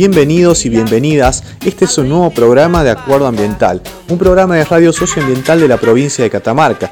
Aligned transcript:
Bienvenidos 0.00 0.64
y 0.64 0.70
bienvenidas, 0.70 1.44
este 1.62 1.84
es 1.84 1.98
un 1.98 2.08
nuevo 2.08 2.30
programa 2.30 2.82
de 2.82 2.88
Acuerdo 2.88 3.26
Ambiental, 3.26 3.82
un 4.08 4.16
programa 4.16 4.56
de 4.56 4.64
radio 4.64 4.94
socioambiental 4.94 5.60
de 5.60 5.68
la 5.68 5.76
provincia 5.76 6.24
de 6.24 6.30
Catamarca. 6.30 6.90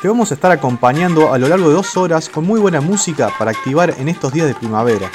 Te 0.00 0.08
vamos 0.08 0.32
a 0.32 0.34
estar 0.34 0.50
acompañando 0.50 1.32
a 1.32 1.38
lo 1.38 1.48
largo 1.48 1.68
de 1.68 1.74
dos 1.74 1.96
horas 1.96 2.28
con 2.28 2.44
muy 2.44 2.58
buena 2.58 2.80
música 2.80 3.30
para 3.38 3.52
activar 3.52 3.94
en 3.98 4.08
estos 4.08 4.32
días 4.32 4.48
de 4.48 4.54
primavera. 4.54 5.08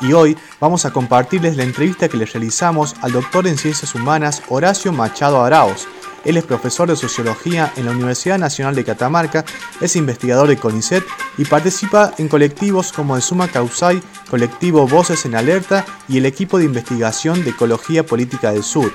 Y 0.00 0.12
hoy 0.12 0.36
vamos 0.60 0.84
a 0.84 0.92
compartirles 0.92 1.56
la 1.56 1.64
entrevista 1.64 2.08
que 2.08 2.18
le 2.18 2.26
realizamos 2.26 2.94
al 3.00 3.12
doctor 3.12 3.46
en 3.46 3.56
Ciencias 3.56 3.94
Humanas 3.94 4.42
Horacio 4.48 4.92
Machado 4.92 5.42
Araos. 5.42 5.88
Él 6.24 6.36
es 6.36 6.44
profesor 6.44 6.88
de 6.88 6.96
Sociología 6.96 7.72
en 7.76 7.86
la 7.86 7.92
Universidad 7.92 8.38
Nacional 8.38 8.74
de 8.74 8.84
Catamarca, 8.84 9.44
es 9.80 9.96
investigador 9.96 10.48
de 10.48 10.56
CONICET 10.56 11.04
y 11.36 11.44
participa 11.44 12.12
en 12.18 12.28
colectivos 12.28 12.92
como 12.92 13.16
el 13.16 13.22
Suma 13.22 13.48
Causai, 13.48 14.02
colectivo 14.28 14.86
Voces 14.86 15.24
en 15.24 15.34
Alerta 15.34 15.84
y 16.08 16.18
el 16.18 16.26
equipo 16.26 16.58
de 16.58 16.64
investigación 16.64 17.44
de 17.44 17.50
Ecología 17.50 18.04
Política 18.04 18.52
del 18.52 18.64
Sur. 18.64 18.92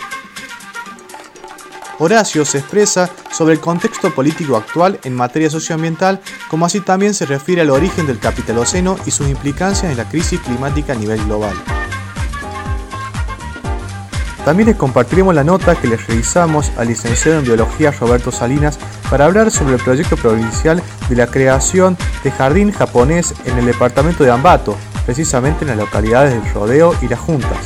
Horacio 2.00 2.44
se 2.44 2.58
expresa 2.58 3.10
sobre 3.32 3.54
el 3.54 3.60
contexto 3.60 4.14
político 4.14 4.58
actual 4.58 5.00
en 5.04 5.16
materia 5.16 5.50
socioambiental, 5.50 6.22
como 6.50 6.66
así 6.66 6.82
también 6.82 7.14
se 7.14 7.26
refiere 7.26 7.62
al 7.62 7.70
origen 7.70 8.08
del 8.08 8.20
capitaloceno 8.20 8.98
y 9.06 9.12
sus 9.12 9.30
implicancias 9.30 9.92
en 9.92 9.98
la 9.98 10.10
crisis 10.10 10.40
climática 10.42 10.94
a 10.94 10.98
nivel 10.98 11.24
global. 11.26 11.54
También 14.46 14.68
les 14.68 14.76
compartiremos 14.76 15.34
la 15.34 15.46
nota 15.46 15.76
que 15.76 15.88
les 15.88 16.06
realizamos 16.06 16.72
al 16.78 16.90
licenciado 16.90 17.40
en 17.40 17.46
Biología 17.46 17.92
Roberto 17.92 18.30
Salinas 18.30 18.78
para 19.10 19.26
hablar 19.26 19.52
sobre 19.52 19.76
el 19.76 19.82
proyecto 19.82 20.18
provincial 20.18 20.84
de 21.08 21.16
la 21.16 21.28
creación 21.28 21.96
de 22.24 22.32
jardín 22.32 22.72
japonés 22.72 23.34
en 23.46 23.58
el 23.58 23.66
departamento 23.66 24.26
de 24.26 24.32
Ambato, 24.32 24.76
precisamente 25.06 25.64
en 25.64 25.70
las 25.70 25.78
localidades 25.78 26.34
del 26.34 26.54
Rodeo 26.54 26.94
y 27.02 27.08
Las 27.08 27.20
Juntas. 27.20 27.58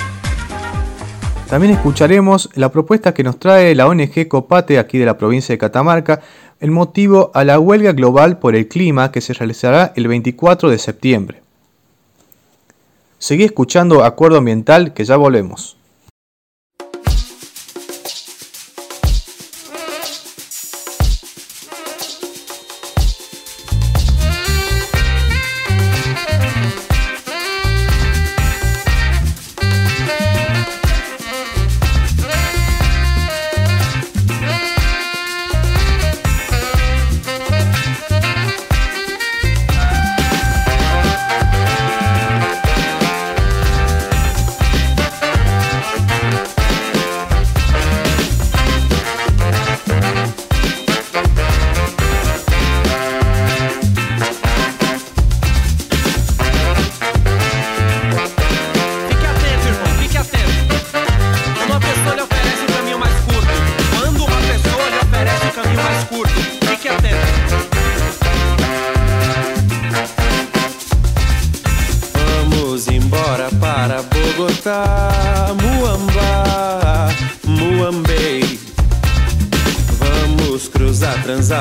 También 1.49 1.73
escucharemos 1.73 2.49
la 2.53 2.71
propuesta 2.71 3.13
que 3.13 3.23
nos 3.23 3.39
trae 3.39 3.73
la 3.73 3.87
ONG 3.87 4.27
Copate 4.27 4.77
aquí 4.77 4.99
de 4.99 5.05
la 5.05 5.17
provincia 5.17 5.53
de 5.53 5.57
Catamarca 5.57 6.21
en 6.59 6.73
motivo 6.73 7.31
a 7.33 7.43
la 7.43 7.57
huelga 7.57 7.93
global 7.93 8.37
por 8.37 8.55
el 8.55 8.67
clima 8.67 9.11
que 9.11 9.21
se 9.21 9.33
realizará 9.33 9.93
el 9.95 10.07
24 10.07 10.69
de 10.69 10.77
septiembre. 10.77 11.41
Seguí 13.17 13.45
escuchando 13.45 14.03
Acuerdo 14.03 14.37
Ambiental 14.37 14.93
que 14.93 15.05
ya 15.05 15.15
volvemos. 15.15 15.76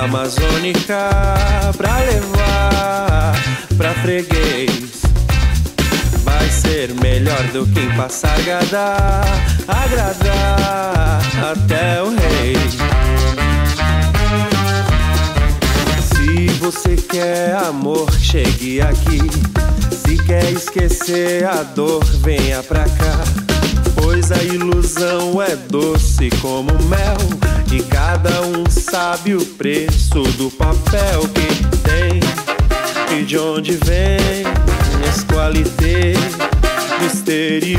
Transamazônica 0.06 1.11
pra 1.77 1.99
levar 1.99 3.33
pra 3.77 3.93
freguês. 3.94 5.03
Vai 6.22 6.49
ser 6.49 6.94
melhor 6.94 7.43
do 7.49 7.67
que 7.67 7.81
em 7.81 7.97
Passargada, 7.97 8.94
agradar 9.67 11.21
até 11.50 12.03
o 12.03 12.11
rei. 12.11 12.56
Se 16.15 16.47
você 16.61 16.94
quer 16.94 17.56
amor, 17.56 18.09
chegue 18.12 18.81
aqui. 18.81 19.21
Se 19.91 20.17
quer 20.25 20.53
esquecer 20.53 21.44
a 21.44 21.65
dor, 21.65 22.05
venha 22.21 22.62
pra 22.62 22.84
cá. 22.84 23.25
Pois 23.97 24.31
a 24.31 24.41
ilusão 24.44 25.43
é 25.43 25.56
doce 25.56 26.31
como 26.41 26.71
mel. 26.84 27.56
E 27.76 27.82
cada 27.82 28.41
um 28.41 28.64
sabe 28.70 29.34
o 29.34 29.44
preço 29.44 30.22
do 30.38 30.50
papel 30.50 31.28
que 31.28 31.76
tem 31.81 33.19
e 33.19 33.22
de 33.22 33.37
onde 33.37 33.72
vem 33.72 34.47
as 35.06 35.22
qualité 35.25 36.14
do 36.98 37.04
exterior. 37.04 37.76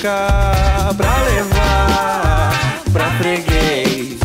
Pra 0.00 1.22
levar 1.24 2.52
pra 2.92 3.10
freguês. 3.18 4.16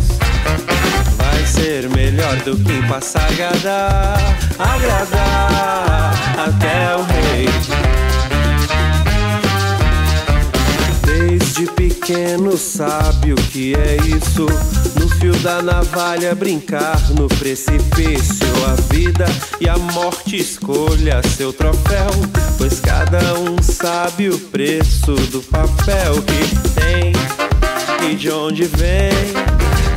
Vai 1.17 1.45
ser 1.47 1.89
melhor 1.89 2.35
do 2.43 2.55
que 2.57 2.73
em 2.73 2.87
Passargada, 2.87 4.13
agradar 4.59 6.13
até 6.37 6.95
o 6.95 7.01
rei. 7.01 7.49
Desde 11.03 11.65
pequeno 11.71 12.55
sabe 12.55 13.33
o 13.33 13.35
que 13.35 13.73
é 13.73 13.95
isso. 13.95 14.45
Fio 15.23 15.31
da 15.35 15.61
navalha 15.61 16.35
brincar 16.35 16.99
no 17.11 17.29
precipício. 17.29 18.45
A 18.67 18.93
vida 18.93 19.23
e 19.61 19.69
a 19.69 19.77
morte 19.77 20.35
escolha 20.35 21.21
seu 21.23 21.53
troféu. 21.53 22.09
Pois 22.57 22.81
cada 22.81 23.39
um 23.39 23.55
sabe 23.63 24.27
o 24.27 24.37
preço 24.37 25.13
do 25.31 25.41
papel 25.43 26.15
que 26.23 26.71
tem 26.77 27.13
e 28.11 28.15
de 28.15 28.29
onde 28.29 28.65
vem 28.65 29.13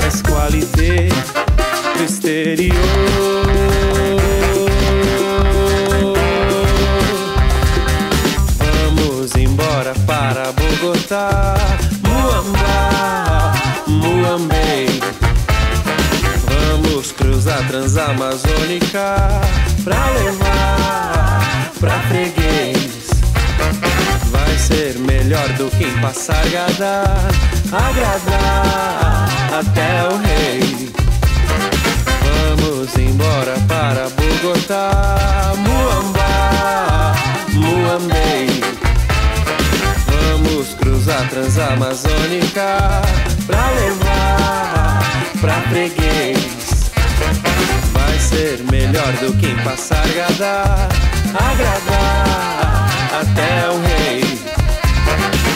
as 0.06 0.22
qualité 0.22 1.08
do 1.96 2.04
exterior. 2.04 2.76
Vamos 8.60 9.34
embora 9.34 9.92
para 10.06 10.52
Bogotá, 10.52 11.56
transamazônica 17.64 19.16
pra 19.84 20.10
levar 20.10 21.70
pra 21.80 21.98
freguês. 22.08 23.08
Vai 24.30 24.58
ser 24.58 24.98
melhor 24.98 25.48
do 25.50 25.70
que 25.70 25.84
em 25.84 26.00
Passargada, 26.00 27.04
agradar 27.72 29.28
até 29.58 30.08
o 30.08 30.16
rei. 30.18 30.92
Vamos 32.58 32.96
embora 32.96 33.54
para 33.68 34.08
Bogotá, 34.10 35.52
Muamba, 35.56 37.14
Muambei. 37.52 38.60
Vamos 40.06 40.74
cruzar 40.74 41.28
Transamazônica 41.28 43.02
pra 43.46 43.70
levar 43.70 45.00
pra 45.40 45.60
freguês. 45.70 46.75
Vai 47.92 48.18
ser 48.18 48.62
melhor 48.70 49.12
do 49.14 49.32
que 49.34 49.46
em 49.46 49.56
Passargada, 49.62 50.88
agradar 51.34 52.88
até 53.20 53.70
o 53.70 53.80
rei. 53.80 55.55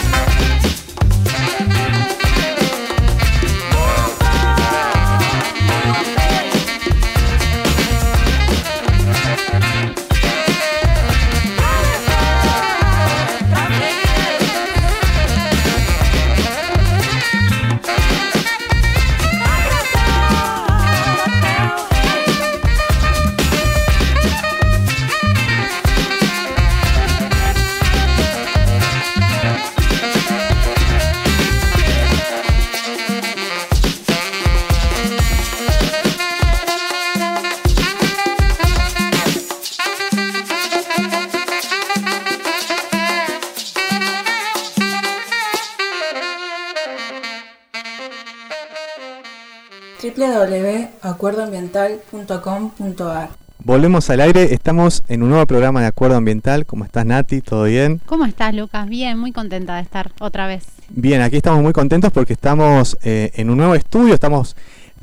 www.acuerdoambiental.com.ar 51.21 53.29
Volvemos 53.63 54.09
al 54.09 54.21
aire, 54.21 54.55
estamos 54.55 55.03
en 55.07 55.21
un 55.21 55.29
nuevo 55.29 55.45
programa 55.45 55.81
de 55.81 55.87
Acuerdo 55.87 56.17
Ambiental. 56.17 56.65
¿Cómo 56.65 56.83
estás, 56.83 57.05
Nati? 57.05 57.41
¿Todo 57.41 57.65
bien? 57.65 58.01
¿Cómo 58.07 58.25
estás, 58.25 58.55
Lucas? 58.55 58.89
Bien, 58.89 59.19
muy 59.19 59.31
contenta 59.31 59.75
de 59.75 59.83
estar 59.83 60.11
otra 60.19 60.47
vez. 60.47 60.63
Bien, 60.89 61.21
aquí 61.21 61.37
estamos 61.37 61.61
muy 61.61 61.73
contentos 61.73 62.11
porque 62.11 62.33
estamos 62.33 62.97
eh, 63.03 63.29
en 63.35 63.51
un 63.51 63.57
nuevo 63.57 63.75
estudio, 63.75 64.15
estamos 64.15 64.55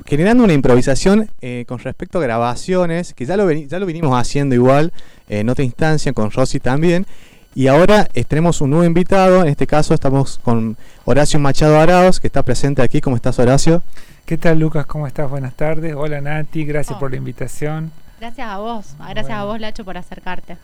generando 0.06 0.42
una 0.42 0.54
improvisación 0.54 1.30
eh, 1.40 1.66
con 1.68 1.78
respecto 1.78 2.18
a 2.18 2.22
grabaciones, 2.22 3.14
que 3.14 3.26
ya 3.26 3.36
lo, 3.36 3.48
ya 3.52 3.78
lo 3.78 3.86
vinimos 3.86 4.20
haciendo 4.20 4.56
igual 4.56 4.92
eh, 5.28 5.38
en 5.38 5.48
otra 5.48 5.64
instancia, 5.64 6.12
con 6.12 6.32
Rosy 6.32 6.58
también. 6.58 7.06
Y 7.54 7.68
ahora 7.68 8.08
tenemos 8.26 8.60
un 8.60 8.70
nuevo 8.70 8.84
invitado, 8.84 9.42
en 9.42 9.48
este 9.48 9.68
caso 9.68 9.94
estamos 9.94 10.40
con 10.42 10.76
Horacio 11.04 11.38
Machado 11.38 11.78
Araos, 11.78 12.18
que 12.18 12.26
está 12.26 12.42
presente 12.42 12.82
aquí. 12.82 13.00
¿Cómo 13.00 13.14
estás, 13.14 13.38
Horacio? 13.38 13.84
¿Qué 14.28 14.36
tal 14.36 14.58
Lucas? 14.58 14.84
¿Cómo 14.84 15.06
estás? 15.06 15.30
Buenas 15.30 15.54
tardes. 15.54 15.94
Hola 15.96 16.20
Nati, 16.20 16.66
gracias 16.66 16.94
Oh. 16.98 17.00
por 17.00 17.10
la 17.10 17.16
invitación. 17.16 17.90
Gracias 18.20 18.46
a 18.46 18.58
vos, 18.58 18.94
gracias 18.98 19.25
Bueno. 19.28 19.40
a 19.40 19.44
vos, 19.46 19.58
Lacho, 19.58 19.86
por 19.86 19.96
acercarte. 19.96 20.58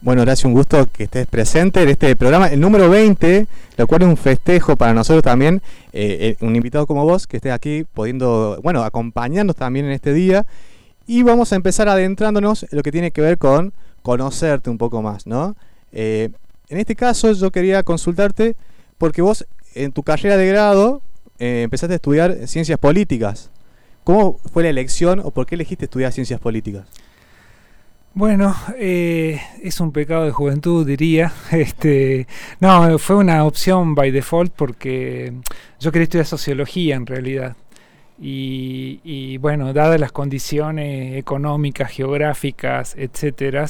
Bueno, 0.00 0.22
Horacio, 0.22 0.48
un 0.48 0.54
gusto 0.54 0.84
que 0.92 1.04
estés 1.04 1.28
presente 1.28 1.80
en 1.80 1.90
este 1.90 2.16
programa, 2.16 2.48
el 2.48 2.58
número 2.58 2.90
20, 2.90 3.46
lo 3.76 3.86
cual 3.86 4.02
es 4.02 4.08
un 4.08 4.16
festejo 4.16 4.74
para 4.74 4.94
nosotros 4.94 5.22
también, 5.22 5.62
eh, 5.92 6.34
eh, 6.40 6.44
un 6.44 6.56
invitado 6.56 6.88
como 6.88 7.04
vos 7.04 7.28
que 7.28 7.36
estés 7.36 7.52
aquí 7.52 7.84
pudiendo, 7.94 8.58
bueno, 8.64 8.82
acompañarnos 8.82 9.54
también 9.54 9.86
en 9.86 9.92
este 9.92 10.12
día. 10.12 10.44
Y 11.06 11.22
vamos 11.22 11.52
a 11.52 11.56
empezar 11.56 11.88
adentrándonos 11.88 12.64
en 12.64 12.70
lo 12.72 12.82
que 12.82 12.90
tiene 12.90 13.12
que 13.12 13.20
ver 13.20 13.38
con 13.38 13.72
conocerte 14.02 14.70
un 14.70 14.78
poco 14.78 15.02
más, 15.02 15.24
¿no? 15.24 15.54
Eh, 15.92 16.30
en 16.68 16.78
este 16.78 16.96
caso 16.96 17.30
yo 17.30 17.52
quería 17.52 17.84
consultarte 17.84 18.56
porque 18.98 19.22
vos 19.22 19.46
en 19.76 19.92
tu 19.92 20.02
carrera 20.02 20.36
de 20.36 20.48
grado 20.48 21.00
eh, 21.38 21.62
empezaste 21.62 21.94
a 21.94 21.96
estudiar 21.96 22.46
ciencias 22.46 22.78
políticas. 22.78 23.50
¿Cómo 24.04 24.38
fue 24.52 24.62
la 24.62 24.70
elección 24.70 25.20
o 25.22 25.30
por 25.30 25.46
qué 25.46 25.54
elegiste 25.54 25.84
estudiar 25.84 26.12
ciencias 26.12 26.40
políticas? 26.40 26.86
Bueno, 28.14 28.54
eh, 28.76 29.40
es 29.62 29.78
un 29.80 29.92
pecado 29.92 30.24
de 30.24 30.32
juventud, 30.32 30.86
diría. 30.86 31.32
Este, 31.52 32.26
no, 32.60 32.98
fue 32.98 33.16
una 33.16 33.44
opción 33.44 33.94
by 33.94 34.10
default 34.10 34.52
porque 34.54 35.32
yo 35.78 35.92
quería 35.92 36.04
estudiar 36.04 36.26
sociología 36.26 36.96
en 36.96 37.06
realidad. 37.06 37.56
Y, 38.20 39.36
bueno, 39.38 39.72
dadas 39.72 40.00
las 40.00 40.10
condiciones 40.10 41.16
económicas, 41.16 41.92
geográficas, 41.92 42.96
etcétera, 42.96 43.66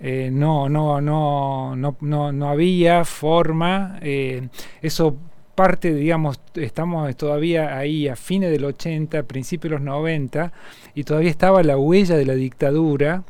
eh, 0.00 0.30
no, 0.32 0.68
no, 0.68 1.00
no, 1.00 1.74
no, 1.74 1.96
no, 2.00 2.32
no 2.32 2.48
había 2.48 3.04
forma. 3.04 3.98
eh, 4.02 4.48
eso 4.82 5.16
parte, 5.54 5.94
digamos, 5.94 6.40
estamos 6.54 7.14
todavía 7.16 7.76
ahí 7.76 8.08
a 8.08 8.16
fines 8.16 8.50
del 8.50 8.64
80, 8.64 9.22
principios 9.24 9.70
de 9.70 9.76
los 9.76 9.84
90, 9.84 10.52
y 10.94 11.04
todavía 11.04 11.30
estaba 11.30 11.62
la 11.62 11.76
huella 11.76 12.16
de 12.16 12.26
la 12.26 12.34
dictadura 12.34 13.24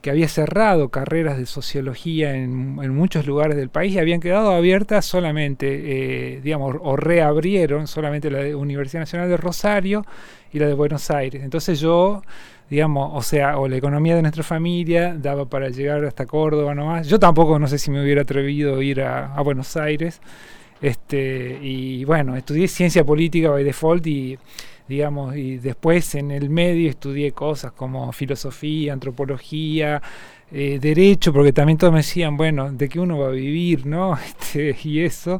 que 0.00 0.10
había 0.10 0.28
cerrado 0.28 0.88
carreras 0.88 1.36
de 1.36 1.46
sociología 1.46 2.34
en, 2.34 2.74
muchos 2.94 3.26
lugares 3.26 3.56
del 3.56 3.68
país 3.68 3.94
y 3.94 3.98
habían 3.98 4.20
quedado 4.20 4.52
abiertas 4.52 5.04
solamente, 5.04 6.36
eh, 6.36 6.40
digamos, 6.40 6.76
o 6.80 6.96
reabrieron 6.96 7.86
solamente 7.86 8.30
la 8.30 8.56
Universidad 8.56 9.00
Nacional 9.00 9.28
de 9.28 9.36
Rosario 9.36 10.06
y 10.52 10.58
la 10.58 10.66
de 10.66 10.74
Buenos 10.74 11.10
Aires. 11.10 11.42
Entonces 11.42 11.80
yo, 11.80 12.22
digamos, 12.70 13.10
o 13.12 13.22
sea, 13.22 13.58
o 13.58 13.68
la 13.68 13.76
economía 13.76 14.16
de 14.16 14.22
nuestra 14.22 14.42
familia 14.42 15.14
daba 15.14 15.44
para 15.44 15.68
llegar 15.68 16.02
hasta 16.04 16.24
Córdoba 16.24 16.74
nomás. 16.74 17.06
Yo 17.06 17.18
tampoco 17.18 17.58
no 17.58 17.66
sé 17.66 17.78
si 17.78 17.90
me 17.90 18.02
hubiera 18.02 18.22
atrevido 18.22 18.78
a 18.78 18.84
ir 18.84 19.02
a 19.02 19.40
Buenos 19.42 19.76
Aires. 19.76 20.20
Este, 20.82 21.58
y 21.62 22.04
bueno, 22.04 22.36
estudié 22.36 22.66
ciencia 22.68 23.04
política 23.04 23.50
by 23.50 23.62
default 23.64 24.06
y 24.06 24.38
digamos, 24.88 25.36
y 25.36 25.58
después 25.58 26.14
en 26.16 26.30
el 26.32 26.50
medio 26.50 26.90
estudié 26.90 27.30
cosas 27.32 27.70
como 27.72 28.10
filosofía, 28.12 28.92
antropología, 28.92 30.02
eh, 30.50 30.78
derecho, 30.80 31.32
porque 31.32 31.52
también 31.52 31.78
todos 31.78 31.92
me 31.92 32.00
decían, 32.00 32.36
bueno, 32.36 32.72
de 32.72 32.88
qué 32.88 32.98
uno 32.98 33.18
va 33.18 33.28
a 33.28 33.30
vivir, 33.30 33.86
¿no? 33.86 34.16
Este, 34.26 34.76
y 34.88 35.00
eso. 35.00 35.38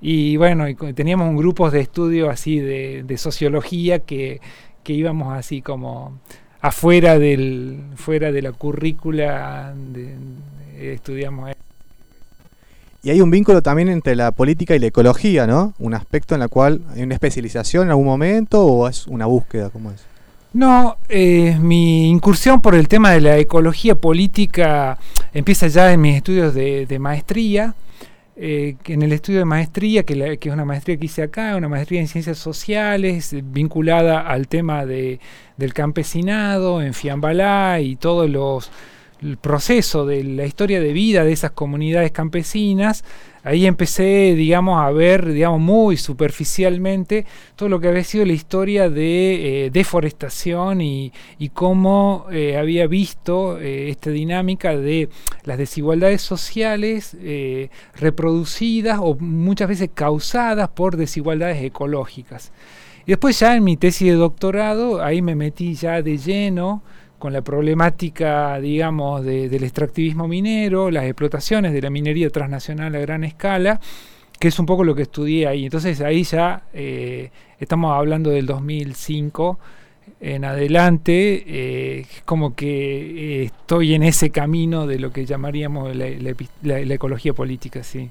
Y 0.00 0.36
bueno, 0.36 0.66
teníamos 0.94 1.28
un 1.28 1.36
grupo 1.36 1.70
de 1.70 1.80
estudio 1.80 2.30
así 2.30 2.58
de, 2.60 3.02
de 3.04 3.16
sociología 3.18 4.00
que, 4.00 4.40
que 4.84 4.92
íbamos 4.92 5.32
así 5.36 5.60
como 5.62 6.20
afuera 6.60 7.18
del 7.18 7.80
fuera 7.96 8.30
de 8.32 8.42
la 8.42 8.52
currícula 8.52 9.74
de- 9.76 10.14
de- 10.78 10.92
estudiamos 10.94 11.50
Y 13.04 13.10
hay 13.10 13.20
un 13.20 13.30
vínculo 13.30 13.60
también 13.60 13.90
entre 13.90 14.16
la 14.16 14.32
política 14.32 14.74
y 14.74 14.78
la 14.78 14.86
ecología, 14.86 15.46
¿no? 15.46 15.74
Un 15.78 15.92
aspecto 15.92 16.34
en 16.34 16.40
la 16.40 16.48
cual 16.48 16.80
hay 16.94 17.02
una 17.02 17.12
especialización 17.12 17.84
en 17.84 17.90
algún 17.90 18.06
momento 18.06 18.64
o 18.64 18.88
es 18.88 19.06
una 19.06 19.26
búsqueda, 19.26 19.68
¿cómo 19.68 19.90
es? 19.90 20.06
No, 20.54 20.96
eh, 21.10 21.58
mi 21.60 22.08
incursión 22.08 22.62
por 22.62 22.74
el 22.74 22.88
tema 22.88 23.10
de 23.10 23.20
la 23.20 23.36
ecología 23.36 23.94
política 23.94 24.96
empieza 25.34 25.66
ya 25.66 25.92
en 25.92 26.00
mis 26.00 26.16
estudios 26.16 26.54
de, 26.54 26.96
maestría. 26.98 27.74
eh, 28.36 28.76
en 28.86 29.02
el 29.02 29.12
estudio 29.12 29.40
de 29.40 29.44
maestría, 29.44 30.02
que, 30.04 30.38
es 30.40 30.52
una 30.52 30.64
maestría 30.64 30.96
que 30.96 31.04
hice 31.04 31.24
acá, 31.24 31.56
una 31.56 31.68
maestría 31.68 32.00
en 32.00 32.08
ciencias 32.08 32.38
sociales, 32.38 33.36
vinculada 33.52 34.20
al 34.20 34.48
tema 34.48 34.86
de, 34.86 35.20
del 35.58 35.74
campesinado 35.74 36.80
en 36.80 36.94
Fiambalá 36.94 37.80
y 37.80 37.96
todos 37.96 38.30
los 38.30 38.70
el 39.24 39.38
proceso 39.38 40.04
de 40.04 40.22
la 40.22 40.44
historia 40.44 40.80
de 40.80 40.92
vida 40.92 41.24
de 41.24 41.32
esas 41.32 41.52
comunidades 41.52 42.12
campesinas, 42.12 43.04
ahí 43.42 43.66
empecé, 43.66 44.34
digamos, 44.36 44.80
a 44.80 44.90
ver, 44.90 45.32
digamos, 45.32 45.60
muy 45.60 45.96
superficialmente 45.96 47.24
todo 47.56 47.70
lo 47.70 47.80
que 47.80 47.88
había 47.88 48.04
sido 48.04 48.26
la 48.26 48.34
historia 48.34 48.90
de 48.90 49.66
eh, 49.66 49.70
deforestación 49.70 50.82
y, 50.82 51.10
y 51.38 51.48
cómo 51.48 52.26
eh, 52.30 52.58
había 52.58 52.86
visto 52.86 53.58
eh, 53.58 53.88
esta 53.88 54.10
dinámica 54.10 54.76
de 54.76 55.08
las 55.44 55.56
desigualdades 55.56 56.20
sociales 56.20 57.16
reproducidas 57.94 58.98
o 59.00 59.14
muchas 59.16 59.68
veces 59.68 59.90
causadas 59.94 60.68
por 60.68 60.96
desigualdades 60.96 61.62
ecológicas. 61.62 62.52
Y 63.06 63.12
después 63.12 63.38
ya 63.38 63.56
en 63.56 63.64
mi 63.64 63.76
tesis 63.76 64.08
de 64.08 64.14
doctorado, 64.14 65.02
ahí 65.02 65.22
me 65.22 65.34
metí 65.34 65.74
ya 65.74 66.02
de 66.02 66.16
lleno 66.18 66.82
con 67.24 67.32
la 67.32 67.40
problemática, 67.40 68.60
digamos, 68.60 69.24
de- 69.24 69.48
del 69.48 69.64
extractivismo 69.64 70.28
minero, 70.28 70.90
las 70.90 71.04
explotaciones 71.04 71.72
de 71.72 71.80
la 71.80 71.88
minería 71.88 72.28
transnacional 72.28 72.94
a 72.94 72.98
gran 72.98 73.24
escala, 73.24 73.80
que 74.38 74.48
es 74.48 74.58
un 74.58 74.66
poco 74.66 74.84
lo 74.84 74.94
que 74.94 75.00
estudié 75.04 75.46
ahí. 75.46 75.64
Entonces 75.64 76.02
ahí 76.02 76.22
ya 76.24 76.64
eh, 76.74 77.30
estamos 77.58 77.96
hablando 77.96 78.28
del 78.28 78.44
2005, 78.44 79.58
en 80.20 80.44
adelante, 80.44 81.44
eh, 81.46 82.06
como 82.26 82.54
que 82.54 83.40
eh, 83.40 83.44
estoy 83.44 83.94
en 83.94 84.02
ese 84.02 84.28
camino 84.28 84.86
de 84.86 84.98
lo 84.98 85.10
que 85.10 85.24
llamaríamos 85.24 85.96
la, 85.96 86.94
ecología 86.94 87.32
política, 87.32 87.82
sí. 87.82 88.10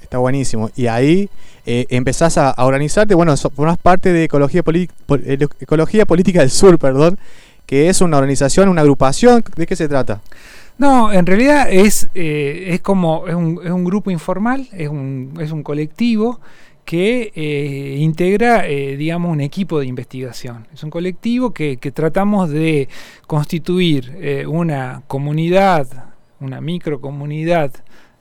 Está 0.00 0.16
buenísimo. 0.16 0.70
Y 0.74 0.86
ahí 0.86 1.28
eh, 1.66 1.84
empezás 1.90 2.38
a, 2.38 2.54
organizarte. 2.64 3.14
Bueno, 3.14 3.36
so- 3.36 3.50
formás 3.50 3.76
parte 3.76 4.10
de 4.10 4.24
Ecología, 4.24 4.62
Poli- 4.62 4.88
Pol- 5.04 5.22
eh, 5.26 5.36
Ecología 5.60 6.06
Política 6.06 6.40
del 6.40 6.50
Sur, 6.50 6.78
perdón, 6.78 7.18
que 7.66 7.88
es 7.88 8.00
una 8.00 8.18
organización, 8.18 8.68
una 8.68 8.82
agrupación. 8.82 9.44
¿De 9.56 9.66
qué 9.66 9.76
se 9.76 9.88
trata? 9.88 10.20
No, 10.76 11.12
en 11.12 11.24
realidad 11.24 11.68
es, 11.70 12.08
eh, 12.14 12.66
es 12.70 12.80
como 12.80 13.28
es 13.28 13.34
un, 13.34 13.60
es 13.62 13.70
un 13.70 13.84
grupo 13.84 14.10
informal, 14.10 14.68
es 14.72 14.88
un, 14.88 15.34
es 15.40 15.52
un 15.52 15.62
colectivo 15.62 16.40
que 16.84 17.32
eh, 17.34 17.96
integra, 18.00 18.66
eh, 18.66 18.96
digamos, 18.96 19.30
un 19.30 19.40
equipo 19.40 19.78
de 19.78 19.86
investigación. 19.86 20.66
Es 20.74 20.82
un 20.82 20.90
colectivo 20.90 21.52
que, 21.52 21.76
tratamos 21.94 22.50
de 22.50 22.88
constituir 23.26 24.44
una 24.48 25.02
comunidad, 25.06 25.86
una 26.40 26.60
microcomunidad 26.60 27.70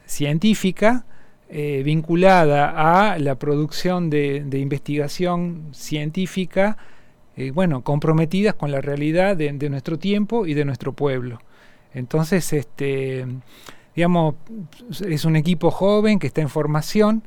científica 0.05 1.05
vinculada 1.49 3.11
a 3.11 3.19
la 3.19 3.35
producción 3.35 4.09
de 4.09 4.57
investigación 4.59 5.69
científica, 5.71 6.77
eh, 7.35 7.51
bueno, 7.51 7.83
comprometidas 7.83 8.53
con 8.53 8.71
la 8.71 8.81
realidad 8.81 9.35
de, 9.35 9.51
nuestro 9.69 9.97
tiempo 9.97 10.45
y 10.45 10.53
de 10.53 10.65
nuestro 10.65 10.93
pueblo. 10.93 11.39
Entonces, 11.93 12.53
este, 12.53 13.25
digamos, 13.95 14.35
es 15.07 15.25
un 15.25 15.35
equipo 15.35 15.71
joven 15.71 16.19
que 16.19 16.27
está 16.27 16.41
en 16.41 16.49
formación, 16.49 17.23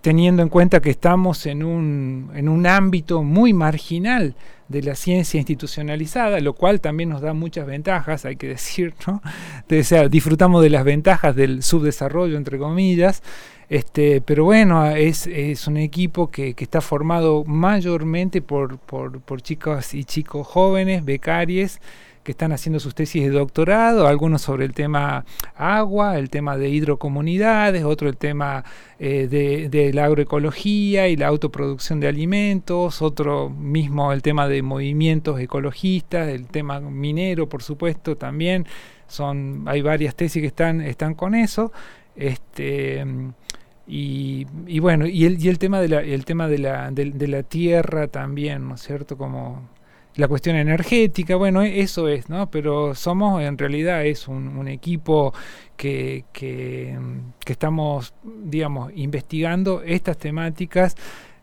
teniendo 0.00 0.42
en 0.42 0.48
cuenta 0.48 0.80
que 0.80 0.90
estamos 0.90 1.46
en 1.46 1.64
un, 1.64 2.30
en 2.34 2.48
un 2.48 2.66
ámbito 2.66 3.22
muy 3.22 3.52
marginal 3.52 4.36
de 4.68 4.82
la 4.82 4.94
ciencia 4.94 5.38
institucionalizada, 5.38 6.40
lo 6.40 6.52
cual 6.52 6.80
también 6.80 7.08
nos 7.08 7.22
da 7.22 7.32
muchas 7.32 7.66
ventajas, 7.66 8.24
hay 8.24 8.36
que 8.36 8.48
decir, 8.48 8.94
¿no? 9.06 9.22
O 10.04 10.08
disfrutamos 10.08 10.62
de 10.62 10.70
las 10.70 10.84
ventajas 10.84 11.34
del 11.34 11.62
subdesarrollo, 11.62 12.36
entre 12.36 12.58
comillas, 12.58 13.22
este, 13.68 14.20
pero 14.22 14.44
bueno, 14.44 14.86
es, 14.86 15.26
es 15.26 15.66
un 15.66 15.76
equipo 15.76 16.30
que, 16.30 16.54
que 16.54 16.64
está 16.64 16.80
formado 16.80 17.44
mayormente 17.44 18.40
por, 18.40 18.78
por, 18.78 19.20
por 19.20 19.42
chicas 19.42 19.94
y 19.94 20.04
chicos 20.04 20.46
jóvenes, 20.46 21.04
becarios, 21.04 21.80
que 22.28 22.32
están 22.32 22.52
haciendo 22.52 22.78
sus 22.78 22.94
tesis 22.94 23.22
de 23.24 23.30
doctorado, 23.30 24.06
algunos 24.06 24.42
sobre 24.42 24.66
el 24.66 24.74
tema 24.74 25.24
agua, 25.56 26.18
el 26.18 26.28
tema 26.28 26.58
de 26.58 26.68
hidrocomunidades, 26.68 27.84
otro 27.84 28.08
el 28.08 28.18
tema 28.18 28.64
eh, 28.98 29.28
de, 29.28 29.70
de 29.70 29.94
la 29.94 30.04
agroecología 30.04 31.08
y 31.08 31.16
la 31.16 31.28
autoproducción 31.28 32.00
de 32.00 32.08
alimentos, 32.08 33.00
otro 33.00 33.48
mismo 33.48 34.12
el 34.12 34.20
tema 34.20 34.46
de 34.46 34.60
movimientos 34.60 35.40
ecologistas, 35.40 36.28
el 36.28 36.48
tema 36.48 36.80
minero, 36.80 37.48
por 37.48 37.62
supuesto, 37.62 38.16
también. 38.16 38.66
Son, 39.06 39.64
hay 39.66 39.80
varias 39.80 40.14
tesis 40.14 40.42
que 40.42 40.48
están, 40.48 40.82
están 40.82 41.14
con 41.14 41.34
eso. 41.34 41.72
Este, 42.14 43.06
y, 43.88 44.46
y 44.66 44.78
bueno, 44.80 45.06
y 45.06 45.24
el, 45.24 45.42
y 45.42 45.48
el 45.48 45.58
tema 45.58 45.80
de 45.80 45.88
la, 45.88 46.00
el 46.00 46.24
tema 46.24 46.46
de 46.48 46.58
la, 46.58 46.90
de, 46.90 47.10
de 47.10 47.28
la 47.28 47.42
tierra 47.42 48.06
también, 48.08 48.68
¿no 48.68 48.74
es 48.74 48.82
cierto? 48.82 49.16
Como 49.16 49.62
la 50.16 50.28
cuestión 50.28 50.56
energética, 50.56 51.36
bueno, 51.36 51.62
e- 51.62 51.80
eso 51.80 52.08
es, 52.08 52.28
¿no? 52.28 52.50
Pero 52.50 52.94
somos, 52.94 53.42
en 53.42 53.56
realidad, 53.56 54.04
es 54.04 54.28
un, 54.28 54.68
equipo 54.68 55.32
que, 55.76 56.24
que, 56.32 56.98
que 57.44 57.52
estamos, 57.52 58.12
digamos, 58.22 58.92
investigando 58.96 59.82
estas 59.82 60.18
temáticas 60.18 60.96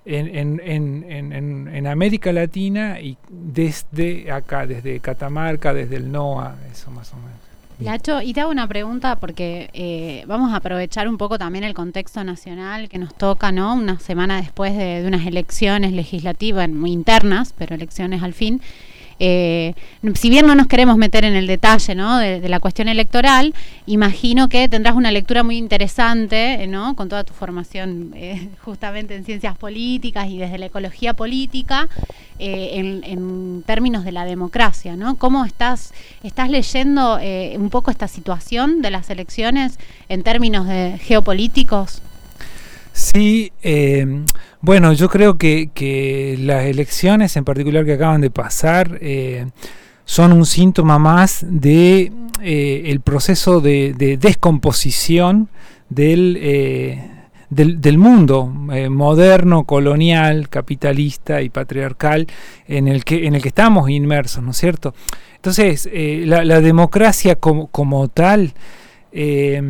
en, 0.06 0.28
en, 0.36 0.62
en, 0.64 1.06
en, 1.12 1.34
en- 1.34 1.68
en 1.74 1.88
América 1.88 2.32
Latina 2.32 3.00
y 3.00 3.18
desde 3.30 4.32
acá, 4.32 4.68
desde 4.68 5.00
Catamarca, 5.00 5.74
desde 5.74 5.96
el 5.96 6.12
NOA, 6.12 6.58
eso 6.72 6.92
más 6.92 7.12
o 7.14 7.18
menos. 7.18 7.45
Lacho, 7.80 8.22
y 8.22 8.34
te 8.34 8.42
hago 8.42 8.52
una 8.52 8.68
pregunta 8.68 9.18
porque 9.18 9.70
eh, 9.74 10.24
vamos 10.28 10.54
a 10.54 10.58
aprovechar 10.58 11.08
un 11.08 11.18
poco 11.18 11.38
también 11.38 11.64
el 11.64 11.74
contexto 11.74 12.24
nacional 12.24 12.88
que 12.88 12.98
nos 12.98 13.14
toca, 13.14 13.52
¿no? 13.52 13.74
Una 13.74 14.00
semana 14.00 14.38
después 14.38 14.78
de, 14.78 15.02
de 15.02 15.08
unas 15.08 15.26
elecciones 15.28 15.92
legislativas 15.92 16.70
muy 16.70 16.92
internas, 16.92 17.54
pero 17.58 17.76
elecciones 17.76 18.24
al 18.24 18.34
fin. 18.34 18.62
Eh, 19.20 19.74
si 20.16 20.30
bien 20.30 20.46
no 20.46 20.56
nos 20.56 20.68
queremos 20.68 20.98
meter 20.98 21.24
en 21.24 21.36
el 21.36 21.48
detalle 21.48 21.96
de, 21.96 22.50
la 22.50 22.60
cuestión 22.60 22.88
electoral, 22.88 23.54
imagino 23.86 24.50
que 24.50 24.68
tendrás 24.68 24.96
una 24.96 25.12
lectura 25.12 25.44
muy 25.44 25.58
interesante, 25.58 26.64
eh, 26.64 26.68
¿no? 26.68 26.96
con 26.96 27.08
toda 27.08 27.24
tu 27.24 27.34
formación 27.34 28.12
eh, 28.16 28.50
justamente 28.64 29.16
en 29.16 29.24
ciencias 29.24 29.58
políticas 29.58 30.28
y 30.28 30.38
desde 30.38 30.58
la 30.58 30.68
ecología 30.68 31.14
política, 31.14 31.88
en, 32.38 33.02
en 33.06 33.64
términos 33.66 34.04
de 34.04 34.12
la 34.12 34.26
democracia. 34.26 34.98
¿no? 34.98 35.16
¿Cómo 35.16 35.46
estás, 35.46 35.94
estás 36.22 36.50
leyendo 36.50 37.18
un 37.18 37.70
poco 37.70 37.92
esta 37.92 38.10
situación 38.10 38.82
de 38.82 38.92
las 38.92 39.10
elecciones 39.10 39.80
en 40.10 40.22
términos 40.22 40.68
de 40.68 41.00
geopolíticos? 41.02 42.02
Sí, 42.96 43.52
eh, 43.62 44.24
bueno, 44.62 44.94
yo 44.94 45.10
creo 45.10 45.38
que, 45.38 45.70
que 45.74 46.38
las 46.40 46.64
elecciones 46.64 47.36
en 47.36 47.44
particular 47.44 47.84
que 47.84 47.92
acaban 47.92 48.22
de 48.22 48.30
pasar 48.30 48.98
eh, 49.02 49.48
son 50.06 50.32
un 50.32 50.46
síntoma 50.46 50.98
más 50.98 51.46
de 51.46 52.14
eh, 52.42 52.84
el 52.86 53.02
proceso 53.02 53.60
de, 53.60 53.94
de 53.98 54.16
descomposición 54.16 55.50
del, 55.90 56.38
eh, 56.40 57.12
del, 57.50 57.82
del 57.82 57.98
mundo 57.98 58.46
moderno, 58.46 59.66
colonial, 59.66 60.48
capitalista 60.48 61.42
y 61.42 61.50
patriarcal 61.50 62.28
en 62.66 62.88
el 62.88 63.04
que, 63.04 63.28
en 63.28 63.36
el 63.36 63.42
que 63.42 63.50
estamos 63.50 63.90
inmersos, 63.90 64.42
¿no 64.42 64.52
es 64.52 64.58
cierto? 64.58 64.96
Entonces, 65.36 65.90
la, 65.94 66.46
la 66.46 66.62
democracia 66.62 67.36
como, 67.36 67.68
como 67.68 68.08
tal 68.08 68.54
eh, 69.12 69.62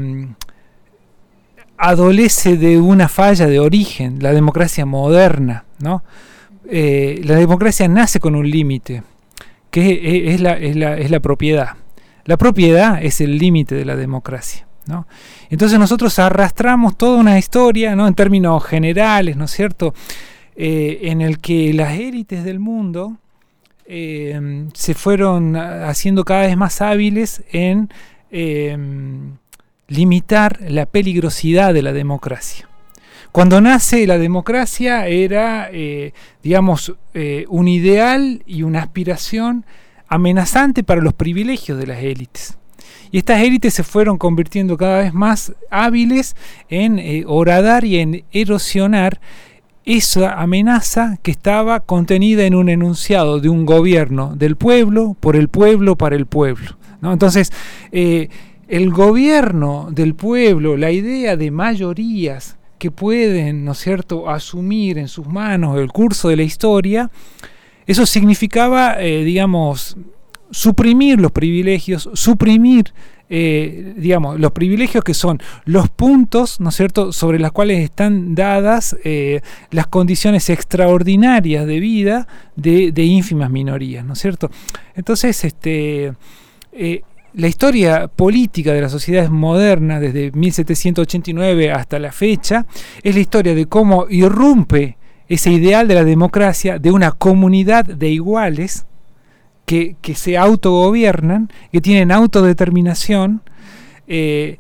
adolece 1.78 2.58
de 2.58 2.80
una 2.80 3.08
falla 3.08 3.48
de 3.48 3.60
origen, 3.60 4.18
la 4.22 4.32
democracia 4.32 4.86
moderna, 4.86 5.66
¿no? 5.80 6.04
Eh, 6.68 7.22
la 7.24 7.36
democracia 7.36 7.88
nace 7.88 8.20
con 8.20 8.36
un 8.36 8.50
límite, 8.50 9.04
que 9.70 10.34
es, 10.34 10.42
la, 10.42 10.54
es, 10.54 10.76
la, 10.76 10.98
es 10.98 11.12
la 11.12 11.20
propiedad. 11.20 11.76
La 12.26 12.38
propiedad 12.38 13.04
es 13.04 13.22
el 13.22 13.38
límite 13.38 13.76
de 13.76 13.86
la 13.86 13.96
democracia. 13.96 14.66
¿no? 14.88 15.08
Entonces 15.50 15.80
nosotros 15.80 16.18
arrastramos 16.20 16.98
toda 16.98 17.20
una 17.20 17.38
historia, 17.38 17.96
¿no? 17.96 18.08
en 18.08 18.16
términos 18.16 18.64
generales, 18.64 19.36
¿no 19.38 19.46
es 19.46 19.52
cierto?, 19.52 19.94
eh, 20.58 21.10
en 21.12 21.22
el 21.22 21.40
que 21.40 21.74
las 21.74 22.00
élites 22.00 22.46
del 22.46 22.60
mundo 22.60 23.18
eh, 23.86 24.68
se 24.74 24.94
fueron 24.94 25.58
haciendo 25.58 26.24
cada 26.24 26.48
vez 26.48 26.56
más 26.56 26.82
hábiles 26.82 27.44
en 27.52 27.90
limitar 29.88 30.60
la 30.68 30.86
peligrosidad 30.86 31.74
de 31.74 31.82
la 31.82 31.94
democracia. 31.94 32.68
Cuando 33.32 33.60
nace 33.60 34.08
la 34.08 34.18
democracia 34.18 35.08
era, 35.08 35.70
eh, 35.72 36.14
digamos, 36.42 36.94
eh, 37.14 37.46
un 37.50 37.68
ideal 37.68 38.44
y 38.46 38.64
una 38.64 38.82
aspiración 38.82 39.66
amenazante 40.08 40.84
para 40.84 41.02
los 41.02 41.14
privilegios 41.14 41.78
de 41.78 41.88
las 41.88 42.02
élites. 42.02 42.58
Y 43.12 43.20
estas 43.20 43.42
élites 43.42 43.74
se 43.74 43.84
fueron 43.84 44.18
convirtiendo 44.18 44.78
cada 44.78 45.00
vez 45.00 45.14
más 45.14 45.54
hábiles 45.70 46.36
en 46.70 47.00
eh, 47.00 47.24
horadar 47.28 47.86
y 47.86 48.00
en 48.00 48.26
erosionar 48.32 49.20
esa 49.86 50.42
amenaza 50.42 51.18
que 51.22 51.32
estaba 51.32 51.80
contenida 51.80 52.46
en 52.46 52.56
un 52.56 52.70
enunciado 52.70 53.40
de 53.40 53.50
un 53.50 53.66
gobierno 53.66 54.36
del 54.36 54.56
pueblo, 54.56 55.16
por 55.20 55.36
el 55.36 55.48
pueblo, 55.48 55.96
para 55.96 56.16
el 56.16 56.26
pueblo. 56.26 56.78
Entonces, 57.04 57.52
eh, 57.92 58.30
el 58.68 58.92
gobierno 58.92 59.90
del 59.92 60.16
pueblo, 60.16 60.78
la 60.78 60.92
idea 60.92 61.38
de 61.38 61.52
mayorías 61.52 62.58
que 62.78 62.92
pueden, 62.92 63.66
¿no 63.66 63.72
es 63.74 63.80
cierto?, 63.80 64.30
asumir 64.30 64.98
en 64.98 65.08
sus 65.08 65.28
manos 65.28 65.78
el 65.78 65.92
curso 65.92 66.30
de 66.30 66.38
la 66.38 66.44
historia, 66.44 67.10
eso 67.88 68.06
significaba, 68.06 68.96
eh, 69.00 69.24
digamos, 69.24 69.98
suprimir 70.52 71.20
los 71.20 71.32
privilegios, 71.32 72.10
suprimir, 72.14 72.92
eh, 73.30 73.94
digamos, 73.98 74.40
los 74.40 74.52
privilegios 74.52 75.04
que 75.04 75.14
son 75.14 75.40
los 75.66 75.90
puntos, 75.90 76.60
¿no 76.60 76.70
es 76.70 76.76
cierto?, 76.76 77.14
sobre 77.14 77.40
las 77.40 77.52
cuales 77.52 77.84
están 77.84 78.34
dadas 78.34 78.96
eh, 79.04 79.42
las 79.72 79.88
condiciones 79.88 80.50
extraordinarias 80.50 81.68
de 81.68 81.80
vida 81.80 82.28
de, 82.56 83.04
ínfimas 83.04 83.52
minorías, 83.52 84.04
¿no 84.04 84.14
es 84.14 84.20
cierto? 84.20 84.50
Entonces, 84.96 85.44
este, 85.44 86.14
la 87.36 87.48
historia 87.48 88.08
política 88.08 88.72
de 88.74 88.82
las 88.82 88.92
sociedades 88.92 89.30
modernas, 89.30 90.02
desde 90.02 90.32
1789 90.32 91.72
hasta 91.72 92.00
la 92.00 92.12
fecha, 92.12 92.66
es 93.04 93.14
la 93.14 93.22
historia 93.22 93.54
de 93.54 93.66
cómo 93.66 94.08
irrumpe 94.10 94.98
ese 95.28 95.52
ideal 95.52 95.88
de 95.88 95.96
la 95.96 96.04
democracia 96.04 96.80
de 96.80 96.92
una 96.92 97.12
comunidad 97.12 97.86
de 97.86 98.10
iguales 98.10 98.86
que, 99.66 99.96
se 100.16 100.38
autogobiernan, 100.38 101.50
que 101.72 101.82
tienen 101.82 102.12
autodeterminación, 102.12 103.42
eh, 104.08 104.60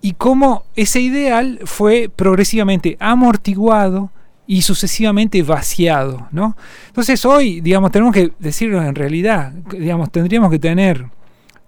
y 0.00 0.12
cómo 0.12 0.64
ese 0.76 1.00
ideal 1.00 1.58
fue 1.64 2.08
progresivamente 2.14 2.96
amortiguado 3.00 4.12
y 4.46 4.62
sucesivamente 4.62 5.42
vaciado, 5.42 6.28
¿no? 6.30 6.56
Entonces 6.86 7.24
hoy, 7.24 7.60
digamos, 7.60 7.90
tenemos 7.90 8.14
que 8.14 8.30
decirlo 8.38 8.80
en 8.80 8.94
realidad, 8.94 9.52
digamos, 9.52 10.12
tendríamos 10.12 10.50
que 10.52 10.60
tener 10.60 11.06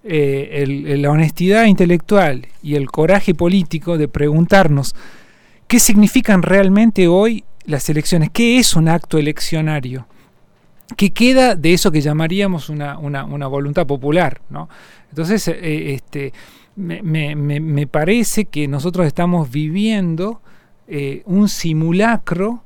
eh, 0.05 0.65
la 0.99 1.11
honestidad 1.11 1.65
intelectual 1.67 2.47
y 2.63 2.75
el 2.77 2.91
coraje 2.91 3.35
político 3.35 3.99
de 3.99 4.09
preguntarnos 4.09 4.95
qué 5.67 5.79
significan 5.79 6.43
realmente 6.43 7.09
hoy 7.09 7.45
las 7.65 7.89
elecciones, 7.91 8.31
qué 8.33 8.59
es 8.59 8.75
un 8.77 8.89
acto 8.89 9.19
eleccionario, 9.19 10.07
qué 10.97 11.11
queda 11.11 11.55
de 11.55 11.75
eso 11.75 11.91
que 11.93 12.01
llamaríamos 12.01 12.71
una, 12.71 12.99
una- 12.99 13.25
voluntad 13.47 13.87
popular, 13.87 14.41
¿no? 14.49 14.69
Entonces, 15.11 15.47
eh, 15.49 15.93
este, 15.93 16.33
me, 16.77 17.03
me- 17.03 17.61
parece 17.87 18.47
que 18.47 18.69
nosotros 18.69 19.07
estamos 19.07 19.51
viviendo 19.51 20.41
eh, 20.87 21.23
un 21.27 21.49
simulacro 21.49 22.63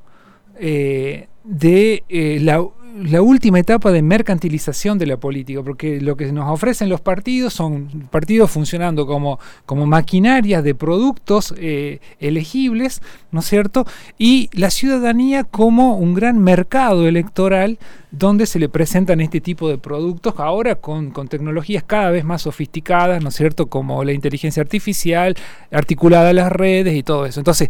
de 1.43 2.03
la, 2.41 2.65
la 2.95 3.21
última 3.21 3.59
etapa 3.59 3.91
de 3.91 4.01
mercantilización 4.01 4.99
de 4.99 5.07
la 5.07 5.17
política, 5.17 5.63
porque 5.63 5.99
lo 5.99 6.15
que 6.15 6.31
nos 6.31 6.49
ofrecen 6.49 6.89
los 6.89 7.01
partidos 7.01 7.53
son 7.53 8.07
partidos 8.11 8.51
funcionando 8.51 9.07
como, 9.07 9.39
como 9.65 9.85
maquinarias 9.85 10.63
de 10.63 10.75
productos 10.75 11.53
eh, 11.57 11.99
elegibles, 12.19 13.01
¿no 13.31 13.39
es 13.39 13.45
cierto? 13.45 13.85
Y 14.17 14.49
la 14.53 14.69
ciudadanía 14.69 15.43
como 15.43 15.95
un 15.95 16.13
gran 16.13 16.39
mercado 16.39 17.07
electoral 17.07 17.79
donde 18.11 18.45
se 18.45 18.59
le 18.59 18.69
presentan 18.69 19.21
este 19.21 19.41
tipo 19.41 19.69
de 19.69 19.79
productos, 19.79 20.35
ahora 20.37 20.75
con, 20.75 21.09
con 21.09 21.27
tecnologías 21.27 21.83
cada 21.83 22.11
vez 22.11 22.23
más 22.23 22.43
sofisticadas, 22.43 23.23
¿no 23.23 23.29
es 23.29 23.35
cierto? 23.35 23.67
Como 23.67 24.03
la 24.03 24.13
inteligencia 24.13 24.61
artificial, 24.61 25.35
articulada 25.71 26.29
a 26.29 26.33
las 26.33 26.51
redes 26.51 26.95
y 26.95 27.01
todo 27.01 27.25
eso. 27.25 27.39
Entonces, 27.39 27.69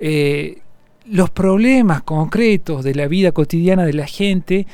eh, 0.00 0.58
los 1.06 1.30
problemas 1.30 2.02
concretos 2.02 2.84
de 2.84 2.94
la 2.94 3.08
vida 3.08 3.32
cotidiana 3.32 3.84
de 3.84 3.92
la 3.92 4.06
gente 4.06 4.66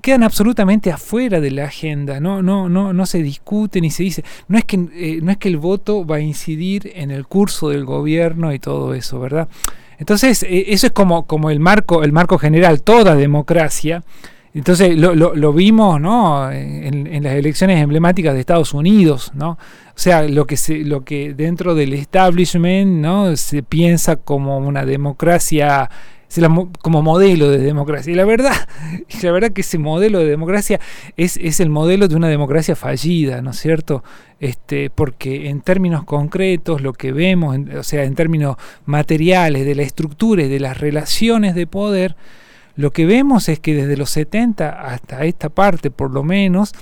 quedan 0.00 0.22
absolutamente 0.22 0.92
afuera 0.92 1.40
de 1.40 1.50
la 1.50 1.64
agenda, 1.64 2.20
no, 2.20 2.42
no, 2.42 2.68
no, 2.68 2.92
no 2.92 3.06
se 3.06 3.22
discute 3.22 3.80
ni 3.80 3.90
se 3.90 4.02
dice, 4.02 4.24
no 4.48 4.58
es 4.58 4.64
que 4.66 4.76
eh, 4.92 5.20
no 5.22 5.30
es 5.30 5.38
que 5.38 5.48
el 5.48 5.56
voto 5.56 6.04
va 6.04 6.16
a 6.16 6.20
incidir 6.20 6.92
en 6.94 7.10
el 7.10 7.26
curso 7.26 7.70
del 7.70 7.86
gobierno 7.86 8.52
y 8.52 8.58
todo 8.58 8.92
eso, 8.92 9.18
¿verdad? 9.18 9.48
Entonces, 9.98 10.42
eh, 10.42 10.66
eso 10.68 10.86
es 10.86 10.92
como, 10.92 11.26
como 11.26 11.50
el 11.50 11.58
marco, 11.58 12.04
el 12.04 12.12
marco 12.12 12.36
general, 12.36 12.82
toda 12.82 13.14
democracia. 13.14 14.02
Entonces 14.54 14.96
lo, 14.96 15.14
lo- 15.14 15.52
vimos 15.52 16.00
¿no? 16.00 16.50
en, 16.52 17.22
las 17.24 17.34
elecciones 17.34 17.82
emblemáticas 17.82 18.34
de 18.34 18.40
Estados 18.40 18.72
Unidos, 18.72 19.32
¿no? 19.34 19.50
O 19.50 19.96
sea, 19.98 20.22
lo 20.28 20.46
que 20.46 20.56
se, 20.56 20.78
lo 20.84 21.04
que 21.04 21.34
dentro 21.34 21.74
del 21.74 21.92
establishment 21.92 23.36
se 23.36 23.62
piensa 23.64 24.16
como 24.16 24.58
una 24.58 24.84
democracia, 24.84 25.90
como 26.82 27.02
modelo 27.02 27.50
de 27.50 27.58
democracia. 27.58 28.12
Y 28.12 28.16
la 28.16 28.24
verdad, 28.24 28.54
la 29.22 29.32
verdad 29.32 29.50
que 29.52 29.62
ese 29.62 29.78
modelo 29.78 30.20
de 30.20 30.26
democracia 30.26 30.78
es, 31.16 31.36
es 31.36 31.58
el 31.58 31.70
modelo 31.70 32.06
de 32.06 32.14
una 32.16 32.28
democracia 32.28 32.76
fallida, 32.76 33.42
¿no 33.42 33.50
es 33.50 33.58
cierto? 33.58 34.04
Este, 34.40 34.88
porque 34.90 35.48
en 35.48 35.62
términos 35.62 36.04
concretos, 36.04 36.80
lo 36.80 36.92
que 36.92 37.10
vemos, 37.12 37.54
en- 37.56 37.76
o 37.76 37.82
sea, 37.82 38.04
en 38.04 38.14
términos 38.14 38.56
materiales, 38.86 39.64
de 39.64 39.74
la 39.74 39.82
estructura 39.82 40.44
y 40.44 40.48
de 40.48 40.60
las 40.60 40.78
relaciones 40.78 41.54
de 41.56 41.66
poder, 41.66 42.14
lo 42.76 42.90
que 42.90 43.06
vemos 43.06 43.48
es 43.48 43.60
que 43.60 43.74
desde 43.74 43.96
los 43.96 44.10
70 44.10 44.68
hasta 44.70 45.24
esta 45.24 45.48
parte, 45.48 45.90
por 45.90 46.10
lo 46.10 46.24
menos, 46.24 46.72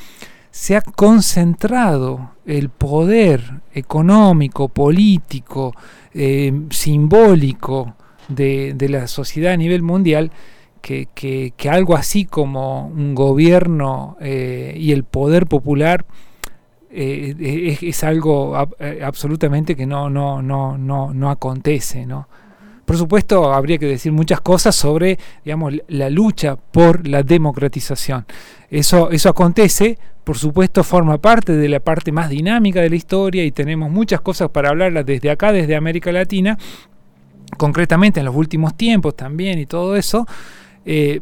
se 0.51 0.77
ha 0.77 0.83
concentrado 0.83 2.31
el 2.47 2.69
poder 2.69 3.61
económico, 3.73 4.69
político, 4.69 5.75
eh, 6.15 6.53
simbólico 6.71 7.95
de, 8.29 8.75
la 8.89 9.07
sociedad 9.07 9.53
a 9.53 9.57
nivel 9.57 9.83
mundial, 9.83 10.31
que, 10.81 11.53
algo 11.71 11.95
así 11.97 12.25
como 12.25 12.89
un 12.89 13.15
gobierno 13.15 14.17
eh, 14.21 14.75
y 14.77 14.93
el 14.93 15.05
poder 15.05 15.47
popular 15.47 16.05
eh, 16.91 17.79
es, 17.81 18.05
algo 18.05 18.57
ab- 18.57 19.03
absolutamente 19.03 19.77
que 19.77 19.87
no, 19.87 20.11
no, 20.11 20.43
no, 20.43 20.77
no, 20.77 21.15
no 21.15 21.31
acontece, 21.31 22.05
¿no? 22.05 22.29
Por 22.85 22.97
supuesto, 22.97 23.53
habría 23.53 23.79
que 23.79 23.87
decir 23.87 24.12
muchas 24.12 24.40
cosas 24.40 24.75
sobre, 24.75 25.18
digamos, 25.45 25.75
la 25.88 26.11
lucha 26.11 26.57
por 26.57 27.07
la 27.07 27.23
democratización. 27.23 28.27
Eso, 28.71 29.11
eso 29.11 29.29
acontece, 29.29 29.99
por 30.25 30.37
supuesto, 30.37 30.83
forma 30.85 31.18
parte 31.18 31.57
de 31.57 31.68
la 31.68 31.81
parte 31.81 32.12
más 32.12 32.29
dinámica 32.29 32.81
de 32.81 32.90
la 32.90 32.97
historia 32.97 33.45
y 33.45 33.53
tenemos 33.53 33.90
muchas 33.90 34.21
cosas 34.21 34.51
para 34.51 34.71
hablarlas 34.71 35.07
desde 35.07 35.31
acá, 35.31 35.53
desde 35.53 35.77
América 35.77 36.12
Latina, 36.12 36.59
concretamente 37.57 38.21
en 38.21 38.27
los 38.27 38.35
últimos 38.35 38.77
tiempos 38.77 39.16
también 39.16 39.59
y 39.59 39.66
todo 39.66 39.97
eso. 39.97 40.27
eh, 40.85 41.21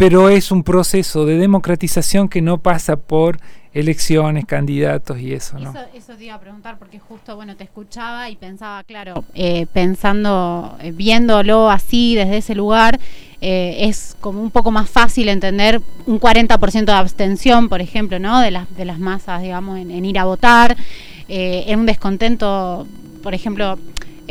pero 0.00 0.30
es 0.30 0.50
un 0.50 0.62
proceso 0.62 1.26
de 1.26 1.36
democratización 1.36 2.30
que 2.30 2.40
no 2.40 2.56
pasa 2.56 2.96
por 2.96 3.38
elecciones, 3.74 4.46
candidatos 4.46 5.20
y 5.20 5.34
eso, 5.34 5.58
¿no? 5.58 5.72
Eso, 5.72 5.80
eso 5.94 6.14
te 6.14 6.24
iba 6.24 6.36
a 6.36 6.40
preguntar 6.40 6.78
porque 6.78 6.98
justo, 6.98 7.36
bueno, 7.36 7.54
te 7.54 7.64
escuchaba 7.64 8.30
y 8.30 8.36
pensaba, 8.36 8.82
claro, 8.84 9.24
eh, 9.34 9.66
pensando, 9.74 10.74
eh, 10.80 10.92
viéndolo 10.92 11.70
así 11.70 12.14
desde 12.14 12.38
ese 12.38 12.54
lugar, 12.54 12.98
eh, 13.42 13.76
es 13.80 14.16
como 14.22 14.40
un 14.40 14.50
poco 14.50 14.70
más 14.70 14.88
fácil 14.88 15.28
entender 15.28 15.82
un 16.06 16.18
40% 16.18 16.86
de 16.86 16.92
abstención, 16.92 17.68
por 17.68 17.82
ejemplo, 17.82 18.18
¿no? 18.18 18.40
De 18.40 18.50
las, 18.50 18.74
de 18.74 18.86
las 18.86 18.98
masas, 18.98 19.42
digamos, 19.42 19.78
en, 19.78 19.90
en 19.90 20.06
ir 20.06 20.18
a 20.18 20.24
votar, 20.24 20.78
eh, 21.28 21.64
en 21.66 21.78
un 21.78 21.84
descontento, 21.84 22.86
por 23.22 23.34
ejemplo, 23.34 23.78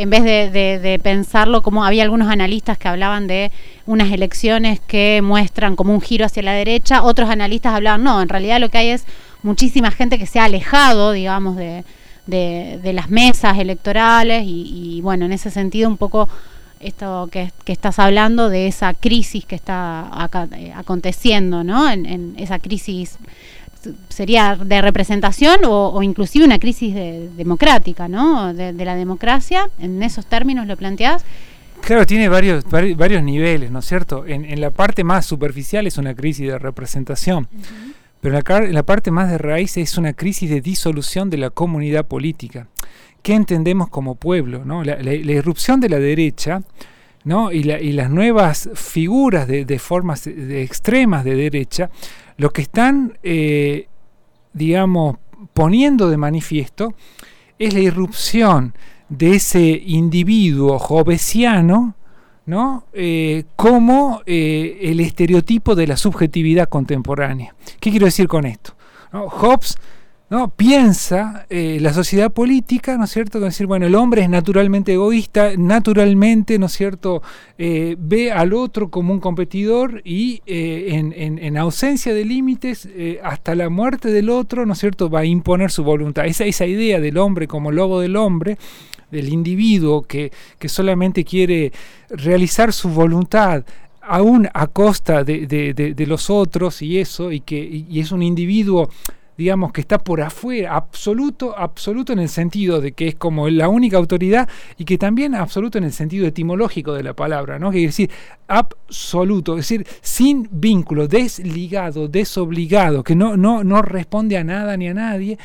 en 0.02 0.10
vez 0.10 0.24
de, 0.24 1.00
pensarlo 1.04 1.62
como 1.62 1.84
había 1.84 2.04
algunos 2.04 2.30
analistas 2.30 2.78
que 2.78 2.88
hablaban 2.88 3.28
de 3.28 3.52
unas 3.86 4.12
elecciones 4.14 4.80
que 4.80 5.22
muestran 5.22 5.76
como 5.76 5.94
un 5.94 6.00
giro 6.00 6.26
hacia 6.26 6.42
la 6.42 6.54
derecha, 6.54 7.04
otros 7.04 7.30
analistas 7.30 7.74
hablaban, 7.74 8.04
no, 8.04 8.22
en 8.22 8.30
realidad 8.30 8.62
lo 8.62 8.70
que 8.70 8.78
hay 8.78 8.88
es 8.90 9.06
muchísima 9.44 9.92
gente 9.92 10.18
que 10.18 10.26
se 10.26 10.40
ha 10.40 10.46
alejado, 10.46 11.12
digamos, 11.12 11.58
de, 11.58 11.84
las 12.28 13.10
mesas 13.10 13.58
electorales 13.58 14.44
y, 14.46 15.02
bueno, 15.04 15.26
en 15.26 15.34
ese 15.34 15.52
sentido 15.52 15.90
un 15.90 15.98
poco 15.98 16.30
esto 16.80 17.28
que, 17.30 17.52
estás 17.66 18.00
hablando 18.00 18.48
de 18.48 18.68
esa 18.68 18.94
crisis 18.94 19.44
que 19.44 19.56
está 19.56 20.10
eh, 20.56 20.72
aconteciendo, 20.74 21.66
¿no? 21.66 21.90
En, 21.90 22.06
en 22.06 22.36
esa 22.38 22.60
crisis 22.60 23.18
sería 24.10 24.56
de 24.56 24.82
representación 24.82 25.64
o, 25.66 25.90
o 25.90 26.04
inclusive 26.04 26.44
una 26.46 26.60
crisis 26.60 26.94
de- 26.94 27.30
democrática, 27.38 28.08
¿no? 28.08 28.54
De, 28.54 28.74
de 28.74 28.86
la 28.86 28.96
democracia, 28.96 29.70
en 29.80 30.04
esos 30.04 30.26
términos 30.26 30.68
lo 30.68 30.76
planteás. 30.78 31.24
Claro, 31.82 32.06
tiene 32.06 32.28
varios, 32.28 32.66
vari- 32.66 32.96
varios 32.96 33.24
niveles, 33.24 33.72
¿no 33.72 33.80
es 33.80 33.86
cierto? 33.86 34.26
En, 34.28 34.44
en 34.46 34.60
la 34.60 34.70
parte 34.70 35.04
más 35.04 35.26
superficial 35.26 35.88
es 35.88 35.98
una 35.98 36.14
crisis 36.14 36.48
de 36.48 36.60
representación, 36.60 37.48
pero 38.20 38.34
en 38.34 38.36
la, 38.36 38.42
car- 38.42 38.64
en 38.66 38.74
la 38.74 38.84
parte 38.84 39.12
más 39.12 39.32
de 39.32 39.38
raíz 39.38 39.78
es 39.78 39.98
una 39.98 40.12
crisis 40.14 40.50
de 40.50 40.60
disolución 40.60 41.30
de 41.30 41.38
la 41.38 41.50
comunidad 41.50 42.06
política. 42.06 42.68
¿Qué 43.22 43.34
entendemos 43.34 43.90
como 43.90 44.16
pueblo? 44.16 44.64
¿no? 44.66 44.84
La, 44.84 44.96
la- 44.98 45.14
la 45.14 45.32
irrupción 45.32 45.80
de 45.80 45.88
la 45.90 46.00
derecha 46.00 46.62
¿no? 47.24 47.52
y, 47.54 47.64
la- 47.64 47.80
y 47.80 47.94
las 47.94 48.10
nuevas 48.10 48.70
figuras 48.76 49.48
de, 49.48 49.64
de 49.64 49.80
formas 49.80 50.26
de 50.26 50.64
extremas 50.64 51.24
de 51.24 51.36
derecha, 51.36 51.90
lo 52.40 52.52
que 52.52 52.62
están, 52.62 53.18
eh, 53.22 53.88
digamos, 54.54 55.18
poniendo 55.54 56.10
de 56.10 56.16
manifiesto 56.16 56.94
es 57.60 57.74
la 57.74 57.82
irrupción 57.82 58.74
de 59.10 59.36
ese 59.36 59.84
individuo 59.86 60.80
jovesiano, 60.80 61.96
¿no? 62.46 62.86
Eh, 62.94 63.44
como 63.58 64.22
eh, 64.26 64.80
el 64.84 65.02
estereotipo 65.02 65.76
de 65.76 65.88
la 65.88 65.98
subjetividad 65.98 66.70
contemporánea. 66.70 67.54
¿Qué 67.82 67.92
quiero 67.92 68.06
decir 68.06 68.30
con 68.30 68.46
esto? 68.46 68.74
¿No? 69.12 69.28
Hobbes 69.28 69.78
¿no? 70.30 70.50
piensa 70.50 71.46
eh, 71.50 71.80
la 71.82 71.92
sociedad 71.94 72.32
política, 72.32 72.98
¿no 72.98 73.06
es 73.06 73.12
cierto? 73.12 73.40
Decir, 73.40 73.66
bueno, 73.66 73.88
el 73.88 73.96
hombre 73.96 74.22
es 74.22 74.30
naturalmente 74.30 74.94
egoísta, 74.94 75.52
naturalmente, 75.58 76.60
¿no 76.60 76.68
es 76.68 76.74
cierto?, 76.74 77.22
eh, 77.58 77.96
ve 77.98 78.32
al 78.32 78.54
otro 78.54 78.90
como 78.90 79.12
un 79.14 79.20
competidor 79.20 80.02
y 80.06 80.42
eh, 80.46 80.90
en, 80.90 81.14
en- 81.18 81.40
en 81.40 81.58
ausencia 81.58 82.14
de 82.14 82.26
límites, 82.26 82.88
hasta 83.24 83.56
la 83.56 83.70
muerte 83.70 84.10
del 84.12 84.30
otro, 84.30 84.66
¿no 84.66 84.74
es 84.74 84.80
cierto?, 84.80 85.10
va 85.10 85.22
a 85.22 85.26
imponer 85.26 85.72
su 85.72 85.84
voluntad. 85.84 86.26
Esa, 86.28 86.46
esa 86.46 86.66
idea 86.68 87.00
del 87.00 87.18
hombre 87.18 87.48
como 87.48 87.72
lobo 87.72 88.00
del 88.00 88.16
hombre, 88.16 88.58
del 89.10 89.30
individuo 89.30 90.04
que, 90.04 90.32
que 90.60 90.70
solamente 90.70 91.24
quiere 91.26 91.72
realizar 92.10 92.72
su 92.74 92.90
voluntad 92.90 93.64
aún 94.02 94.48
a 94.54 94.68
costa 94.68 95.24
de, 95.24 95.46
de- 95.48 95.74
de- 95.74 96.06
los 96.08 96.30
otros 96.30 96.82
y 96.82 97.00
eso, 97.00 97.32
y 97.32 97.42
que 97.42 97.58
y 97.90 98.00
es 98.00 98.12
un 98.12 98.22
individuo 98.24 98.90
digamos 99.40 99.72
que 99.72 99.80
está 99.80 100.00
por 100.00 100.20
afuera, 100.20 100.76
absoluto, 100.76 101.58
absoluto 101.58 102.12
en 102.12 102.20
el 102.20 102.28
sentido 102.28 102.82
de 102.82 102.92
que 102.92 103.08
es 103.08 103.16
como 103.16 103.48
la 103.48 103.70
única 103.70 103.96
autoridad 103.96 104.50
y 104.78 104.84
que 104.84 104.98
también 104.98 105.34
absoluto 105.34 105.78
en 105.78 105.86
el 105.86 105.94
sentido 105.94 106.28
etimológico 106.28 106.94
de 106.94 107.04
la 107.04 107.14
palabra, 107.14 107.58
¿no? 107.58 107.72
Quiere 107.72 107.88
decir 107.88 108.12
absoluto, 108.50 109.54
es 109.54 109.60
decir, 109.60 109.88
sin 110.02 110.50
vínculo, 110.52 111.08
desligado, 111.08 112.10
desobligado, 112.10 113.02
que 113.02 113.16
no, 113.16 113.38
no, 113.38 113.64
no 113.64 113.82
responde 113.82 114.36
a 114.36 114.44
nada 114.44 114.76
ni 114.76 114.90
a 114.90 114.94
nadie. 114.94 115.38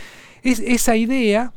Es 0.42 0.58
esa 0.58 0.96
idea 0.96 1.52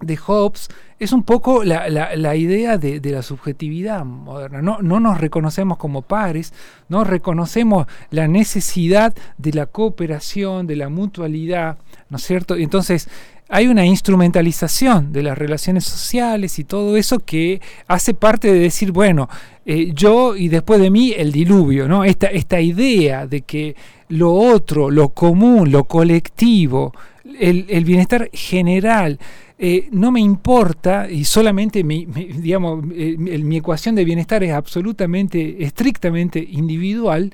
de 0.00 0.16
Hobbes 0.16 0.68
es 0.98 1.12
un 1.12 1.22
poco 1.22 1.64
la, 1.64 1.88
la- 1.88 2.36
idea 2.36 2.76
de, 2.76 3.00
de 3.00 3.10
la 3.12 3.22
subjetividad 3.22 4.04
moderna. 4.04 4.60
No, 4.60 4.78
no 4.82 5.00
nos 5.00 5.18
reconocemos 5.20 5.78
como 5.78 6.02
pares, 6.02 6.52
no 6.88 7.04
reconocemos 7.04 7.86
la 8.10 8.28
necesidad 8.28 9.14
de 9.38 9.52
la 9.52 9.66
cooperación, 9.66 10.66
de 10.66 10.76
la 10.76 10.88
mutualidad, 10.88 11.78
¿no 12.10 12.16
es 12.18 12.22
cierto? 12.24 12.56
Y 12.58 12.64
Entonces, 12.64 13.08
hay 13.48 13.66
una 13.66 13.84
instrumentalización 13.84 15.12
de 15.12 15.22
las 15.22 15.36
relaciones 15.36 15.84
sociales 15.84 16.58
y 16.58 16.64
todo 16.64 16.96
eso 16.96 17.18
que 17.18 17.60
hace 17.88 18.14
parte 18.14 18.52
de 18.52 18.60
decir, 18.60 18.92
bueno, 18.92 19.28
eh, 19.66 19.90
yo 19.94 20.36
y 20.36 20.48
después 20.48 20.80
de 20.80 20.90
mí 20.90 21.12
el 21.16 21.32
diluvio, 21.32 21.88
¿no? 21.88 22.04
Esta, 22.04 22.28
esta 22.28 22.60
idea 22.60 23.26
de 23.26 23.40
que 23.42 23.74
lo 24.08 24.32
otro, 24.32 24.90
lo 24.90 25.08
común, 25.10 25.72
lo 25.72 25.84
colectivo, 25.84 26.92
el, 27.38 27.66
el 27.68 27.84
bienestar 27.84 28.30
general, 28.32 29.18
eh, 29.60 29.88
no 29.92 30.10
me 30.10 30.20
importa 30.20 31.10
y 31.10 31.24
solamente 31.24 31.84
mi, 31.84 32.06
mi- 32.06 32.26
digamos, 32.26 32.82
eh, 32.94 33.16
mi- 33.18 33.56
ecuación 33.58 33.94
de 33.94 34.04
bienestar 34.04 34.42
es 34.42 34.52
absolutamente, 34.52 35.62
estrictamente 35.64 36.38
individual, 36.50 37.32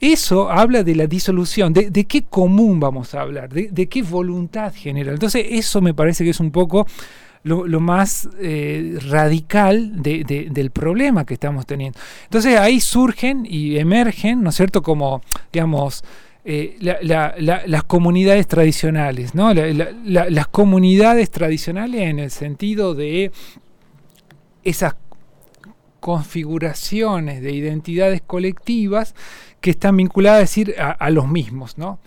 eso 0.00 0.50
habla 0.50 0.82
de 0.82 0.96
la 0.96 1.06
disolución, 1.06 1.72
de, 1.72 1.90
de 1.90 2.04
qué 2.06 2.22
común 2.22 2.80
vamos 2.80 3.14
a 3.14 3.20
hablar, 3.22 3.50
de, 3.50 3.68
de 3.70 3.86
qué 3.88 4.02
voluntad 4.02 4.74
general. 4.74 5.14
Entonces 5.14 5.46
eso 5.50 5.80
me 5.80 5.94
parece 5.94 6.24
que 6.24 6.30
es 6.30 6.40
un 6.40 6.50
poco 6.50 6.86
lo, 7.44 7.66
más 7.80 8.28
eh, 8.40 8.98
radical 9.08 10.02
de- 10.24 10.48
del 10.50 10.70
problema 10.70 11.24
que 11.24 11.34
estamos 11.34 11.66
teniendo. 11.66 11.98
Entonces 12.24 12.58
ahí 12.58 12.80
surgen 12.80 13.46
y 13.48 13.78
emergen, 13.78 14.42
¿no 14.42 14.50
es 14.50 14.56
cierto?, 14.56 14.82
como, 14.82 15.22
digamos, 15.52 16.04
eh, 16.44 16.76
la- 16.80 16.98
la- 17.02 17.34
la- 17.38 17.62
las 17.66 17.84
comunidades 17.84 18.48
tradicionales, 18.48 19.34
¿no? 19.34 19.54
La- 19.54 19.66
la- 19.72 19.92
la- 20.04 20.28
las 20.30 20.48
comunidades 20.48 21.30
tradicionales 21.30 22.00
en 22.02 22.18
el 22.18 22.30
sentido 22.30 22.94
de 22.94 23.30
esas 24.64 24.94
configuraciones 26.00 27.42
de 27.42 27.52
identidades 27.52 28.22
colectivas 28.26 29.14
que 29.60 29.70
están 29.70 29.96
vinculadas 29.96 30.38
a 30.38 30.40
decir 30.40 30.74
a, 30.78 30.90
a 30.90 31.10
los 31.10 31.28
mismos, 31.28 31.78
¿no? 31.78 32.00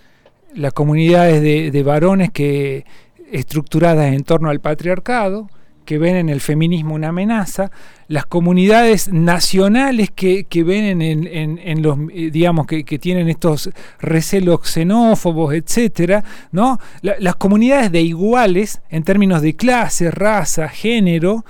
Las 0.54 0.74
comunidades 0.74 1.42
de, 1.42 1.72
de 1.72 1.84
varones 1.84 2.30
que 2.32 2.86
estructuradas 3.32 4.14
en 4.14 4.24
torno 4.24 4.50
al 4.50 4.60
patriarcado, 4.60 5.50
que 5.86 5.98
ven 5.98 6.16
en 6.16 6.30
el 6.30 6.42
feminismo 6.42 6.96
una 6.96 7.10
amenaza, 7.10 7.72
las 8.08 8.26
comunidades 8.26 9.08
nacionales 9.12 10.12
que, 10.14 10.44
que 10.46 10.64
ven 10.64 11.02
en, 11.02 11.28
en- 11.28 11.82
los, 11.82 11.98
eh, 12.14 12.30
digamos, 12.32 12.68
que, 12.68 12.84
que 12.84 13.00
tienen 13.00 13.30
estos 13.30 13.70
recelos 14.00 14.60
xenófobos, 14.64 15.54
etcétera, 15.54 16.24
¿no? 16.52 16.80
La- 17.02 17.16
las 17.20 17.36
comunidades 17.36 17.92
de 17.92 18.02
iguales 18.02 18.82
en 18.90 19.04
términos 19.04 19.42
de 19.42 19.56
clase, 19.56 20.12
raza, 20.12 20.68
género, 20.68 21.46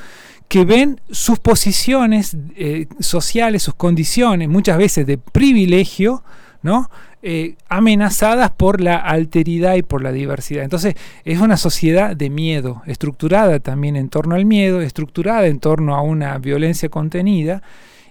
que 0.47 0.63
ven 0.63 1.01
sus 1.09 1.39
posiciones 1.39 2.37
eh, 2.55 2.85
sociales, 2.99 3.63
sus 3.63 3.73
condiciones, 3.73 4.47
muchas 4.47 4.77
veces 4.77 5.07
de 5.07 5.17
privilegio, 5.17 6.23
¿no? 6.61 6.89
Eh, 7.27 7.55
amenazadas 7.69 8.51
por 8.51 8.81
la 8.81 8.97
alteridad 8.97 9.73
y 9.73 9.81
por 9.81 10.03
la 10.03 10.11
diversidad. 10.11 10.63
Entonces, 10.63 10.93
es 11.23 11.39
una 11.39 11.57
sociedad 11.57 12.15
de 12.15 12.29
miedo, 12.29 12.83
estructurada 12.85 13.59
también 13.59 13.95
en 13.95 14.09
torno 14.09 14.35
al 14.35 14.45
miedo, 14.45 14.79
estructurada 14.79 15.47
en 15.47 15.59
torno 15.59 15.95
a 15.95 16.03
una 16.03 16.37
violencia 16.37 16.87
contenida, 16.89 17.63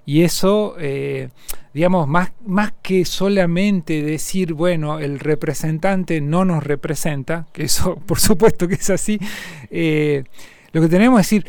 y 0.05 0.23
eso, 0.23 0.75
eh, 0.81 1.29
digamos, 1.73 2.09
más, 2.09 2.33
más 2.45 2.73
que 2.83 3.05
solamente 3.05 4.03
decir, 4.03 4.53
bueno, 4.53 4.99
el 4.99 5.21
representante 5.21 6.21
no 6.21 6.45
nos 6.45 6.65
representa, 6.65 7.47
que 7.53 7.67
eso 7.67 7.95
por 8.07 8.19
supuesto 8.19 8.67
que 8.67 8.75
es 8.75 8.91
así, 8.91 9.21
eh, 9.71 10.25
lo 10.73 10.81
que 10.81 10.89
tenemos 10.89 11.21
es 11.21 11.27
decir, 11.27 11.47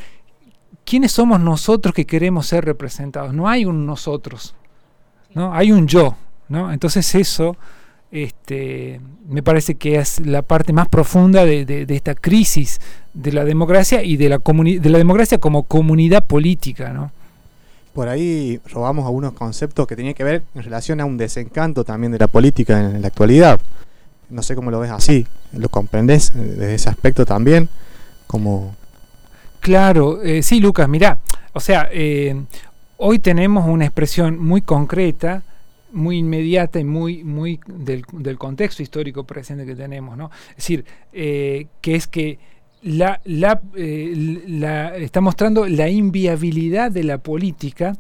¿quiénes 0.86 1.14
somos 1.14 1.40
nosotros 1.40 1.96
que 1.96 2.06
queremos 2.06 2.46
ser 2.46 2.64
representados? 2.64 3.34
No 3.34 3.50
hay 3.50 3.66
un 3.66 3.88
nosotros, 3.88 4.54
¿no? 5.34 5.52
Hay 5.52 5.72
un 5.72 5.88
yo, 5.88 6.16
¿no? 6.50 6.72
Entonces 6.72 7.14
eso 7.16 7.56
este, 8.12 9.02
me 9.28 9.44
parece 9.44 9.76
que 9.76 9.98
es 9.98 10.26
la 10.26 10.42
parte 10.42 10.72
más 10.74 10.88
profunda 10.88 11.44
de, 11.46 11.66
de- 11.66 11.86
de 11.86 11.96
esta 11.96 12.16
crisis 12.16 12.80
de 13.14 13.32
la 13.32 13.44
democracia 13.44 14.04
y 14.04 14.16
de 14.18 14.30
la, 14.30 14.40
comuni- 14.40 14.80
de 14.80 14.90
la 14.90 14.98
democracia 14.98 15.38
como 15.40 15.64
comunidad 15.64 16.26
política, 16.26 16.94
¿no? 16.94 17.12
Por 17.94 18.10
ahí 18.10 18.60
robamos 18.72 19.06
algunos 19.06 19.34
conceptos 19.34 19.88
que 19.88 19.96
tenían 19.96 20.14
que 20.16 20.24
ver 20.24 20.44
en 20.54 20.64
relación 20.64 21.00
a 21.00 21.06
un 21.06 21.18
desencanto 21.18 21.84
también 21.86 22.12
de 22.12 22.20
la 22.20 22.28
política 22.28 22.80
en 22.80 23.02
la 23.02 23.08
actualidad. 23.08 23.60
No 24.30 24.44
sé 24.44 24.54
cómo 24.56 24.70
lo 24.72 24.80
ves 24.82 24.92
así. 24.92 25.26
¿Lo 25.54 25.70
comprendés 25.70 26.32
eh, 26.36 26.40
desde 26.40 26.76
ese 26.76 26.90
aspecto 26.90 27.26
también? 27.26 27.70
Como 28.28 28.76
Claro, 29.62 30.22
eh, 30.22 30.44
sí, 30.44 30.60
Lucas, 30.60 30.88
mirá, 30.90 31.20
o 31.54 31.60
sea, 31.60 31.90
eh, 31.92 32.36
hoy 32.98 33.18
tenemos 33.20 33.66
una 33.68 33.86
expresión 33.86 34.38
muy 34.40 34.62
concreta, 34.62 35.42
muy 35.96 36.18
inmediata 36.20 36.80
y 36.80 36.84
muy, 36.84 37.24
muy 37.24 37.60
del, 37.66 38.04
del 38.14 38.38
contexto 38.38 38.84
histórico 38.84 39.24
presente 39.24 39.66
que 39.66 39.76
tenemos, 39.76 40.16
¿no? 40.18 40.30
Es 40.52 40.58
decir, 40.58 40.86
eh, 41.14 41.68
que 41.82 41.96
es 41.96 42.06
que 42.08 42.38
la, 42.84 43.20
la, 43.26 43.62
eh, 43.76 44.44
la- 44.48 44.96
está 44.98 45.22
mostrando 45.22 45.66
la 45.66 45.90
inviabilidad 45.90 46.92
de 46.92 47.04
la 47.04 47.18
política 47.18 47.94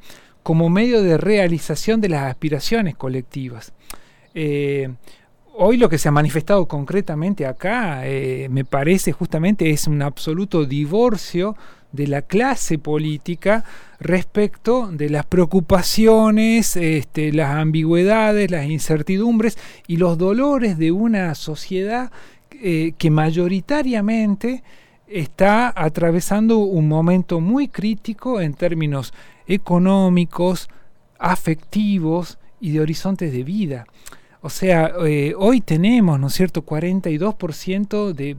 como 0.44 0.70
medio 0.70 1.02
de 1.02 1.18
realización 1.18 2.02
de 2.02 2.10
las 2.10 2.24
aspiraciones 2.30 2.96
colectivas. 2.96 3.74
Eh, 4.36 4.90
hoy 5.54 5.78
lo 5.78 5.90
que 5.90 5.98
se 5.98 6.10
ha 6.10 6.12
manifestado 6.12 6.68
concretamente 6.68 7.46
acá, 7.48 8.04
me 8.50 8.66
parece 8.66 9.12
justamente, 9.14 9.72
es 9.72 9.88
un 9.88 10.02
absoluto 10.02 10.66
divorcio 10.66 11.56
de 11.96 12.08
la 12.08 12.22
clase 12.22 12.78
política 12.78 13.64
respecto 14.00 14.90
de 14.92 15.10
las 15.10 15.26
preocupaciones, 15.26 16.76
este, 16.76 17.32
las 17.32 17.56
ambigüedades, 17.56 18.52
las 18.52 18.66
incertidumbres 18.66 19.58
y 19.88 19.98
los 19.98 20.18
dolores 20.18 20.78
de 20.78 20.92
una 20.92 21.34
sociedad 21.36 22.12
eh, 22.52 22.94
que 22.98 23.10
mayoritariamente 23.10 24.64
está 25.08 25.74
atravesando 25.76 26.60
un 26.60 26.88
momento 26.88 27.40
muy 27.40 27.68
crítico 27.68 28.42
en 28.42 28.54
términos 28.54 29.14
económicos, 29.48 30.70
afectivos 31.20 32.38
y 32.60 32.72
de 32.72 32.82
horizontes 32.82 33.32
de 33.32 33.44
vida. 33.44 33.86
O 34.46 34.50
sea, 34.52 34.94
eh, 35.04 35.34
hoy 35.36 35.60
tenemos, 35.60 36.20
¿no 36.20 36.28
es 36.28 36.34
cierto?, 36.34 36.64
42% 36.64 38.14
de, 38.14 38.38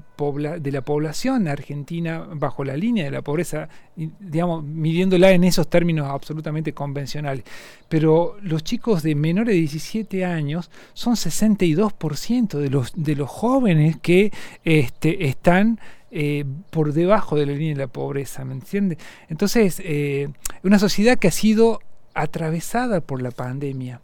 la 0.71 0.81
población 0.83 1.49
argentina 1.49 2.29
bajo 2.33 2.63
la 2.63 2.77
línea 2.77 3.07
de 3.07 3.11
la 3.11 3.23
pobreza, 3.23 3.69
digamos, 3.97 4.63
midiéndola 4.63 5.33
en 5.33 5.43
esos 5.43 5.69
términos 5.69 6.07
absolutamente 6.09 6.73
convencionales. 6.73 7.43
Pero 7.89 8.37
los 8.41 8.63
chicos 8.63 9.03
de 9.03 9.17
menores 9.17 9.55
de 9.55 9.59
17 9.59 10.25
años 10.25 10.71
son 10.95 11.17
62% 11.17 12.57
de 12.57 12.71
los, 12.71 12.93
de 12.95 13.17
los 13.17 13.29
jóvenes 13.29 13.97
que 14.01 14.33
este, 14.65 15.27
están 15.27 15.81
eh, 16.13 16.45
por 16.71 16.93
debajo 16.93 17.35
de 17.35 17.47
la 17.47 17.53
línea 17.53 17.75
de 17.75 17.81
la 17.81 17.89
pobreza, 17.89 18.45
¿me 18.45 18.53
entiende? 18.55 18.97
Entonces, 19.29 19.83
eh, 19.85 20.29
una 20.63 20.79
sociedad 20.79 21.19
que 21.19 21.27
ha 21.27 21.33
sido 21.33 21.81
atravesada 22.15 23.01
por 23.01 23.21
la 23.21 23.33
pandemia 23.33 24.01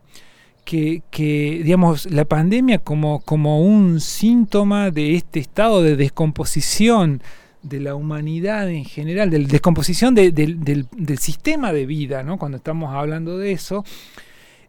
que, 0.64 1.61
digamos, 1.64 2.11
la 2.11 2.25
pandemia 2.25 2.79
como, 2.79 3.20
como 3.20 3.61
un 3.62 4.01
síntoma 4.01 4.90
de 4.90 5.14
este 5.16 5.40
estado 5.40 5.83
de 5.83 5.96
descomposición 5.96 7.22
de 7.62 7.81
la 7.81 7.94
humanidad 7.94 8.68
en 8.70 8.85
general, 8.85 9.31
de 9.31 9.40
descomposición 9.40 10.14
de- 10.14 10.33
del, 10.33 10.61
del- 10.64 11.18
sistema 11.18 11.72
de 11.72 11.87
vida, 11.87 12.22
¿no? 12.22 12.38
cuando 12.38 12.57
estamos 12.57 12.92
hablando 12.94 13.38
de 13.38 13.53
eso, 13.53 13.85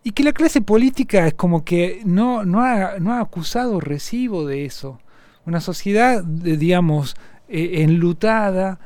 y 0.04 0.12
que 0.12 0.24
la 0.24 0.34
clase 0.34 0.62
política 0.62 1.26
es 1.28 1.34
como 1.34 1.64
que 1.64 2.02
no, 2.06 2.44
no, 2.44 2.62
ha, 2.62 3.00
no 3.00 3.14
ha 3.14 3.22
acusado 3.22 3.80
recibo 3.80 4.46
de 4.46 4.66
eso. 4.66 5.00
Una 5.46 5.62
sociedad, 5.62 6.24
digamos, 6.24 7.16
eh, 7.48 7.82
enlutada, 7.84 8.80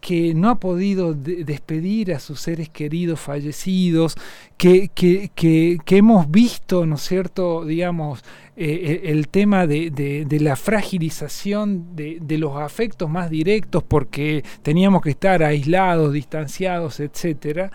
que 0.00 0.34
no 0.34 0.50
ha 0.50 0.60
podido 0.60 1.14
de- 1.14 1.44
despedir 1.44 2.12
a 2.14 2.20
sus 2.20 2.40
seres 2.40 2.68
queridos 2.68 3.20
fallecidos, 3.20 4.16
que, 4.56 4.88
que, 4.94 5.30
que, 5.34 5.78
que 5.84 5.96
hemos 5.98 6.30
visto, 6.30 6.86
¿no 6.86 6.96
cierto?, 6.96 7.64
digamos, 7.64 8.22
eh, 8.56 9.00
el, 9.04 9.10
el 9.18 9.28
tema 9.28 9.66
de, 9.66 9.90
de- 9.90 10.24
de 10.24 10.40
la 10.40 10.56
fragilización 10.56 11.96
de, 11.96 12.18
de 12.20 12.38
los 12.38 12.56
afectos 12.56 13.08
más 13.10 13.30
directos 13.30 13.82
porque 13.82 14.44
teníamos 14.62 15.02
que 15.02 15.10
estar 15.10 15.42
aislados, 15.42 16.12
distanciados, 16.12 17.00
etcétera 17.00 17.70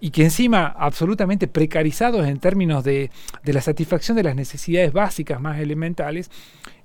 y 0.00 0.10
que 0.10 0.24
encima 0.24 0.66
absolutamente 0.66 1.48
precarizados 1.48 2.26
en 2.26 2.38
términos 2.38 2.84
de, 2.84 3.10
de 3.42 3.52
la 3.52 3.60
satisfacción 3.60 4.16
de 4.16 4.22
las 4.22 4.36
necesidades 4.36 4.92
básicas 4.92 5.40
más 5.40 5.58
elementales, 5.58 6.30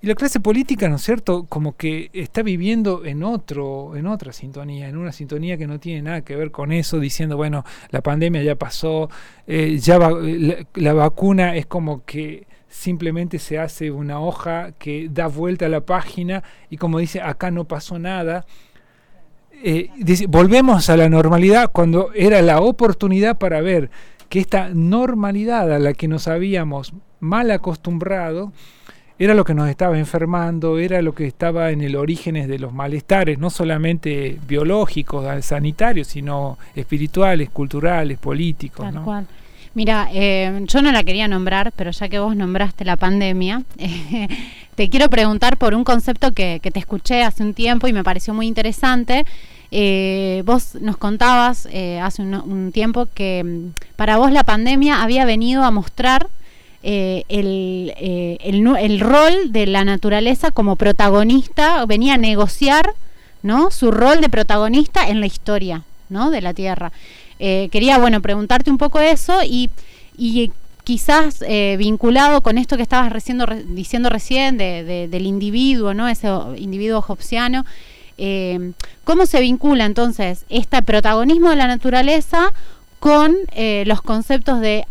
y 0.02 0.08
la 0.08 0.16
clase 0.16 0.40
política, 0.40 0.90
¿no 0.90 0.96
es 0.96 1.04
cierto?, 1.04 1.46
como 1.48 1.76
que 1.76 2.10
está 2.14 2.42
viviendo 2.42 3.06
en 3.06 3.22
otro, 3.22 3.96
en 3.96 4.08
otra 4.08 4.34
sintonía, 4.34 4.90
en 4.90 4.98
una 4.98 5.12
sintonía 5.12 5.58
que 5.58 5.68
no 5.68 5.80
tiene 5.80 6.02
nada 6.02 6.22
que 6.22 6.36
ver 6.36 6.50
con 6.50 6.72
eso, 6.72 7.00
diciendo, 7.00 7.38
bueno, 7.38 7.64
la 7.92 8.02
pandemia 8.02 8.42
ya 8.42 8.56
pasó, 8.56 9.10
eh, 9.46 9.78
ya 9.80 10.00
la, 10.00 10.66
la 10.74 10.94
vacuna 10.94 11.56
es 11.56 11.68
como 11.68 12.04
que 12.04 12.48
simplemente 12.68 13.38
se 13.38 13.60
hace 13.60 13.92
una 13.92 14.20
hoja 14.22 14.72
que 14.72 15.10
da 15.12 15.28
vuelta 15.28 15.66
a 15.66 15.70
la 15.70 15.82
página 15.82 16.42
y 16.70 16.78
como 16.78 17.00
dice, 17.00 17.22
acá 17.22 17.52
no 17.52 17.66
pasó 17.66 18.00
nada, 18.00 18.46
eh, 19.64 19.90
dice, 19.98 20.28
volvemos 20.28 20.90
a 20.90 20.98
la 20.98 21.10
normalidad 21.10 21.72
cuando 21.72 22.12
era 22.14 22.42
la 22.42 22.62
oportunidad 22.62 23.38
para 23.38 23.62
ver 23.62 23.90
que 24.30 24.40
esta 24.40 24.70
normalidad 24.70 25.72
a 25.72 25.80
la 25.80 25.94
que 25.94 26.08
nos 26.08 26.28
habíamos 26.28 26.94
mal 27.20 27.52
acostumbrado 27.52 28.52
era 29.20 29.36
lo 29.36 29.46
que 29.46 29.54
nos 29.54 29.70
estaba 29.70 30.00
enfermando, 30.00 30.80
era 30.80 31.02
lo 31.04 31.14
que 31.14 31.28
estaba 31.28 31.70
en 31.70 31.82
el 31.82 31.96
orígenes 31.96 32.48
de 32.48 32.58
los 32.58 32.74
malestares, 32.74 33.38
no 33.38 33.52
solamente 33.52 34.40
biológicos, 34.48 35.46
sanitarios, 35.46 36.08
sino 36.08 36.58
espirituales, 36.74 37.52
culturales, 37.52 38.18
políticos. 38.18 38.84
Tal 38.84 38.96
¿no? 38.96 39.04
cual. 39.04 39.28
Mira, 39.74 40.10
eh, 40.12 40.64
yo 40.66 40.82
no 40.82 40.92
la 40.92 41.04
quería 41.04 41.28
nombrar, 41.28 41.72
pero 41.76 41.92
ya 41.92 42.10
que 42.10 42.20
vos 42.20 42.36
nombraste 42.36 42.84
la 42.84 42.98
pandemia, 42.98 43.64
te 44.76 44.90
quiero 44.90 45.10
preguntar 45.10 45.58
por 45.58 45.74
un 45.74 45.84
concepto 45.84 46.34
que, 46.34 46.60
que 46.62 46.72
te 46.72 46.80
escuché 46.80 47.24
hace 47.24 47.44
un 47.44 47.54
tiempo 47.54 47.88
y 47.88 47.94
me 47.94 48.04
pareció 48.04 48.34
muy 48.34 48.48
interesante. 48.48 49.26
Eh, 49.74 50.44
vos 50.46 50.76
nos 50.82 50.98
contabas 50.98 51.66
eh, 51.72 52.02
hace 52.02 52.22
un, 52.22 52.72
tiempo 52.74 53.08
que 53.14 53.42
mm, 53.44 53.96
para 53.96 54.18
vos 54.18 54.34
la 54.34 54.44
pandemia 54.44 55.02
había 55.02 55.24
venido 55.24 55.64
a 55.64 55.72
mostrar 55.72 56.28
eh, 56.84 57.24
el, 57.30 57.94
eh, 57.98 58.38
el 58.42 58.68
el 58.68 59.00
rol 59.00 59.54
de 59.54 59.68
la 59.68 59.86
naturaleza 59.86 60.52
como 60.52 60.76
protagonista, 60.76 61.86
venía 61.86 62.16
a 62.16 62.18
negociar 62.18 62.92
¿no? 63.44 63.72
su 63.72 63.92
rol 63.92 64.20
de 64.20 64.28
protagonista 64.28 65.08
en 65.08 65.22
la 65.22 65.28
historia 65.28 65.84
¿no? 66.10 66.32
de 66.32 66.42
la 66.42 66.54
Tierra. 66.54 66.92
Eh, 67.44 67.70
quería, 67.72 67.98
bueno, 67.98 68.22
preguntarte 68.22 68.70
un 68.70 68.78
poco 68.78 69.00
eso 69.00 69.40
y, 69.44 69.72
y 70.16 70.52
quizás 70.84 71.44
eh, 71.48 71.76
vinculado 71.80 72.42
con 72.42 72.58
esto 72.60 72.78
que 72.78 72.84
estabas 72.84 73.12
diciendo 73.68 74.10
recién 74.10 74.58
de- 74.60 74.84
de- 74.84 75.08
del 75.08 75.26
individuo, 75.26 75.94
¿no? 75.96 76.08
Ese 76.08 76.28
individuo 76.58 77.04
hobbesiano. 77.08 77.66
eh, 78.20 78.74
¿Cómo 79.04 79.26
se 79.26 79.40
vincula 79.42 79.86
entonces 79.86 80.46
este 80.50 80.84
protagonismo 80.84 81.50
de 81.50 81.56
la 81.56 81.66
naturaleza 81.68 82.54
con 83.00 83.36
eh, 83.54 83.84
los 83.88 84.02
conceptos 84.04 84.62
de 84.62 84.86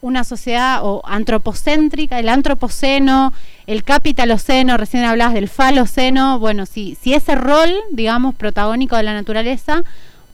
una 0.00 0.22
sociedad 0.22 0.78
o 0.84 1.02
antropocéntrica, 1.04 2.20
el 2.20 2.28
antropoceno, 2.28 3.32
el 3.66 3.82
capitaloceno, 3.82 4.76
recién 4.76 5.02
hablabas 5.04 5.34
del 5.34 5.48
faloceno, 5.48 6.38
bueno, 6.38 6.66
si, 6.66 6.96
si 7.02 7.14
ese 7.14 7.34
rol, 7.34 7.72
digamos, 7.90 8.36
protagónico 8.36 8.96
de 8.96 9.02
la 9.02 9.12
naturaleza, 9.14 9.82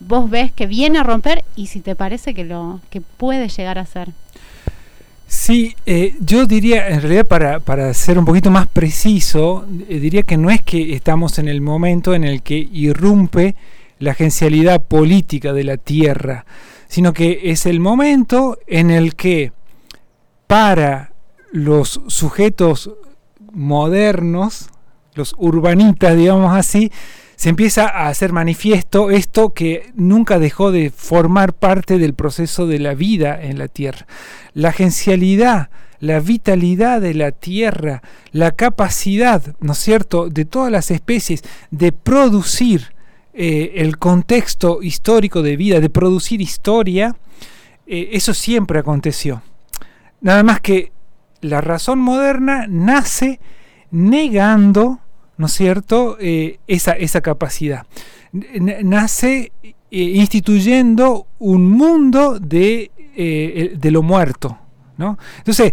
vos 0.00 0.30
ves 0.30 0.52
que 0.52 0.66
viene 0.66 0.98
a 0.98 1.02
romper 1.02 1.44
y 1.56 1.66
si 1.66 1.80
te 1.80 1.94
parece 1.94 2.34
que 2.34 2.44
lo 2.44 2.80
que 2.90 3.00
puede 3.00 3.48
llegar 3.48 3.78
a 3.78 3.86
ser. 3.86 4.10
Sí, 5.26 5.74
eh, 5.86 6.14
yo 6.20 6.46
diría, 6.46 6.88
en 6.88 7.00
realidad 7.00 7.26
para, 7.26 7.60
para 7.60 7.92
ser 7.94 8.18
un 8.18 8.24
poquito 8.24 8.50
más 8.50 8.66
preciso, 8.66 9.66
eh, 9.88 9.98
diría 9.98 10.22
que 10.22 10.36
no 10.36 10.50
es 10.50 10.62
que 10.62 10.94
estamos 10.94 11.38
en 11.38 11.48
el 11.48 11.60
momento 11.60 12.14
en 12.14 12.24
el 12.24 12.42
que 12.42 12.56
irrumpe 12.56 13.54
la 13.98 14.12
agencialidad 14.12 14.82
política 14.82 15.52
de 15.52 15.64
la 15.64 15.76
Tierra, 15.76 16.44
sino 16.88 17.12
que 17.12 17.40
es 17.44 17.66
el 17.66 17.80
momento 17.80 18.58
en 18.66 18.90
el 18.90 19.14
que 19.14 19.52
para 20.46 21.12
los 21.52 22.00
sujetos 22.08 22.90
modernos, 23.52 24.68
los 25.14 25.34
urbanitas, 25.38 26.16
digamos 26.16 26.54
así, 26.54 26.92
se 27.36 27.48
empieza 27.48 27.88
a 27.88 28.08
hacer 28.08 28.32
manifiesto 28.32 29.10
esto 29.10 29.50
que 29.50 29.92
nunca 29.94 30.38
dejó 30.38 30.72
de 30.72 30.90
formar 30.90 31.52
parte 31.52 31.98
del 31.98 32.14
proceso 32.14 32.66
de 32.66 32.78
la 32.78 32.94
vida 32.94 33.40
en 33.40 33.58
la 33.58 33.68
Tierra. 33.68 34.06
La 34.52 34.70
agencialidad, 34.70 35.70
la 36.00 36.20
vitalidad 36.20 37.00
de 37.00 37.14
la 37.14 37.32
Tierra, 37.32 38.02
la 38.32 38.52
capacidad, 38.52 39.42
¿no 39.60 39.72
es 39.72 39.78
cierto?, 39.78 40.28
de 40.28 40.44
todas 40.44 40.70
las 40.70 40.90
especies 40.90 41.42
de 41.70 41.92
producir 41.92 42.94
eh, 43.32 43.72
el 43.76 43.98
contexto 43.98 44.82
histórico 44.82 45.42
de 45.42 45.56
vida, 45.56 45.80
de 45.80 45.90
producir 45.90 46.40
historia, 46.40 47.16
eh, 47.86 48.10
eso 48.12 48.32
siempre 48.32 48.78
aconteció. 48.78 49.42
Nada 50.20 50.42
más 50.42 50.60
que 50.60 50.92
la 51.40 51.60
razón 51.60 51.98
moderna 51.98 52.66
nace 52.68 53.40
negando, 53.90 55.00
¿no 55.36 55.46
es 55.46 55.52
cierto?, 55.52 56.16
eh, 56.20 56.58
esa, 56.66 56.92
esa 56.92 57.20
capacidad. 57.20 57.86
Nace 58.32 59.52
eh, 59.62 59.70
instituyendo 59.90 61.26
un 61.38 61.68
mundo 61.68 62.38
de, 62.38 62.90
eh, 63.16 63.74
de 63.78 63.90
lo 63.90 64.02
muerto. 64.02 64.58
¿no? 64.96 65.18
Entonces, 65.38 65.72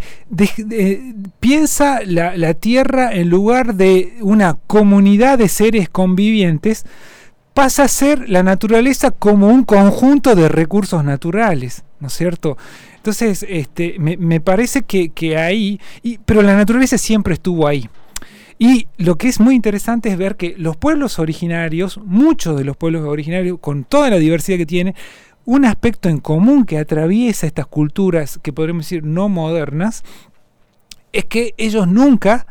piensa 1.39 2.00
la, 2.06 2.36
la 2.38 2.54
Tierra 2.56 3.13
en 3.13 3.30
lugar 3.30 3.76
de 3.76 4.17
una 4.21 4.58
comunidad 4.65 5.38
de 5.38 5.47
seres 5.47 5.89
convivientes, 5.89 6.86
pasa 7.54 7.84
a 7.84 7.88
ser 7.88 8.30
la 8.30 8.43
naturaleza 8.43 9.12
como 9.12 9.47
un 9.50 9.63
conjunto 9.63 10.36
de 10.36 10.50
recursos 10.50 11.04
naturales, 11.04 11.84
¿no 12.00 12.08
es 12.08 12.13
cierto? 12.13 12.58
Entonces, 12.95 13.45
este, 13.47 13.95
me, 14.00 14.17
me 14.17 14.39
parece 14.39 14.84
que, 14.84 15.10
que 15.10 15.38
ahí, 15.38 15.80
pero 16.26 16.41
la 16.41 16.56
naturaleza 16.56 16.97
siempre 16.97 17.34
estuvo 17.34 17.67
ahí. 17.67 17.89
Y 18.63 18.86
lo 18.97 19.17
que 19.17 19.28
es 19.28 19.39
muy 19.39 19.56
interesante 19.56 20.10
es 20.10 20.19
ver 20.19 20.36
que 20.36 20.54
los 20.56 20.78
pueblos 20.78 21.17
originarios, 21.17 21.97
muchos 21.97 22.56
de 22.56 22.63
los 22.63 22.78
pueblos 22.78 23.04
originarios, 23.08 23.58
con 23.60 23.86
toda 23.86 24.12
la 24.12 24.17
diversidad 24.17 24.60
que 24.60 24.67
tiene, 24.67 24.93
un 25.45 25.65
aspecto 25.65 26.10
en 26.10 26.19
común 26.19 26.65
que 26.65 26.78
atraviesa 26.78 27.47
estas 27.47 27.65
culturas 27.65 28.39
que 28.43 28.54
podríamos 28.54 28.86
decir 28.86 29.04
no 29.04 29.30
modernas, 29.30 30.04
es 31.12 31.26
que 31.26 31.56
ellos 31.58 31.88
nunca 31.88 32.45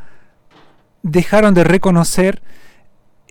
dejaron 1.05 1.55
de 1.55 1.63
reconocer 1.63 2.43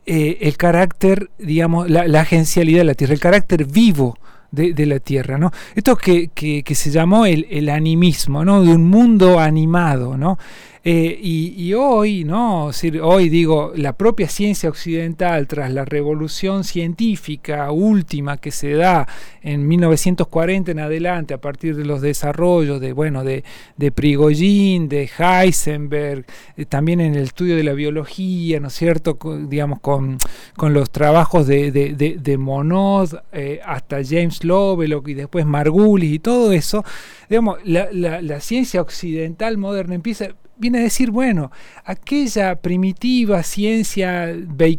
eh, 0.06 0.38
el 0.40 0.56
carácter, 0.56 1.32
digamos, 1.38 1.90
la, 1.90 2.22
agencialidad 2.22 2.80
de 2.80 2.86
la 2.86 2.94
Tierra, 2.94 3.14
el 3.14 3.20
carácter 3.20 3.66
vivo 3.66 4.18
de, 4.52 4.86
la 4.86 5.02
Tierra, 5.02 5.38
¿no? 5.38 5.52
Esto 5.76 5.98
que, 5.98 6.30
que- 6.30 6.64
que 6.64 6.76
se 6.76 6.92
llamó 6.92 7.26
el, 7.26 7.46
el 7.52 7.68
animismo, 7.68 8.46
¿no? 8.46 8.64
De 8.64 8.74
un 8.74 8.88
mundo 8.88 9.38
animado, 9.38 10.18
¿no? 10.18 10.40
Eh, 10.86 11.20
y, 11.22 11.74
hoy, 11.74 12.24
¿no? 12.24 12.72
Hoy 13.04 13.28
digo, 13.28 13.74
la 13.76 13.94
propia 13.94 14.30
ciencia 14.30 14.70
occidental, 14.70 15.46
tras 15.46 15.74
la 15.74 15.84
revolución 15.84 16.64
científica 16.64 17.70
última 17.72 18.38
que 18.38 18.52
se 18.52 18.74
da 18.76 19.06
en 19.42 19.68
1940 19.68 20.72
en 20.72 20.80
adelante, 20.80 21.34
a 21.34 21.42
partir 21.42 21.76
de 21.76 21.84
los 21.86 22.02
desarrollos 22.02 22.80
de, 22.80 22.94
bueno, 22.94 23.26
de, 23.26 23.44
de 23.76 23.92
Prigogine, 23.92 24.88
de 24.88 25.10
Heisenberg, 25.18 26.26
eh, 26.56 26.66
también 26.66 27.02
en 27.02 27.14
el 27.16 27.24
estudio 27.24 27.58
de 27.58 27.64
la 27.64 27.74
biología, 27.74 28.62
¿no 28.62 28.68
es 28.70 28.74
cierto? 28.74 29.18
Co- 29.18 29.38
digamos, 29.38 29.82
con, 29.82 30.18
con 30.56 30.74
los 30.74 30.92
trabajos 30.92 31.46
de, 31.46 31.72
de, 31.72 31.94
de- 32.20 32.38
Monod 32.38 33.16
eh, 33.34 33.60
hasta 33.66 33.98
James 34.04 34.44
Lovelock 34.46 35.10
y 35.10 35.14
después 35.14 35.46
Margulis 35.46 36.14
y 36.14 36.20
todo 36.20 36.54
eso, 36.54 36.86
digamos, 37.30 37.58
la- 37.66 37.90
la 38.22 38.40
ciencia 38.40 38.82
occidental 38.82 39.58
moderna 39.58 39.96
empieza, 39.96 40.30
viene 40.60 40.80
a 40.80 40.82
decir, 40.82 41.10
bueno, 41.10 41.52
aquella 41.86 42.56
primitiva 42.62 43.42
ciencia 43.44 44.28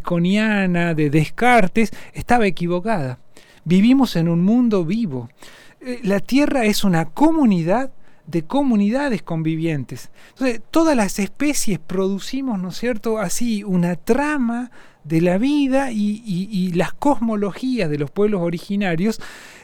baconiana 0.05 0.93
de 0.93 1.09
Descartes 1.09 1.91
estaba 2.13 2.47
equivocada. 2.47 3.19
Vivimos 3.65 4.15
en 4.15 4.29
un 4.29 4.43
mundo 4.43 4.85
vivo. 4.85 5.29
Eh, 5.81 5.99
La 6.03 6.19
Tierra 6.19 6.65
es 6.65 6.83
una 6.83 7.05
comunidad 7.05 7.91
de 8.27 8.43
comunidades 8.43 9.23
convivientes. 9.23 10.09
Entonces, 10.29 10.61
todas 10.71 10.95
las 10.95 11.19
especies 11.19 11.79
producimos, 11.79 12.59
¿no 12.59 12.69
es 12.69 12.77
cierto?, 12.77 13.17
así 13.19 13.63
una 13.63 13.95
trama 13.95 14.71
de 15.03 15.19
la 15.21 15.37
vida 15.39 15.91
y, 15.91 16.21
y- 16.25 16.47
y 16.51 16.71
las 16.73 16.93
cosmologías 16.93 17.89
de 17.89 17.97
los 17.97 18.11
pueblos 18.11 18.41
originarios 18.41 19.19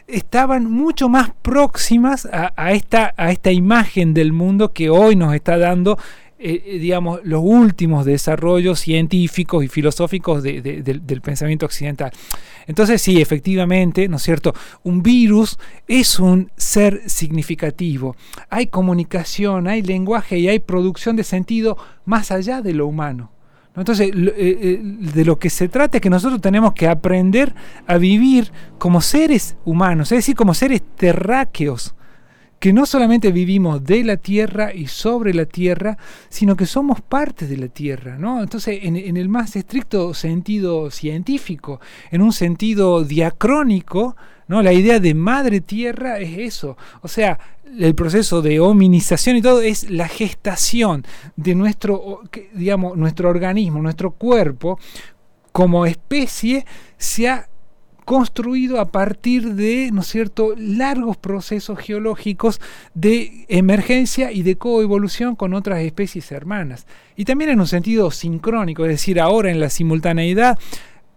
estaban 0.08 0.72
mucho 0.72 1.10
más 1.10 1.32
próximas 1.42 2.28
a, 2.32 2.72
esta, 2.72 3.14
imagen 3.52 4.14
del 4.14 4.32
mundo 4.34 4.72
que 4.72 4.90
hoy 4.90 5.16
nos 5.16 5.34
está 5.36 5.58
dando, 5.58 5.98
eh, 6.40 6.64
eh, 6.66 6.80
digamos, 6.80 7.20
los 7.24 7.42
últimos 7.44 8.06
desarrollos 8.06 8.80
científicos 8.80 9.64
y 9.66 9.68
filosóficos 9.68 10.44
de- 10.44 10.62
de- 10.62 10.82
del- 10.82 11.06
del 11.06 11.22
pensamiento 11.22 11.66
occidental. 11.66 12.12
Entonces 12.68 13.02
sí, 13.02 13.22
efectivamente, 13.22 14.08
¿no 14.08 14.18
es 14.18 14.24
cierto? 14.24 14.54
Un 14.84 15.02
virus 15.04 15.58
es 15.88 16.20
un 16.20 16.52
ser 16.58 17.02
significativo. 17.10 18.16
Hay 18.50 18.68
comunicación, 18.68 19.68
hay 19.68 19.82
lenguaje 19.82 20.38
y 20.40 20.48
hay 20.48 20.60
producción 20.60 21.16
de 21.16 21.24
sentido 21.24 21.78
más 22.06 22.32
allá 22.32 22.62
de 22.62 22.74
lo 22.74 22.88
humano. 22.88 23.32
Entonces, 23.78 24.10
eh, 24.10 24.34
eh, 24.38 24.80
de 24.82 25.26
lo 25.26 25.38
que 25.38 25.50
se 25.50 25.70
trata 25.70 25.98
es 25.98 26.02
que 26.02 26.10
nosotros 26.10 26.42
tenemos 26.42 26.74
que 26.74 26.88
aprender 26.88 27.54
a 27.86 27.98
vivir 27.98 28.52
como 28.80 29.02
seres 29.02 29.56
humanos, 29.66 30.12
es 30.12 30.20
decir, 30.20 30.36
como 30.36 30.54
seres 30.54 30.82
terráqueos, 30.96 31.94
que 32.60 32.74
no 32.74 32.88
solamente 32.88 33.32
vivimos 33.32 33.84
de 33.84 34.04
la 34.04 34.18
tierra 34.18 34.74
y 34.74 34.88
sobre 34.88 35.32
la 35.34 35.46
tierra, 35.46 35.96
sino 36.28 36.56
que 36.56 36.66
somos 36.66 37.02
parte 37.02 37.46
de 37.46 37.58
la 37.58 37.68
tierra, 37.68 38.18
¿no? 38.18 38.42
Entonces, 38.42 38.80
en, 38.82 38.96
en 38.96 39.16
el 39.16 39.30
más 39.30 39.56
estricto 39.56 40.16
sentido 40.16 40.90
científico, 40.90 41.80
en 42.10 42.24
un 42.24 42.34
sentido 42.34 43.04
diacrónico, 43.04 44.16
¿no? 44.48 44.64
La 44.64 44.74
idea 44.74 45.00
de 45.00 45.14
madre 45.14 45.62
tierra 45.62 46.18
es 46.18 46.40
eso. 46.40 46.78
O 47.02 47.08
sea, 47.08 47.38
el 47.80 47.96
proceso 47.96 48.42
de 48.42 48.60
hominización 48.60 49.36
y 49.38 49.42
todo 49.42 49.62
es 49.62 49.90
la 49.90 50.08
gestación 50.08 51.06
de 51.36 51.56
nuestro, 51.56 52.22
digamos, 52.54 52.98
nuestro 52.98 53.30
organismo, 53.30 53.82
nuestro 53.82 54.12
cuerpo, 54.12 54.80
como 55.52 55.86
especie, 55.86 56.66
se 56.98 57.30
ha 57.30 57.50
construido 58.08 58.80
a 58.80 58.86
partir 58.86 59.56
de, 59.56 59.90
¿no 59.92 60.00
es 60.00 60.08
cierto?, 60.08 60.54
largos 60.58 61.18
procesos 61.18 61.78
geológicos 61.78 62.62
de 62.94 63.46
emergencia 63.50 64.32
y 64.32 64.44
de 64.44 64.58
coevolución 64.58 65.36
con 65.36 65.54
otras 65.54 65.80
especies 65.82 66.32
hermanas. 66.32 66.88
Y 67.18 67.26
también 67.26 67.50
en 67.50 67.60
un 67.60 67.68
sentido 67.68 68.10
sincrónico, 68.12 68.86
es 68.86 68.92
decir, 68.92 69.20
ahora 69.20 69.52
en 69.52 69.60
la 69.60 69.70
simultaneidad 69.70 70.58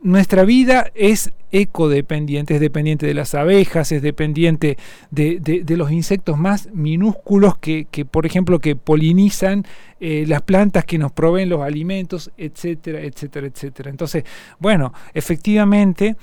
nuestra 0.03 0.45
vida 0.45 0.91
es 0.95 1.33
ecodependiente, 1.53 2.55
es 2.55 2.61
dependiente 2.61 3.07
de 3.07 3.15
las 3.15 3.35
abejas, 3.35 3.93
es 3.93 4.03
dependiente 4.03 4.79
de, 5.11 5.65
los 5.69 5.91
insectos 5.91 6.39
más 6.39 6.69
minúsculos 6.73 7.59
que, 7.59 7.87
por 8.11 8.27
ejemplo, 8.27 8.61
que 8.61 8.77
polinizan 8.77 9.65
eh, 10.01 10.25
las 10.27 10.43
plantas 10.43 10.85
que 10.85 10.99
nos 10.99 11.13
proveen 11.13 11.49
los 11.49 11.61
alimentos, 11.61 12.31
etcétera, 12.37 13.01
etcétera, 13.01 13.47
etcétera. 13.47 13.91
Entonces, 13.91 14.25
bueno, 14.59 14.93
efectivamente 15.13 16.17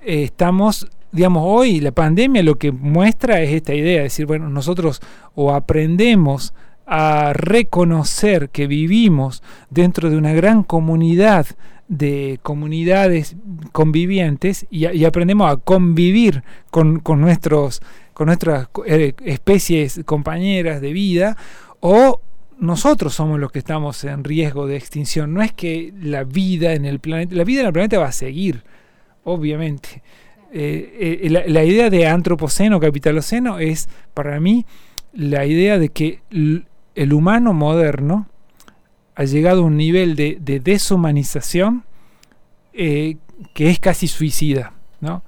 eh, 0.00 0.24
estamos, 0.24 0.86
digamos, 1.10 1.42
hoy 1.46 1.80
la 1.80 1.92
pandemia 1.92 2.42
lo 2.42 2.56
que 2.56 2.72
muestra 2.72 3.40
es 3.40 3.52
esta 3.52 3.74
idea, 3.74 3.98
es 3.98 4.12
decir, 4.12 4.26
bueno, 4.26 4.48
nosotros 4.48 5.00
o 5.34 5.52
aprendemos 5.52 6.52
a 6.86 7.32
reconocer 7.32 8.50
que 8.50 8.66
vivimos 8.66 9.42
dentro 9.70 10.10
de 10.10 10.18
una 10.18 10.34
gran 10.34 10.62
comunidad 10.62 11.46
de 11.88 12.38
comunidades 12.42 13.36
convivientes 13.72 14.66
y, 14.70 15.04
aprendemos 15.04 15.52
a 15.52 15.56
convivir 15.58 16.42
con, 16.70 17.02
nuestros, 17.20 17.82
con 18.14 18.26
nuestras 18.26 18.68
eh, 18.86 19.12
especies 19.24 20.00
compañeras 20.04 20.80
de 20.80 20.92
vida 20.92 21.36
o 21.80 22.20
nosotros 22.58 23.14
somos 23.14 23.38
los 23.38 23.52
que 23.52 23.58
estamos 23.58 24.04
en 24.04 24.24
riesgo 24.24 24.66
de 24.66 24.76
extinción. 24.76 25.34
No 25.34 25.42
es 25.42 25.52
que 25.52 25.92
la 26.00 26.24
vida 26.24 26.72
en 26.72 26.84
el 26.84 27.00
planeta, 27.00 27.34
la 27.34 27.44
vida 27.44 27.60
en 27.60 27.66
el 27.66 27.72
planeta 27.72 27.98
va 27.98 28.06
a 28.06 28.12
seguir, 28.12 28.62
obviamente. 29.24 30.02
Eh, 30.52 31.20
eh, 31.22 31.30
la, 31.30 31.42
la, 31.46 31.64
idea 31.64 31.90
de 31.90 32.06
antropoceno, 32.06 32.78
capitaloceno 32.78 33.58
es 33.58 33.88
para 34.14 34.38
mí 34.38 34.64
la 35.12 35.44
idea 35.46 35.78
de 35.78 35.88
que 35.88 36.20
el 36.30 37.12
humano 37.12 37.52
moderno 37.52 38.28
ha 39.14 39.24
llegado 39.24 39.62
a 39.62 39.64
un 39.64 39.76
nivel 39.76 40.16
de, 40.16 40.60
deshumanización 40.62 41.84
eh, 42.72 43.16
que 43.52 43.70
es 43.70 43.78
casi 43.78 44.08
suicida, 44.08 44.72
¿no? 45.00 45.22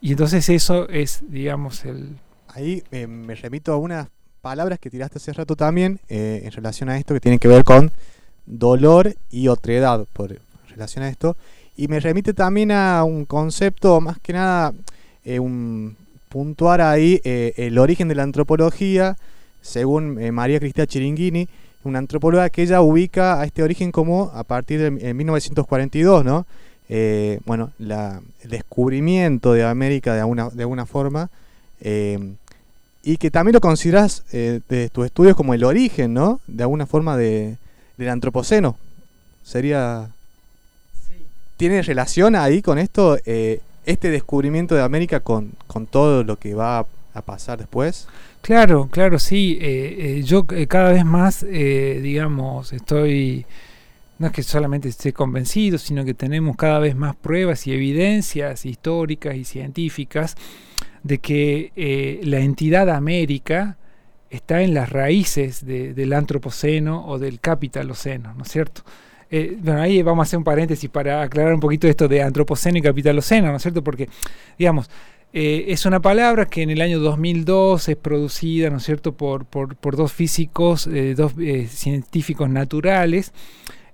Y 0.00 0.12
entonces 0.12 0.48
eso 0.48 0.88
es, 0.88 1.22
digamos, 1.28 1.84
el... 1.84 2.16
Ahí 2.48 2.82
eh, 2.90 3.06
me 3.06 3.34
remito 3.34 3.72
a 3.72 3.76
unas 3.76 4.08
palabras 4.40 4.78
que 4.78 4.90
tiraste 4.90 5.18
hace 5.18 5.32
rato 5.32 5.54
también 5.54 6.00
eh, 6.08 6.42
en 6.44 6.50
relación 6.50 6.88
a 6.88 6.98
esto 6.98 7.14
que 7.14 7.20
tiene 7.20 7.38
que 7.38 7.48
ver 7.48 7.62
con 7.62 7.92
dolor 8.44 9.14
y 9.30 9.48
otredad 9.48 10.06
por 10.12 10.40
relación 10.68 11.04
a 11.04 11.08
esto. 11.08 11.36
Y 11.76 11.88
me 11.88 12.00
remite 12.00 12.34
también 12.34 12.72
a 12.72 13.04
un 13.04 13.24
concepto, 13.24 14.00
más 14.00 14.18
que 14.18 14.32
nada, 14.32 14.74
un 15.38 15.96
puntuar 16.28 16.80
ahí 16.80 17.20
el 17.24 17.78
origen 17.78 18.08
de 18.08 18.14
la 18.14 18.24
antropología, 18.24 19.16
según 19.60 20.34
María 20.34 20.58
Cristina 20.58 20.86
Chiringuini, 20.86 21.48
una 21.84 21.98
antropóloga 21.98 22.50
que 22.50 22.62
ella 22.62 22.80
ubica 22.80 23.40
a 23.40 23.44
este 23.44 23.62
origen 23.62 23.92
como 23.92 24.30
a 24.34 24.44
partir 24.44 24.80
de 24.80 25.14
1942, 25.14 26.24
¿no? 26.24 26.46
Eh, 26.88 27.40
bueno, 27.46 27.72
el 27.78 28.20
descubrimiento 28.44 29.52
de 29.54 29.64
América 29.64 30.14
de 30.14 30.20
alguna, 30.20 30.50
de 30.50 30.62
alguna 30.62 30.84
forma, 30.86 31.30
eh, 31.80 32.34
y 33.02 33.16
que 33.16 33.30
también 33.30 33.54
lo 33.54 33.60
consideras 33.60 34.24
eh, 34.32 34.60
de 34.68 34.90
tus 34.90 35.06
estudios 35.06 35.34
como 35.36 35.54
el 35.54 35.64
origen, 35.64 36.12
¿no? 36.12 36.40
De 36.46 36.62
alguna 36.64 36.86
forma 36.86 37.16
de, 37.16 37.56
del 37.96 38.08
antropoceno. 38.08 38.76
Sería... 39.42 40.10
¿Tiene 41.56 41.80
relación 41.82 42.34
ahí 42.34 42.60
con 42.60 42.78
esto, 42.78 43.18
este 43.24 44.10
descubrimiento 44.10 44.74
de 44.74 44.82
América 44.82 45.20
con, 45.20 45.52
con 45.68 45.86
todo 45.86 46.24
lo 46.24 46.36
que 46.36 46.54
va 46.54 46.84
a 47.14 47.22
pasar 47.22 47.58
después? 47.58 48.08
Claro, 48.42 48.88
claro, 48.90 49.20
sí. 49.20 49.56
Eh, 49.60 50.18
eh, 50.18 50.22
yo 50.24 50.44
eh, 50.50 50.66
cada 50.66 50.92
vez 50.92 51.04
más, 51.04 51.46
digamos, 51.48 52.72
estoy, 52.72 53.46
no 54.18 54.26
es 54.26 54.32
que 54.32 54.42
solamente 54.42 54.88
esté 54.88 55.12
convencido, 55.12 55.78
sino 55.78 56.04
que 56.04 56.12
tenemos 56.12 56.56
cada 56.56 56.80
vez 56.80 56.96
más 56.96 57.14
pruebas 57.14 57.66
y 57.68 57.72
evidencias 57.72 58.66
históricas 58.66 59.36
y 59.36 59.44
científicas 59.44 60.36
de 61.04 61.18
que 61.18 62.20
la 62.24 62.40
entidad 62.40 62.90
América 62.90 63.76
está 64.28 64.62
en 64.62 64.74
las 64.74 64.90
raíces 64.90 65.64
del 65.64 66.12
antropoceno 66.12 67.06
o 67.06 67.18
del 67.20 67.38
capitaloceno, 67.40 68.34
¿no 68.34 68.42
es 68.42 68.50
cierto? 68.50 68.82
bueno, 69.60 69.80
ahí 69.80 70.02
vamos 70.02 70.24
a 70.24 70.28
hacer 70.28 70.38
un 70.38 70.44
paréntesis 70.44 70.90
para 70.90 71.22
aclarar 71.22 71.54
un 71.54 71.60
poquito 71.60 71.88
esto 71.88 72.06
de 72.06 72.22
antropoceno 72.22 72.76
y 72.76 72.82
capitaloceno, 72.82 73.48
¿no 73.48 73.56
es 73.56 73.62
cierto? 73.62 73.82
Porque, 73.82 74.08
digamos, 74.58 74.90
eh, 75.34 75.66
es 75.68 75.86
una 75.86 76.00
palabra 76.00 76.46
que 76.46 76.62
en 76.62 76.70
el 76.70 76.82
año 76.82 76.98
2002 77.00 77.88
es 77.88 77.96
producida, 77.96 78.68
¿no 78.68 78.76
es 78.76 78.82
cierto?, 78.82 79.12
por, 79.12 79.46
por, 79.46 79.96
dos 79.96 80.12
físicos, 80.12 80.86
eh, 80.86 81.14
dos 81.14 81.32
eh, 81.40 81.66
científicos 81.68 82.50
naturales, 82.50 83.32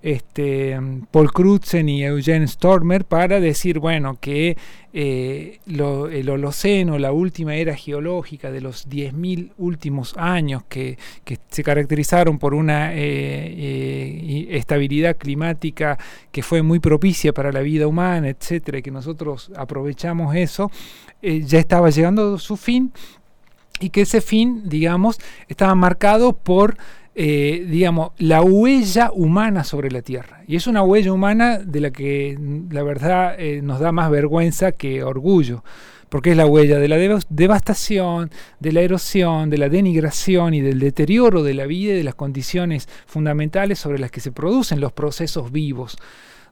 este, 0.02 0.78
Paul 1.10 1.32
Crutzen 1.32 1.88
y 1.88 2.04
Eugene 2.04 2.46
Stormer, 2.46 3.04
para 3.04 3.40
decir, 3.40 3.78
bueno, 3.78 4.18
que 4.20 4.56
el 4.92 6.30
Holoceno, 6.30 6.98
la 6.98 7.12
última 7.12 7.54
era 7.54 7.76
geológica 7.76 8.50
de 8.50 8.60
los 8.60 8.88
10.000 8.88 9.52
últimos 9.58 10.16
años 10.16 10.64
que, 10.68 10.98
que, 11.24 11.38
se 11.50 11.62
caracterizaron 11.62 12.38
por 12.38 12.54
una 12.54 12.92
estabilidad 12.94 15.16
climática 15.16 15.98
que 16.32 16.42
fue 16.42 16.62
muy 16.62 16.80
propicia 16.80 17.32
para 17.32 17.52
la 17.52 17.60
vida 17.60 17.86
humana, 17.86 18.28
etcétera, 18.28 18.78
y 18.78 18.82
que 18.82 18.90
nosotros 18.90 19.52
aprovechamos 19.56 20.34
eso, 20.34 20.70
eh, 21.22 21.42
ya 21.44 21.58
estaba 21.58 21.90
llegando 21.90 22.34
a 22.34 22.38
su 22.38 22.56
fin 22.56 22.92
y 23.80 23.90
que 23.90 24.02
ese 24.02 24.20
fin, 24.20 24.62
digamos, 24.66 25.18
estaba 25.48 25.74
marcado 25.74 26.32
por, 26.32 26.76
eh, 27.20 27.66
digamos, 27.68 28.12
la 28.18 28.42
huella 28.42 29.10
humana 29.12 29.64
sobre 29.64 29.90
la 29.90 30.02
Tierra. 30.02 30.44
Y 30.46 30.54
es 30.54 30.68
una 30.68 30.84
huella 30.84 31.12
humana 31.12 31.58
de 31.58 31.80
la 31.80 31.90
que 31.90 32.38
la 32.70 32.84
verdad 32.84 33.34
eh, 33.40 33.60
nos 33.60 33.80
da 33.80 33.90
más 33.90 34.08
vergüenza 34.08 34.70
que 34.70 35.02
orgullo, 35.02 35.64
porque 36.10 36.30
es 36.30 36.36
la 36.36 36.46
huella 36.46 36.78
de 36.78 36.86
la 36.86 36.96
devastación, 37.28 38.30
de 38.60 38.70
la 38.70 38.82
erosión, 38.82 39.50
de 39.50 39.58
la 39.58 39.68
denigración 39.68 40.54
y 40.54 40.60
del 40.60 40.78
deterioro 40.78 41.42
de 41.42 41.54
la 41.54 41.66
vida 41.66 41.94
y 41.94 41.96
de 41.96 42.04
las 42.04 42.14
condiciones 42.14 42.88
fundamentales 43.06 43.80
sobre 43.80 43.98
las 43.98 44.12
que 44.12 44.20
se 44.20 44.30
producen 44.30 44.80
los 44.80 44.92
procesos 44.92 45.50
vivos. 45.50 45.98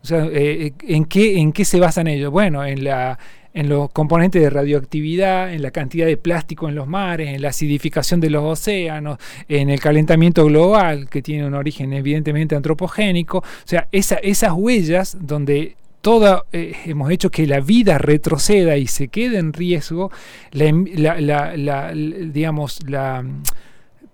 O 0.02 0.06
sea, 0.06 0.28
¿en, 0.32 1.04
qué, 1.04 1.38
¿en 1.38 1.52
qué 1.52 1.64
se 1.64 1.78
basan 1.78 2.08
ellos? 2.08 2.32
Bueno, 2.32 2.64
en 2.64 2.82
la 2.82 3.20
en 3.56 3.68
los 3.70 3.90
componentes 3.90 4.42
de 4.42 4.50
radioactividad, 4.50 5.50
en 5.50 5.62
la 5.62 5.70
cantidad 5.70 6.06
de 6.06 6.18
plástico 6.18 6.68
en 6.68 6.74
los 6.74 6.86
mares, 6.86 7.30
en 7.30 7.40
la 7.40 7.48
acidificación 7.48 8.20
de 8.20 8.28
los 8.28 8.44
océanos, 8.44 9.16
en 9.48 9.70
el 9.70 9.80
calentamiento 9.80 10.44
global, 10.44 11.08
que 11.08 11.22
tiene 11.22 11.46
un 11.46 11.54
origen 11.54 11.94
evidentemente 11.94 12.54
antropogénico. 12.54 13.38
O 13.38 13.44
sea, 13.64 13.88
esas 13.92 14.52
huellas 14.52 15.16
donde 15.18 15.74
todo 16.02 16.44
eh, 16.52 16.74
hemos 16.84 17.10
hecho 17.10 17.30
que 17.30 17.46
la 17.46 17.60
vida 17.60 17.96
retroceda 17.96 18.76
y 18.76 18.88
se 18.88 19.08
quede 19.08 19.38
en 19.38 19.54
riesgo, 19.54 20.12
la, 20.52 21.18
la 21.18 23.22
mm, 23.22 23.42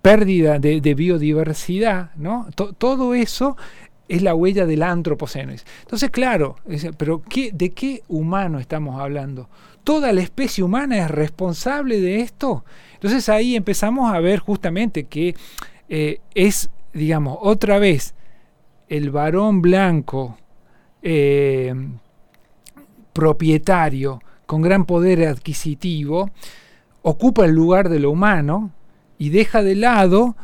pérdida 0.02 0.60
de, 0.60 0.94
biodiversidad, 0.94 2.14
¿no? 2.14 2.46
todo 2.78 3.14
eso 3.14 3.56
es 4.08 4.22
la 4.22 4.34
huella 4.34 4.66
del 4.66 4.82
antropoceno. 4.82 5.52
Entonces, 5.80 6.10
claro, 6.10 6.56
pero 6.96 7.22
¿qué, 7.22 7.50
¿de 7.52 7.70
qué 7.70 8.02
humano 8.08 8.58
estamos 8.58 9.00
hablando? 9.00 9.48
¿Toda 9.84 10.12
la 10.12 10.20
especie 10.20 10.62
humana 10.62 10.98
es 10.98 11.10
responsable 11.10 12.00
de 12.00 12.20
esto? 12.20 12.64
Entonces 12.94 13.28
ahí 13.28 13.56
empezamos 13.56 14.12
a 14.12 14.20
ver 14.20 14.38
justamente 14.38 15.04
que 15.04 15.34
eh, 15.88 16.20
es, 16.34 16.70
digamos, 16.92 17.38
otra 17.40 17.78
vez 17.78 18.14
el 18.88 19.10
varón 19.10 19.62
blanco 19.62 20.36
eh, 21.02 21.74
propietario 23.12 24.20
con 24.46 24.62
gran 24.62 24.84
poder 24.84 25.26
adquisitivo 25.26 26.30
ocupa 27.02 27.44
el 27.44 27.52
lugar 27.52 27.88
de 27.88 27.98
lo 27.98 28.10
humano 28.10 28.70
y 29.18 29.30
deja 29.30 29.62
de 29.62 29.74
lado 29.74 30.36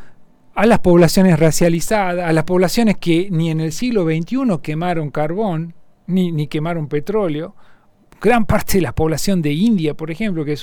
a 0.59 0.65
las 0.65 0.79
poblaciones 0.79 1.39
racializadas, 1.39 2.27
a 2.27 2.33
las 2.33 2.43
poblaciones 2.43 2.97
que 2.97 3.29
ni 3.31 3.49
en 3.49 3.61
el 3.61 3.71
siglo 3.71 4.03
XXI 4.03 4.59
quemaron 4.61 5.09
carbón, 5.09 5.73
ni, 6.05 6.33
ni 6.33 6.47
quemaron 6.47 6.89
petróleo, 6.89 7.55
gran 8.19 8.45
parte 8.45 8.73
de 8.73 8.81
la 8.81 8.93
población 8.93 9.41
de 9.41 9.53
India, 9.53 9.93
por 9.93 10.11
ejemplo, 10.11 10.43
que 10.43 10.57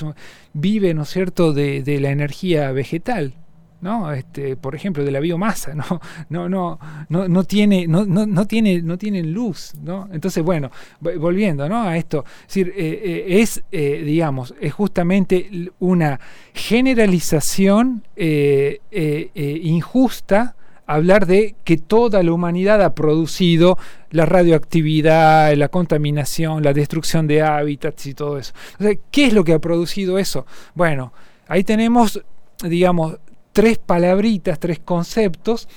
vive, 0.53 0.93
¿no 0.93 1.01
es 1.01 1.09
cierto?, 1.09 1.51
de, 1.51 1.81
de 1.81 1.99
la 1.99 2.11
energía 2.11 2.71
vegetal. 2.73 3.33
¿No? 3.81 4.11
Este, 4.11 4.55
por 4.55 4.75
ejemplo, 4.75 5.03
de 5.03 5.11
la 5.11 5.19
biomasa, 5.19 5.73
¿no? 5.75 5.83
No, 6.29 6.49
no, 6.49 6.79
no, 7.09 7.27
no 7.27 7.43
tiene, 7.43 7.87
no, 7.87 8.05
no, 8.05 8.25
no 8.25 8.45
tiene, 8.45 8.81
no 8.81 8.97
tienen 8.97 9.33
luz, 9.33 9.73
¿no? 9.81 10.09
Entonces, 10.11 10.43
bueno, 10.43 10.71
volviendo, 10.99 11.69
¿no? 11.69 11.83
A 11.83 11.97
esto, 11.97 12.25
es 12.41 12.47
decir, 12.47 12.73
eh, 12.75 13.01
eh, 13.03 13.41
es, 13.41 13.63
eh, 13.71 14.03
digamos, 14.05 14.53
es 14.59 14.73
justamente 14.73 15.71
una 15.79 16.19
generalización 16.53 18.03
injusta 18.91 20.55
hablar 20.87 21.27
de 21.27 21.55
que 21.65 21.77
toda 21.77 22.23
la 22.23 22.31
humanidad 22.31 22.81
ha 22.81 22.95
producido 22.95 23.77
la 24.09 24.25
radioactividad, 24.25 25.53
la 25.55 25.67
contaminación, 25.67 26.63
la 26.63 26.73
destrucción 26.73 27.27
de 27.27 27.41
hábitats 27.41 28.05
y 28.07 28.13
todo 28.13 28.39
eso. 28.39 28.53
¿qué 29.11 29.27
es 29.27 29.33
lo 29.33 29.43
que 29.43 29.53
ha 29.53 29.59
producido 29.59 30.17
eso? 30.17 30.45
Bueno, 30.73 31.11
ahí 31.47 31.63
tenemos, 31.63 32.23
digamos, 32.63 33.19
tres 33.57 33.79
palabritas, 33.79 34.59
tres 34.59 34.77
conceptos 34.77 35.67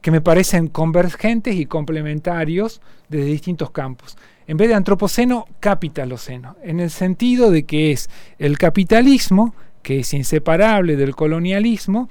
que 0.00 0.12
me 0.12 0.20
parecen 0.20 0.68
convergentes 0.68 1.56
y 1.56 1.66
complementarios 1.66 2.80
desde 3.08 3.24
distintos 3.24 3.72
campos. 3.72 4.16
En 4.46 4.56
vez 4.56 4.68
de 4.68 4.76
antropoceno, 4.76 5.46
capitaloceno, 5.58 6.56
en 6.62 6.78
el 6.78 6.90
sentido 6.90 7.50
de 7.50 7.64
que 7.64 7.90
es 7.90 8.08
el 8.38 8.56
capitalismo, 8.56 9.52
que 9.82 9.98
es 9.98 10.14
inseparable 10.14 10.94
del 10.94 11.16
colonialismo, 11.16 12.08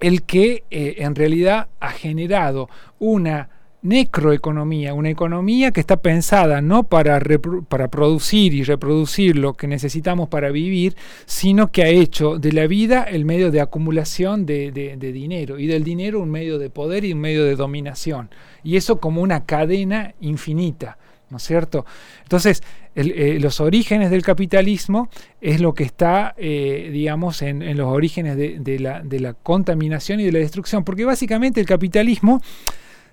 el 0.00 0.22
que 0.22 0.64
eh, 0.70 0.94
en 1.00 1.14
realidad 1.14 1.68
ha 1.78 1.90
generado 1.90 2.70
una 2.98 3.50
necroeconomía, 3.82 4.94
una 4.94 5.10
economía 5.10 5.72
que 5.72 5.80
está 5.80 5.96
pensada 5.96 6.62
no 6.62 6.84
para, 6.84 7.20
para 7.68 7.88
producir 7.88 8.54
y 8.54 8.62
reproducir 8.62 9.36
lo 9.36 9.54
que 9.54 9.66
necesitamos 9.66 10.28
para 10.28 10.50
vivir, 10.50 10.96
sino 11.26 11.72
que 11.72 11.82
ha 11.82 11.88
hecho 11.88 12.38
de 12.38 12.52
la 12.52 12.68
vida 12.68 13.02
el 13.02 13.24
medio 13.24 13.50
de 13.50 13.60
acumulación 13.60 14.46
de, 14.46 14.70
dinero 14.96 15.58
y 15.58 15.66
del 15.66 15.82
dinero 15.82 16.20
un 16.20 16.30
medio 16.30 16.58
de 16.58 16.70
poder 16.70 17.04
y 17.04 17.12
un 17.12 17.20
medio 17.20 17.44
de 17.44 17.56
dominación. 17.56 18.30
Y 18.62 18.76
eso 18.76 19.00
como 19.00 19.20
una 19.20 19.44
cadena 19.44 20.14
infinita. 20.20 20.98
¿no 21.28 21.38
es 21.38 21.44
cierto? 21.44 21.86
Entonces, 22.24 22.62
eh, 22.94 23.38
los 23.40 23.58
orígenes 23.60 24.10
del 24.10 24.22
capitalismo 24.22 25.08
es 25.40 25.62
lo 25.62 25.72
que 25.72 25.82
está, 25.82 26.34
eh, 26.36 26.90
digamos, 26.92 27.40
en, 27.40 27.74
los 27.74 27.86
orígenes 27.86 28.36
de, 28.36 28.78
la, 28.78 29.00
de, 29.00 29.18
la, 29.18 29.32
contaminación 29.32 30.20
y 30.20 30.24
de 30.24 30.32
la 30.32 30.40
destrucción, 30.40 30.84
porque 30.84 31.06
básicamente 31.06 31.58
el 31.58 31.66
capitalismo 31.66 32.42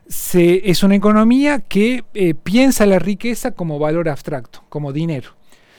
es 0.10 0.84
una 0.84 0.96
economía 0.96 1.60
que 1.60 2.04
eh, 2.14 2.34
piensa 2.34 2.86
la 2.86 3.00
riqueza 3.00 3.52
como 3.52 3.78
valor 3.78 4.10
abstracto, 4.10 4.64
como 4.68 4.92
dinero. 4.92 5.30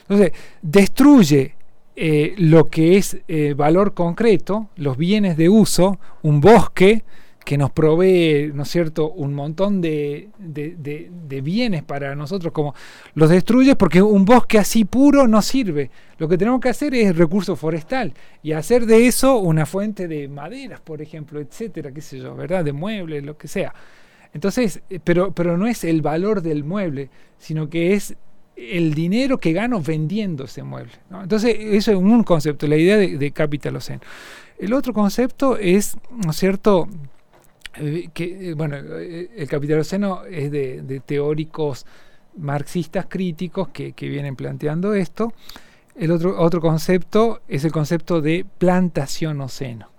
Entonces, 0.01 0.31
destruye 0.61 1.55
eh, 1.95 2.33
lo 2.37 2.65
que 2.65 2.97
es 2.97 3.17
eh, 3.27 3.53
valor 3.55 3.93
concreto, 3.93 4.69
los 4.77 4.97
bienes 4.97 5.35
de 5.35 5.49
uso, 5.49 5.99
un 6.21 6.39
bosque 6.39 7.03
que 7.43 7.57
nos 7.57 7.71
provee, 7.71 8.51
¿no 8.53 8.63
es 8.63 8.69
cierto?, 8.69 9.11
un 9.11 9.33
montón 9.33 9.81
de, 9.81 10.29
de, 10.37 11.41
bienes 11.41 11.83
para 11.83 12.15
nosotros, 12.15 12.53
como 12.53 12.75
los 13.15 13.29
destruye 13.29 13.75
porque 13.75 14.01
un 14.01 14.25
bosque 14.25 14.59
así 14.59 14.85
puro 14.85 15.27
no 15.27 15.41
sirve. 15.41 15.89
Lo 16.19 16.29
que 16.29 16.37
tenemos 16.37 16.61
que 16.61 16.69
hacer 16.69 16.93
es 16.93 17.15
recurso 17.15 17.55
forestal 17.55 18.13
y 18.43 18.51
hacer 18.51 18.85
de 18.85 19.07
eso 19.07 19.37
una 19.37 19.65
fuente 19.65 20.07
de 20.07 20.27
maderas, 20.27 20.79
por 20.81 21.01
ejemplo, 21.01 21.39
etcétera, 21.39 21.91
qué 21.91 22.01
sé 22.01 22.19
yo, 22.19 22.35
¿verdad?, 22.35 22.63
de 22.63 22.73
muebles, 22.73 23.23
lo 23.23 23.35
que 23.37 23.47
sea. 23.47 23.73
Entonces, 24.33 24.81
eh, 24.89 24.99
pero, 25.03 25.57
no 25.57 25.67
es 25.67 25.83
el 25.83 26.01
valor 26.01 26.41
del 26.41 26.63
mueble, 26.63 27.09
sino 27.37 27.69
que 27.69 27.93
es 27.93 28.15
el 28.55 28.93
dinero 28.93 29.39
que 29.39 29.53
gano 29.53 29.81
vendiendo 29.81 30.45
ese 30.45 30.63
mueble. 30.63 30.93
Entonces, 31.11 31.55
eso 31.59 31.91
es 31.91 31.97
un 31.97 32.23
concepto, 32.23 32.67
la 32.67 32.77
idea 32.77 32.97
de, 32.97 33.17
de 33.17 33.31
capitaloceno. 33.31 34.01
El 34.57 34.73
otro 34.73 34.93
concepto 34.93 35.57
es, 35.57 35.97
¿no 36.11 36.31
es 36.31 36.37
cierto?, 36.37 36.87
eh, 37.77 38.09
que, 38.13 38.49
eh, 38.49 38.53
bueno, 38.53 38.75
el 38.75 39.47
capitaloceno 39.47 40.25
es 40.25 40.51
de, 40.51 41.01
teóricos 41.05 41.85
marxistas 42.37 43.05
críticos 43.07 43.69
que, 43.69 43.93
que, 43.93 44.09
vienen 44.09 44.35
planteando 44.35 44.93
esto. 44.93 45.33
El 45.95 46.11
otro, 46.11 46.39
otro 46.39 46.61
concepto 46.61 47.41
es 47.47 47.63
el 47.63 47.71
concepto 47.71 48.21
de 48.21 48.45
plantación 48.57 49.41
oceno. 49.41 49.89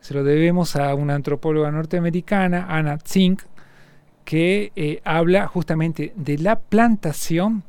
Se 0.00 0.14
lo 0.14 0.24
debemos 0.24 0.76
a 0.76 0.94
una 0.94 1.14
antropóloga 1.14 1.70
norteamericana, 1.70 2.66
Anna 2.68 2.98
Zink, 3.06 3.42
que 4.24 4.72
eh, 4.76 5.00
habla 5.04 5.46
justamente 5.46 6.12
de 6.16 6.38
la 6.38 6.58
plantación 6.58 7.64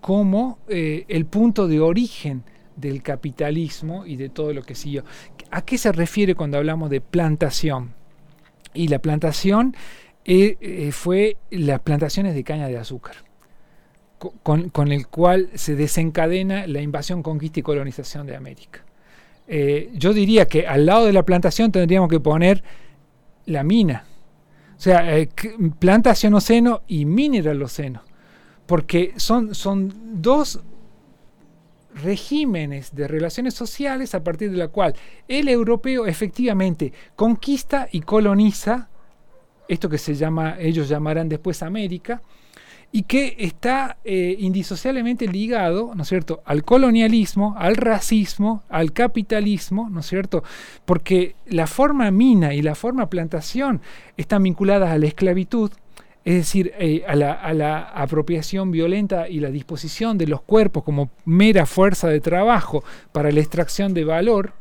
como 0.00 0.58
eh, 0.68 1.04
el 1.08 1.26
punto 1.26 1.66
de 1.68 1.80
origen 1.80 2.42
del 2.76 3.02
capitalismo 3.02 4.04
y 4.04 4.16
de 4.16 4.28
todo 4.28 4.52
lo 4.52 4.62
que 4.62 4.74
siguió. 4.74 5.04
¿A 5.50 5.62
qué 5.62 5.78
se 5.78 5.92
refiere 5.92 6.34
cuando 6.34 6.58
hablamos 6.58 6.90
de 6.90 7.00
plantación? 7.00 7.94
Y 8.74 8.88
la 8.88 8.98
plantación 8.98 9.74
eh, 10.24 10.90
fue 10.92 11.36
las 11.50 11.80
plantaciones 11.80 12.34
de 12.34 12.42
caña 12.42 12.66
de 12.66 12.76
azúcar, 12.76 13.14
con, 14.42 14.90
el 14.90 15.06
cual 15.06 15.50
se 15.54 15.76
desencadena 15.76 16.66
la 16.66 16.80
invasión, 16.80 17.22
conquista 17.22 17.60
y 17.60 17.62
colonización 17.62 18.26
de 18.26 18.34
América. 18.34 18.84
yo 19.92 20.12
diría 20.12 20.48
que 20.48 20.66
al 20.66 20.86
lado 20.86 21.06
de 21.06 21.12
la 21.12 21.22
plantación 21.24 21.70
tendríamos 21.70 22.08
que 22.08 22.18
poner 22.18 22.64
la 23.46 23.62
mina, 23.62 24.06
sea, 24.84 25.18
eh, 25.18 25.28
plantación 25.78 26.34
y 26.86 27.04
mineraloceno. 27.04 28.02
Porque 28.66 29.14
son, 29.16 29.54
son 29.54 29.92
dos 30.20 30.60
regímenes 31.94 32.94
de 32.94 33.08
relaciones 33.08 33.54
sociales 33.54 34.14
a 34.14 34.24
partir 34.24 34.50
de 34.50 34.56
la 34.56 34.68
cual 34.68 34.94
el 35.28 35.48
europeo 35.48 36.06
efectivamente 36.06 36.92
conquista 37.14 37.88
y 37.92 38.00
coloniza 38.00 38.88
esto 39.68 39.88
que 39.88 39.98
se 39.98 40.14
llama, 40.14 40.56
ellos 40.58 40.88
llamarán 40.88 41.28
después 41.28 41.62
América, 41.62 42.20
y 42.96 43.02
que 43.02 43.34
está 43.40 43.96
eh, 44.04 44.36
indisociablemente 44.38 45.26
ligado, 45.26 45.90
¿no 45.96 46.04
es 46.04 46.08
cierto?, 46.08 46.44
al 46.44 46.62
colonialismo, 46.62 47.56
al 47.58 47.74
racismo, 47.74 48.62
al 48.68 48.92
capitalismo, 48.92 49.90
¿no 49.90 49.98
es 49.98 50.06
cierto?, 50.06 50.44
porque 50.84 51.34
la 51.46 51.66
forma 51.66 52.12
mina 52.12 52.54
y 52.54 52.62
la 52.62 52.76
forma 52.76 53.10
plantación 53.10 53.80
están 54.16 54.44
vinculadas 54.44 54.90
a 54.92 54.98
la 54.98 55.06
esclavitud, 55.06 55.72
es 56.24 56.34
decir, 56.34 56.72
eh, 56.78 57.02
a, 57.08 57.16
la, 57.16 57.82
apropiación 57.82 58.70
violenta 58.70 59.28
y 59.28 59.40
la 59.40 59.50
disposición 59.50 60.16
de 60.16 60.28
los 60.28 60.42
cuerpos 60.42 60.84
como 60.84 61.10
mera 61.24 61.66
fuerza 61.66 62.06
de 62.06 62.20
trabajo 62.20 62.84
para 63.10 63.32
la 63.32 63.40
extracción 63.40 63.92
de 63.92 64.04
valor, 64.04 64.52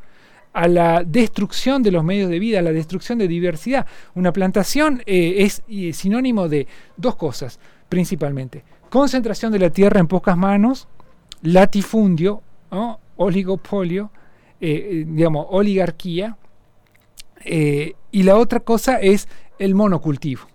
a 0.53 0.67
la 0.67 1.03
destrucción 1.03 1.83
de 1.83 1.91
los 1.91 2.03
medios 2.03 2.31
de 2.31 2.39
vida, 2.39 2.59
a 2.59 2.63
la 2.63 2.71
destrucción 2.71 3.19
de 3.19 3.27
diversidad. 3.27 3.85
Una 4.15 4.33
plantación 4.33 5.03
eh, 5.05 5.35
es 5.37 5.61
sinónimo 5.95 6.49
de 6.49 6.65
dos 6.97 7.15
cosas 7.15 7.59
principalmente. 7.93 8.63
Concentración 8.89 9.51
de 9.51 9.59
la 9.59 9.69
tierra 9.69 9.99
en 9.99 10.07
pocas 10.07 10.35
manos, 10.35 10.87
latifundio, 11.43 12.41
oligopolio, 13.17 14.09
eh, 14.59 14.71
eh, 14.71 15.05
digamos, 15.07 15.45
oligarquía. 15.51 16.35
Eh, 17.45 17.93
y 18.11 18.23
la 18.23 18.37
otra 18.37 18.61
cosa 18.61 18.99
es 18.99 19.27
el 19.59 19.75
monocultivo 19.75 20.47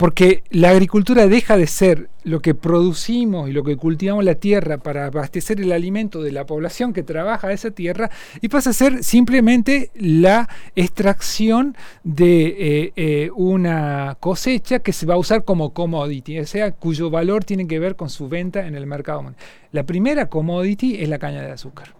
porque 0.00 0.44
la 0.48 0.70
agricultura 0.70 1.26
deja 1.26 1.58
de 1.58 1.66
ser 1.66 2.08
lo 2.24 2.40
que 2.40 2.54
producimos 2.54 3.50
y 3.50 3.52
lo 3.52 3.62
que 3.64 3.76
cultivamos 3.76 4.24
la 4.24 4.34
tierra 4.34 4.78
para 4.78 5.04
abastecer 5.04 5.60
el 5.60 5.72
alimento 5.72 6.22
de 6.22 6.32
la 6.32 6.46
población 6.46 6.94
que 6.94 7.02
trabaja 7.02 7.52
esa 7.52 7.70
tierra 7.70 8.10
y 8.40 8.48
pasa 8.48 8.70
a 8.70 8.72
ser 8.72 9.04
simplemente 9.04 9.90
la 9.94 10.48
extracción 10.74 11.76
de 12.02 12.46
eh, 12.46 12.92
eh, 12.96 13.30
una 13.34 14.16
cosecha 14.20 14.78
que 14.78 14.94
se 14.94 15.04
va 15.04 15.16
a 15.16 15.18
usar 15.18 15.44
como 15.44 15.74
commodity, 15.74 16.38
o 16.38 16.46
sea, 16.46 16.72
cuyo 16.72 17.10
valor 17.10 17.44
tiene 17.44 17.66
que 17.66 17.78
ver 17.78 17.94
con 17.94 18.08
su 18.08 18.26
venta 18.26 18.66
en 18.66 18.76
el 18.76 18.86
mercado. 18.86 19.34
La 19.70 19.82
primera 19.82 20.30
commodity 20.30 21.02
es 21.02 21.10
la 21.10 21.18
caña 21.18 21.42
de 21.42 21.50
azúcar. 21.50 21.92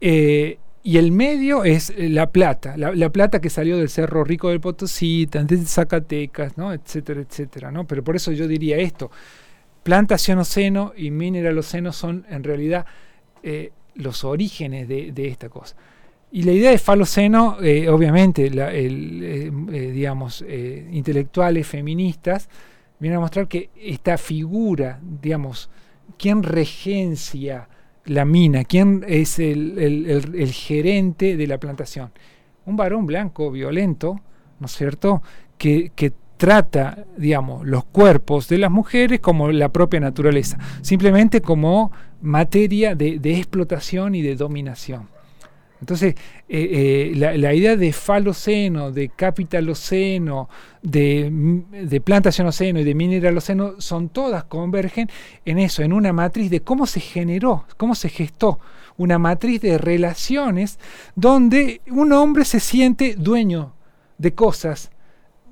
Eh, 0.00 0.56
y 0.86 0.98
el 0.98 1.10
medio 1.10 1.64
es 1.64 1.90
eh, 1.90 2.08
la 2.08 2.30
plata, 2.30 2.76
la, 2.76 3.10
plata 3.10 3.40
que 3.40 3.50
salió 3.50 3.76
del 3.76 3.88
Cerro 3.88 4.22
Rico 4.22 4.50
del 4.50 4.60
Potosí, 4.60 5.26
de 5.26 5.56
Zacatecas, 5.64 6.56
¿no? 6.56 6.72
etcétera, 6.72 7.22
etcétera. 7.22 7.72
¿no? 7.72 7.88
Pero 7.88 8.04
por 8.04 8.14
eso 8.14 8.30
yo 8.30 8.46
diría 8.46 8.76
esto, 8.76 9.10
plantación 9.82 10.38
oceno 10.38 10.92
y 10.96 11.10
mineraloceno 11.10 11.92
son 11.92 12.24
en 12.30 12.44
realidad 12.44 12.86
eh, 13.42 13.72
los 13.96 14.22
orígenes 14.22 14.86
de, 14.86 15.26
esta 15.26 15.48
cosa. 15.48 15.74
Y 16.30 16.44
la 16.44 16.52
idea 16.52 16.70
de 16.70 16.78
faloceno, 16.78 17.56
eh, 17.60 17.88
obviamente, 17.88 18.48
digamos, 18.48 20.44
intelectuales 20.92 21.66
feministas, 21.66 22.48
vienen 23.00 23.16
a 23.16 23.20
mostrar 23.22 23.48
que 23.48 23.70
esta 23.74 24.16
figura, 24.18 25.00
digamos, 25.02 25.68
¿quién 26.16 26.44
regencia 26.44 27.68
la 28.06 28.24
mina, 28.24 28.64
quién 28.64 29.04
es 29.06 29.38
el, 29.38 30.50
gerente 30.52 31.36
de 31.36 31.46
la 31.46 31.58
plantación. 31.58 32.10
Un 32.64 32.76
varón 32.76 33.06
blanco, 33.06 33.50
violento, 33.50 34.20
¿no 34.58 34.66
es 34.66 34.72
cierto?, 34.72 35.22
que, 35.58 35.92
trata, 36.36 37.06
digamos, 37.16 37.66
los 37.66 37.84
cuerpos 37.84 38.46
de 38.48 38.58
las 38.58 38.70
mujeres 38.70 39.20
como 39.20 39.50
la 39.50 39.70
propia 39.70 40.00
naturaleza, 40.00 40.58
simplemente 40.82 41.40
como 41.40 41.92
materia 42.20 42.94
de 42.94 43.38
explotación 43.38 44.14
y 44.14 44.20
de 44.20 44.36
dominación. 44.36 45.15
Entonces, 45.80 46.14
eh, 46.48 47.12
eh, 47.12 47.36
la, 47.36 47.54
idea 47.54 47.76
de 47.76 47.92
faloceno, 47.92 48.90
de 48.90 49.10
capitaloceno, 49.10 50.48
de, 50.82 51.30
de 51.70 52.00
plantacionoceno 52.00 52.80
y 52.80 52.84
de 52.84 52.94
mineraloceno, 52.94 53.80
son 53.80 54.08
todas, 54.08 54.44
convergen 54.44 55.08
en 55.44 55.58
eso, 55.58 55.82
en 55.82 55.92
una 55.92 56.12
matriz 56.12 56.50
de 56.50 56.60
cómo 56.60 56.86
se 56.86 57.00
generó, 57.00 57.66
cómo 57.76 57.94
se 57.94 58.08
gestó, 58.08 58.58
una 58.96 59.18
matriz 59.18 59.60
de 59.60 59.76
relaciones 59.76 60.78
donde 61.14 61.82
un 61.90 62.12
hombre 62.12 62.44
se 62.44 62.60
siente 62.60 63.14
dueño 63.14 63.74
de 64.18 64.34
cosas 64.34 64.90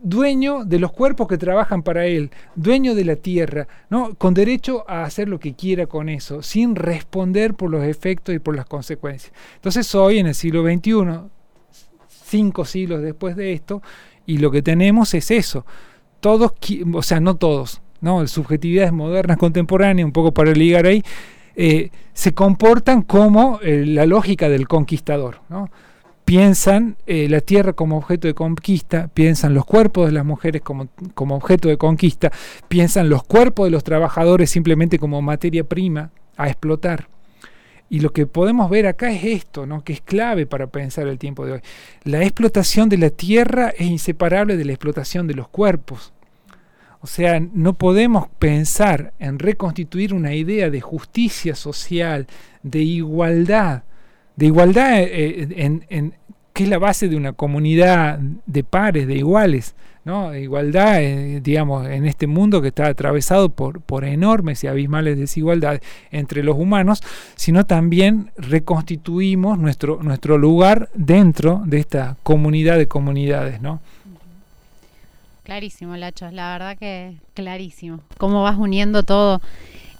dueño 0.04 0.66
de 0.66 0.78
los 0.78 0.92
cuerpos 0.92 1.26
que 1.26 1.38
trabajan 1.38 1.82
para 1.82 2.06
él, 2.06 2.30
dueño 2.54 2.94
de 2.94 3.06
la 3.06 3.16
tierra, 3.16 3.66
¿no? 3.88 4.14
con 4.14 4.34
derecho 4.34 4.84
a 4.86 5.02
hacer 5.02 5.28
lo 5.28 5.40
que 5.40 5.54
quiera 5.54 5.86
con 5.86 6.10
eso, 6.10 6.42
sin 6.42 6.76
responder 6.76 7.54
por 7.54 7.70
los 7.70 7.82
efectos 7.82 8.34
y 8.34 8.38
por 8.38 8.54
las 8.54 8.66
consecuencias. 8.66 9.32
Entonces 9.56 9.92
hoy, 9.94 10.18
en 10.18 10.26
el 10.26 10.34
siglo 10.34 10.62
XXI, 10.62 11.30
cinco 12.08 12.66
siglos 12.66 13.02
después 13.02 13.34
de 13.34 13.54
esto, 13.54 13.82
y 14.26 14.38
lo 14.38 14.50
que 14.50 14.62
tenemos 14.62 15.14
es 15.14 15.30
eso. 15.30 15.64
Todos, 16.20 16.52
o 16.92 17.02
sea, 17.02 17.20
no 17.20 17.36
todos, 17.36 17.80
¿no? 18.02 18.26
subjetividades 18.26 18.92
modernas, 18.92 19.36
contemporáneas, 19.38 20.04
un 20.04 20.12
poco 20.12 20.34
para 20.34 20.52
ligar 20.52 20.84
ahí, 20.84 21.02
eh, 21.56 21.90
se 22.12 22.34
comportan 22.34 23.02
como 23.02 23.58
eh, 23.62 23.86
la 23.86 24.04
lógica 24.04 24.50
del 24.50 24.68
conquistador. 24.68 25.40
¿no? 25.48 25.70
Piensan 26.24 26.96
eh, 27.06 27.28
la 27.28 27.40
tierra 27.40 27.72
como 27.74 27.98
objeto 27.98 28.26
de 28.28 28.34
conquista, 28.34 29.08
piensan 29.12 29.54
los 29.54 29.64
cuerpos 29.64 30.06
de 30.06 30.12
las 30.12 30.24
mujeres 30.24 30.62
como, 30.62 30.88
como, 31.14 31.36
objeto 31.36 31.68
de 31.68 31.76
conquista, 31.76 32.32
piensan 32.68 33.08
los 33.08 33.24
cuerpos 33.24 33.66
de 33.66 33.70
los 33.70 33.84
trabajadores 33.84 34.50
simplemente 34.50 34.98
como 34.98 35.20
materia 35.22 35.64
prima 35.64 36.10
a 36.36 36.48
explotar. 36.48 37.08
Y 37.90 38.00
lo 38.00 38.12
que 38.12 38.26
podemos 38.26 38.70
ver 38.70 38.86
acá 38.86 39.10
es 39.10 39.24
esto, 39.24 39.66
¿no? 39.66 39.84
que 39.84 39.92
es 39.92 40.00
clave 40.00 40.46
para 40.46 40.66
pensar 40.66 41.06
el 41.06 41.18
tiempo 41.18 41.44
de 41.44 41.52
hoy. 41.52 41.60
La 42.04 42.22
explotación 42.22 42.88
de 42.88 42.98
la 42.98 43.10
tierra 43.10 43.68
es 43.68 43.86
inseparable 43.86 44.56
de 44.56 44.64
la 44.64 44.72
explotación 44.72 45.26
de 45.26 45.34
los 45.34 45.48
cuerpos. 45.48 46.12
O 47.00 47.06
sea, 47.06 47.38
no 47.38 47.74
podemos 47.74 48.28
pensar 48.38 49.12
en 49.18 49.38
reconstituir 49.38 50.14
una 50.14 50.34
idea 50.34 50.70
de 50.70 50.80
justicia 50.80 51.54
social, 51.54 52.26
de 52.62 52.80
igualdad, 52.80 53.82
de 54.36 54.46
igualdad 54.46 55.00
eh, 55.02 55.48
eh, 55.50 55.80
en, 55.88 56.14
que 56.54 56.62
es 56.62 56.68
la 56.68 56.78
base 56.78 57.08
de 57.08 57.16
una 57.16 57.32
comunidad 57.32 58.18
de 58.46 58.62
pares, 58.62 59.08
de 59.08 59.16
iguales, 59.16 59.74
¿no? 60.04 60.34
Igualdad, 60.36 61.02
eh, 61.02 61.40
digamos, 61.42 61.88
en 61.88 62.06
este 62.06 62.28
mundo 62.28 62.62
que 62.62 62.68
está 62.68 62.86
atravesado 62.86 63.48
por, 63.48 64.04
enormes 64.04 64.62
y 64.62 64.68
abismales 64.68 65.18
desigualdades 65.18 65.80
entre 66.12 66.44
los 66.44 66.56
humanos, 66.56 67.02
sino 67.34 67.66
también 67.66 68.30
reconstituimos 68.36 69.58
nuestro, 69.58 70.00
nuestro 70.02 70.38
lugar 70.38 70.90
dentro 70.94 71.62
de 71.66 71.80
esta 71.80 72.16
comunidad 72.22 72.78
de 72.78 72.86
comunidades, 72.86 73.60
¿no? 73.60 73.80
Clarísimo, 75.42 75.96
Lacho, 75.96 76.30
la 76.30 76.52
verdad 76.52 76.78
que 76.78 77.16
clarísimo. 77.34 78.00
Cómo 78.16 78.42
vas 78.44 78.56
uniendo 78.56 79.02
todo. 79.02 79.42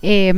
Eh, 0.03 0.33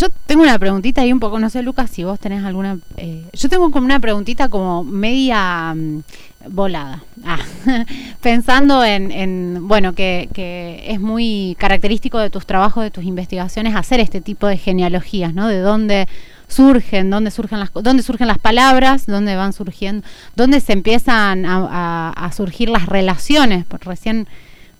yo 0.00 0.08
tengo 0.26 0.42
una 0.42 0.58
preguntita 0.58 1.02
ahí 1.02 1.12
un 1.12 1.20
poco, 1.20 1.38
no 1.38 1.50
sé, 1.50 1.62
Lucas, 1.62 1.90
si 1.90 2.04
vos 2.04 2.18
tenés 2.18 2.42
alguna. 2.44 2.78
Eh, 2.96 3.24
yo 3.34 3.48
tengo 3.50 3.70
como 3.70 3.84
una 3.84 4.00
preguntita 4.00 4.48
como 4.48 4.82
media 4.82 5.74
mm, 5.74 6.02
volada. 6.48 7.04
Ah, 7.24 7.38
pensando 8.22 8.82
en, 8.82 9.12
en 9.12 9.68
bueno, 9.68 9.92
que, 9.92 10.30
que, 10.32 10.84
es 10.88 11.00
muy 11.00 11.54
característico 11.58 12.18
de 12.18 12.30
tus 12.30 12.46
trabajos, 12.46 12.82
de 12.82 12.90
tus 12.90 13.04
investigaciones, 13.04 13.76
hacer 13.76 14.00
este 14.00 14.22
tipo 14.22 14.46
de 14.46 14.56
genealogías, 14.56 15.34
¿no? 15.34 15.48
De 15.48 15.58
dónde 15.58 16.08
surgen, 16.48 17.10
dónde 17.10 17.30
surgen 17.30 17.60
las, 17.60 17.70
dónde 17.74 18.02
surgen 18.02 18.26
las 18.26 18.38
palabras, 18.38 19.04
dónde 19.04 19.36
van 19.36 19.52
surgiendo, 19.52 20.06
dónde 20.34 20.60
se 20.60 20.72
empiezan 20.72 21.44
a, 21.46 22.30
surgir 22.34 22.70
las 22.70 22.86
relaciones. 22.86 23.66
Recién 23.80 24.26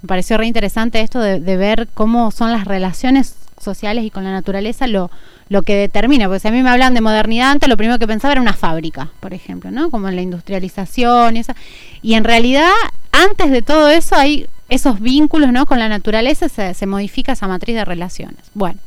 me 0.00 0.06
pareció 0.06 0.38
re 0.38 0.46
interesante 0.46 1.02
esto 1.02 1.20
de 1.20 1.56
ver 1.58 1.88
cómo 1.92 2.30
son 2.30 2.52
las 2.52 2.64
relaciones 2.64 3.39
sociales 3.60 4.04
y 4.04 4.10
con 4.10 4.24
la 4.24 4.32
naturaleza 4.32 4.86
lo, 4.86 5.10
lo 5.48 5.62
que 5.62 5.76
determina. 5.76 6.26
Porque 6.26 6.40
si 6.40 6.48
a 6.48 6.50
mí 6.50 6.62
me 6.62 6.70
hablan 6.70 6.94
de 6.94 7.00
modernidad 7.00 7.50
antes, 7.50 7.68
lo 7.68 7.76
primero 7.76 7.98
que 7.98 8.06
pensaba 8.06 8.32
era 8.32 8.40
una 8.40 8.52
fábrica, 8.52 9.10
por 9.20 9.34
ejemplo, 9.34 9.70
¿no? 9.70 9.90
Como 9.90 10.10
la 10.10 10.22
industrialización 10.22 11.36
y 11.36 11.40
esa. 11.40 11.54
Y 12.02 12.14
en 12.14 12.24
realidad, 12.24 12.70
antes 13.12 13.50
de 13.50 13.62
todo 13.62 13.88
eso, 13.88 14.16
hay 14.16 14.46
esos 14.68 15.00
vínculos, 15.00 15.52
¿no? 15.52 15.66
Con 15.66 15.78
la 15.78 15.88
naturaleza 15.88 16.48
se, 16.48 16.74
se 16.74 16.86
modifica 16.86 17.32
esa 17.32 17.46
matriz 17.48 17.76
de 17.76 17.84
relaciones. 17.84 18.38
Bueno, 18.54 18.78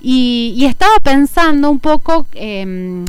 y, 0.00 0.64
estaba 0.66 0.94
pensando 1.02 1.70
un 1.70 1.78
poco. 1.78 2.26
Eh, 2.32 3.04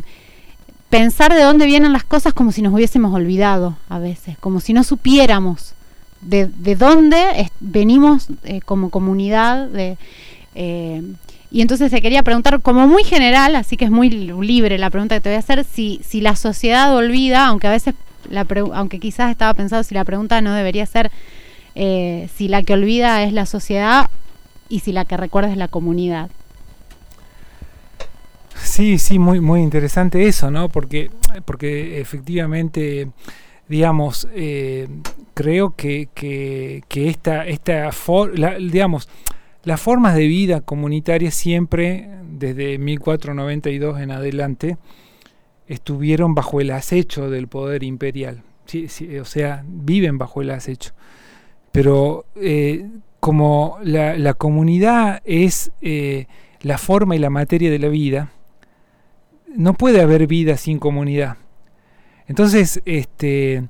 pensar 0.91 1.34
de 1.34 1.41
dónde 1.41 1.66
vienen 1.66 1.93
las 1.93 2.04
cosas 2.04 2.34
como 2.34 2.52
si 2.52 2.62
nos 2.62 2.74
hubiésemos 2.74 3.16
olvidado 3.16 3.78
a 3.88 3.97
veces, 3.97 4.38
como 4.38 4.60
si 4.60 4.74
no 4.74 4.84
supiéramos 4.84 5.74
de, 6.20 6.47
de 6.47 6.76
dónde 6.76 7.49
venimos 7.60 8.28
eh, 8.43 8.60
como 8.62 8.89
comunidad, 8.89 9.68
de, 9.68 9.97
eh, 10.56 11.02
y 11.49 11.62
entonces 11.62 11.91
te 11.91 12.02
quería 12.02 12.24
preguntar, 12.24 12.62
como 12.62 12.88
muy 12.88 13.04
general, 13.04 13.56
así 13.56 13.76
que 13.76 13.86
es 13.86 13.91
muy 13.91 14.10
libre 14.10 14.78
la 14.78 14.89
pregunta 14.89 15.16
que 15.16 15.22
te 15.22 15.30
voy 15.30 15.36
a 15.36 15.39
hacer, 15.39 15.66
si, 15.66 15.99
si 16.04 16.22
la 16.22 16.36
sociedad 16.36 16.95
olvida, 16.95 17.47
aunque 17.47 17.68
a 17.68 17.72
veces, 17.72 17.93
la 18.30 18.47
aunque 18.74 18.99
quizás 18.99 19.32
estaba 19.32 19.54
pensado 19.54 19.84
si 19.84 19.93
la 19.93 20.06
pregunta 20.06 20.41
no 20.41 20.54
debería 20.54 20.86
ser 20.86 21.12
eh, 21.76 22.30
si 22.36 22.47
la 22.47 22.64
que 22.64 22.74
olvida 22.74 23.24
es 23.24 23.34
la 23.34 23.45
sociedad 23.45 24.10
y 24.70 24.80
si 24.80 24.91
la 24.91 25.06
que 25.06 25.18
recuerda 25.18 25.52
es 25.52 25.58
la 25.58 25.68
comunidad. 25.68 26.30
Sí, 28.56 28.97
sí, 28.99 29.20
muy, 29.20 29.39
muy 29.39 29.62
interesante 29.62 30.28
eso, 30.28 30.52
¿no? 30.52 30.70
Porque, 30.70 31.10
porque 31.45 31.99
efectivamente, 31.99 33.10
digamos, 33.68 34.28
eh, 34.34 34.88
creo 35.34 35.74
que, 35.76 36.10
que, 36.14 37.10
esta, 37.10 37.45
esta 37.47 37.89
la, 38.36 38.56
digamos, 38.58 39.10
las 39.64 39.80
formas 39.80 40.16
de 40.16 40.28
vida 40.28 40.62
comunitarias 40.62 41.36
siempre, 41.36 42.09
desde 42.24 42.78
1492 42.78 43.99
en 43.99 44.12
adelante, 44.12 44.78
estuvieron 45.68 46.36
bajo 46.36 46.62
el 46.62 46.72
acecho 46.72 47.30
del 47.30 47.47
poder 47.47 47.84
imperial. 47.84 48.43
O 49.22 49.26
sea, 49.26 49.64
viven 49.68 50.18
bajo 50.18 50.41
el 50.41 50.51
acecho. 50.51 50.91
Pero 51.72 52.26
eh, 52.36 52.89
como 53.20 53.78
la, 53.84 54.18
la, 54.18 54.34
comunidad 54.34 55.22
es 55.26 55.72
eh, 55.82 56.28
la 56.62 56.78
forma 56.78 57.16
y 57.16 57.20
la 57.20 57.30
materia 57.30 57.70
de 57.70 57.80
la 57.80 57.88
vida, 57.88 58.32
no 59.55 59.74
puede 59.74 60.01
haber 60.01 60.28
vida 60.28 60.57
sin 60.57 60.80
comunidad. 60.80 61.38
Entonces, 62.28 62.82
este, 62.86 63.68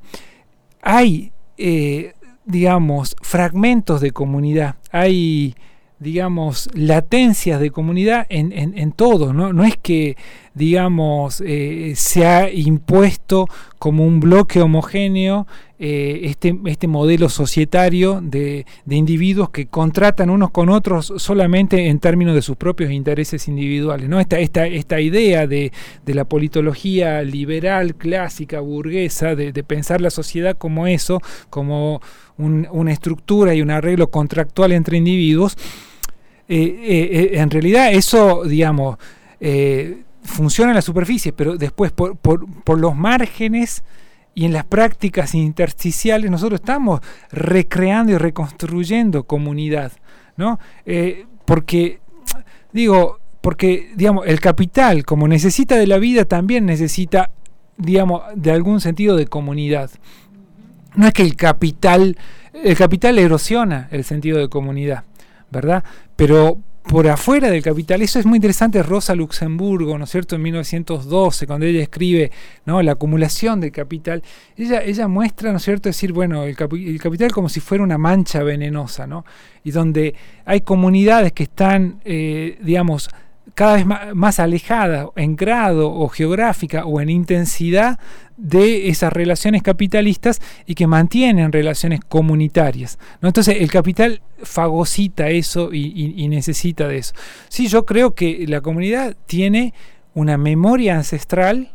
hay, 0.82 1.32
eh, 1.58 2.14
digamos, 2.46 3.16
fragmentos 3.22 4.02
de 4.02 4.12
comunidad, 4.12 4.76
hay 4.92 5.56
digamos, 6.02 6.68
latencias 6.74 7.62
de 7.62 7.70
comunidad 7.70 8.26
en, 8.30 8.52
en, 8.54 8.76
en 8.76 8.92
todo, 8.92 9.34
¿no? 9.34 9.54
No 9.54 9.64
es 9.64 9.78
que, 9.78 10.18
digamos, 10.56 11.44
eh, 11.46 11.94
se 11.96 12.26
ha 12.26 12.52
impuesto 12.52 13.48
como 13.78 14.04
un 14.04 14.20
bloque 14.20 14.64
homogéneo 14.64 15.46
eh, 15.78 16.22
este, 16.24 16.60
este 16.66 16.88
modelo 16.88 17.30
societario 17.30 18.20
de, 18.20 18.66
de, 18.86 18.96
individuos 18.96 19.52
que 19.52 19.68
contratan 19.68 20.32
unos 20.32 20.50
con 20.50 20.70
otros 20.70 21.14
solamente 21.18 21.88
en 21.88 22.00
términos 22.00 22.34
de 22.34 22.42
sus 22.42 22.58
propios 22.58 22.92
intereses 22.92 23.48
individuales, 23.48 24.10
¿no? 24.10 24.20
Esta, 24.20 24.40
esta, 24.40 24.66
esta 24.66 25.00
idea 25.00 25.46
de, 25.46 25.72
de 26.04 26.16
la 26.16 26.26
politología 26.26 27.22
liberal, 27.22 27.94
clásica, 27.94 28.60
burguesa, 28.60 29.36
de, 29.36 29.52
de 29.52 29.64
pensar 29.64 30.02
la 30.02 30.10
sociedad 30.10 30.58
como 30.58 30.88
eso, 30.88 31.22
como 31.52 32.02
un, 32.40 32.68
una 32.72 32.92
estructura 32.92 33.54
y 33.54 33.62
un 33.62 33.70
arreglo 33.70 34.10
contractual 34.10 34.72
entre 34.72 34.98
individuos, 34.98 35.58
en 36.54 37.50
realidad 37.50 37.92
eso, 37.92 38.44
digamos, 38.44 38.98
eh, 39.40 40.04
funciona 40.24 40.72
en 40.72 40.76
la 40.76 40.82
superficie, 40.82 41.34
pero 41.34 41.58
después 41.58 41.92
por, 41.92 42.80
los 42.80 42.96
márgenes 42.96 43.84
y 44.34 44.46
en 44.46 44.54
las 44.54 44.66
prácticas 44.66 45.34
intersticiales 45.36 46.30
nosotros 46.30 46.60
estamos 46.62 47.02
recreando 47.32 48.14
y 48.14 48.18
reconstruyendo 48.18 49.24
comunidad, 49.24 49.92
¿no? 50.38 50.60
porque, 51.46 52.00
digo, 52.72 53.22
porque, 53.42 53.92
digamos, 53.96 54.28
el 54.28 54.40
capital, 54.40 55.04
como 55.04 55.28
necesita 55.28 55.76
de 55.76 55.88
la 55.88 55.98
vida, 55.98 56.26
también 56.26 56.66
necesita, 56.66 57.32
digamos, 57.78 58.22
de 58.36 58.52
algún 58.52 58.80
sentido 58.80 59.18
de 59.18 59.26
comunidad. 59.26 59.90
No 60.96 61.08
es 61.08 61.14
que 61.14 61.24
el 61.24 61.36
capital, 61.36 62.18
el 62.54 62.78
capital 62.78 63.18
erosiona 63.18 63.88
el 63.92 64.04
sentido 64.04 64.38
de 64.38 64.48
comunidad. 64.48 65.06
¿Verdad? 65.52 65.84
Pero 66.16 66.58
por 66.84 67.08
afuera 67.08 67.50
del 67.52 67.62
capital, 67.62 68.02
eso 68.02 68.18
es 68.18 68.26
muy 68.26 68.38
interesante, 68.38 68.82
Rosa 68.82 69.14
Luxemburgo, 69.14 69.98
¿no 69.98 70.06
es 70.06 70.10
cierto? 70.10 70.36
En 70.36 70.42
1912, 70.42 71.46
cuando 71.46 71.66
ella 71.66 71.82
escribe. 71.82 72.32
La 72.66 72.94
acumulación 72.94 73.60
del 73.60 73.72
capital, 73.72 74.24
ella, 74.58 75.08
muestra, 75.08 75.52
¿no 75.52 75.58
es 75.58 75.64
cierto?, 75.64 75.90
decir, 75.90 76.12
bueno, 76.14 76.44
el 76.44 76.56
capital 76.56 77.32
como 77.32 77.50
si 77.50 77.60
fuera 77.60 77.84
una 77.84 77.98
mancha 77.98 78.44
venenosa, 78.44 79.06
¿no? 79.06 79.26
Y 79.64 79.72
donde 79.72 80.16
hay 80.46 80.62
comunidades 80.62 81.34
que 81.34 81.44
están, 81.44 82.02
eh, 82.04 82.58
digamos, 82.62 83.10
cada 83.54 83.76
vez 83.76 83.86
más, 83.86 84.40
alejada 84.40 85.10
en 85.16 85.36
grado 85.36 85.92
o 85.92 86.08
geográfica 86.08 86.86
o 86.86 87.02
en 87.02 87.10
intensidad 87.10 88.00
de 88.38 88.90
esas 88.90 89.14
relaciones 89.14 89.62
capitalistas 89.62 90.42
y 90.66 90.76
que 90.76 90.88
mantienen 90.88 91.52
relaciones 91.52 92.00
comunitarias. 92.08 92.98
¿no? 93.22 93.28
Entonces 93.28 93.58
el 93.60 93.70
capital 93.70 94.22
fagocita 94.44 95.30
eso 95.30 95.74
y, 95.74 96.28
necesita 96.28 96.88
de 96.88 96.98
eso. 96.98 97.14
Sí, 97.50 97.68
yo 97.68 97.86
creo 97.86 98.16
que 98.16 98.46
la 98.48 98.62
comunidad 98.62 99.16
tiene 99.26 99.74
una 100.14 100.38
memoria 100.38 100.96
ancestral, 100.96 101.72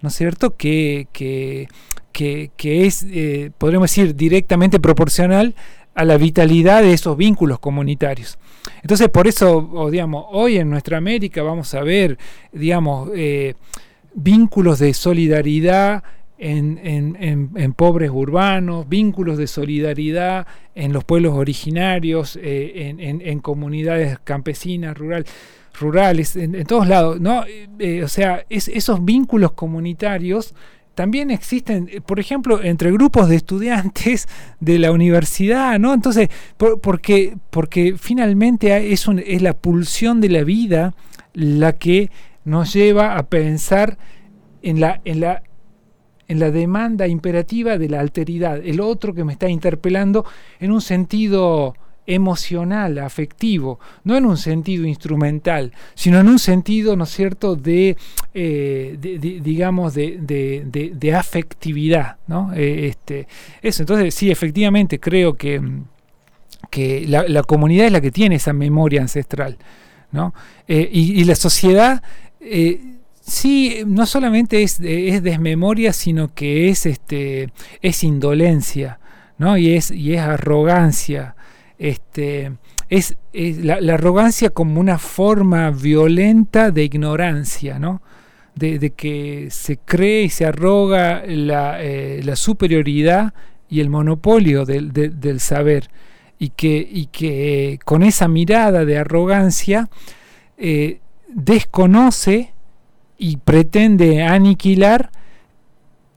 ¿no 0.00 0.08
es 0.08 0.14
cierto?, 0.14 0.56
que, 0.56 1.08
que, 1.12 1.68
que, 2.12 2.50
que 2.56 2.86
es, 2.86 3.06
eh, 3.10 3.50
podríamos 3.58 3.90
decir, 3.90 4.14
directamente 4.14 4.78
proporcional 4.78 5.54
a 5.94 6.04
la 6.04 6.16
vitalidad 6.16 6.82
de 6.82 6.92
esos 6.92 7.16
vínculos 7.16 7.58
comunitarios. 7.58 8.38
Entonces, 8.82 9.08
por 9.08 9.26
eso, 9.26 9.56
o, 9.72 9.90
digamos, 9.90 10.24
hoy 10.30 10.56
en 10.58 10.70
nuestra 10.70 10.98
América 10.98 11.42
vamos 11.42 11.74
a 11.74 11.82
ver, 11.82 12.18
digamos, 12.52 13.10
eh, 13.14 13.54
vínculos 14.14 14.78
de 14.78 14.94
solidaridad 14.94 16.02
en, 16.38 16.78
en- 16.82 17.50
en- 17.54 17.72
pobres 17.74 18.10
urbanos, 18.10 18.88
vínculos 18.88 19.38
de 19.38 19.46
solidaridad 19.46 20.46
en 20.74 20.92
los 20.92 21.04
pueblos 21.04 21.34
originarios, 21.34 22.38
eh, 22.42 22.94
en, 22.98 23.38
comunidades 23.40 24.18
campesinas, 24.24 24.96
rural, 24.96 25.24
rurales, 25.78 26.36
en, 26.36 26.64
todos 26.64 26.86
lados. 26.86 27.20
¿no? 27.20 27.44
Eh, 27.78 28.02
o 28.04 28.08
sea, 28.08 28.44
es- 28.48 28.68
esos 28.68 29.04
vínculos 29.04 29.52
comunitarios 29.52 30.54
también 30.94 31.30
existen, 31.30 31.88
eh, 31.92 32.00
por 32.00 32.20
ejemplo, 32.20 32.62
entre 32.62 32.92
grupos 32.92 33.28
de 33.28 33.36
estudiantes 33.36 34.28
de 34.60 34.78
la 34.78 34.92
universidad, 34.92 35.78
¿no? 35.78 35.92
Entonces, 35.94 36.28
por- 36.56 36.80
porque, 36.80 37.36
porque 37.50 37.94
finalmente 37.98 38.92
es, 38.92 39.06
es 39.26 39.42
la 39.42 39.54
pulsión 39.54 40.20
de 40.20 40.28
la 40.28 40.44
vida 40.44 40.94
la 41.32 41.72
que 41.72 42.10
nos 42.44 42.72
lleva 42.72 43.16
a 43.16 43.24
pensar 43.24 43.98
en 44.62 44.80
la, 44.80 45.00
en 45.04 45.20
la, 45.20 45.42
en 46.28 46.38
la 46.38 46.50
demanda 46.50 47.06
imperativa 47.08 47.76
de 47.76 47.88
la 47.88 48.00
alteridad, 48.00 48.64
el 48.64 48.80
otro 48.80 49.14
que 49.14 49.24
me 49.24 49.32
está 49.32 49.48
interpelando 49.48 50.24
en 50.60 50.70
un 50.72 50.80
sentido 50.80 51.74
emocional, 52.06 52.98
afectivo, 52.98 53.80
no 54.04 54.16
en 54.16 54.26
un 54.26 54.36
sentido 54.36 54.84
instrumental, 54.84 55.72
sino 55.94 56.20
en 56.20 56.28
un 56.28 56.38
sentido, 56.38 56.96
¿no 56.96 57.04
es 57.04 57.10
cierto?, 57.10 57.56
de, 57.56 57.96
eh, 58.34 58.96
digamos, 59.42 59.94
de, 59.94 61.14
afectividad, 61.16 62.16
¿no? 62.26 62.52
Eh, 62.54 62.88
este, 62.88 63.26
eso, 63.62 63.82
entonces, 63.82 64.14
sí, 64.14 64.30
efectivamente, 64.30 65.00
creo 65.00 65.34
que, 65.34 65.60
que 66.70 67.06
la, 67.06 67.42
comunidad 67.42 67.86
es 67.86 67.92
la 67.92 68.00
que 68.00 68.10
tiene 68.10 68.36
esa 68.36 68.52
memoria 68.52 69.00
ancestral, 69.00 69.56
¿no? 70.12 70.34
Eh, 70.68 70.88
y, 70.92 71.24
la 71.24 71.34
sociedad, 71.34 72.02
sí, 73.20 73.78
no 73.86 74.04
solamente 74.04 74.62
es, 74.62 74.78
es 74.80 75.22
desmemoria, 75.22 75.92
sino 75.94 76.34
que 76.34 76.68
es, 76.68 76.84
este, 76.84 77.50
es 77.80 78.04
indolencia, 78.04 78.98
¿no? 79.38 79.56
Y 79.56 79.74
es, 79.74 79.90
y 79.90 80.14
es 80.14 80.20
arrogancia, 80.20 81.34
este, 81.78 82.52
es, 82.88 83.16
la, 83.32 83.74
arrogancia 83.94 84.50
como 84.50 84.80
una 84.80 84.98
forma 84.98 85.70
violenta 85.70 86.70
de 86.70 86.84
ignorancia, 86.84 87.78
¿no? 87.78 88.02
De, 88.54 88.90
que 88.90 89.48
se 89.50 89.78
cree 89.78 90.22
y 90.22 90.28
se 90.28 90.46
arroga 90.46 91.24
la, 91.26 91.82
eh, 91.82 92.20
la 92.24 92.36
superioridad 92.36 93.34
y 93.68 93.80
el 93.80 93.90
monopolio 93.90 94.64
del, 94.64 94.92
del- 94.92 95.18
del 95.18 95.40
saber 95.40 95.88
y 96.38 96.50
que, 96.50 96.86
y 96.88 97.06
que 97.06 97.72
eh, 97.72 97.78
con 97.84 98.02
esa 98.04 98.28
mirada 98.28 98.84
de 98.84 98.98
arrogancia 98.98 99.88
eh, 100.56 101.00
desconoce 101.28 102.52
y 103.18 103.38
pretende 103.38 104.22
aniquilar 104.22 105.10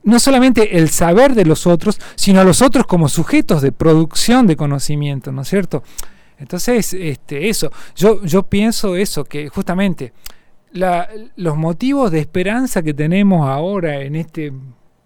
no 0.08 0.20
solamente 0.20 0.78
el 0.78 0.90
saber 0.90 1.36
de 1.36 1.46
los 1.46 1.68
otros, 1.68 2.00
sino 2.16 2.40
a 2.42 2.44
los 2.44 2.62
otros 2.62 2.86
como 2.88 3.10
sujetos 3.10 3.62
de 3.62 3.72
producción 3.72 4.48
de 4.48 4.56
conocimiento, 4.56 5.32
¿no 5.32 5.42
es 5.44 5.48
cierto? 5.50 5.84
Entonces, 6.40 6.94
este, 6.94 7.50
eso, 7.50 7.72
yo, 7.96 8.24
yo 8.24 8.44
pienso 8.44 8.96
eso, 8.96 9.24
que 9.24 9.50
justamente 9.50 10.14
la- 10.72 11.08
los 11.36 11.58
motivos 11.58 12.12
de 12.12 12.20
esperanza 12.20 12.84
que 12.84 12.94
tenemos 12.94 13.48
ahora 13.48 14.02
en 14.02 14.16
este 14.16 14.54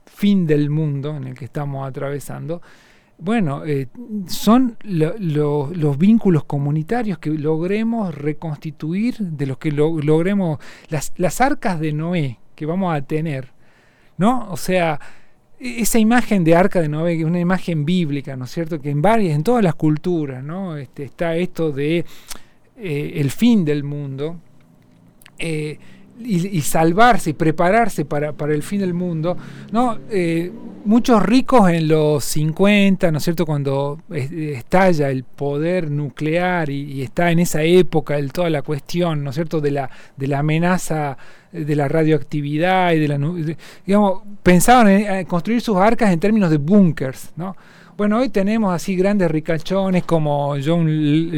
fin 0.06 0.46
del 0.46 0.70
mundo 0.70 1.16
en 1.16 1.28
el 1.28 1.34
que 1.36 1.46
estamos 1.46 1.88
atravesando, 1.88 2.62
bueno, 3.18 3.64
eh, 3.66 3.88
son 4.28 4.78
lo- 4.82 5.14
lo- 5.20 5.72
los 5.74 5.98
vínculos 5.98 6.44
comunitarios 6.44 7.18
que 7.20 7.30
logremos 7.30 8.14
reconstituir, 8.14 9.16
de 9.20 9.46
los 9.46 9.58
que 9.58 9.72
lo- 9.72 10.02
logremos, 10.02 10.60
las, 10.90 11.14
las 11.18 11.40
arcas 11.40 11.80
de 11.80 11.94
Noé 11.94 12.40
que 12.56 12.66
vamos 12.66 12.94
a 12.96 13.02
tener, 13.02 13.54
¿no? 14.18 14.52
O 14.52 14.58
sea, 14.58 15.00
e- 15.60 15.82
esa 15.82 16.00
imagen 16.00 16.44
de 16.44 16.56
arca 16.56 16.82
de 16.82 16.90
Noé, 16.90 17.20
es 17.20 17.26
una 17.26 17.40
imagen 17.40 17.86
bíblica, 17.86 18.36
¿no 18.36 18.46
es 18.46 18.52
cierto? 18.52 18.80
Que 18.82 18.90
en 18.90 19.02
varias, 19.02 19.36
en 19.36 19.44
todas 19.44 19.64
las 19.64 19.76
culturas, 19.76 20.44
¿no? 20.44 20.78
Este, 20.78 21.04
está 21.04 21.36
esto 21.36 21.72
de 21.72 22.06
eh, 22.78 23.14
el 23.16 23.32
fin 23.32 23.64
del 23.66 23.84
mundo 23.84 24.38
eh, 25.38 25.80
y, 26.26 26.62
salvarse 26.62 27.32
y 27.32 27.34
prepararse 27.34 28.06
para, 28.06 28.34
para 28.34 28.54
el 28.54 28.64
fin 28.64 28.80
del 28.82 28.94
mundo, 28.94 29.36
¿no? 29.72 29.98
Eh, 30.10 30.52
muchos 30.86 31.22
ricos 31.24 31.70
en 31.70 31.88
los 31.88 32.24
50, 32.26 33.12
¿no 33.12 33.18
es 33.20 33.24
cierto? 33.24 33.46
Cuando 33.46 34.00
es- 34.10 34.32
estalla 34.32 35.10
el 35.10 35.24
poder 35.24 35.92
nuclear 35.92 36.70
y, 36.70 37.02
está 37.02 37.32
en 37.32 37.40
esa 37.40 37.64
época 37.64 38.18
el, 38.18 38.32
toda 38.32 38.50
la 38.50 38.62
cuestión, 38.62 39.24
¿no 39.24 39.30
es 39.30 39.36
cierto? 39.36 39.62
De 39.62 39.72
la, 39.72 39.90
de 40.18 40.28
la 40.28 40.40
amenaza 40.40 41.18
de 41.52 41.76
la 41.76 41.88
radioactividad 41.88 42.94
y 42.94 43.00
de 43.00 43.08
la... 43.08 43.18
de- 43.18 43.58
digamos, 43.86 44.22
pensaban 44.42 44.88
en, 44.90 45.26
construir 45.26 45.62
sus 45.62 45.76
arcas 45.78 46.12
en 46.12 46.20
términos 46.20 46.50
de 46.50 46.58
búnkers, 46.58 47.32
¿no? 47.36 47.56
Bueno, 47.98 48.20
hoy 48.20 48.30
tenemos 48.30 48.74
así 48.74 48.96
grandes 48.96 49.30
ricachones 49.30 50.04
como 50.06 50.56
John 50.64 50.86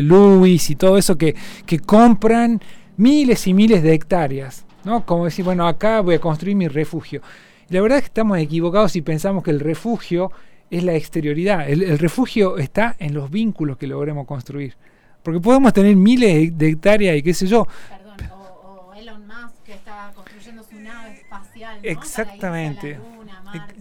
Lewis 0.07 0.69
y 0.69 0.75
todo 0.75 0.97
eso 0.97 1.17
que, 1.17 1.35
que 1.65 1.79
compran 1.79 2.61
miles 2.95 3.47
y 3.47 3.53
miles 3.53 3.81
de 3.83 3.93
hectáreas, 3.93 4.65
¿no? 4.83 5.05
Como 5.05 5.25
decir, 5.25 5.45
bueno, 5.45 5.67
acá 5.67 6.01
voy 6.01 6.15
a 6.15 6.19
construir 6.19 6.55
mi 6.55 6.67
refugio. 6.67 7.21
Y 7.69 7.73
la 7.73 7.81
verdad 7.81 7.97
es 7.99 8.03
que 8.03 8.07
estamos 8.07 8.37
equivocados 8.37 8.91
si 8.91 9.01
pensamos 9.01 9.43
que 9.43 9.51
el 9.51 9.59
refugio 9.59 10.31
es 10.69 10.83
la 10.83 10.95
exterioridad. 10.95 11.69
El, 11.69 11.83
el 11.83 11.99
refugio 11.99 12.57
está 12.57 12.95
en 12.99 13.13
los 13.13 13.29
vínculos 13.29 13.77
que 13.77 13.87
logremos 13.87 14.25
construir. 14.25 14.75
Porque 15.23 15.39
podemos 15.39 15.71
tener 15.71 15.95
miles 15.95 16.57
de 16.57 16.69
hectáreas 16.69 17.17
y 17.17 17.23
qué 17.23 17.33
sé 17.33 17.47
yo, 17.47 17.65
Perdón, 17.89 18.31
o, 18.31 18.89
o 18.89 18.93
Elon 18.93 19.25
Musk 19.25 19.63
que 19.63 19.73
está 19.73 20.11
construyendo 20.13 20.63
su 20.63 20.75
nave 20.75 21.13
espacial. 21.13 21.79
¿no? 21.81 21.89
Exactamente. 21.89 22.99
Marte. 23.45 23.75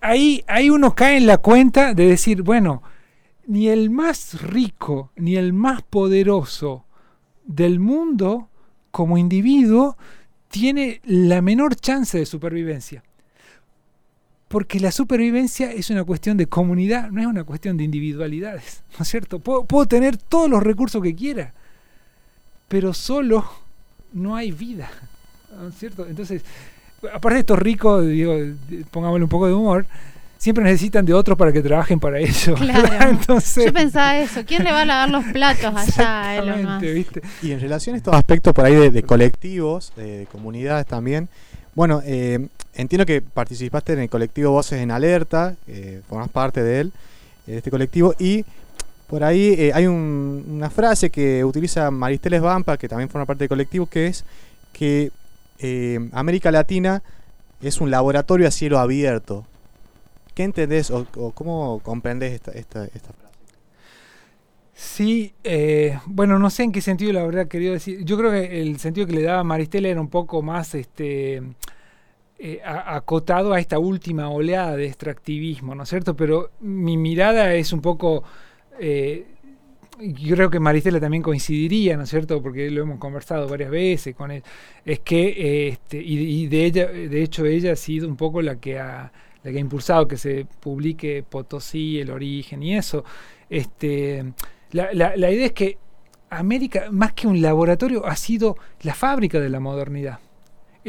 ahí, 0.00 0.44
ahí 0.46 0.68
uno 0.68 0.94
cae 0.94 1.16
en 1.16 1.26
la 1.26 1.38
cuenta 1.38 1.94
de 1.94 2.06
decir, 2.08 2.42
bueno, 2.42 2.82
ni 3.46 3.68
el 3.68 3.90
más 3.90 4.42
rico 4.42 5.10
ni 5.16 5.36
el 5.36 5.52
más 5.52 5.82
poderoso 5.82 6.84
del 7.44 7.80
mundo 7.80 8.48
como 8.90 9.18
individuo 9.18 9.96
tiene 10.54 11.00
la 11.02 11.42
menor 11.42 11.74
chance 11.74 12.16
de 12.16 12.24
supervivencia. 12.24 13.02
Porque 14.46 14.78
la 14.78 14.92
supervivencia 14.92 15.72
es 15.72 15.90
una 15.90 16.04
cuestión 16.04 16.36
de 16.36 16.46
comunidad, 16.46 17.10
no 17.10 17.20
es 17.20 17.26
una 17.26 17.42
cuestión 17.42 17.76
de 17.76 17.82
individualidades, 17.82 18.84
¿no 18.96 19.02
es 19.02 19.08
cierto? 19.08 19.40
Puedo, 19.40 19.86
tener 19.86 20.16
todos 20.16 20.48
los 20.48 20.62
recursos 20.62 21.02
que 21.02 21.16
quiera, 21.16 21.52
pero 22.68 22.94
solo 22.94 23.44
no 24.12 24.36
hay 24.36 24.52
vida, 24.52 24.88
¿no 25.58 25.70
es 25.70 25.74
cierto? 25.74 26.06
Entonces, 26.06 26.42
aparte 27.12 27.34
de 27.34 27.40
estos 27.40 27.58
ricos, 27.58 28.06
digo, 28.06 28.36
pongámosle 28.92 29.24
un 29.24 29.30
poco 29.30 29.48
de 29.48 29.54
humor, 29.54 29.86
siempre 30.44 30.62
necesitan 30.62 31.06
de 31.06 31.14
otros 31.14 31.38
para 31.38 31.52
que 31.52 31.62
trabajen 31.62 31.98
para 31.98 32.18
ellos. 32.20 32.60
Claro. 32.60 33.08
Entonces, 33.10 33.64
Yo 33.64 33.72
pensaba 33.72 34.18
eso. 34.18 34.44
¿Quién 34.46 34.62
le 34.62 34.72
va 34.72 34.82
a 34.82 34.84
lavar 34.84 35.08
los 35.10 35.24
platos 35.32 35.74
allá 35.74 36.22
a 36.22 36.36
Elon 36.36 36.48
exactamente, 36.60 36.86
Musk? 36.86 36.94
¿viste? 36.94 37.22
Y 37.42 37.52
en 37.52 37.60
relación 37.60 37.94
a 37.94 37.96
estos 37.96 38.14
aspectos 38.14 38.52
por 38.52 38.64
ahí 38.66 38.74
de, 38.74 38.90
de 38.90 39.02
colectivos, 39.02 39.92
de, 39.96 40.18
de 40.18 40.26
comunidades 40.26 40.86
también, 40.86 41.28
bueno, 41.74 42.02
eh, 42.04 42.46
entiendo 42.74 43.06
que 43.06 43.22
participaste 43.22 43.94
en 43.94 44.00
el 44.00 44.08
colectivo 44.10 44.50
Voces 44.52 44.80
en 44.82 44.90
Alerta, 44.90 45.54
eh, 45.66 46.02
formas 46.08 46.28
parte 46.28 46.62
de 46.62 46.80
él, 46.80 46.92
de 47.46 47.56
este 47.56 47.70
colectivo, 47.70 48.14
y 48.18 48.44
por 49.06 49.24
ahí 49.24 49.54
eh, 49.58 49.72
hay 49.74 49.86
un- 49.86 50.44
una 50.48 50.68
frase 50.70 51.08
que 51.10 51.42
utiliza 51.44 51.90
Maristeles 51.90 52.42
Vampa, 52.42 52.76
que 52.76 52.88
también 52.88 53.08
forma 53.08 53.24
parte 53.26 53.44
del 53.44 53.48
colectivo, 53.48 53.86
que 53.86 54.08
es 54.08 54.24
que 54.74 55.10
eh, 55.58 55.98
América 56.12 56.50
Latina 56.50 57.02
es 57.62 57.80
un 57.80 57.90
laboratorio 57.90 58.46
a 58.46 58.50
cielo 58.50 58.78
abierto. 58.78 59.46
¿Qué 60.34 60.42
entendés 60.44 60.90
o, 60.90 61.06
cómo 61.34 61.80
comprendés 61.82 62.32
esta, 62.32 62.52
esta, 62.52 62.84
esta 62.86 63.12
frase? 63.12 63.34
Sí, 64.74 65.34
eh, 65.44 65.98
bueno, 66.06 66.38
no 66.38 66.50
sé 66.50 66.64
en 66.64 66.72
qué 66.72 66.80
sentido 66.80 67.12
la 67.12 67.24
verdad 67.24 67.46
quería 67.46 67.70
decir. 67.72 68.04
Yo 68.04 68.16
creo 68.18 68.30
que 68.32 68.60
el 68.60 68.78
sentido 68.80 69.06
que 69.06 69.12
le 69.12 69.22
daba 69.22 69.44
Maristela 69.44 69.88
era 69.88 70.00
un 70.00 70.08
poco 70.08 70.42
más 70.42 70.74
este 70.74 71.42
eh, 72.38 72.60
acotado 72.64 73.52
a 73.52 73.60
esta 73.60 73.78
última 73.78 74.28
oleada 74.30 74.76
de 74.76 74.86
extractivismo, 74.86 75.74
¿no 75.74 75.84
es 75.84 75.88
cierto? 75.88 76.16
Pero 76.16 76.50
mi 76.60 76.96
mirada 76.96 77.54
es 77.54 77.72
un 77.72 77.80
poco. 77.80 78.24
eh, 78.80 79.26
yo 80.00 80.34
creo 80.34 80.50
que 80.50 80.58
Maristela 80.58 80.98
también 81.00 81.22
coincidiría, 81.22 81.96
¿no 81.96 82.02
es 82.02 82.10
cierto? 82.10 82.42
Porque 82.42 82.68
lo 82.70 82.82
hemos 82.82 82.98
conversado 82.98 83.48
varias 83.48 83.70
veces 83.70 84.14
con 84.16 84.30
él. 84.32 84.42
Es 84.84 85.00
que, 85.00 85.68
este, 85.68 86.02
y, 86.02 86.44
y 86.44 86.46
de 86.48 86.64
ella, 86.64 86.86
de 86.88 87.22
hecho, 87.22 87.44
ella 87.46 87.72
ha 87.72 87.76
sido 87.76 88.08
un 88.08 88.16
poco 88.16 88.42
la 88.42 88.56
que 88.56 88.78
ha, 88.80 89.12
la 89.44 89.50
que 89.52 89.58
ha 89.58 89.60
impulsado 89.60 90.08
que 90.08 90.16
se 90.16 90.46
publique 90.60 91.22
Potosí, 91.22 92.00
el 92.00 92.10
origen 92.10 92.62
y 92.62 92.76
eso. 92.76 93.04
Este, 93.48 94.24
la, 94.72 94.92
la- 94.92 95.30
idea 95.30 95.46
es 95.46 95.52
que 95.52 95.78
América, 96.30 96.86
más 96.90 97.12
que 97.12 97.28
un 97.28 97.40
laboratorio, 97.40 98.04
ha 98.06 98.16
sido 98.16 98.56
la 98.82 98.94
fábrica 98.94 99.38
de 99.38 99.50
la 99.50 99.60
modernidad. 99.60 100.18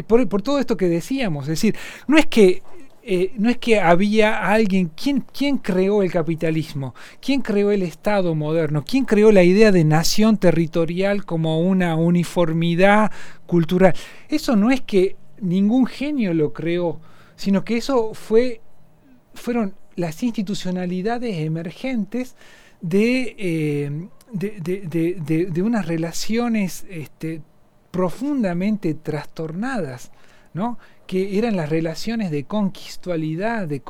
Por, 0.08 0.28
por 0.28 0.42
todo 0.42 0.60
esto 0.60 0.76
que 0.76 0.88
decíamos, 0.88 1.44
es 1.46 1.50
decir, 1.50 1.76
no 2.08 2.18
es 2.18 2.26
que 2.26 2.62
eh, 3.08 3.34
no 3.38 3.52
es 3.52 3.60
que 3.60 3.80
había 3.80 4.52
alguien, 4.52 4.90
¿quién, 5.00 5.24
¿quién 5.32 5.60
creó 5.60 6.02
el 6.02 6.12
capitalismo? 6.12 6.96
¿Quién 7.22 7.42
creó 7.42 7.72
el 7.72 7.84
Estado 7.84 8.34
moderno? 8.34 8.84
¿Quién 8.84 9.06
creó 9.06 9.32
la 9.32 9.44
idea 9.44 9.72
de 9.72 9.84
nación 9.84 10.38
territorial 10.38 11.24
como 11.24 11.60
una 11.62 11.96
uniformidad 11.96 13.12
cultural? 13.46 13.94
Eso 14.28 14.56
no 14.56 14.72
es 14.72 14.82
que 14.82 15.16
ningún 15.40 15.86
genio 15.86 16.34
lo 16.34 16.52
creó, 16.52 17.00
sino 17.36 17.64
que 17.66 17.78
eso 17.78 18.14
fue, 18.14 18.62
fueron 19.34 19.76
las 19.96 20.22
institucionalidades 20.24 21.38
emergentes 21.40 22.36
de, 22.82 23.36
eh, 23.38 24.08
de, 24.32 24.60
de- 25.20 25.46
de- 25.46 25.62
unas 25.62 25.88
relaciones 25.88 26.86
este, 26.90 27.42
profundamente 27.92 28.94
trastornadas, 28.94 30.12
¿no? 30.54 30.78
que 31.08 31.38
eran 31.38 31.56
las 31.56 31.70
relaciones 31.70 32.32
de 32.32 32.44
conquistualidad, 32.46 33.68
de, 33.68 33.82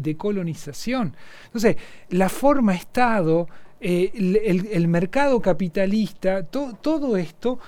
de- 0.00 0.16
colonización. 0.16 1.16
Entonces, 1.46 1.76
la 2.10 2.28
forma 2.28 2.74
Estado, 2.74 3.48
eh, 3.80 4.10
el 4.72 4.88
mercado 4.88 5.40
capitalista, 5.42 6.42
to- 6.44 6.78
todo 6.80 7.16
esto, 7.16 7.58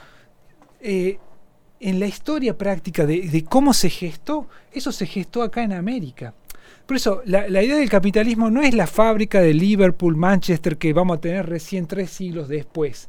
eh, 0.81 1.19
en 1.81 2.01
la 2.01 2.07
historia 2.07 2.57
práctica 2.57 3.05
de, 3.07 3.45
cómo 3.49 3.75
se 3.75 3.91
gestó, 3.91 4.49
eso 4.73 4.93
se 4.93 5.07
gestó 5.07 5.43
acá 5.43 5.63
en 5.63 5.73
América. 5.73 6.35
Por 6.87 6.97
eso, 6.97 7.23
la, 7.25 7.49
idea 7.63 7.77
del 7.77 7.91
capitalismo 7.91 8.51
no 8.51 8.63
es 8.63 8.75
la 8.75 8.87
fábrica 8.87 9.41
de 9.41 9.55
Liverpool, 9.55 10.17
Manchester, 10.17 10.79
que 10.79 10.93
vamos 10.93 11.19
a 11.19 11.21
tener 11.21 11.47
recién 11.47 11.87
tres 11.87 12.11
siglos 12.11 12.49
después. 12.49 13.09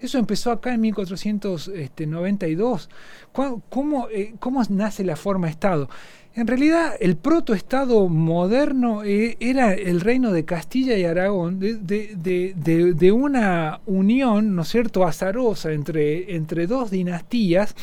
Eso 0.00 0.18
empezó 0.18 0.50
acá 0.50 0.74
en 0.74 0.82
1492. 0.82 2.90
¿Cuá- 3.32 3.58
¿Cómo, 3.70 4.08
eh, 4.10 4.34
cómo 4.38 4.62
nace 4.68 5.04
la 5.04 5.16
forma 5.16 5.48
Estado? 5.48 5.88
En 6.36 6.46
realidad, 6.46 6.96
el 7.00 7.16
protoestado 7.16 8.10
moderno 8.10 9.02
eh, 9.02 9.38
era 9.40 9.72
el 9.72 10.02
reino 10.02 10.32
de 10.32 10.44
Castilla 10.44 10.94
y 10.98 11.04
Aragón, 11.04 11.58
de, 11.58 13.12
una 13.12 13.80
unión, 13.86 14.54
¿no 14.54 14.60
es 14.60 14.68
cierto?, 14.68 15.06
azarosa 15.06 15.72
entre, 15.72 16.36
entre 16.36 16.66
dos 16.66 16.90
dinastías 16.90 17.74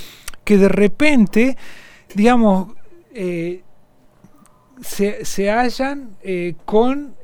que 0.44 0.60
de 0.60 0.70
repente, 0.70 1.58
digamos, 2.14 2.76
eh, 3.16 3.64
se, 4.82 5.26
se 5.26 5.50
hallan 5.50 6.12
eh, 6.22 6.54
con, 6.64 7.16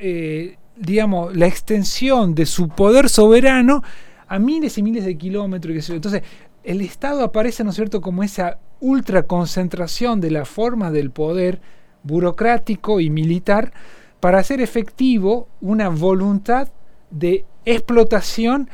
digamos, 0.78 1.38
la 1.38 1.46
extensión 1.46 2.34
de 2.34 2.48
su 2.48 2.70
poder 2.70 3.08
soberano 3.08 3.84
a 4.28 4.40
miles 4.40 4.80
y 4.80 4.82
miles 4.82 5.06
de 5.06 5.16
kilómetros. 5.16 5.92
Entonces, 5.92 6.24
el 6.64 6.82
Estado 6.82 7.24
aparece, 7.24 7.64
¿no 7.64 7.70
es 7.70 7.76
cierto?, 7.76 8.02
como 8.02 8.24
esa 8.24 8.58
ultra 8.80 9.24
concentración 9.24 10.22
de 10.22 10.32
la 10.32 10.46
forma 10.46 10.92
del 10.92 11.12
poder 11.12 11.62
burocrático 12.04 13.00
y 13.00 13.10
militar 13.10 13.74
para 14.20 14.40
hacer 14.40 14.62
efectivo 14.62 15.48
una 15.62 15.90
voluntad 15.90 16.70
de 17.10 17.46
explotación 17.66 18.70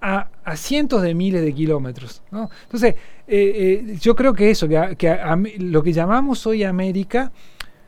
a, 0.00 0.28
a 0.44 0.56
cientos 0.56 1.02
de 1.02 1.14
miles 1.14 1.42
de 1.42 1.52
kilómetros. 1.52 2.22
¿no? 2.30 2.50
Entonces, 2.64 2.94
eh, 3.28 3.84
eh, 3.88 3.98
yo 4.00 4.14
creo 4.14 4.32
que 4.34 4.50
eso, 4.50 4.68
que, 4.68 5.18
lo 5.58 5.82
que 5.82 5.92
llamamos 5.92 6.46
hoy 6.46 6.62
América, 6.62 7.32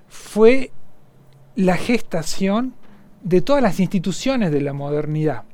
fue 0.09 0.73
la 1.55 1.77
gestación 1.77 2.75
de 3.23 3.41
todas 3.41 3.63
las 3.63 3.79
instituciones 3.79 4.51
de 4.51 4.61
la 4.61 4.73
modernidad. 4.73 5.45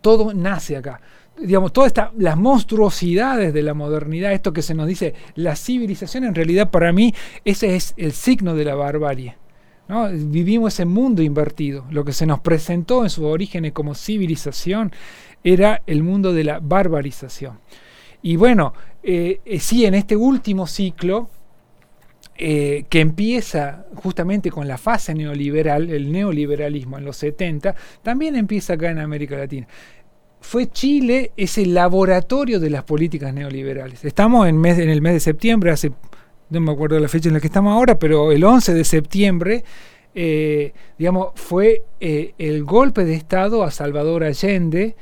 Todo 0.00 0.34
nace 0.34 0.76
acá. 0.76 1.00
Digamos, 1.42 1.72
todas 1.72 1.92
las 2.16 2.36
monstruosidades 2.36 3.52
de 3.52 3.62
la 3.62 3.74
modernidad, 3.74 4.32
esto 4.32 4.52
que 4.52 4.62
se 4.62 4.74
nos 4.74 4.86
dice 4.86 5.14
la 5.34 5.56
civilización, 5.56 6.24
en 6.24 6.34
realidad 6.34 6.70
para 6.70 6.92
mí 6.92 7.14
ese 7.44 7.76
es 7.76 7.94
el 7.96 8.12
signo 8.12 8.54
de 8.54 8.64
la 8.64 8.74
barbarie. 8.74 9.36
¿no? 9.88 10.08
Vivimos 10.10 10.74
ese 10.74 10.84
mundo 10.84 11.22
invertido. 11.22 11.84
Lo 11.90 12.04
que 12.04 12.12
se 12.12 12.26
nos 12.26 12.40
presentó 12.40 13.02
en 13.02 13.10
sus 13.10 13.24
orígenes 13.24 13.72
como 13.72 13.94
civilización 13.94 14.92
era 15.44 15.82
el 15.86 16.02
mundo 16.02 16.32
de 16.32 16.44
la 16.44 16.60
barbarización. 16.60 17.58
Y 18.22 18.36
bueno, 18.36 18.72
eh, 19.02 19.40
eh, 19.44 19.58
sí, 19.58 19.84
en 19.84 19.94
este 19.94 20.16
último 20.16 20.66
ciclo, 20.66 21.28
eh, 22.36 22.86
que 22.88 23.00
empieza 23.00 23.84
justamente 23.94 24.50
con 24.50 24.66
la 24.66 24.78
fase 24.78 25.14
neoliberal, 25.14 25.90
el 25.90 26.10
neoliberalismo 26.10 26.98
en 26.98 27.04
los 27.04 27.16
70, 27.18 27.74
también 28.02 28.36
empieza 28.36 28.74
acá 28.74 28.90
en 28.90 28.98
América 28.98 29.36
Latina. 29.36 29.66
Fue 30.42 30.68
Chile 30.68 31.30
ese 31.36 31.64
laboratorio 31.64 32.58
de 32.58 32.68
las 32.68 32.82
políticas 32.82 33.32
neoliberales. 33.32 34.04
Estamos 34.04 34.48
en, 34.48 34.64
el 34.64 35.00
mes 35.00 35.14
de 35.14 35.20
septiembre, 35.20 35.70
hace, 35.70 35.92
no 36.50 36.60
me 36.60 36.72
acuerdo 36.72 36.98
la 36.98 37.08
fecha 37.08 37.28
en 37.28 37.34
la 37.34 37.40
que 37.40 37.46
estamos 37.46 37.72
ahora, 37.72 37.98
pero 37.98 38.32
el 38.32 38.42
11 38.42 38.74
de 38.74 38.84
septiembre, 38.84 39.64
eh, 40.14 40.72
digamos, 40.98 41.28
fue 41.36 41.84
eh, 42.00 42.34
el 42.38 42.64
golpe 42.64 43.04
de 43.04 43.14
Estado 43.14 43.62
a 43.62 43.70
Salvador 43.70 44.24
Allende, 44.24 44.96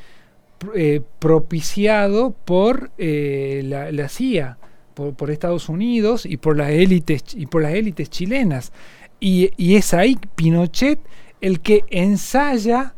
eh, 0.74 1.00
propiciado 1.18 2.34
por 2.44 2.90
la, 2.98 4.08
CIA 4.10 4.58
por, 4.94 5.30
Estados 5.30 5.70
Unidos 5.70 6.26
y 6.26 6.36
por 6.36 6.56
las 6.58 6.68
élites 6.68 7.24
y 7.34 7.46
por 7.46 7.62
las 7.62 7.72
élites 7.72 8.10
chilenas. 8.10 8.72
Y 9.18 9.74
es 9.74 9.94
ahí 9.94 10.18
Pinochet 10.34 10.98
el 11.40 11.60
que 11.60 11.84
ensaya 11.88 12.94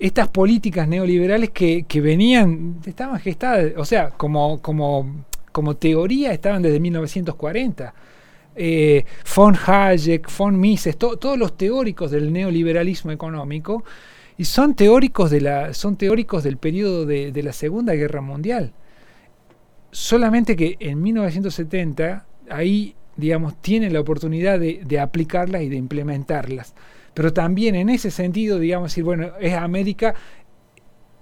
estas 0.00 0.28
políticas 0.28 0.88
neoliberales 0.88 1.50
que, 1.50 1.84
venían, 2.02 2.80
estaban 2.86 3.20
gestadas, 3.20 3.72
o 3.76 3.84
sea, 3.84 4.10
como, 4.10 4.60
teoría 5.78 6.32
estaban 6.32 6.62
desde 6.62 6.80
1940. 6.80 7.94
Eh, 8.56 9.04
von 9.36 9.54
Hayek, 9.66 10.26
von 10.36 10.58
Mises, 10.58 10.96
to- 10.96 11.18
todos 11.18 11.38
los 11.38 11.56
teóricos 11.56 12.10
del 12.10 12.32
neoliberalismo 12.32 13.12
económico, 13.12 13.84
y 14.38 14.44
son 14.46 14.74
teóricos, 14.74 15.30
de 15.30 15.42
la, 15.42 15.74
son 15.74 15.96
teóricos 15.96 16.42
del 16.44 16.56
periodo 16.56 17.04
de, 17.04 17.42
la 17.42 17.52
Segunda 17.52 17.94
Guerra 17.94 18.22
Mundial 18.22 18.72
solamente 19.92 20.54
que 20.54 20.76
en 20.78 21.02
1970 21.02 22.24
ahí, 22.48 22.94
digamos, 23.16 23.60
tienen 23.60 23.92
la 23.92 24.00
oportunidad 24.00 24.58
de 24.60 25.00
aplicarlas 25.00 25.62
y 25.62 25.68
de 25.68 25.74
implementarlas. 25.76 26.74
Pero 27.14 27.32
también 27.32 27.74
en 27.74 27.88
ese 27.88 28.10
sentido, 28.10 28.58
digamos, 28.58 28.96
bueno, 29.02 29.32
es 29.40 29.54
América, 29.54 30.14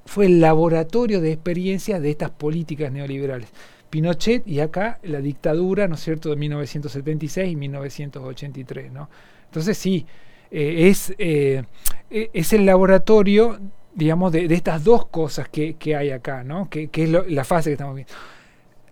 fue 0.05 0.27
el 0.27 0.41
laboratorio 0.41 1.21
de 1.21 1.33
experiencia 1.33 2.01
de 2.01 2.11
estas 2.11 2.31
políticas 2.31 2.93
neoliberales. 2.93 3.51
Pinochet 3.91 4.47
y 4.47 4.61
acá 4.61 4.99
la 5.03 5.21
dictadura, 5.21 5.89
¿no 5.89 5.95
es 5.95 6.01
cierto?, 6.01 6.31
de 6.31 6.37
1976 6.37 7.53
y 7.53 7.57
1983, 7.57 8.93
¿no? 8.93 9.09
Entonces 9.47 9.79
sí, 9.79 10.07
eh, 10.51 10.89
es, 10.89 11.15
eh, 11.19 11.65
e- 12.11 12.31
es 12.33 12.53
el 12.53 12.67
laboratorio, 12.67 13.59
digamos, 13.95 14.33
de, 14.33 14.45
estas 14.55 14.85
dos 14.85 15.07
cosas 15.07 15.49
que, 15.49 15.75
que 15.75 15.97
hay 15.97 16.11
acá, 16.11 16.45
¿no? 16.45 16.69
Que, 16.69 16.91
es 16.93 17.11
la 17.31 17.45
fase 17.45 17.71
que 17.71 17.75
estamos 17.75 17.95
viendo 17.95 18.13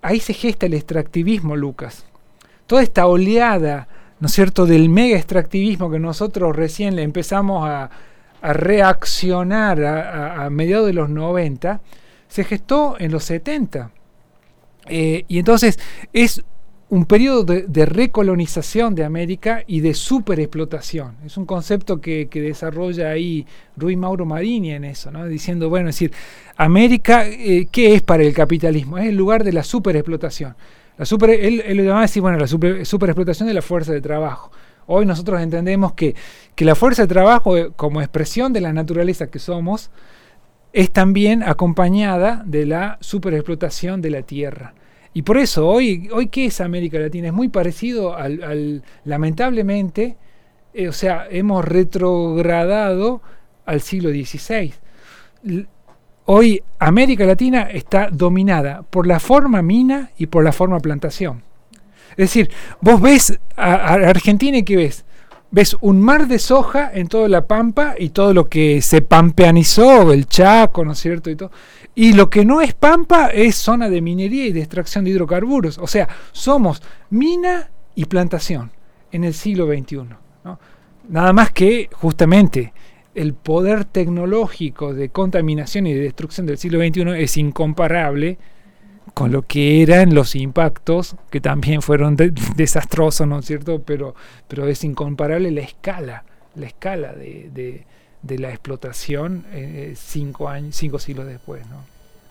ahí 0.07 0.21
se 0.21 0.35
gesta 0.35 0.67
el 0.67 0.75
extractivismo, 0.75 1.57
Lucas. 1.57 2.07
Toda 2.67 2.83
esta 2.83 3.07
oleada, 3.07 3.89
¿no 4.21 4.27
es 4.27 4.33
cierto?, 4.33 4.67
del 4.67 4.89
mega 4.89 5.17
extractivismo 5.17 5.91
que 5.91 5.99
nosotros 5.99 6.55
recién 6.55 6.97
le 6.97 7.03
empezamos 7.03 7.69
a, 7.69 7.91
reaccionar 8.43 9.83
a, 9.85 10.49
mediados 10.51 10.87
de 10.87 10.93
los 10.93 11.09
90, 11.09 11.81
se 12.29 12.45
gestó 12.45 12.95
en 12.99 13.11
los 13.11 13.25
70. 13.25 13.91
Eh, 14.89 15.25
y 15.27 15.39
entonces 15.41 15.81
es 16.13 16.45
un 16.89 17.05
periodo 17.05 17.43
de, 17.43 17.87
recolonización 17.87 18.95
de 18.95 19.05
América 19.05 19.65
y 19.67 19.81
de 19.81 19.95
superexplotación. 19.95 21.17
Es 21.25 21.37
un 21.37 21.45
concepto 21.45 22.01
que, 22.01 22.29
desarrolla 22.33 23.11
ahí 23.11 23.45
Rui 23.77 23.97
Mauro 23.97 24.25
Marini 24.25 24.71
en 24.71 24.85
eso, 24.85 25.11
¿no? 25.11 25.27
diciendo, 25.27 25.69
bueno, 25.69 25.89
es 25.89 25.97
decir, 25.97 26.13
América, 26.57 27.27
eh, 27.27 27.67
¿qué 27.73 27.95
es 27.95 28.03
para 28.03 28.23
el 28.23 28.33
capitalismo? 28.33 28.99
Es 28.99 29.07
el 29.07 29.17
lugar 29.17 29.43
de 29.43 29.53
la 29.53 29.65
superexplotación. 29.65 30.55
La 30.99 31.05
super, 31.05 31.31
él, 31.31 31.63
él 31.67 31.77
lo 31.77 31.83
llamaba 31.83 32.05
así, 32.05 32.21
bueno, 32.21 32.39
la 32.39 32.47
super, 32.47 32.87
superexplotación 32.87 33.49
de 33.49 33.55
la 33.55 33.63
fuerza 33.63 33.93
de 33.93 34.01
trabajo. 34.01 34.51
Hoy 34.87 35.05
nosotros 35.05 35.41
entendemos 35.41 35.93
que, 35.93 36.15
que 36.55 36.65
la 36.65 36.75
fuerza 36.75 37.03
de 37.03 37.09
trabajo, 37.09 37.57
eh, 37.57 37.71
como 37.77 38.01
expresión 38.01 38.53
de 38.53 38.61
la 38.61 38.73
naturaleza 38.73 39.27
que 39.27 39.39
somos, 39.39 39.91
es 40.73 40.91
también 40.91 41.43
acompañada 41.43 42.43
de 42.47 42.67
la 42.67 42.99
superexplotación 43.01 44.01
de 44.01 44.11
la 44.11 44.23
tierra. 44.23 44.75
Y 45.13 45.23
por 45.23 45.39
eso, 45.39 45.67
hoy, 45.67 46.11
hoy 46.13 46.29
¿qué 46.29 46.47
es 46.47 46.61
América 46.61 46.99
Latina? 46.99 47.29
Es 47.29 47.33
muy 47.33 47.49
parecido 47.49 48.15
al, 48.15 48.83
lamentablemente, 49.05 50.17
eh, 50.75 50.89
o 50.89 50.93
sea, 50.93 51.27
hemos 51.31 51.65
retrogradado 51.65 53.23
al 53.65 53.81
siglo 53.81 54.11
XVI. 54.11 54.75
Hoy 56.29 56.61
América 56.81 57.25
Latina 57.25 57.63
está 57.63 58.09
dominada 58.11 58.83
por 58.83 59.07
la 59.07 59.21
forma 59.21 59.63
mina 59.63 60.11
y 60.19 60.27
por 60.27 60.43
la 60.43 60.51
forma 60.51 60.81
plantación. 60.81 61.45
Es 62.11 62.17
decir, 62.17 62.51
vos 62.81 63.01
ves 63.01 63.39
a, 63.57 63.95
Argentina 63.95 64.59
y 64.59 64.65
¿qué 64.65 64.75
ves? 64.75 65.05
Ves 65.53 65.77
un 65.81 66.03
mar 66.03 66.27
de 66.27 66.41
soja 66.41 66.91
en 66.93 67.07
toda 67.07 67.29
la 67.29 67.47
pampa 67.47 67.95
y 67.97 68.09
todo 68.09 68.35
lo 68.35 68.49
que 68.49 68.83
se 68.83 69.03
pampeanizó, 69.03 70.13
el 70.13 70.27
Chaco, 70.27 70.85
¿no 70.85 70.93
es 70.93 70.99
cierto? 70.99 71.31
Y, 71.31 71.37
todo. 71.37 71.53
y 71.95 72.13
lo 72.15 72.29
que 72.29 72.45
no 72.45 72.61
es 72.61 72.75
pampa 72.75 73.29
es 73.29 73.55
zona 73.55 73.89
de 73.89 74.01
minería 74.01 74.47
y 74.47 74.53
de 74.53 74.61
extracción 74.61 75.05
de 75.05 75.11
hidrocarburos. 75.11 75.79
O 75.79 75.87
sea, 75.87 76.09
somos 76.33 76.83
mina 77.09 77.71
y 77.95 78.07
plantación 78.07 78.73
en 79.13 79.23
el 79.23 79.33
siglo 79.33 79.67
XXI. 79.67 80.09
Nada 81.09 81.33
más 81.33 81.53
que 81.53 81.89
justamente 81.93 82.73
el 83.17 83.35
poder 83.35 83.85
tecnológico 83.85 84.95
de 84.95 85.09
contaminación 85.09 85.87
y 85.87 85.95
de 85.95 86.01
destrucción 86.01 86.47
del 86.47 86.59
siglo 86.59 86.79
XXI 86.79 87.23
es 87.23 87.37
incomparable 87.37 88.39
con 89.15 89.33
lo 89.33 89.43
que 89.43 89.83
eran 89.83 90.15
los 90.15 90.35
impactos, 90.37 91.17
que 91.31 91.41
también 91.41 91.81
fueron 91.83 92.17
de- 92.17 92.33
desastrosos, 92.57 93.27
¿no 93.27 93.39
es 93.39 93.47
cierto? 93.47 93.81
Pero, 93.83 94.15
pero 94.49 94.69
es 94.69 94.85
incomparable 94.85 95.51
la 95.51 95.63
escala, 95.63 96.25
la 96.55 96.67
escala 96.67 97.13
de, 97.15 97.51
de- 98.23 98.39
la 98.39 98.51
explotación 98.51 99.45
eh, 99.53 99.95
cinco, 99.97 100.49
años, 100.49 100.75
cinco 100.77 100.99
siglos 100.99 101.27
después, 101.27 101.65
¿no? 101.69 101.77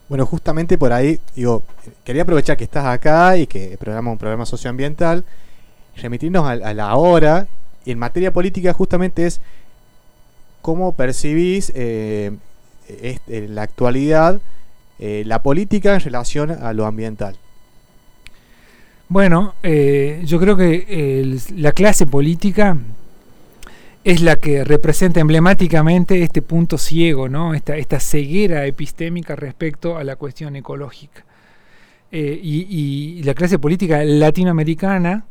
Bueno, 0.10 0.26
justamente 0.26 0.78
por 0.78 0.92
ahí, 0.94 1.20
digo, 1.36 1.64
quería 2.04 2.24
aprovechar 2.24 2.58
que 2.58 2.66
estás 2.66 2.86
acá 2.86 3.38
y 3.38 3.48
que 3.48 3.78
programa 3.80 4.12
un 4.12 4.18
programa 4.18 4.46
socioambiental, 4.46 5.24
remitirnos 5.96 6.44
a, 6.44 6.52
a 6.52 6.74
la 6.74 6.96
hora, 6.96 7.48
y 7.86 7.92
en 7.92 7.98
materia 8.00 8.34
política 8.34 8.74
justamente 8.74 9.26
es 9.26 9.40
cómo 10.66 10.94
percibís 10.94 11.72
eh, 11.76 12.32
est- 12.88 13.30
en 13.30 13.54
la 13.54 13.62
actualidad 13.62 14.42
eh, 14.98 15.22
la 15.26 15.44
política 15.44 15.94
en 15.94 16.00
relación 16.00 16.50
a 16.50 16.74
lo 16.74 16.88
ambiental. 16.88 17.36
Bueno, 19.08 19.54
eh, 19.62 20.24
yo 20.26 20.40
creo 20.40 20.58
que 20.58 21.38
la 21.56 21.72
clase 21.74 22.08
política 22.08 22.76
es 24.04 24.22
la 24.22 24.38
que 24.38 24.64
representa 24.64 25.20
emblemáticamente 25.20 26.24
este 26.24 26.42
punto 26.42 26.80
ciego, 26.80 27.30
¿no? 27.30 27.54
esta, 27.54 27.78
esta 27.78 28.00
ceguera 28.00 28.66
epistémica 28.66 29.36
respecto 29.36 29.98
a 29.98 30.04
la 30.04 30.16
cuestión 30.16 30.56
ecológica. 30.56 31.24
Eh, 32.12 32.40
y 32.42 33.22
la 33.24 33.34
clase 33.36 33.60
política 33.60 34.04
latinoamericana 34.04 35.26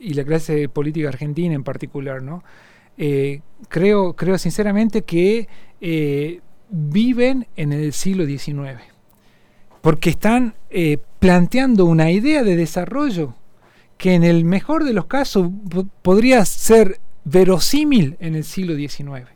y 0.00 0.14
la 0.14 0.24
clase 0.24 0.68
política 0.68 1.08
argentina 1.08 1.54
en 1.54 1.62
particular, 1.62 2.22
¿no? 2.22 2.42
Eh, 2.98 3.40
creo, 3.68 4.14
creo 4.16 4.36
sinceramente 4.38 5.02
que 5.02 5.48
eh, 5.80 6.40
viven 6.68 7.46
en 7.56 7.72
el 7.72 7.92
siglo 7.92 8.26
XIX 8.26 8.80
porque 9.80 10.10
están 10.10 10.54
eh, 10.70 10.98
planteando 11.20 11.84
una 11.84 12.10
idea 12.10 12.42
de 12.42 12.56
desarrollo 12.56 13.34
que 13.96 14.14
en 14.14 14.24
el 14.24 14.44
mejor 14.44 14.84
de 14.84 14.92
los 14.92 15.06
casos 15.06 15.48
po- 15.70 15.86
podría 16.02 16.44
ser 16.44 16.98
verosímil 17.24 18.16
en 18.20 18.34
el 18.34 18.44
siglo 18.44 18.74
XIX. 18.74 19.28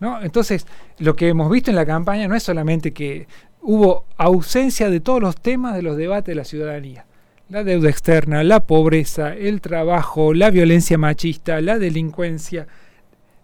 ¿no? 0.00 0.22
Entonces, 0.22 0.66
lo 0.98 1.14
que 1.14 1.28
hemos 1.28 1.50
visto 1.50 1.70
en 1.70 1.76
la 1.76 1.84
campaña 1.86 2.26
no 2.28 2.34
es 2.34 2.42
solamente 2.42 2.92
que 2.92 3.26
hubo 3.60 4.04
ausencia 4.16 4.88
de 4.88 5.00
todos 5.00 5.20
los 5.20 5.36
temas 5.36 5.74
de 5.74 5.82
los 5.82 5.96
debates 5.96 6.26
de 6.32 6.34
la 6.36 6.44
ciudadanía. 6.44 7.04
La 7.48 7.64
deuda 7.64 7.88
externa, 7.88 8.44
la 8.44 8.60
pobreza, 8.60 9.32
el 9.34 9.62
trabajo, 9.62 10.34
la 10.34 10.50
violencia 10.50 10.98
machista, 10.98 11.60
la 11.62 11.78
delincuencia. 11.78 12.66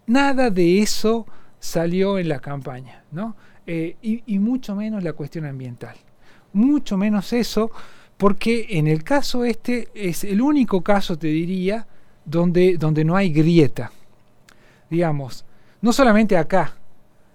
Nada 0.07 0.51
de 0.51 0.81
eso 0.81 1.27
salió 1.59 2.19
en 2.19 2.29
la 2.29 2.39
campaña, 2.41 3.05
¿no? 3.13 3.35
Eh, 3.67 3.97
y, 4.03 4.23
y 4.27 4.39
mucho 4.39 4.75
menos 4.77 5.03
la 5.03 5.15
cuestión 5.15 5.47
ambiental. 5.47 5.97
Mucho 6.53 6.99
menos 6.99 7.33
eso, 7.33 7.71
porque 8.19 8.67
en 8.71 8.89
el 8.89 9.03
caso 9.03 9.43
este 9.43 9.89
es 9.95 10.23
el 10.25 10.43
único 10.43 10.83
caso, 10.83 11.17
te 11.17 11.29
diría, 11.29 11.87
donde, 12.27 12.77
donde 12.77 13.05
no 13.05 13.17
hay 13.17 13.33
grieta. 13.33 13.91
Digamos, 14.91 15.47
no 15.81 15.93
solamente 15.93 16.37
acá, 16.37 16.75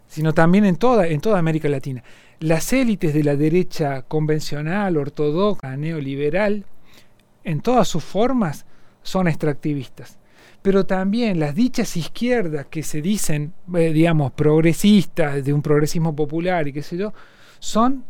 sino 0.08 0.34
también 0.34 0.66
en 0.66 0.76
toda, 0.76 1.08
en 1.08 1.20
toda 1.20 1.40
América 1.40 1.68
Latina. 1.68 2.04
Las 2.42 2.72
élites 2.72 3.14
de 3.14 3.26
la 3.26 3.36
derecha 3.36 4.04
convencional, 4.04 4.96
ortodoxa, 4.96 5.76
neoliberal, 5.76 6.66
en 7.44 7.60
todas 7.60 7.86
sus 7.90 8.02
formas, 8.02 8.66
son 9.04 9.28
extractivistas. 9.28 10.18
Pero 10.62 10.86
también 10.86 11.42
las 11.42 11.54
dichas 11.54 11.98
izquierdas 11.98 12.68
que 12.68 12.82
se 12.82 13.02
dicen, 13.02 13.54
eh, 13.76 13.92
digamos, 13.92 14.32
progresistas, 14.32 15.44
de 15.44 15.52
un 15.52 15.62
progresismo 15.62 16.16
popular 16.16 16.66
y 16.66 16.72
qué 16.72 16.82
sé 16.82 16.96
yo, 16.96 17.14
son 17.60 18.06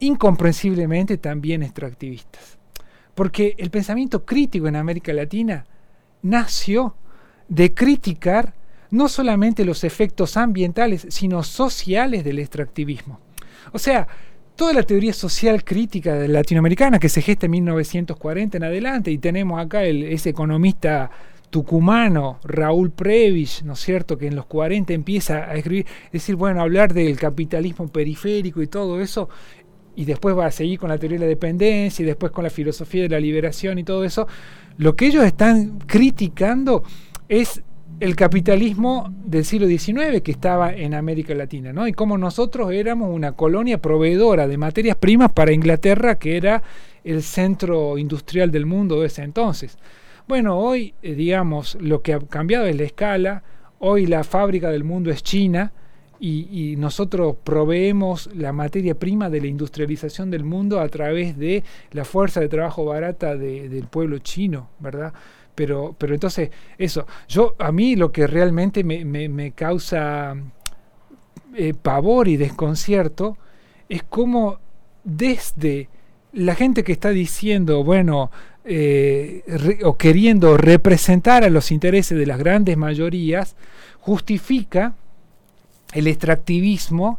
incomprensiblemente 0.00 1.18
también 1.18 1.62
extractivistas. 1.62 2.56
Porque 3.14 3.54
el 3.58 3.68
pensamiento 3.68 4.24
crítico 4.24 4.66
en 4.66 4.76
América 4.76 5.12
Latina 5.12 5.66
nació 6.22 6.94
de 7.48 7.74
criticar 7.74 8.54
no 8.90 9.08
solamente 9.08 9.66
los 9.66 9.84
efectos 9.84 10.38
ambientales, 10.38 11.06
sino 11.10 11.42
sociales 11.42 12.24
del 12.24 12.38
extractivismo. 12.38 13.25
O 13.72 13.78
sea, 13.78 14.06
toda 14.56 14.72
la 14.72 14.82
teoría 14.82 15.12
social 15.12 15.64
crítica 15.64 16.14
latinoamericana 16.14 16.98
que 16.98 17.08
se 17.08 17.22
gesta 17.22 17.46
en 17.46 17.52
1940 17.52 18.56
en 18.56 18.64
adelante, 18.64 19.10
y 19.10 19.18
tenemos 19.18 19.60
acá 19.60 19.84
el, 19.84 20.02
ese 20.04 20.30
economista 20.30 21.10
tucumano, 21.50 22.40
Raúl 22.44 22.90
Previch, 22.90 23.62
¿no 23.62 23.74
es 23.74 23.80
cierto?, 23.80 24.18
que 24.18 24.26
en 24.26 24.34
los 24.34 24.46
40 24.46 24.92
empieza 24.92 25.44
a 25.44 25.54
escribir, 25.54 25.86
es 26.06 26.12
decir, 26.12 26.36
bueno, 26.36 26.60
hablar 26.60 26.92
del 26.92 27.16
capitalismo 27.18 27.88
periférico 27.88 28.62
y 28.62 28.66
todo 28.66 29.00
eso, 29.00 29.28
y 29.94 30.04
después 30.04 30.36
va 30.36 30.46
a 30.46 30.50
seguir 30.50 30.78
con 30.78 30.90
la 30.90 30.98
teoría 30.98 31.18
de 31.18 31.24
la 31.24 31.28
dependencia 31.28 32.02
y 32.02 32.06
después 32.06 32.32
con 32.32 32.44
la 32.44 32.50
filosofía 32.50 33.02
de 33.02 33.08
la 33.08 33.20
liberación 33.20 33.78
y 33.78 33.84
todo 33.84 34.04
eso, 34.04 34.26
lo 34.76 34.94
que 34.94 35.06
ellos 35.06 35.24
están 35.24 35.78
criticando 35.86 36.82
es 37.28 37.62
el 37.98 38.14
capitalismo 38.14 39.12
del 39.24 39.44
siglo 39.44 39.66
XIX 39.66 40.20
que 40.22 40.30
estaba 40.30 40.72
en 40.72 40.94
América 40.94 41.34
Latina, 41.34 41.72
¿no? 41.72 41.88
Y 41.88 41.92
cómo 41.92 42.18
nosotros 42.18 42.72
éramos 42.72 43.08
una 43.14 43.32
colonia 43.32 43.80
proveedora 43.80 44.46
de 44.46 44.58
materias 44.58 44.96
primas 44.96 45.32
para 45.32 45.52
Inglaterra, 45.52 46.18
que 46.18 46.36
era 46.36 46.62
el 47.04 47.22
centro 47.22 47.96
industrial 47.96 48.50
del 48.50 48.66
mundo 48.66 49.00
de 49.00 49.06
ese 49.06 49.22
entonces. 49.22 49.78
Bueno, 50.28 50.58
hoy, 50.58 50.94
eh, 51.02 51.14
digamos, 51.14 51.78
lo 51.80 52.02
que 52.02 52.12
ha 52.12 52.18
cambiado 52.18 52.66
es 52.66 52.76
la 52.76 52.84
escala, 52.84 53.42
hoy 53.78 54.06
la 54.06 54.24
fábrica 54.24 54.70
del 54.70 54.84
mundo 54.84 55.10
es 55.10 55.22
China, 55.22 55.72
y, 56.18 56.76
nosotros 56.78 57.36
proveemos 57.44 58.30
la 58.34 58.50
materia 58.52 58.94
prima 58.94 59.28
de 59.28 59.40
la 59.40 59.48
industrialización 59.48 60.30
del 60.30 60.44
mundo 60.44 60.80
a 60.80 60.88
través 60.88 61.36
de 61.36 61.62
la 61.92 62.06
fuerza 62.06 62.40
de 62.40 62.48
trabajo 62.48 62.86
barata 62.86 63.36
de, 63.36 63.68
del 63.68 63.86
pueblo 63.86 64.18
chino, 64.18 64.70
¿verdad? 64.80 65.12
Pero, 65.56 65.96
pero 65.98 66.14
entonces, 66.14 66.50
eso, 66.78 67.06
yo 67.26 67.56
a 67.58 67.72
mí 67.72 67.96
lo 67.96 68.12
que 68.12 68.28
realmente 68.28 68.84
me, 68.84 69.04
me, 69.04 69.50
causa 69.52 70.36
eh, 71.54 71.74
pavor 71.74 72.28
y 72.28 72.36
desconcierto 72.36 73.38
es 73.88 74.04
cómo 74.04 74.58
desde 75.02 75.88
la 76.34 76.54
gente 76.54 76.84
que 76.84 76.92
está 76.92 77.08
diciendo, 77.08 77.82
bueno, 77.82 78.30
eh, 78.66 79.42
o 79.82 79.96
queriendo 79.96 80.58
representar 80.58 81.42
a 81.42 81.50
los 81.50 81.72
intereses 81.72 82.18
de 82.18 82.26
las 82.26 82.38
grandes 82.38 82.76
mayorías, 82.76 83.56
justifica 83.98 84.94
el 85.94 86.06
extractivismo 86.06 87.18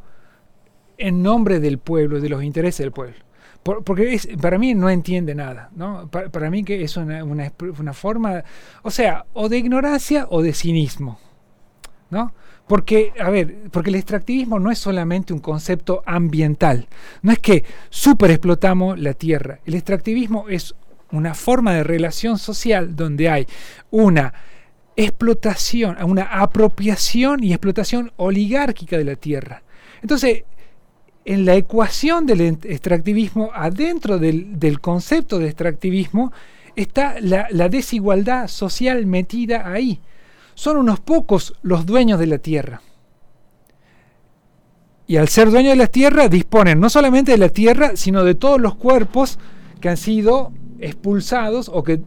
en 1.00 1.24
nombre 1.24 1.60
del 1.60 1.80
pueblo, 1.80 2.22
de 2.22 2.30
los 2.30 2.44
intereses 2.44 2.80
del 2.80 2.92
pueblo. 2.92 3.27
Por, 3.68 3.84
porque 3.84 4.18
para 4.42 4.58
mí 4.58 4.74
no 4.74 4.90
entiende 4.90 5.36
nada, 5.36 5.70
¿no? 5.76 6.10
Para, 6.10 6.50
mí 6.50 6.64
que 6.64 6.86
es 6.86 6.96
una, 6.96 7.22
una, 7.26 7.52
forma, 7.92 8.46
o 8.82 8.90
sea, 8.90 9.26
o 9.34 9.50
de 9.50 9.58
ignorancia 9.58 10.26
o 10.30 10.42
de 10.42 10.54
cinismo, 10.54 11.20
¿no? 12.10 12.34
Porque, 12.66 13.12
a 13.20 13.30
ver, 13.30 13.70
porque 13.70 13.90
el 13.90 13.98
extractivismo 13.98 14.58
no 14.58 14.72
es 14.72 14.80
solamente 14.80 15.34
un 15.34 15.40
concepto 15.40 16.02
ambiental, 16.06 16.88
no 17.22 17.34
es 17.34 17.40
que 17.40 17.66
super 17.90 18.32
explotamos 18.32 18.98
la 18.98 19.14
tierra, 19.14 19.60
el 19.66 19.76
extractivismo 19.76 20.48
es 20.48 20.74
una 21.12 21.34
forma 21.34 21.74
de 21.74 21.84
relación 21.84 22.38
social 22.38 22.96
donde 22.96 23.30
hay 23.30 23.48
una 23.92 24.34
explotación, 24.96 26.02
una 26.06 26.24
apropiación 26.24 27.44
y 27.44 27.52
explotación 27.52 28.14
oligárquica 28.16 28.98
de 28.98 29.04
la 29.04 29.18
tierra. 29.18 29.62
Entonces, 30.02 30.46
en 31.28 31.46
la 31.46 31.56
ecuación 31.56 32.26
del 32.26 32.40
extractivismo, 32.40 33.52
adentro 33.54 34.18
del, 34.18 34.80
concepto 34.80 35.40
de 35.40 35.48
extractivismo, 35.48 36.32
está 36.78 37.18
la, 37.20 37.68
desigualdad 37.68 38.48
social 38.48 39.06
metida 39.06 39.70
ahí. 39.70 40.00
Son 40.56 40.78
unos 40.78 41.02
pocos 41.02 41.54
los 41.64 41.86
dueños 41.86 42.18
de 42.18 42.28
la 42.28 42.38
tierra. 42.38 42.82
Y 45.06 45.18
al 45.18 45.28
ser 45.28 45.52
dueños 45.52 45.74
de 45.74 45.76
la 45.76 45.88
tierra, 45.88 46.30
disponen 46.30 46.80
no 46.80 46.90
solamente 46.90 47.34
de 47.34 47.38
la 47.38 47.50
tierra, 47.50 47.98
sino 47.98 48.24
de 48.24 48.36
todos 48.36 48.62
los 48.62 48.76
cuerpos 48.76 49.38
que 49.82 49.90
han 49.90 49.98
sido 49.98 50.54
expulsados 50.80 51.70
o 51.74 51.84
que, 51.84 52.00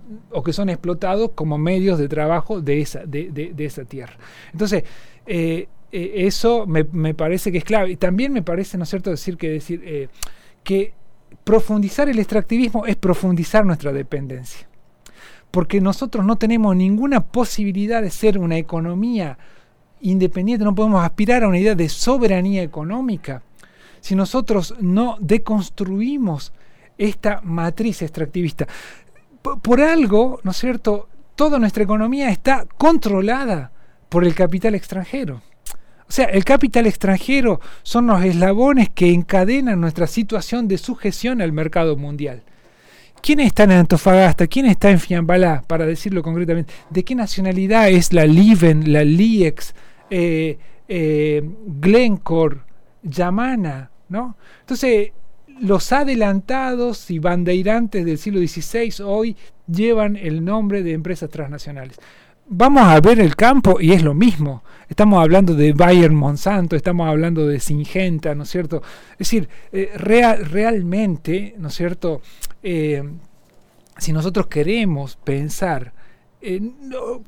son 0.52 0.70
explotados 0.70 1.32
como 1.34 1.58
medios 1.58 1.98
de 1.98 2.08
trabajo 2.08 2.62
de 2.62 2.80
esa 2.80 3.84
tierra. 3.84 4.16
Entonces, 4.54 4.84
eh, 5.26 5.68
eh, 5.92 6.26
eso 6.26 6.66
me, 6.66 6.84
me, 6.84 7.14
parece 7.14 7.50
que 7.50 7.58
es 7.58 7.64
clave. 7.64 7.90
Y 7.90 7.96
también 7.96 8.32
me 8.32 8.42
parece, 8.42 8.78
¿no 8.78 8.84
es 8.84 8.90
cierto?, 8.90 9.10
decir 9.10 9.36
que, 9.36 9.50
decir, 9.50 9.82
eh, 9.84 10.08
que 10.62 10.92
profundizar 11.44 12.08
el 12.08 12.18
extractivismo 12.18 12.86
es 12.86 12.96
profundizar 12.96 13.64
nuestra 13.64 13.92
dependencia. 13.92 14.68
Porque 15.50 15.80
nosotros 15.80 16.24
no 16.24 16.36
tenemos 16.36 16.76
ninguna 16.76 17.20
posibilidad 17.20 18.02
de 18.02 18.10
ser 18.10 18.38
una 18.38 18.56
economía 18.56 19.36
independiente, 20.00 20.64
no 20.64 20.74
podemos 20.74 21.04
aspirar 21.04 21.42
a 21.42 21.48
una 21.48 21.58
idea 21.58 21.74
de 21.74 21.88
soberanía 21.88 22.62
económica 22.62 23.42
si 24.00 24.14
nosotros 24.14 24.74
no 24.80 25.18
deconstruimos 25.20 26.52
esta 26.96 27.40
matriz 27.42 28.00
extractivista. 28.00 28.66
Por, 29.42 29.60
por 29.60 29.80
algo, 29.80 30.40
¿no 30.42 30.52
es 30.52 30.56
cierto?, 30.56 31.08
toda 31.34 31.58
nuestra 31.58 31.82
economía 31.82 32.30
está 32.30 32.66
controlada 32.76 33.72
por 34.08 34.24
el 34.24 34.34
capital 34.34 34.74
extranjero. 34.74 35.42
O 36.10 36.12
sea, 36.12 36.24
el 36.24 36.44
capital 36.44 36.88
extranjero 36.88 37.60
son 37.84 38.08
los 38.08 38.24
eslabones 38.24 38.88
que 38.88 39.12
encadenan 39.12 39.80
nuestra 39.80 40.08
situación 40.08 40.66
de 40.66 40.76
sujeción 40.76 41.40
al 41.40 41.52
mercado 41.52 41.96
mundial. 41.96 42.42
¿Quién 43.22 43.38
está 43.38 43.62
en 43.62 43.70
Antofagasta? 43.70 44.48
¿Quién 44.48 44.66
está 44.66 44.90
en 44.90 44.98
Fiambalá? 44.98 45.62
Para 45.64 45.86
decirlo 45.86 46.24
concretamente. 46.24 46.74
¿De 46.90 47.04
qué 47.04 47.14
nacionalidad 47.14 47.90
es 47.90 48.12
la 48.12 48.26
Liven, 48.26 48.92
la 48.92 49.04
LIEX, 49.04 49.72
eh, 50.10 50.58
eh, 50.88 51.48
Glencore, 51.80 52.56
Yamana? 53.04 53.92
¿no? 54.08 54.36
Entonces, 54.62 55.12
los 55.60 55.92
adelantados 55.92 57.08
y 57.12 57.20
bandeirantes 57.20 58.04
del 58.04 58.18
siglo 58.18 58.40
XVI 58.40 59.04
hoy 59.04 59.36
llevan 59.68 60.16
el 60.16 60.44
nombre 60.44 60.82
de 60.82 60.90
empresas 60.90 61.30
transnacionales 61.30 62.00
vamos 62.50 62.82
a 62.82 63.00
ver 63.00 63.20
el 63.20 63.36
campo 63.36 63.80
y 63.80 63.92
es 63.92 64.02
lo 64.02 64.12
mismo. 64.12 64.62
Estamos 64.88 65.22
hablando 65.22 65.54
de 65.54 65.72
Bayern 65.72 66.14
Monsanto, 66.14 66.74
estamos 66.74 67.08
hablando 67.08 67.46
de 67.46 67.60
Singenta, 67.60 68.34
¿no 68.34 68.42
es 68.42 68.50
cierto? 68.50 68.82
Es 69.12 69.18
decir, 69.18 69.48
eh, 69.72 69.92
realmente, 69.94 71.54
¿no 71.58 71.68
es 71.68 71.74
cierto? 71.74 72.20
Eh, 72.62 73.02
si 73.96 74.12
nosotros 74.12 74.48
queremos 74.48 75.16
pensar, 75.16 75.92
eh, 76.42 76.60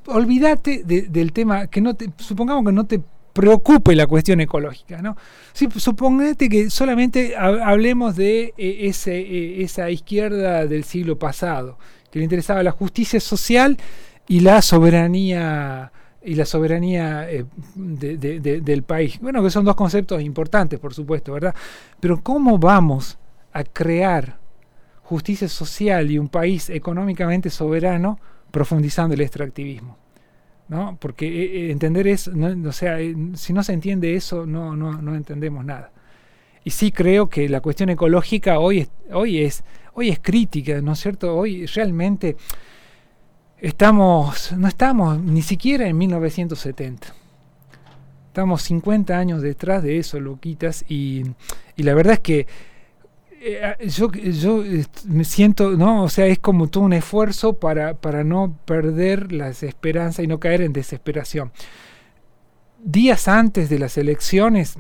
olvídate 0.07 0.83
del 0.85 1.33
tema, 1.33 1.69
que 1.69 1.81
no 1.81 1.95
te, 1.95 2.11
supongamos 2.17 2.65
que 2.65 2.73
no 2.73 2.85
te 2.85 3.01
preocupe 3.33 3.95
la 3.95 4.09
cuestión 4.09 4.41
ecológica, 4.41 5.01
¿no? 5.01 5.17
Si, 5.53 5.69
suponete 5.71 6.49
que 6.49 6.69
solamente 6.69 7.37
hablemos 7.37 8.17
de 8.17 8.53
ese, 8.57 9.63
esa 9.63 9.89
izquierda 9.89 10.67
del 10.67 10.83
siglo 10.83 11.17
pasado, 11.17 11.79
que 12.11 12.19
le 12.19 12.25
interesaba 12.25 12.63
la 12.63 12.73
justicia 12.73 13.21
social 13.21 13.79
y 14.29 14.41
la 14.41 14.63
soberanía 14.63 15.93
y 16.25 16.35
la 16.35 16.45
soberanía 16.45 17.29
eh, 17.29 17.45
del 17.75 18.83
país. 18.85 19.19
Bueno, 19.21 19.43
que 19.43 19.51
son 19.51 19.65
dos 19.65 19.75
conceptos 19.75 20.23
importantes, 20.23 20.79
por 20.79 20.95
supuesto, 20.95 21.33
¿verdad? 21.33 21.55
Pero 22.01 22.23
¿cómo 22.23 22.59
vamos 22.59 23.19
a 23.53 23.65
crear 23.65 24.39
justicia 25.03 25.49
social 25.49 26.11
y 26.11 26.19
un 26.19 26.29
país 26.29 26.71
económicamente 26.71 27.51
soberano 27.51 28.19
profundizando 28.51 29.15
el 29.15 29.21
extractivismo? 29.21 29.99
¿No? 30.69 30.97
Porque 31.01 31.27
eh, 31.27 31.67
eh, 31.67 31.71
entender 31.71 32.07
eso, 32.07 32.31
no, 32.33 32.69
o 32.69 32.73
sea, 32.73 32.99
si 33.35 33.53
no 33.53 33.63
se 33.63 33.73
entiende 33.73 34.15
eso, 34.15 34.47
no, 34.47 34.77
no, 34.77 35.03
no 35.03 35.15
entendemos 35.17 35.65
nada. 35.65 35.91
Y 36.65 36.71
sí 36.71 36.93
creo 36.93 37.29
que 37.29 37.49
la 37.49 37.61
cuestión 37.61 37.91
ecológica 37.91 38.61
hoy 38.61 38.89
hoy 39.11 39.43
es, 39.43 39.65
hoy 39.95 40.11
es 40.11 40.21
crítica, 40.21 40.81
¿no 40.81 40.93
es 40.93 41.01
cierto? 41.01 41.37
Hoy 41.37 41.67
realmente 41.67 42.37
estamos, 43.63 44.53
no 44.53 44.69
estamos 44.69 45.19
ni 45.19 45.41
siquiera 45.41 45.87
en 45.87 45.97
1970. 45.97 47.15
Estamos 48.27 48.63
50 48.63 49.17
años 49.17 49.41
detrás 49.41 49.83
de 49.83 49.99
eso, 49.99 50.19
Luquitas, 50.19 50.85
y, 50.89 51.23
y 51.77 51.83
la 51.85 51.95
verdad 51.95 52.15
es 52.15 52.21
que 52.21 52.47
eh, 53.41 53.75
yo, 53.89 54.11
yo 54.13 54.65
me 55.07 55.25
siento, 55.25 55.73
¿no? 55.73 56.05
O 56.05 56.09
sea, 56.09 56.27
es 56.27 56.39
como 56.39 56.69
todo 56.69 56.85
un 56.85 56.93
esfuerzo 56.93 57.55
para, 57.55 57.95
para 57.95 58.25
no 58.25 58.57
perder 58.65 59.33
las 59.33 59.63
esperanzas 59.63 60.25
y 60.25 60.29
no 60.29 60.41
caer 60.41 60.63
en 60.63 60.73
desesperación. 60.73 61.53
Días 62.83 63.29
antes 63.29 63.69
de 63.69 63.79
las 63.79 63.97
elecciones 63.97 64.77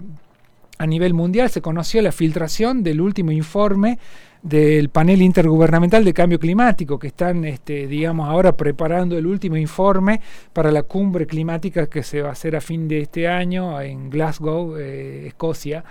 a 0.82 0.86
nivel 0.86 1.14
mundial 1.14 1.48
se 1.48 1.62
conoció 1.62 2.02
la 2.02 2.10
filtración 2.10 2.82
del 2.82 3.00
último 3.00 3.30
informe 3.30 4.00
del 4.42 4.88
panel 4.88 5.22
intergubernamental 5.22 6.04
de 6.04 6.12
cambio 6.12 6.40
climático, 6.40 6.98
que 6.98 7.06
están, 7.06 7.44
este, 7.44 7.86
digamos, 7.86 8.28
ahora 8.28 8.56
preparando 8.56 9.16
el 9.16 9.28
último 9.28 9.56
informe 9.56 10.20
para 10.52 10.72
la 10.72 10.82
cumbre 10.82 11.28
climática 11.28 11.86
que 11.86 12.02
se 12.02 12.20
va 12.20 12.30
a 12.30 12.32
hacer 12.32 12.56
a 12.56 12.60
fin 12.60 12.88
de 12.88 13.02
este 13.02 13.28
año 13.28 13.80
en 13.80 14.10
Glasgow, 14.10 14.76
eh, 14.76 15.28
Escocia. 15.28 15.84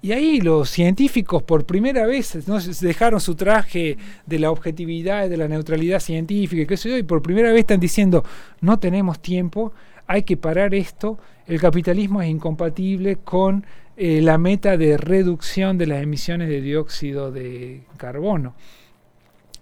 Y 0.00 0.10
ahí 0.10 0.40
los 0.40 0.68
científicos 0.68 1.44
por 1.44 1.64
primera 1.64 2.04
vez 2.04 2.48
¿no? 2.48 2.58
dejaron 2.58 3.20
su 3.20 3.36
traje 3.36 3.98
de 4.26 4.38
la 4.40 4.50
objetividad, 4.50 5.30
de 5.30 5.36
la 5.36 5.46
neutralidad 5.46 6.00
científica, 6.00 6.66
qué 6.66 6.76
sé 6.76 6.90
yo, 6.90 6.98
y 6.98 7.04
por 7.04 7.22
primera 7.22 7.52
vez 7.52 7.60
están 7.60 7.78
diciendo, 7.78 8.24
no 8.60 8.80
tenemos 8.80 9.20
tiempo, 9.20 9.72
hay 10.08 10.24
que 10.24 10.36
parar 10.36 10.74
esto, 10.74 11.20
el 11.46 11.60
capitalismo 11.60 12.20
es 12.20 12.28
incompatible 12.28 13.16
con 13.16 13.64
eh, 13.96 14.20
la 14.22 14.38
meta 14.38 14.76
de 14.76 14.96
reducción 14.96 15.76
de 15.76 15.86
las 15.86 16.02
emisiones 16.02 16.48
de 16.48 16.60
dióxido 16.60 17.30
de 17.30 17.82
carbono. 17.98 18.54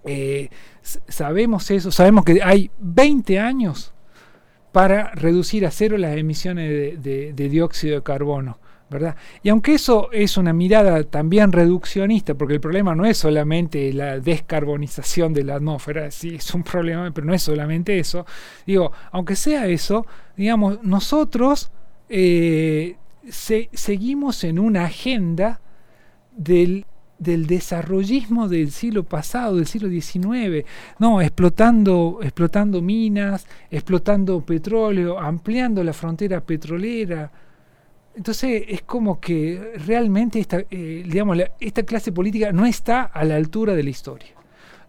Eh, 0.04 0.48
sabemos 0.82 1.70
eso, 1.70 1.90
sabemos 1.90 2.24
que 2.24 2.40
hay 2.42 2.70
20 2.78 3.38
años 3.38 3.92
para 4.72 5.10
reducir 5.12 5.66
a 5.66 5.70
cero 5.70 5.98
las 5.98 6.16
emisiones 6.16 7.02
de, 7.02 7.32
dióxido 7.32 7.96
de 7.96 8.02
carbono. 8.02 8.58
¿verdad? 8.88 9.14
Y 9.44 9.50
aunque 9.50 9.74
eso 9.74 10.10
es 10.10 10.36
una 10.36 10.52
mirada 10.52 11.04
también 11.04 11.52
reduccionista, 11.52 12.34
porque 12.34 12.54
el 12.54 12.60
problema 12.60 12.94
no 12.96 13.04
es 13.04 13.18
solamente 13.18 13.92
la 13.92 14.18
descarbonización 14.18 15.32
de 15.32 15.44
la 15.44 15.54
atmósfera, 15.54 16.10
sí 16.10 16.34
es 16.34 16.52
un 16.54 16.64
problema, 16.64 17.08
pero 17.12 17.24
no 17.24 17.32
es 17.32 17.40
solamente 17.40 18.00
eso, 18.00 18.26
digo, 18.66 18.90
aunque 19.12 19.36
sea 19.36 19.68
eso, 19.68 20.06
digamos, 20.36 20.82
nosotros 20.82 21.70
eh, 22.08 22.96
seguimos 23.28 24.44
en 24.44 24.58
una 24.58 24.84
agenda 24.84 25.60
del, 26.32 26.86
del, 27.18 27.46
desarrollismo 27.46 28.48
del 28.48 28.70
siglo 28.70 29.04
pasado, 29.04 29.56
del 29.56 29.66
siglo 29.66 29.88
XIX, 29.88 30.66
no, 30.98 31.20
explotando, 31.20 32.20
explotando 32.22 32.80
minas, 32.80 33.46
explotando 33.70 34.40
petróleo, 34.40 35.18
ampliando 35.18 35.84
la 35.84 35.92
frontera 35.92 36.40
petrolera. 36.40 37.30
Entonces 38.14 38.64
es 38.68 38.82
como 38.82 39.20
que 39.20 39.72
realmente 39.86 40.40
esta, 40.40 40.60
eh, 40.70 41.04
digamos, 41.06 41.38
esta 41.60 41.82
clase 41.84 42.12
política 42.12 42.52
no 42.52 42.66
está 42.66 43.02
a 43.02 43.24
la 43.24 43.36
altura 43.36 43.74
de 43.74 43.82
la 43.82 43.90
historia 43.90 44.39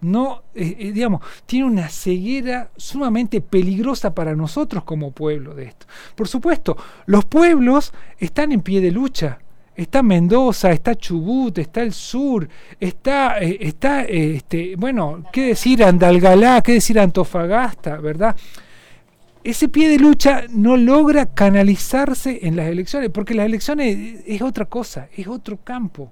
no, 0.01 0.43
eh, 0.55 0.75
eh, 0.79 0.91
digamos, 0.91 1.21
tiene 1.45 1.65
una 1.65 1.87
ceguera 1.87 2.71
sumamente 2.75 3.39
peligrosa 3.39 4.13
para 4.13 4.35
nosotros 4.35 4.83
como 4.83 5.11
pueblo 5.11 5.53
de 5.53 5.65
esto. 5.65 5.85
Por 6.15 6.27
supuesto, 6.27 6.75
los 7.05 7.25
pueblos 7.25 7.93
están 8.17 8.51
en 8.51 8.61
pie 8.61 8.81
de 8.81 8.91
lucha. 8.91 9.39
Está 9.75 10.03
Mendoza, 10.03 10.71
está 10.71 10.95
Chubut, 10.95 11.57
está 11.57 11.81
el 11.81 11.93
sur, 11.93 12.47
está, 12.79 13.39
eh, 13.39 13.57
está 13.61 14.03
este, 14.03 14.75
bueno, 14.75 15.23
qué 15.31 15.47
decir 15.47 15.83
Andalgalá, 15.83 16.61
qué 16.61 16.73
decir 16.73 16.99
Antofagasta, 16.99 17.97
¿verdad? 17.97 18.35
Ese 19.43 19.69
pie 19.69 19.87
de 19.87 19.97
lucha 19.97 20.43
no 20.49 20.77
logra 20.77 21.27
canalizarse 21.27 22.39
en 22.43 22.57
las 22.57 22.67
elecciones, 22.67 23.09
porque 23.11 23.33
las 23.33 23.45
elecciones 23.45 24.21
es 24.25 24.41
otra 24.41 24.65
cosa, 24.65 25.07
es 25.15 25.27
otro 25.27 25.57
campo, 25.63 26.11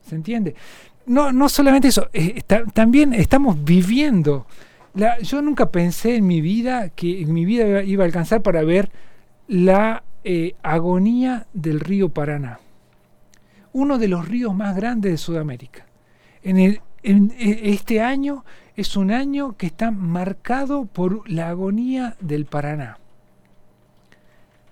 ¿se 0.00 0.16
entiende? 0.16 0.54
No, 1.06 1.32
no 1.32 1.48
solamente 1.48 1.88
eso, 1.88 2.08
eh, 2.12 2.42
también 2.72 3.12
estamos 3.12 3.62
viviendo. 3.62 4.46
Yo 5.22 5.42
nunca 5.42 5.70
pensé 5.70 6.16
en 6.16 6.26
mi 6.26 6.40
vida 6.40 6.88
que 6.90 7.22
en 7.22 7.32
mi 7.32 7.44
vida 7.44 7.82
iba 7.82 8.04
a 8.04 8.06
alcanzar 8.06 8.42
para 8.42 8.62
ver 8.62 8.90
la 9.48 10.04
eh, 10.22 10.54
agonía 10.62 11.46
del 11.52 11.80
río 11.80 12.08
Paraná, 12.10 12.60
uno 13.72 13.98
de 13.98 14.08
los 14.08 14.28
ríos 14.28 14.54
más 14.54 14.76
grandes 14.76 15.12
de 15.12 15.18
Sudamérica. 15.18 15.84
En, 16.42 16.80
en 17.02 17.32
e, 17.38 17.70
este 17.70 18.00
año 18.00 18.44
es 18.76 18.96
un 18.96 19.10
año 19.10 19.56
que 19.56 19.66
está 19.66 19.90
marcado 19.90 20.86
por 20.86 21.28
la 21.28 21.48
agonía 21.48 22.16
del 22.20 22.46
Paraná. 22.46 22.98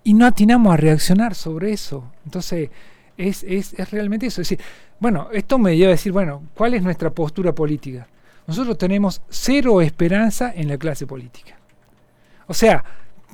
Y 0.04 0.14
no 0.14 0.26
atinamos 0.26 0.72
a 0.72 0.76
reaccionar 0.76 1.34
sobre 1.34 1.72
eso. 1.72 2.10
Entonces, 2.24 2.70
es, 3.28 3.44
es, 3.44 3.74
es 3.74 3.90
realmente 3.90 4.26
eso. 4.26 4.42
Es 4.42 4.48
decir, 4.48 4.64
bueno, 4.98 5.28
esto 5.32 5.58
me 5.58 5.76
lleva 5.76 5.88
a 5.88 5.92
decir, 5.92 6.12
bueno, 6.12 6.42
¿cuál 6.54 6.74
es 6.74 6.82
nuestra 6.82 7.10
postura 7.10 7.54
política? 7.54 8.08
Nosotros 8.46 8.76
tenemos 8.76 9.22
cero 9.28 9.80
esperanza 9.80 10.52
en 10.54 10.68
la 10.68 10.78
clase 10.78 11.06
política. 11.06 11.58
O 12.46 12.54
sea, 12.54 12.84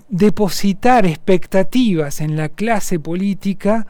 depositar 0.09 1.07
expectativas 1.07 2.20
en 2.20 2.36
la 2.36 2.49
clase 2.49 3.01
política 3.01 3.86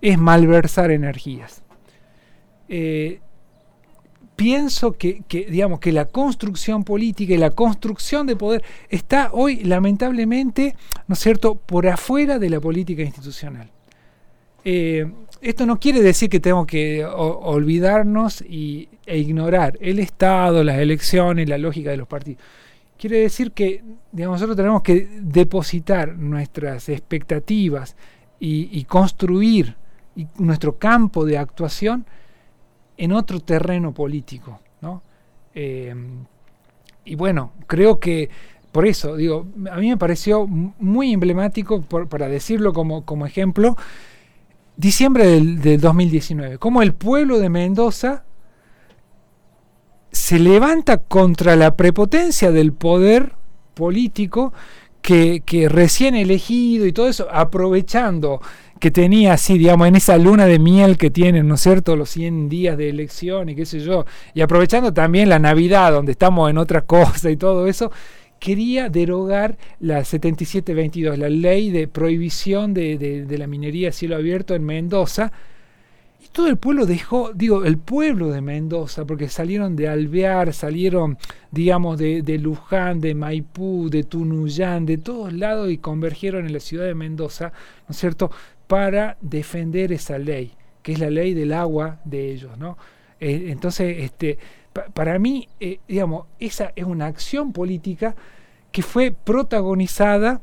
es 0.00 0.18
malversar 0.18 0.90
energías. 0.90 1.62
Eh, 2.68 3.20
pienso 4.36 4.92
que, 4.92 5.22
que, 5.28 5.44
digamos, 5.46 5.80
que 5.80 5.92
la 5.92 6.06
construcción 6.06 6.82
política 6.84 7.34
y 7.34 7.36
la 7.36 7.50
construcción 7.50 8.26
de 8.26 8.36
poder 8.36 8.64
está 8.88 9.30
hoy 9.32 9.62
lamentablemente, 9.64 10.74
¿no 11.06 11.12
es 11.12 11.20
cierto?, 11.20 11.54
por 11.54 11.86
afuera 11.86 12.38
de 12.38 12.50
la 12.50 12.60
política 12.60 13.02
institucional. 13.02 13.70
Eh, 14.64 15.10
esto 15.40 15.64
no 15.64 15.80
quiere 15.80 16.02
decir 16.02 16.28
que 16.28 16.40
tenemos 16.40 16.66
que 16.66 17.04
olvidarnos 17.04 18.42
y, 18.42 18.88
e 19.06 19.18
ignorar 19.18 19.78
el 19.80 19.98
Estado, 19.98 20.62
las 20.62 20.78
elecciones, 20.78 21.48
la 21.48 21.56
lógica 21.56 21.90
de 21.90 21.96
los 21.96 22.06
partidos. 22.06 22.42
Quiere 22.98 23.20
decir 23.20 23.52
que 23.52 23.82
digamos, 24.12 24.36
nosotros 24.36 24.56
tenemos 24.56 24.82
que 24.82 25.08
depositar 25.22 26.16
nuestras 26.16 26.90
expectativas 26.90 27.96
y, 28.38 28.84
construir 28.84 29.76
nuestro 30.36 30.76
campo 30.76 31.24
de 31.24 31.38
actuación 31.38 32.04
en 32.96 33.12
otro 33.12 33.40
terreno 33.40 33.92
político. 33.92 34.60
¿no? 34.82 35.02
Eh, 35.54 35.94
y 37.04 37.14
bueno, 37.14 37.52
creo 37.66 37.98
que 37.98 38.28
por 38.72 38.86
eso, 38.86 39.16
digo, 39.16 39.46
a 39.70 39.76
mí 39.76 39.88
me 39.88 39.96
pareció 39.96 40.46
muy 40.46 41.12
emblemático, 41.12 41.82
para 41.82 42.28
decirlo 42.28 42.72
como 42.72 43.26
ejemplo, 43.26 43.76
diciembre 44.76 45.26
del, 45.26 45.60
del 45.60 45.80
2019, 45.80 46.58
cómo 46.58 46.82
el 46.82 46.94
pueblo 46.94 47.38
de 47.38 47.48
Mendoza 47.48 48.24
se 50.12 50.38
levanta 50.38 50.98
contra 50.98 51.56
la 51.56 51.76
prepotencia 51.76 52.50
del 52.50 52.72
poder 52.72 53.34
político 53.74 54.52
que, 55.02 55.42
que 55.44 55.68
recién 55.68 56.14
elegido 56.14 56.86
y 56.86 56.92
todo 56.92 57.08
eso, 57.08 57.28
aprovechando 57.30 58.40
que 58.80 58.90
tenía 58.90 59.34
así, 59.34 59.58
digamos, 59.58 59.86
en 59.88 59.96
esa 59.96 60.16
luna 60.16 60.46
de 60.46 60.58
miel 60.58 60.96
que 60.96 61.10
tienen, 61.10 61.46
¿no 61.46 61.54
es 61.54 61.60
cierto?, 61.60 61.96
los 61.96 62.08
100 62.10 62.48
días 62.48 62.78
de 62.78 62.88
elección 62.88 63.50
y 63.50 63.54
qué 63.54 63.66
sé 63.66 63.80
yo, 63.80 64.06
y 64.34 64.40
aprovechando 64.40 64.92
también 64.92 65.28
la 65.28 65.38
Navidad, 65.38 65.92
donde 65.92 66.12
estamos 66.12 66.50
en 66.50 66.58
otra 66.58 66.82
cosa 66.82 67.30
y 67.30 67.36
todo 67.36 67.66
eso, 67.66 67.92
quería 68.40 68.88
derogar 68.88 69.56
la 69.78 70.04
7722, 70.04 71.18
la 71.18 71.28
ley 71.28 71.70
de 71.70 71.86
prohibición 71.86 72.74
de, 72.74 72.98
de- 72.98 73.38
la 73.38 73.46
minería 73.46 73.90
a 73.90 73.92
cielo 73.92 74.16
abierto 74.16 74.54
en 74.56 74.64
Mendoza, 74.64 75.30
y 76.22 76.28
todo 76.28 76.48
el 76.48 76.56
pueblo 76.58 76.84
dejó, 76.84 77.32
digo, 77.34 77.64
el 77.64 77.78
pueblo 77.78 78.28
de 78.30 78.40
Mendoza, 78.40 79.04
porque 79.06 79.28
salieron 79.28 79.76
de 79.76 79.88
Alvear, 79.88 80.52
salieron, 80.52 81.16
digamos, 81.50 81.98
de, 81.98 82.22
de 82.22 82.38
Luján, 82.38 83.00
de 83.00 83.14
Maipú, 83.14 83.88
de 83.90 84.02
Tunuyán, 84.04 84.84
de 84.84 84.98
todos 84.98 85.32
lados 85.32 85.70
y 85.70 85.78
convergieron 85.78 86.46
en 86.46 86.52
la 86.52 86.60
ciudad 86.60 86.84
de 86.86 86.94
Mendoza, 86.94 87.52
¿no 87.88 87.92
es 87.92 87.96
cierto?, 87.96 88.30
para 88.66 89.16
defender 89.20 89.92
esa 89.92 90.18
ley, 90.18 90.52
que 90.82 90.92
es 90.92 90.98
la 91.00 91.10
ley 91.10 91.34
del 91.34 91.52
agua 91.52 92.00
de 92.04 92.32
ellos, 92.32 92.56
¿no? 92.58 92.76
Eh, 93.18 93.46
entonces, 93.48 93.96
este, 93.98 94.38
pa- 94.72 94.86
para 94.86 95.18
mí, 95.18 95.48
eh, 95.60 95.80
digamos, 95.88 96.26
esa 96.38 96.72
es 96.76 96.84
una 96.84 97.06
acción 97.06 97.52
política 97.52 98.14
que 98.72 98.82
fue 98.82 99.10
protagonizada 99.12 100.40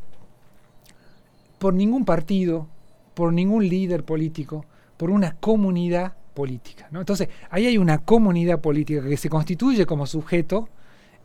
por 1.59 1.73
ningún 1.73 2.05
partido, 2.05 2.67
por 3.13 3.33
ningún 3.33 3.67
líder 3.67 4.03
político, 4.03 4.65
por 4.97 5.09
una 5.09 5.33
comunidad 5.39 6.13
política. 6.33 6.87
¿no? 6.91 6.99
Entonces, 6.99 7.29
ahí 7.49 7.65
hay 7.65 7.77
una 7.77 7.97
comunidad 7.99 8.59
política 8.61 9.01
que 9.01 9.17
se 9.17 9.29
constituye 9.29 9.85
como 9.85 10.05
sujeto 10.05 10.69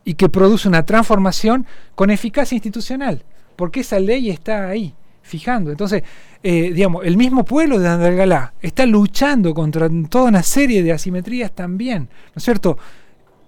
y 0.05 0.14
que 0.14 0.28
produce 0.28 0.68
una 0.68 0.84
transformación 0.86 1.66
con 1.94 2.11
eficacia 2.11 2.57
institucional, 2.57 3.22
porque 3.57 3.80
esa 3.80 4.00
ley 4.00 4.30
está 4.30 4.68
ahí, 4.68 4.94
fijando. 5.23 5.70
Entonces, 5.70 6.03
eh, 6.43 6.73
digamos, 6.73 7.05
el 7.07 7.16
mismo 7.16 7.45
pueblo 7.45 7.79
de 7.79 7.89
Andalgalá 7.89 8.55
está 8.61 8.85
luchando 8.87 9.55
contra 9.55 9.89
toda 10.09 10.25
una 10.29 10.43
serie 10.43 10.83
de 10.83 10.93
asimetrías 10.93 11.53
también, 11.53 12.03
¿no 12.27 12.33
es 12.37 12.43
cierto? 12.45 12.77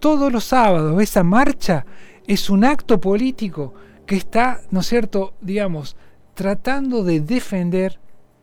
Todos 0.00 0.32
los 0.32 0.44
sábados 0.44 1.00
esa 1.02 1.22
marcha 1.22 1.84
es 2.26 2.48
un 2.50 2.64
acto 2.64 3.00
político 3.00 3.74
que 4.06 4.16
está, 4.16 4.60
¿no 4.70 4.80
es 4.80 4.86
cierto?, 4.86 5.34
digamos, 5.40 5.96
tratando 6.34 7.02
de 7.04 7.20
defender 7.20 7.98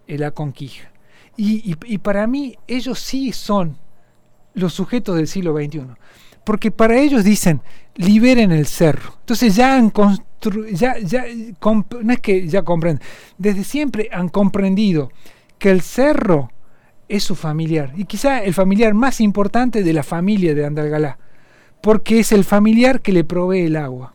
la 0.07 0.31
conquista. 0.31 0.91
Y, 1.37 1.71
y- 1.71 1.93
y 1.93 1.97
para 1.99 2.27
mí 2.27 2.55
ellos 2.67 2.99
sí 2.99 3.31
son 3.31 3.77
los 4.53 4.73
sujetos 4.73 5.15
del 5.15 5.27
siglo 5.27 5.53
XXI. 5.55 5.81
Porque 6.43 6.71
para 6.71 6.97
ellos 6.99 7.23
dicen, 7.23 7.61
liberen 7.95 8.51
el 8.51 8.65
cerro. 8.65 9.13
Entonces 9.19 9.55
ya 9.55 9.75
han 9.75 9.89
construido, 9.91 10.67
ya, 10.69 10.97
ya, 10.99 11.25
no 12.01 12.13
es 12.13 12.19
que 12.19 12.47
ya 12.47 12.63
comprenden, 12.63 13.03
desde 13.37 13.63
siempre 13.63 14.09
han 14.11 14.29
comprendido 14.29 15.11
que 15.59 15.69
el 15.69 15.81
cerro 15.81 16.51
es 17.07 17.23
su 17.23 17.35
familiar. 17.35 17.93
Y 17.95 18.05
quizá 18.05 18.43
el 18.43 18.53
familiar 18.53 18.93
más 18.93 19.21
importante 19.21 19.83
de 19.83 19.93
la 19.93 20.03
familia 20.03 20.55
de 20.55 20.65
Andalgalá. 20.65 21.19
Porque 21.81 22.19
es 22.19 22.31
el 22.31 22.43
familiar 22.43 23.01
que 23.01 23.11
le 23.11 23.23
provee 23.23 23.61
el 23.65 23.75
agua. 23.75 24.13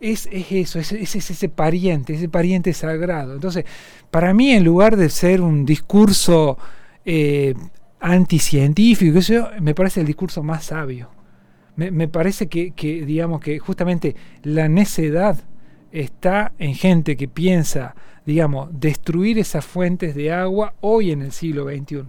Es, 0.00 0.28
es 0.32 0.50
eso, 0.50 0.78
es, 0.78 0.92
es- 0.92 1.14
es 1.16 1.30
ese 1.30 1.48
pariente, 1.48 2.14
ese 2.14 2.28
pariente 2.28 2.72
sagrado. 2.72 3.34
Entonces, 3.34 3.64
para 4.10 4.32
mí, 4.34 4.50
en 4.52 4.64
lugar 4.64 4.96
de 4.96 5.08
ser 5.10 5.40
un 5.40 5.64
discurso 5.66 6.58
eh, 7.04 7.54
anticientífico, 8.00 9.18
yo, 9.20 9.48
me 9.60 9.74
parece 9.74 10.00
el 10.00 10.06
discurso 10.06 10.42
más 10.42 10.64
sabio. 10.64 11.10
Me, 11.80 11.90
me 11.90 12.08
parece 12.08 12.46
que, 12.46 12.72
que, 12.72 13.06
digamos, 13.06 13.40
que 13.40 13.58
justamente 13.58 14.14
la 14.42 14.68
necedad 14.68 15.38
está 15.92 16.52
en 16.58 16.74
gente 16.74 17.16
que 17.16 17.26
piensa, 17.26 17.94
digamos, 18.26 18.68
destruir 18.78 19.38
esas 19.38 19.64
fuentes 19.64 20.14
de 20.14 20.30
agua 20.30 20.74
hoy 20.82 21.10
en 21.10 21.22
el 21.22 21.32
siglo 21.32 21.64
XXI. 21.64 22.02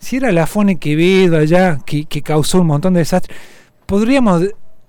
Si 0.00 0.16
era 0.16 0.32
la 0.32 0.48
Fone 0.48 0.80
Quevedo 0.80 1.38
allá 1.38 1.78
que, 1.86 2.06
que 2.06 2.20
causó 2.22 2.62
un 2.62 2.66
montón 2.66 2.94
de 2.94 2.98
desastres, 2.98 3.38
podríamos 3.86 4.42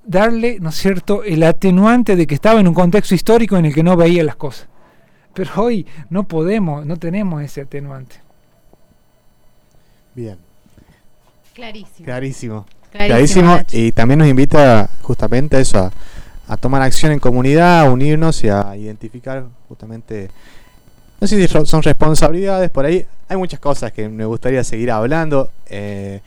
darle, 0.04 0.58
¿no 0.60 0.70
es 0.70 0.76
cierto?, 0.76 1.24
el 1.24 1.44
atenuante 1.44 2.16
de 2.16 2.26
que 2.26 2.34
estaba 2.34 2.60
en 2.60 2.68
un 2.68 2.74
contexto 2.74 3.14
histórico 3.14 3.56
en 3.56 3.66
el 3.66 3.74
que 3.76 3.84
no 3.84 3.96
veía 3.96 4.24
las 4.24 4.36
cosas. 4.36 4.68
Pero 5.36 5.52
hoy 5.58 5.86
no 6.10 6.28
podemos, 6.28 6.88
no 6.88 6.98
tenemos 6.98 7.44
ese 7.44 7.62
atenuante. 7.62 8.16
Bien, 10.16 10.38
Clarísimo. 11.54 12.06
clarísimo. 12.06 12.66
Clarísimo. 12.98 13.60
Y 13.72 13.91
también 13.91 14.20
nos 14.20 14.28
invita 14.28 14.89
justamente 15.02 15.58
a 15.58 15.60
eso, 15.60 15.80
a, 15.80 15.91
a 16.48 16.58
tomar 16.58 16.82
acción 16.82 17.12
en 17.12 17.20
comunidad, 17.20 17.82
a 17.82 17.91
unirnos 17.91 18.43
y 18.43 18.50
a 18.50 18.76
identificar 18.76 19.46
justamente, 19.68 20.30
no 21.20 21.28
sé 21.28 21.48
si 21.48 21.66
son 21.66 21.82
responsabilidades 21.84 22.70
por 22.70 22.86
ahí. 22.86 23.06
Hay 23.28 23.38
muchas 23.38 23.60
cosas 23.60 23.91
que 23.91 24.08
me 24.10 24.26
gustaría 24.26 24.64
seguir 24.64 24.91
hablando. 24.91 25.50
eh, 25.70 26.22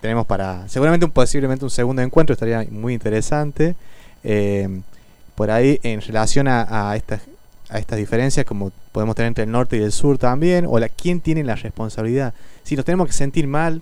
tenemos 0.00 0.24
para, 0.26 0.66
seguramente 0.68 1.04
un, 1.04 1.12
posiblemente 1.12 1.64
un 1.64 1.70
segundo 1.70 2.00
encuentro, 2.00 2.32
estaría 2.32 2.66
muy 2.70 2.94
interesante. 2.94 3.74
eh, 4.24 4.80
por 5.34 5.50
ahí 5.50 5.80
en 5.82 6.00
relación 6.02 6.48
a, 6.48 6.90
a 6.90 6.96
estas 6.96 7.22
a 7.70 7.78
estas 7.78 7.98
diferencias 7.98 8.44
como 8.44 8.72
podemos 8.92 9.14
tener 9.14 9.28
entre 9.28 9.44
el 9.44 9.50
norte 9.52 9.76
y 9.76 9.82
el 9.82 9.92
sur 9.92 10.18
también, 10.18 10.66
o 10.68 10.78
la 10.80 10.88
quién 10.88 11.20
tiene 11.20 11.44
la 11.44 11.54
responsabilidad. 11.54 12.34
Si 12.64 12.74
nos 12.74 12.84
tenemos 12.84 13.06
que 13.06 13.12
sentir 13.12 13.46
mal 13.46 13.80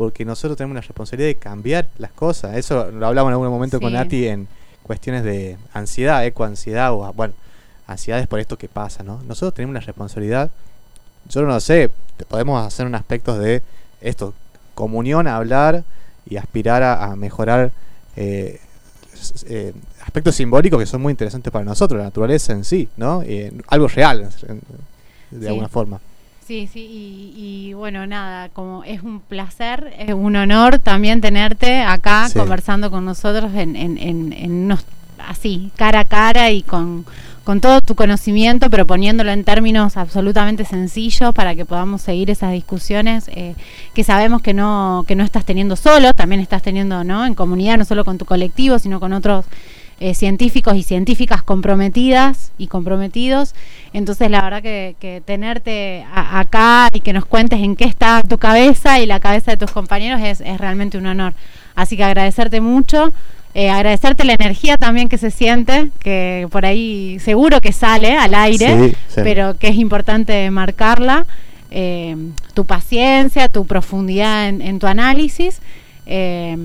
porque 0.00 0.24
nosotros 0.24 0.56
tenemos 0.56 0.74
la 0.76 0.80
responsabilidad 0.80 1.28
de 1.28 1.34
cambiar 1.34 1.86
las 1.98 2.10
cosas. 2.10 2.56
Eso 2.56 2.90
lo 2.90 3.06
hablamos 3.06 3.28
en 3.28 3.32
algún 3.34 3.50
momento 3.50 3.78
con. 3.78 3.92
Nati 3.92 4.28
en 4.28 4.48
cuestiones 4.82 5.22
de 5.24 5.58
ansiedad, 5.74 6.24
ecoansiedad 6.24 6.90
o, 6.94 7.12
bueno, 7.12 7.34
ansiedades 7.86 8.26
por 8.26 8.40
esto 8.40 8.56
que 8.56 8.66
pasa, 8.66 9.02
¿no? 9.02 9.22
Nosotros 9.24 9.52
tenemos 9.52 9.74
la 9.74 9.80
responsabilidad, 9.80 10.48
yo 11.28 11.42
no 11.42 11.60
sé, 11.60 11.90
podemos 12.28 12.66
hacer 12.66 12.86
un 12.86 12.94
aspecto 12.94 13.38
de 13.38 13.62
esto, 14.00 14.32
comunión, 14.74 15.26
hablar 15.26 15.84
y 16.24 16.38
aspirar 16.38 16.82
a, 16.82 17.04
a 17.04 17.14
mejorar 17.14 17.70
eh, 18.16 18.58
eh, 19.48 19.74
aspectos 20.00 20.34
simbólicos 20.34 20.80
que 20.80 20.86
son 20.86 21.02
muy 21.02 21.10
interesantes 21.10 21.52
para 21.52 21.66
nosotros, 21.66 21.98
la 21.98 22.04
naturaleza 22.04 22.54
en 22.54 22.64
sí, 22.64 22.88
¿no? 22.96 23.20
Eh, 23.22 23.52
algo 23.68 23.86
real, 23.86 24.30
de 25.30 25.40
Sí. 25.42 25.46
alguna 25.46 25.68
forma. 25.68 26.00
Sí, 26.50 26.66
sí, 26.66 26.80
y, 26.80 27.68
y 27.68 27.74
bueno, 27.74 28.08
nada, 28.08 28.48
como 28.48 28.82
es 28.82 29.04
un 29.04 29.20
placer, 29.20 29.94
es 29.96 30.12
un 30.12 30.34
honor 30.34 30.80
también 30.80 31.20
tenerte 31.20 31.80
acá 31.80 32.28
Sí. 32.28 32.36
conversando 32.36 32.90
con 32.90 33.04
nosotros 33.04 33.54
en, 33.54 33.76
en, 33.76 33.96
en, 33.98 34.32
en 34.32 34.50
unos, 34.64 34.84
así, 35.28 35.70
cara 35.76 36.00
a 36.00 36.04
cara 36.04 36.50
y 36.50 36.62
con, 36.62 37.06
con 37.44 37.60
todo 37.60 37.80
tu 37.80 37.94
conocimiento, 37.94 38.68
pero 38.68 38.84
poniéndolo 38.84 39.30
en 39.30 39.44
términos 39.44 39.96
absolutamente 39.96 40.64
sencillos 40.64 41.32
para 41.36 41.54
que 41.54 41.64
podamos 41.64 42.02
seguir 42.02 42.30
esas 42.30 42.50
discusiones 42.50 43.28
eh, 43.28 43.54
que 43.94 44.02
sabemos 44.02 44.42
que 44.42 44.52
no, 44.52 45.04
que 45.06 45.14
no 45.14 45.22
estás 45.22 45.44
teniendo 45.44 45.76
solo, 45.76 46.12
también 46.14 46.40
estás 46.40 46.62
teniendo 46.62 47.04
¿no? 47.04 47.26
en 47.26 47.36
comunidad, 47.36 47.78
no 47.78 47.84
solo 47.84 48.04
con 48.04 48.18
tu 48.18 48.24
colectivo, 48.24 48.80
sino 48.80 48.98
con 48.98 49.12
otros 49.12 49.44
eh, 50.00 50.14
científicos 50.14 50.74
y 50.76 50.82
científicas 50.82 51.42
comprometidas 51.42 52.52
y 52.58 52.66
comprometidos. 52.68 53.54
Entonces, 53.92 54.30
la 54.30 54.40
verdad 54.42 54.62
que, 54.62 54.96
que 54.98 55.22
tenerte 55.24 56.04
a- 56.12 56.40
acá 56.40 56.88
y 56.92 57.00
que 57.00 57.12
nos 57.12 57.26
cuentes 57.26 57.60
en 57.60 57.76
qué 57.76 57.84
está 57.84 58.22
tu 58.22 58.38
cabeza 58.38 58.98
y 59.00 59.06
la 59.06 59.20
cabeza 59.20 59.50
de 59.52 59.56
tus 59.58 59.70
compañeros 59.70 60.20
es, 60.22 60.40
es 60.40 60.58
realmente 60.58 60.96
un 60.98 61.06
honor. 61.06 61.34
Así 61.74 61.96
que 61.96 62.04
agradecerte 62.04 62.60
mucho, 62.60 63.12
eh, 63.54 63.68
agradecerte 63.68 64.24
la 64.24 64.34
energía 64.34 64.76
también 64.76 65.08
que 65.08 65.18
se 65.18 65.30
siente, 65.30 65.90
que 66.00 66.46
por 66.50 66.64
ahí 66.64 67.18
seguro 67.20 67.60
que 67.60 67.72
sale 67.72 68.16
al 68.16 68.34
aire, 68.34 68.90
Sí, 68.90 68.96
sí. 69.08 69.20
pero 69.22 69.58
que 69.58 69.68
es 69.68 69.76
importante 69.76 70.50
marcarla. 70.50 71.26
eh, 71.72 72.16
tu 72.54 72.64
paciencia, 72.64 73.48
tu 73.48 73.64
profundidad 73.64 74.48
en, 74.48 74.60
en 74.62 74.78
tu 74.80 74.86
análisis. 74.88 75.60
eh, 76.06 76.56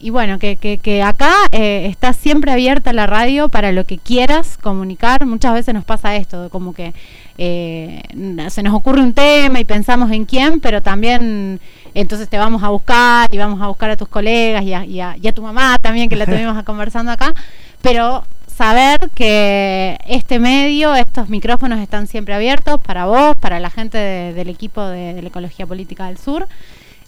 y 0.00 0.10
bueno, 0.10 0.38
que, 0.38 0.56
que, 0.56 0.78
que 0.78 1.02
acá 1.02 1.32
eh, 1.52 1.86
está 1.90 2.12
siempre 2.12 2.52
abierta 2.52 2.92
la 2.92 3.06
radio 3.06 3.48
para 3.48 3.72
lo 3.72 3.84
que 3.86 3.98
quieras 3.98 4.58
comunicar. 4.58 5.24
Muchas 5.26 5.54
veces 5.54 5.74
nos 5.74 5.84
pasa 5.84 6.16
esto, 6.16 6.48
como 6.50 6.72
que 6.74 6.92
eh, 7.38 8.02
se 8.50 8.62
nos 8.62 8.74
ocurre 8.74 9.00
un 9.02 9.12
tema 9.14 9.58
y 9.60 9.64
pensamos 9.64 10.10
en 10.10 10.24
quién, 10.24 10.60
pero 10.60 10.82
también 10.82 11.60
entonces 11.94 12.28
te 12.28 12.38
vamos 12.38 12.62
a 12.62 12.68
buscar 12.68 13.32
y 13.32 13.38
vamos 13.38 13.60
a 13.62 13.68
buscar 13.68 13.90
a 13.90 13.96
tus 13.96 14.08
colegas 14.08 14.62
y 14.64 14.74
a, 14.74 14.84
y 14.84 15.00
a- 15.00 15.16
y 15.20 15.28
a 15.28 15.32
tu 15.32 15.42
mamá 15.42 15.76
también, 15.80 16.08
que 16.08 16.16
la 16.16 16.26
tuvimos 16.26 16.62
conversando 16.64 17.10
acá. 17.12 17.34
Pero 17.82 18.24
saber 18.54 18.98
que 19.14 19.98
este 20.06 20.38
medio, 20.38 20.94
estos 20.94 21.28
micrófonos 21.28 21.78
están 21.80 22.06
siempre 22.06 22.34
abiertos 22.34 22.80
para 22.80 23.04
vos, 23.06 23.34
para 23.38 23.60
la 23.60 23.70
gente 23.70 23.98
de- 23.98 24.32
del 24.34 24.48
equipo 24.48 24.82
de, 24.82 25.14
de 25.14 25.22
la 25.22 25.28
Ecología 25.28 25.66
Política 25.66 26.06
del 26.06 26.18
Sur 26.18 26.48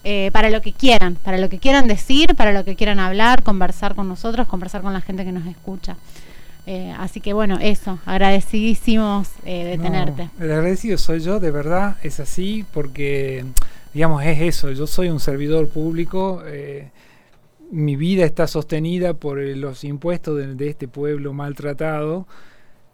eh, 0.05 0.31
para 0.33 0.51
lo 0.51 0.61
que 0.61 0.73
quieran, 0.73 1.17
para 1.17 1.39
lo 1.39 1.49
que 1.49 1.59
quieran 1.59 1.89
decir, 1.89 2.35
para 2.35 2.53
lo 2.53 2.65
que 2.65 2.77
quieran 2.77 3.01
hablar, 3.01 3.43
conversar 3.43 3.95
con 3.95 4.09
nosotros, 4.09 4.47
conversar 4.47 4.83
con 4.83 4.93
la 4.93 5.01
gente 5.01 5.25
que 5.25 5.33
nos 5.33 5.47
escucha. 5.47 5.97
Eh, 6.67 6.95
así 6.99 7.21
que 7.21 7.33
bueno, 7.33 7.59
eso, 7.61 7.99
agradecidísimos 8.05 9.29
eh, 9.45 9.65
de 9.65 9.77
No, 9.79 9.85
tenerte. 9.85 10.29
El 10.39 10.53
agradecido 10.53 10.99
soy 10.99 11.21
yo, 11.21 11.41
de 11.41 11.51
verdad, 11.51 11.97
es 12.03 12.21
así, 12.21 12.65
porque, 12.73 13.45
digamos, 13.95 14.23
es 14.25 14.41
eso, 14.41 14.71
yo 14.73 14.87
soy 14.87 15.09
un 15.09 15.19
servidor 15.19 15.69
público, 15.69 16.43
eh, 16.47 16.91
mi 17.71 17.97
vida 17.97 18.25
está 18.25 18.47
sostenida 18.47 19.15
por 19.15 19.39
los 19.39 19.83
impuestos 19.85 20.37
de, 20.37 20.55
de 20.55 20.69
este 20.69 20.89
pueblo 20.89 21.33
maltratado, 21.33 22.27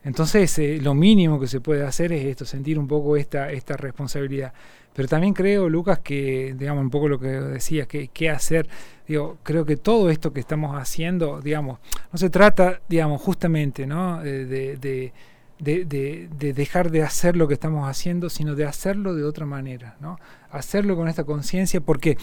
entonces 0.04 0.58
eh, 0.58 0.78
lo 0.82 0.94
mínimo 0.94 1.40
que 1.40 1.46
se 1.46 1.60
puede 1.60 1.84
hacer 1.84 2.12
es 2.12 2.26
esto, 2.26 2.44
sentir 2.44 2.78
un 2.78 2.86
poco 2.86 3.16
esta, 3.16 3.50
esta 3.50 3.76
responsabilidad. 3.76 4.52
Pero 4.94 5.08
también 5.08 5.34
creo, 5.34 5.68
Lucas, 5.68 5.98
que, 5.98 6.54
digamos, 6.56 6.82
un 6.82 6.90
poco 6.90 7.08
lo 7.08 7.18
que 7.18 7.26
decías, 7.28 7.86
que 7.88 8.08
qué 8.08 8.30
hacer, 8.30 8.68
digo, 9.08 9.38
creo 9.42 9.64
que 9.66 9.76
todo 9.76 10.08
esto 10.08 10.32
que 10.32 10.40
estamos 10.40 10.76
haciendo, 10.80 11.40
digamos, 11.40 11.80
no 12.12 12.18
se 12.18 12.30
trata, 12.30 12.80
digamos, 12.88 13.20
justamente, 13.20 13.86
¿no? 13.86 14.22
Eh, 14.24 14.44
de- 14.46 14.76
de 14.76 15.12
de, 15.60 15.84
de- 15.84 16.28
de 16.36 16.52
dejar 16.52 16.90
de 16.90 17.02
hacer 17.04 17.36
lo 17.36 17.46
que 17.46 17.54
estamos 17.54 17.88
haciendo, 17.88 18.28
sino 18.28 18.56
de 18.56 18.64
hacerlo 18.66 19.14
de 19.14 19.22
otra 19.24 19.46
manera, 19.46 19.96
¿no? 20.00 20.18
Hacerlo 20.50 20.96
con 20.96 21.06
esta 21.08 21.22
conciencia, 21.24 21.80
porque 21.80 22.18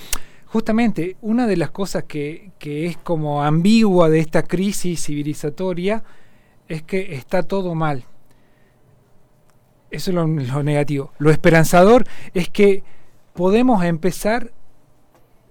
justamente 0.45 1.15
una 1.22 1.48
de 1.48 1.56
las 1.57 1.72
cosas 1.72 2.03
que, 2.03 2.52
que 2.60 2.85
es 2.88 2.98
como 2.98 3.41
ambigua 3.43 4.10
de 4.10 4.19
esta 4.19 4.43
crisis 4.43 5.06
civilizatoria 5.06 6.03
es 6.68 6.84
que 6.84 7.15
está 7.15 7.41
todo 7.43 7.73
mal. 7.73 8.03
Eso 9.92 10.12
es 10.12 10.16
lo, 10.16 10.64
negativo. 10.64 11.12
Lo 11.20 11.32
esperanzador 11.32 12.06
es 12.34 12.50
que 12.50 12.84
podemos 13.34 13.84
empezar 13.84 14.52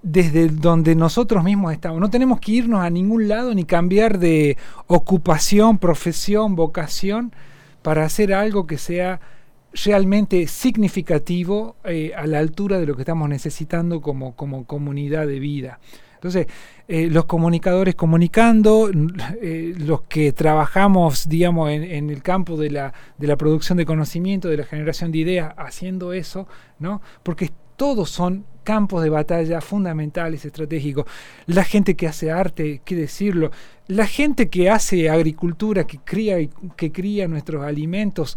desde 0.03 0.49
donde 0.49 0.95
nosotros 0.95 1.45
mismos 1.45 1.75
estamos. 1.75 2.01
No 2.01 2.09
tenemos 2.09 2.41
que 2.41 2.53
irnos 2.53 2.81
a 2.81 2.89
ningún 2.89 3.29
lado 3.29 3.55
ni 3.55 3.65
cambiar 3.65 4.19
de 4.19 4.57
ocupación, 4.87 5.79
profesión, 5.79 6.57
vocación 6.57 7.35
para 7.83 8.05
hacer 8.05 8.33
algo 8.33 8.67
que 8.67 8.79
sea 8.79 9.21
realmente 9.73 10.47
significativo 10.47 11.77
eh, 11.85 12.13
a 12.17 12.27
la 12.27 12.39
altura 12.39 12.79
de 12.81 12.87
lo 12.87 12.97
que 12.97 13.03
estamos 13.03 13.29
necesitando 13.29 14.01
como, 14.01 14.35
como 14.35 14.65
comunidad 14.65 15.27
de 15.27 15.39
vida. 15.39 15.81
Entonces, 16.21 16.49
eh, 16.87 17.09
los 17.11 17.25
comunicadores 17.25 17.95
comunicando, 17.95 18.91
eh, 19.43 19.73
los 19.79 20.03
que 20.03 20.35
trabajamos, 20.35 21.27
digamos, 21.31 21.71
en, 21.71 21.83
en 21.83 22.11
el 22.11 22.23
campo 22.23 22.59
de 22.59 22.71
la, 22.71 22.93
de 23.17 23.27
la 23.27 23.37
producción 23.37 23.79
de 23.79 23.87
conocimiento, 23.87 24.49
de 24.49 24.59
la 24.59 24.65
generación 24.65 25.13
de 25.13 25.19
ideas, 25.19 25.55
haciendo 25.57 26.13
eso, 26.13 26.47
¿no? 26.79 27.01
Porque 27.23 27.51
todos 27.77 28.11
son 28.11 28.45
campos 28.65 29.03
de 29.03 29.09
batalla 29.09 29.63
fundamentales, 29.63 30.45
estratégicos. 30.45 31.07
La 31.47 31.65
gente 31.65 31.97
que 31.97 32.07
hace 32.07 32.31
arte, 32.31 32.83
qué 32.85 32.95
decirlo, 32.95 33.51
la 33.87 34.07
gente 34.07 34.51
que 34.51 34.69
hace 34.69 35.09
agricultura, 35.09 35.87
que 35.87 35.99
cría, 35.99 36.37
que 36.77 36.93
cría 36.93 37.29
nuestros 37.29 37.65
alimentos, 37.65 38.37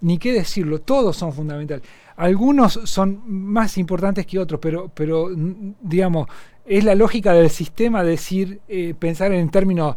ni 0.00 0.18
qué 0.18 0.32
decirlo, 0.32 0.80
todos 0.80 1.16
son 1.16 1.32
fundamentales. 1.32 1.84
Algunos 2.16 2.80
son 2.84 3.22
más 3.26 3.78
importantes 3.78 4.26
que 4.26 4.38
otros, 4.38 4.60
pero, 4.60 4.90
pero 4.94 5.28
mm, 5.28 5.74
digamos, 5.80 6.28
es 6.66 6.84
la 6.84 6.94
lógica 6.94 7.32
del 7.32 7.50
sistema 7.50 8.04
decir, 8.04 8.60
eh, 8.68 8.94
pensar 8.98 9.32
en 9.32 9.50
términos 9.50 9.96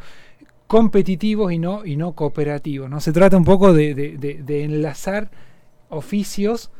competitivos 0.67 1.51
y 1.51 1.59
no, 1.59 1.85
y 1.85 1.95
no 1.97 2.13
cooperativos. 2.13 2.89
¿no? 2.89 2.99
Se 2.99 3.11
trata 3.11 3.37
un 3.37 3.43
poco 3.43 3.73
de, 3.73 4.37
enlazar 4.47 5.29
oficios 5.89 6.71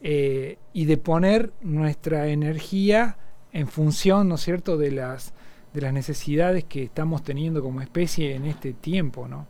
eh, 0.00 0.56
y 0.72 0.86
de 0.86 0.96
poner 0.96 1.52
nuestra 1.60 2.28
energía 2.28 3.18
en 3.52 3.68
función, 3.68 4.28
¿no 4.28 4.38
cierto?, 4.38 4.78
de 4.78 4.90
las, 4.90 5.34
de 5.74 5.82
las 5.82 5.92
necesidades 5.92 6.64
que 6.64 6.84
estamos 6.84 7.22
teniendo 7.22 7.62
como 7.62 7.82
especie 7.82 8.34
en 8.34 8.46
este 8.46 8.72
tiempo, 8.72 9.28
¿no? 9.28 9.46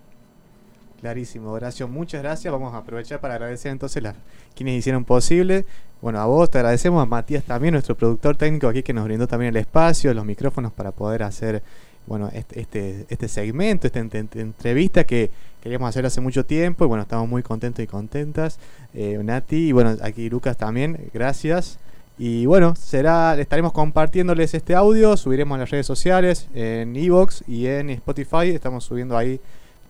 Clarísimo, 1.02 1.50
Horacio, 1.50 1.88
muchas 1.88 2.22
gracias. 2.22 2.52
Vamos 2.52 2.72
a 2.74 2.78
aprovechar 2.78 3.20
para 3.20 3.34
agradecer 3.34 3.72
entonces 3.72 4.04
a 4.04 4.14
quienes 4.54 4.78
hicieron 4.78 5.04
posible. 5.04 5.66
Bueno, 6.00 6.20
a 6.20 6.26
vos 6.26 6.48
te 6.48 6.58
agradecemos, 6.58 7.02
a 7.02 7.06
Matías 7.06 7.42
también, 7.42 7.72
nuestro 7.72 7.96
productor 7.96 8.36
técnico 8.36 8.68
aquí 8.68 8.84
que 8.84 8.92
nos 8.92 9.04
brindó 9.04 9.26
también 9.26 9.48
el 9.50 9.56
espacio, 9.60 10.14
los 10.14 10.24
micrófonos 10.24 10.72
para 10.72 10.92
poder 10.92 11.24
hacer 11.24 11.60
bueno, 12.06 12.30
este, 12.32 12.60
este, 12.60 13.06
este 13.08 13.26
segmento, 13.28 13.88
esta 13.88 14.00
ent- 14.00 14.12
ent- 14.12 14.40
entrevista 14.40 15.02
que 15.02 15.30
queríamos 15.60 15.88
hacer 15.88 16.06
hace 16.06 16.20
mucho 16.20 16.46
tiempo 16.46 16.84
y 16.84 16.88
bueno, 16.88 17.02
estamos 17.02 17.28
muy 17.28 17.42
contentos 17.42 17.82
y 17.82 17.88
contentas. 17.88 18.60
Eh, 18.94 19.18
Nati 19.24 19.68
y 19.68 19.72
bueno, 19.72 19.96
aquí 20.02 20.30
Lucas 20.30 20.56
también, 20.56 21.10
gracias. 21.12 21.80
Y 22.16 22.46
bueno, 22.46 22.76
será, 22.76 23.36
estaremos 23.40 23.72
compartiéndoles 23.72 24.54
este 24.54 24.76
audio, 24.76 25.16
subiremos 25.16 25.56
a 25.56 25.58
las 25.60 25.70
redes 25.70 25.86
sociales, 25.86 26.46
en 26.54 26.94
Evox 26.94 27.42
y 27.48 27.66
en 27.66 27.90
Spotify, 27.90 28.50
estamos 28.50 28.84
subiendo 28.84 29.16
ahí 29.16 29.40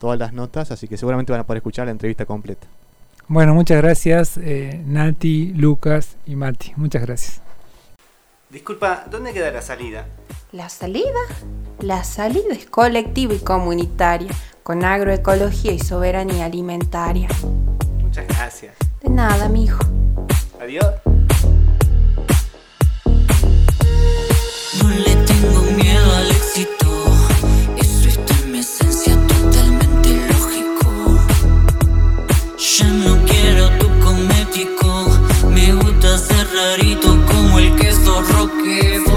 todas 0.03 0.19
las 0.19 0.33
notas, 0.33 0.73
así 0.73 0.89
que 0.89 0.97
seguramente 0.97 1.31
van 1.31 1.43
a 1.43 1.47
poder 1.47 1.59
escuchar 1.59 1.87
la 1.87 1.93
entrevista 1.93 2.27
completa. 2.27 2.67
Bueno, 3.29 3.55
muchas 3.55 3.81
gracias, 3.81 4.37
eh, 4.37 4.83
Nati, 4.85 5.53
Lucas 5.55 6.17
y 6.27 6.35
Mati. 6.35 6.73
Muchas 6.75 7.03
gracias. 7.03 7.41
Disculpa, 8.51 9.05
¿dónde 9.09 9.33
queda 9.33 9.53
la 9.53 9.63
salida? 9.63 10.09
¿La 10.51 10.69
salida? 10.69 11.21
La 11.79 12.03
salida 12.03 12.53
es 12.53 12.67
colectiva 12.67 13.33
y 13.33 13.39
comunitaria, 13.39 14.33
con 14.65 14.85
agroecología 14.85 15.71
y 15.71 15.79
soberanía 15.79 16.47
alimentaria. 16.47 17.29
Muchas 18.01 18.27
gracias. 18.27 18.75
De 19.01 19.09
nada, 19.09 19.49
mijo. 19.49 19.79
Adiós. 20.61 21.12
Rarito 36.53 37.19
como 37.27 37.59
el 37.59 37.75
queso 37.77 38.23
roquefort. 38.23 39.12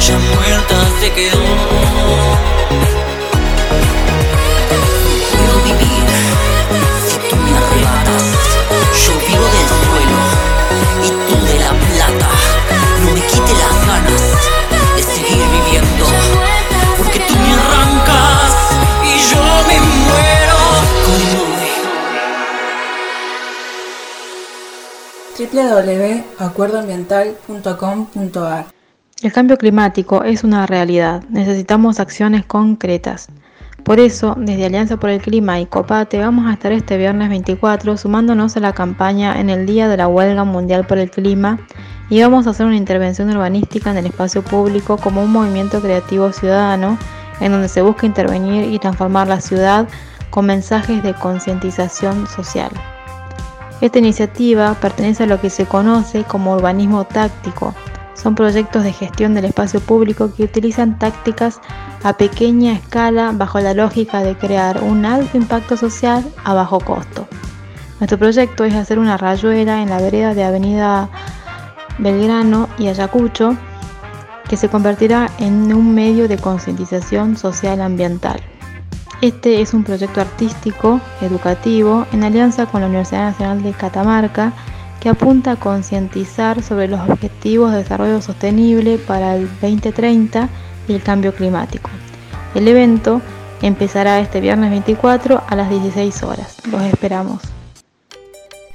Ya 0.00 0.18
muerta 0.18 0.76
se 1.00 1.08
quedó. 1.12 1.44
Puedo 5.30 5.56
vivir 5.64 6.06
si 7.06 7.14
tú 7.28 7.36
me 7.36 7.50
arrebatas. 7.56 8.24
Yo 9.02 9.12
vivo 9.26 9.46
del 9.54 9.68
suelo 9.80 10.20
y 11.02 11.08
tú 11.26 11.36
de 11.46 11.56
la 11.60 11.72
plata. 11.72 12.30
No 13.04 13.08
me 13.12 13.20
quite 13.20 13.52
las 13.62 13.76
ganas 13.86 14.24
de 14.96 15.02
seguir 15.02 15.44
viviendo. 15.56 16.06
Porque 16.98 17.20
tú 17.20 17.34
me 17.34 17.50
arrancas 17.52 18.54
y 19.04 19.12
yo 19.30 19.42
me 19.68 19.76
muero. 19.80 20.58
Cody 25.36 26.23
www.acuerdoambiental.com.ar 26.48 28.66
El 29.22 29.32
cambio 29.32 29.56
climático 29.56 30.24
es 30.24 30.44
una 30.44 30.66
realidad. 30.66 31.22
Necesitamos 31.28 32.00
acciones 32.00 32.44
concretas. 32.44 33.28
Por 33.84 34.00
eso, 34.00 34.34
desde 34.38 34.66
Alianza 34.66 34.96
por 34.96 35.10
el 35.10 35.20
Clima 35.20 35.60
y 35.60 35.66
Copate 35.66 36.18
vamos 36.18 36.46
a 36.46 36.54
estar 36.54 36.72
este 36.72 36.96
viernes 36.96 37.28
24 37.28 37.98
sumándonos 37.98 38.56
a 38.56 38.60
la 38.60 38.72
campaña 38.72 39.38
en 39.38 39.50
el 39.50 39.66
Día 39.66 39.88
de 39.88 39.98
la 39.98 40.08
Huelga 40.08 40.44
Mundial 40.44 40.86
por 40.86 40.96
el 40.96 41.10
Clima 41.10 41.58
y 42.08 42.22
vamos 42.22 42.46
a 42.46 42.50
hacer 42.50 42.64
una 42.64 42.76
intervención 42.76 43.28
urbanística 43.30 43.90
en 43.90 43.98
el 43.98 44.06
espacio 44.06 44.42
público 44.42 44.96
como 44.96 45.22
un 45.22 45.32
movimiento 45.32 45.82
creativo 45.82 46.32
ciudadano 46.32 46.96
en 47.40 47.52
donde 47.52 47.68
se 47.68 47.82
busca 47.82 48.06
intervenir 48.06 48.72
y 48.72 48.78
transformar 48.78 49.28
la 49.28 49.42
ciudad 49.42 49.86
con 50.30 50.46
mensajes 50.46 51.02
de 51.02 51.12
concientización 51.12 52.26
social. 52.26 52.70
Esta 53.80 53.98
iniciativa 53.98 54.74
pertenece 54.74 55.24
a 55.24 55.26
lo 55.26 55.40
que 55.40 55.50
se 55.50 55.66
conoce 55.66 56.24
como 56.24 56.54
urbanismo 56.54 57.04
táctico. 57.04 57.74
Son 58.14 58.34
proyectos 58.34 58.84
de 58.84 58.92
gestión 58.92 59.34
del 59.34 59.46
espacio 59.46 59.80
público 59.80 60.32
que 60.34 60.44
utilizan 60.44 60.98
tácticas 60.98 61.60
a 62.02 62.16
pequeña 62.16 62.72
escala 62.72 63.32
bajo 63.34 63.60
la 63.60 63.74
lógica 63.74 64.22
de 64.22 64.36
crear 64.36 64.82
un 64.82 65.04
alto 65.04 65.36
impacto 65.36 65.76
social 65.76 66.24
a 66.44 66.54
bajo 66.54 66.80
costo. 66.80 67.26
Nuestro 68.00 68.18
proyecto 68.18 68.64
es 68.64 68.74
hacer 68.74 68.98
una 68.98 69.16
rayuela 69.16 69.82
en 69.82 69.90
la 69.90 69.98
vereda 69.98 70.34
de 70.34 70.44
Avenida 70.44 71.08
Belgrano 71.98 72.68
y 72.78 72.88
Ayacucho 72.88 73.56
que 74.48 74.56
se 74.56 74.68
convertirá 74.68 75.30
en 75.38 75.72
un 75.72 75.94
medio 75.94 76.28
de 76.28 76.38
concientización 76.38 77.36
social 77.36 77.80
ambiental. 77.80 78.40
Este 79.24 79.62
es 79.62 79.72
un 79.72 79.84
proyecto 79.84 80.20
artístico, 80.20 81.00
educativo, 81.22 82.06
en 82.12 82.24
alianza 82.24 82.66
con 82.66 82.82
la 82.82 82.88
Universidad 82.88 83.30
Nacional 83.30 83.62
de 83.62 83.72
Catamarca, 83.72 84.52
que 85.00 85.08
apunta 85.08 85.52
a 85.52 85.56
concientizar 85.56 86.62
sobre 86.62 86.88
los 86.88 87.00
objetivos 87.08 87.72
de 87.72 87.78
desarrollo 87.78 88.20
sostenible 88.20 88.98
para 88.98 89.34
el 89.36 89.48
2030 89.62 90.50
y 90.88 90.92
el 90.92 91.02
cambio 91.02 91.34
climático. 91.34 91.88
El 92.54 92.68
evento 92.68 93.22
empezará 93.62 94.20
este 94.20 94.42
viernes 94.42 94.68
24 94.68 95.42
a 95.46 95.56
las 95.56 95.70
16 95.70 96.22
horas. 96.22 96.58
Los 96.70 96.82
esperamos. 96.82 97.40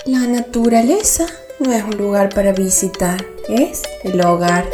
La 0.07 0.21
naturaleza 0.21 1.27
no 1.59 1.71
es 1.71 1.83
un 1.83 1.95
lugar 1.95 2.29
para 2.29 2.53
visitar, 2.53 3.23
es 3.49 3.83
el 4.03 4.19
hogar. 4.25 4.65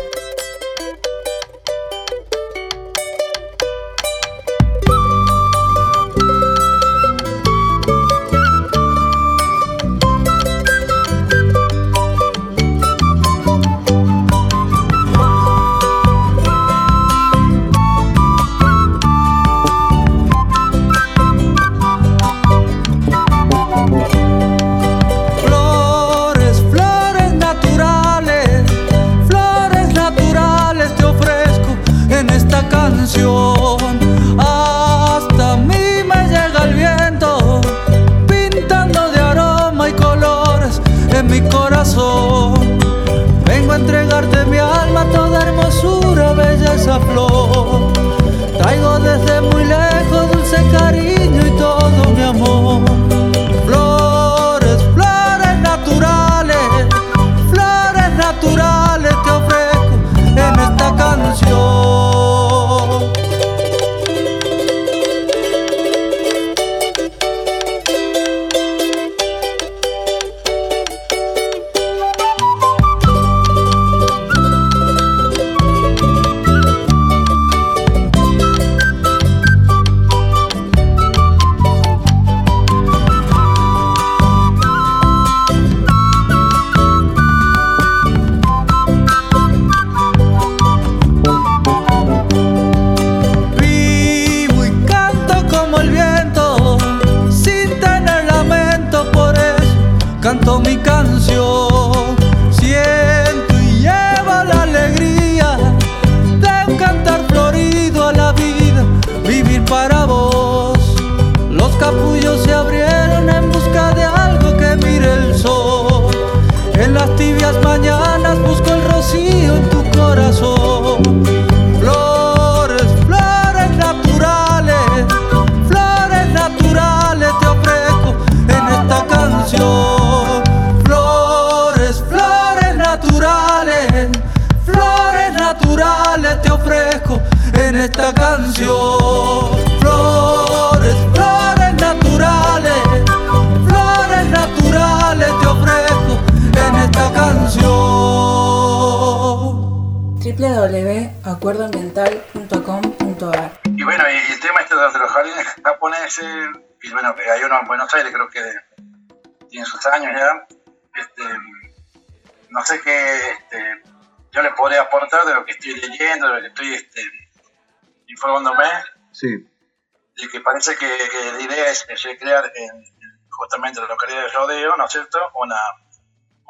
Que 170.66 170.76
que, 170.98 171.10
que 171.10 171.32
la 171.34 171.42
idea 171.42 171.70
es, 171.70 171.86
es 171.90 172.02
recrear 172.04 172.52
en, 172.56 172.70
en 172.76 173.20
justamente 173.30 173.82
la 173.82 173.88
localidad 173.88 174.22
de 174.24 174.30
Rodeo, 174.30 174.76
¿no 174.78 174.86
es 174.86 174.92
cierto? 174.92 175.20
Una, 175.36 175.60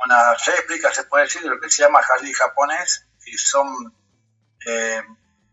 una 0.05 0.33
réplica, 0.35 0.93
se 0.93 1.03
puede 1.05 1.23
decir, 1.25 1.41
de 1.41 1.49
lo 1.49 1.59
que 1.59 1.69
se 1.69 1.81
llama 1.83 2.01
jardín 2.01 2.33
japonés, 2.33 3.07
y 3.25 3.37
son, 3.37 3.67
eh, 4.67 5.01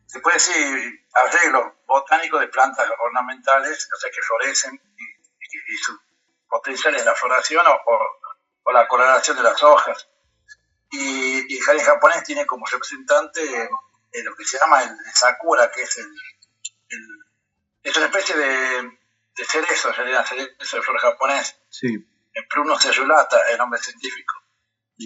se 0.07 0.21
puede 0.21 0.35
decir, 0.37 1.07
arreglos 1.15 1.73
botánicos 1.87 2.41
de 2.41 2.49
plantas 2.49 2.89
ornamentales, 3.01 3.89
o 3.93 3.97
sea, 3.99 4.11
que 4.11 4.21
florecen 4.23 4.75
y, 4.75 5.03
y- 5.05 5.75
y 5.75 5.77
su 5.79 5.99
potencial 6.49 6.95
es 6.95 7.05
la 7.05 7.15
floración 7.15 7.67
o, 7.67 7.73
o- 7.73 8.19
o 8.65 8.73
la 8.73 8.87
coloración 8.87 9.37
de 9.37 9.43
las 9.43 9.63
hojas. 9.63 10.09
Y, 10.91 11.53
y 11.53 11.57
el 11.59 11.65
jardín 11.65 11.85
japonés 11.87 12.23
tiene 12.25 12.45
como 12.47 12.67
representante 12.67 13.41
eh, 14.13 14.23
lo 14.23 14.35
que 14.37 14.45
se 14.45 14.59
llama 14.59 14.83
el 14.83 14.91
sakura, 15.15 15.71
que 15.71 15.83
es 15.83 15.97
el, 15.99 16.05
el- 16.05 16.32
es 17.83 17.97
una 17.97 18.07
especie 18.07 18.37
de, 18.37 18.99
de 19.37 19.45
cerezo, 19.45 19.89
en 19.91 19.95
realidad, 19.95 20.25
cerezo 20.27 20.77
de 20.77 20.83
flor 20.83 20.99
japonés, 20.99 21.57
Sí. 21.71 21.89
el 22.35 22.47
Prunus 22.49 22.83
cellulata, 22.83 23.39
el 23.51 23.59
nombre 23.59 23.81
científico. 23.81 24.35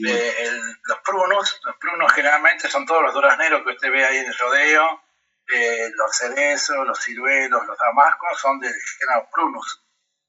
Eh, 0.06 0.34
el- 0.40 0.76
los 0.84 0.98
prunos, 1.04 1.60
los 1.64 1.76
prunos 1.76 2.12
generalmente 2.12 2.68
son 2.68 2.84
todos 2.84 3.02
los 3.02 3.14
durazneros 3.14 3.62
que 3.64 3.70
usted 3.70 3.90
ve 3.90 4.04
ahí 4.04 4.18
en 4.18 4.26
el 4.26 4.38
rodeo, 4.38 5.02
eh, 5.48 5.88
los 5.94 6.14
cerezos, 6.16 6.86
los 6.86 6.98
ciruelos, 7.02 7.64
los 7.66 7.78
damascos, 7.78 8.38
son 8.40 8.58
del 8.60 8.74
género 8.98 9.28
prunus. 9.32 9.82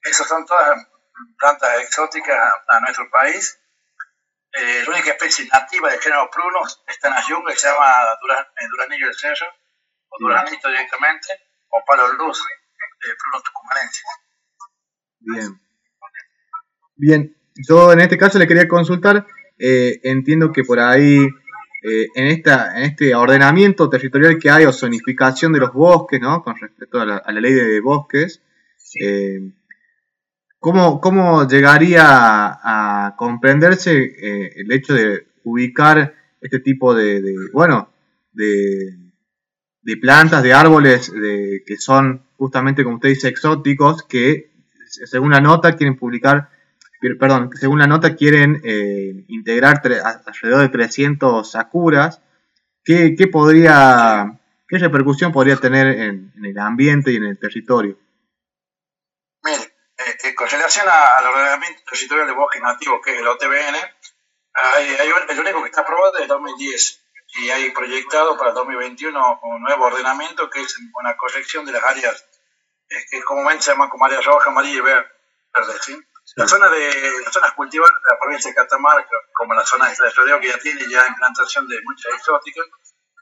Esas 0.03 0.27
son 0.27 0.45
todas 0.45 0.77
plantas 1.37 1.81
exóticas 1.81 2.37
a, 2.37 2.77
a 2.77 2.79
nuestro 2.81 3.09
país. 3.09 3.59
Eh, 4.53 4.83
la 4.85 4.89
única 4.91 5.11
especie 5.11 5.45
nativa 5.51 5.89
del 5.89 5.99
género 5.99 6.29
prunus 6.29 6.81
está 6.87 7.09
en 7.09 7.15
la 7.15 7.21
jungla 7.23 7.53
y 7.53 7.57
se 7.57 7.67
llama 7.67 8.15
dura- 8.21 8.53
eh, 8.61 8.67
duranillo 8.69 9.07
del 9.07 9.15
cerro, 9.17 9.47
o 10.09 10.17
duranito 10.19 10.69
directamente, 10.69 11.46
o 11.69 11.83
palo 11.85 12.13
luz, 12.13 12.41
prunus 12.99 13.43
tucumanensis. 13.43 14.03
Bien. 15.19 15.61
Bien, 16.95 17.37
yo 17.67 17.91
en 17.91 17.99
este 18.01 18.17
caso 18.17 18.39
le 18.39 18.47
quería 18.47 18.67
consultar, 18.67 19.25
eh, 19.59 19.99
entiendo 20.03 20.51
que 20.51 20.63
por 20.63 20.79
ahí, 20.79 21.27
eh, 21.83 22.07
en, 22.15 22.27
esta, 22.27 22.77
en 22.77 22.85
este 22.85 23.13
ordenamiento 23.13 23.89
territorial 23.89 24.39
que 24.39 24.49
hay 24.49 24.65
o 24.65 24.73
zonificación 24.73 25.53
de 25.53 25.59
los 25.59 25.73
bosques, 25.73 26.19
¿no? 26.19 26.41
Con 26.43 26.55
respecto 26.55 26.99
a 26.99 27.05
la, 27.05 27.17
a 27.17 27.31
la 27.31 27.39
ley 27.39 27.53
de 27.53 27.79
bosques, 27.81 28.41
eh, 28.99 29.39
¿cómo, 30.59 30.99
¿cómo 30.99 31.47
llegaría 31.47 32.03
a, 32.07 33.07
a 33.07 33.15
comprenderse 33.15 34.51
el 34.55 34.71
hecho 34.71 34.93
de 34.95 35.27
ubicar 35.43 36.15
este 36.41 36.59
tipo 36.59 36.95
de, 36.95 37.21
de, 37.21 37.35
bueno, 37.53 37.93
de, 38.31 38.97
de 39.87 39.95
plantas, 39.95 40.43
de 40.43 40.53
árboles 40.53 41.13
de, 41.13 41.63
que 41.65 41.77
son 41.77 42.21
justamente, 42.35 42.83
como 42.83 42.97
usted 42.97 43.07
dice, 43.07 43.29
exóticos, 43.29 44.03
que 44.03 44.51
según 44.85 45.31
la 45.31 45.39
nota 45.39 45.77
quieren 45.77 45.95
publicar, 45.95 46.49
per- 46.99 47.17
perdón, 47.17 47.51
según 47.57 47.79
la 47.79 47.87
nota 47.87 48.13
quieren 48.13 48.59
eh, 48.65 49.23
integrar 49.29 49.81
alrededor 50.25 50.61
de 50.63 50.69
300 50.69 51.49
sakuras. 51.49 52.21
¿Qué, 52.83 53.15
qué 53.17 53.27
podría, 53.27 54.37
qué 54.67 54.77
repercusión 54.77 55.31
podría 55.31 55.55
tener 55.55 55.87
en, 55.87 56.33
el 56.43 56.59
ambiente 56.59 57.13
y 57.13 57.15
en 57.15 57.23
el 57.23 57.39
territorio? 57.39 57.97
Mire, 59.45 59.73
eh, 59.97 60.35
con 60.35 60.49
relación 60.49 60.85
al 60.89 61.25
ordenamiento 61.27 61.81
territorial 61.89 62.27
de 62.27 62.33
bosques 62.33 62.61
nativos, 62.61 62.99
que 63.05 63.13
es 63.13 63.21
el 63.21 63.27
OTBN, 63.27 63.75
hay, 64.53 64.85
hay 64.99 65.09
el 65.29 65.39
único 65.39 65.61
que 65.63 65.69
está 65.69 65.81
aprobado 65.81 66.17
es 66.17 66.23
el 66.23 66.27
2010 66.27 67.06
y 67.27 67.49
hay 67.49 67.71
proyectado 67.71 68.37
para 68.37 68.49
el 68.49 68.55
2021 68.55 69.39
un 69.43 69.61
nuevo 69.61 69.85
ordenamiento 69.85 70.49
que 70.49 70.61
es 70.61 70.75
una 70.99 71.15
corrección 71.17 71.65
de 71.65 71.73
las 71.73 71.83
áreas 71.83 72.25
que 73.09 73.21
comúnmente 73.23 73.63
se 73.63 73.71
llaman 73.71 73.89
como 73.89 74.05
áreas 74.05 74.23
roja, 74.25 74.49
amarilla 74.49 74.77
y 74.77 74.81
ver- 74.81 75.11
verde. 75.53 75.73
¿sí? 75.81 75.99
Las 76.35 76.49
zonas 76.49 76.71
de 76.71 77.11
las 77.23 77.33
zonas 77.33 77.53
cultivadas 77.53 77.91
de 77.93 78.13
la 78.13 78.19
provincia 78.19 78.49
de 78.51 78.55
Catamarca, 78.55 79.17
como 79.33 79.53
la 79.53 79.65
zona 79.65 79.89
de 79.89 80.09
Rodeo 80.11 80.39
que 80.39 80.47
ya 80.47 80.57
tiene 80.59 80.81
ya 80.89 81.05
implantación 81.07 81.67
de 81.67 81.77
muchas 81.83 82.13
exóticas, 82.13 82.65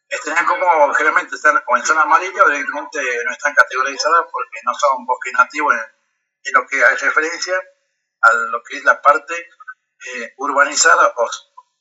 están 0.08 0.46
como 0.46 0.94
generalmente 0.94 1.36
están 1.36 1.62
o 1.66 1.78
en 1.78 1.84
zona 1.84 2.04
amarilla 2.04 2.44
o 2.44 2.50
directamente 2.50 3.00
no 3.26 3.32
están 3.32 3.56
categorizadas 3.56 4.26
porque 4.32 4.60
no 4.64 4.74
son 4.76 5.06
bosques 5.06 5.34
nativos 5.34 5.74
en, 5.74 5.80
en 6.44 6.54
lo 6.54 6.68
que 6.68 6.84
hay 6.86 6.96
referencia 6.96 7.56
a 8.22 8.34
lo 8.34 8.62
que 8.64 8.78
es 8.78 8.84
la 8.84 9.02
parte 9.02 9.34
eh, 9.36 10.34
urbanizada 10.38 11.12
o, 11.16 11.30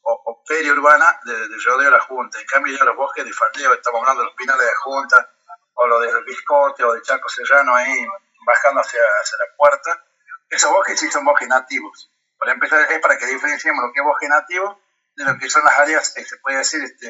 o, 0.05 0.23
o 0.25 0.45
periurbana 0.45 1.21
de, 1.25 1.49
de 1.49 1.57
Rodeo 1.65 1.91
de 1.91 1.91
la 1.91 2.01
Junta. 2.01 2.41
En 2.41 2.47
cambio 2.47 2.77
ya 2.77 2.85
los 2.85 2.97
bosques 2.97 3.25
de 3.25 3.33
faldeo, 3.33 3.75
estamos 3.75 4.01
hablando 4.01 4.23
de 4.23 4.27
los 4.29 4.37
pinales 4.37 4.67
de 4.67 4.75
Junta 4.77 5.31
o 5.75 5.87
lo 5.87 6.01
del 6.01 6.25
Biscote 6.25 6.85
o 6.85 6.93
de 6.93 7.03
Chaco 7.03 7.29
Serrano 7.29 7.75
ahí 7.75 8.07
bajando 8.47 8.81
hacia, 8.81 9.01
hacia 9.01 9.39
la 9.39 9.57
puerta, 9.57 10.05
esos 10.51 10.71
bosques 10.71 11.01
sí 11.01 11.11
son 11.11 11.25
bosques 11.25 11.49
nativos. 11.49 12.11
Para 12.39 12.53
empezar, 12.53 12.91
es 12.93 12.99
para 13.01 13.17
que 13.17 13.27
diferenciemos 13.27 13.85
lo 13.85 13.93
que 13.93 14.01
es 14.01 14.07
bosque 14.07 14.29
nativo 14.29 14.79
de 15.17 15.25
lo 15.25 15.39
que 15.39 15.49
son 15.49 15.65
las 15.65 15.79
áreas, 15.79 16.17
eh, 16.17 16.25
se 16.25 16.37
puede 16.39 16.59
decir, 16.59 16.83
este, 16.83 17.09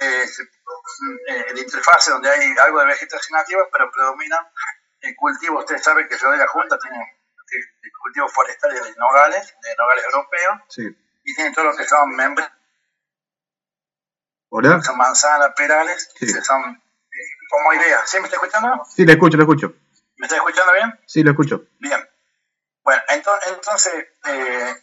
eh, 0.00 0.24
eh, 1.28 1.44
el 1.48 1.58
interfase 1.58 2.10
donde 2.10 2.28
hay 2.28 2.54
algo 2.58 2.80
de 2.80 2.86
vegetación 2.86 3.38
nativa, 3.38 3.62
pero 3.72 3.90
predomina 3.90 4.50
el 5.00 5.16
cultivo. 5.16 5.60
Ustedes 5.60 5.82
saben 5.82 6.08
que 6.08 6.18
Ciudad 6.18 6.32
de 6.32 6.38
la 6.38 6.48
Junta 6.48 6.78
tiene 6.78 6.98
eh, 6.98 7.64
el 7.82 7.90
cultivo 8.02 8.28
forestal 8.28 8.72
de 8.72 8.94
nogales, 8.96 9.54
de 9.62 9.76
nogales 9.76 10.04
europeos, 10.04 10.60
Sí. 10.68 10.99
Y 11.24 11.34
tiene 11.34 11.52
todo 11.52 11.66
lo 11.66 11.76
que 11.76 11.84
son 11.84 12.10
membres, 12.16 12.48
¿Hola? 14.50 14.80
son 14.82 14.96
manzanas, 14.96 15.52
perales, 15.56 16.10
Sí. 16.18 16.26
que 16.26 16.40
son 16.42 16.60
eh, 16.62 17.18
como 17.48 17.72
idea. 17.74 18.04
¿Sí 18.06 18.18
me 18.18 18.24
está 18.24 18.36
escuchando? 18.36 18.84
Sí, 18.94 19.04
le 19.06 19.12
escucho, 19.12 19.36
le 19.36 19.44
escucho. 19.44 19.74
¿Me 20.16 20.26
está 20.26 20.36
escuchando 20.36 20.72
bien? 20.74 21.00
Sí, 21.06 21.22
lo 21.22 21.30
escucho. 21.30 21.64
Bien. 21.78 22.00
Bueno, 22.82 23.02
entonces, 23.08 23.52
entonces 23.52 24.06
eh, 24.24 24.74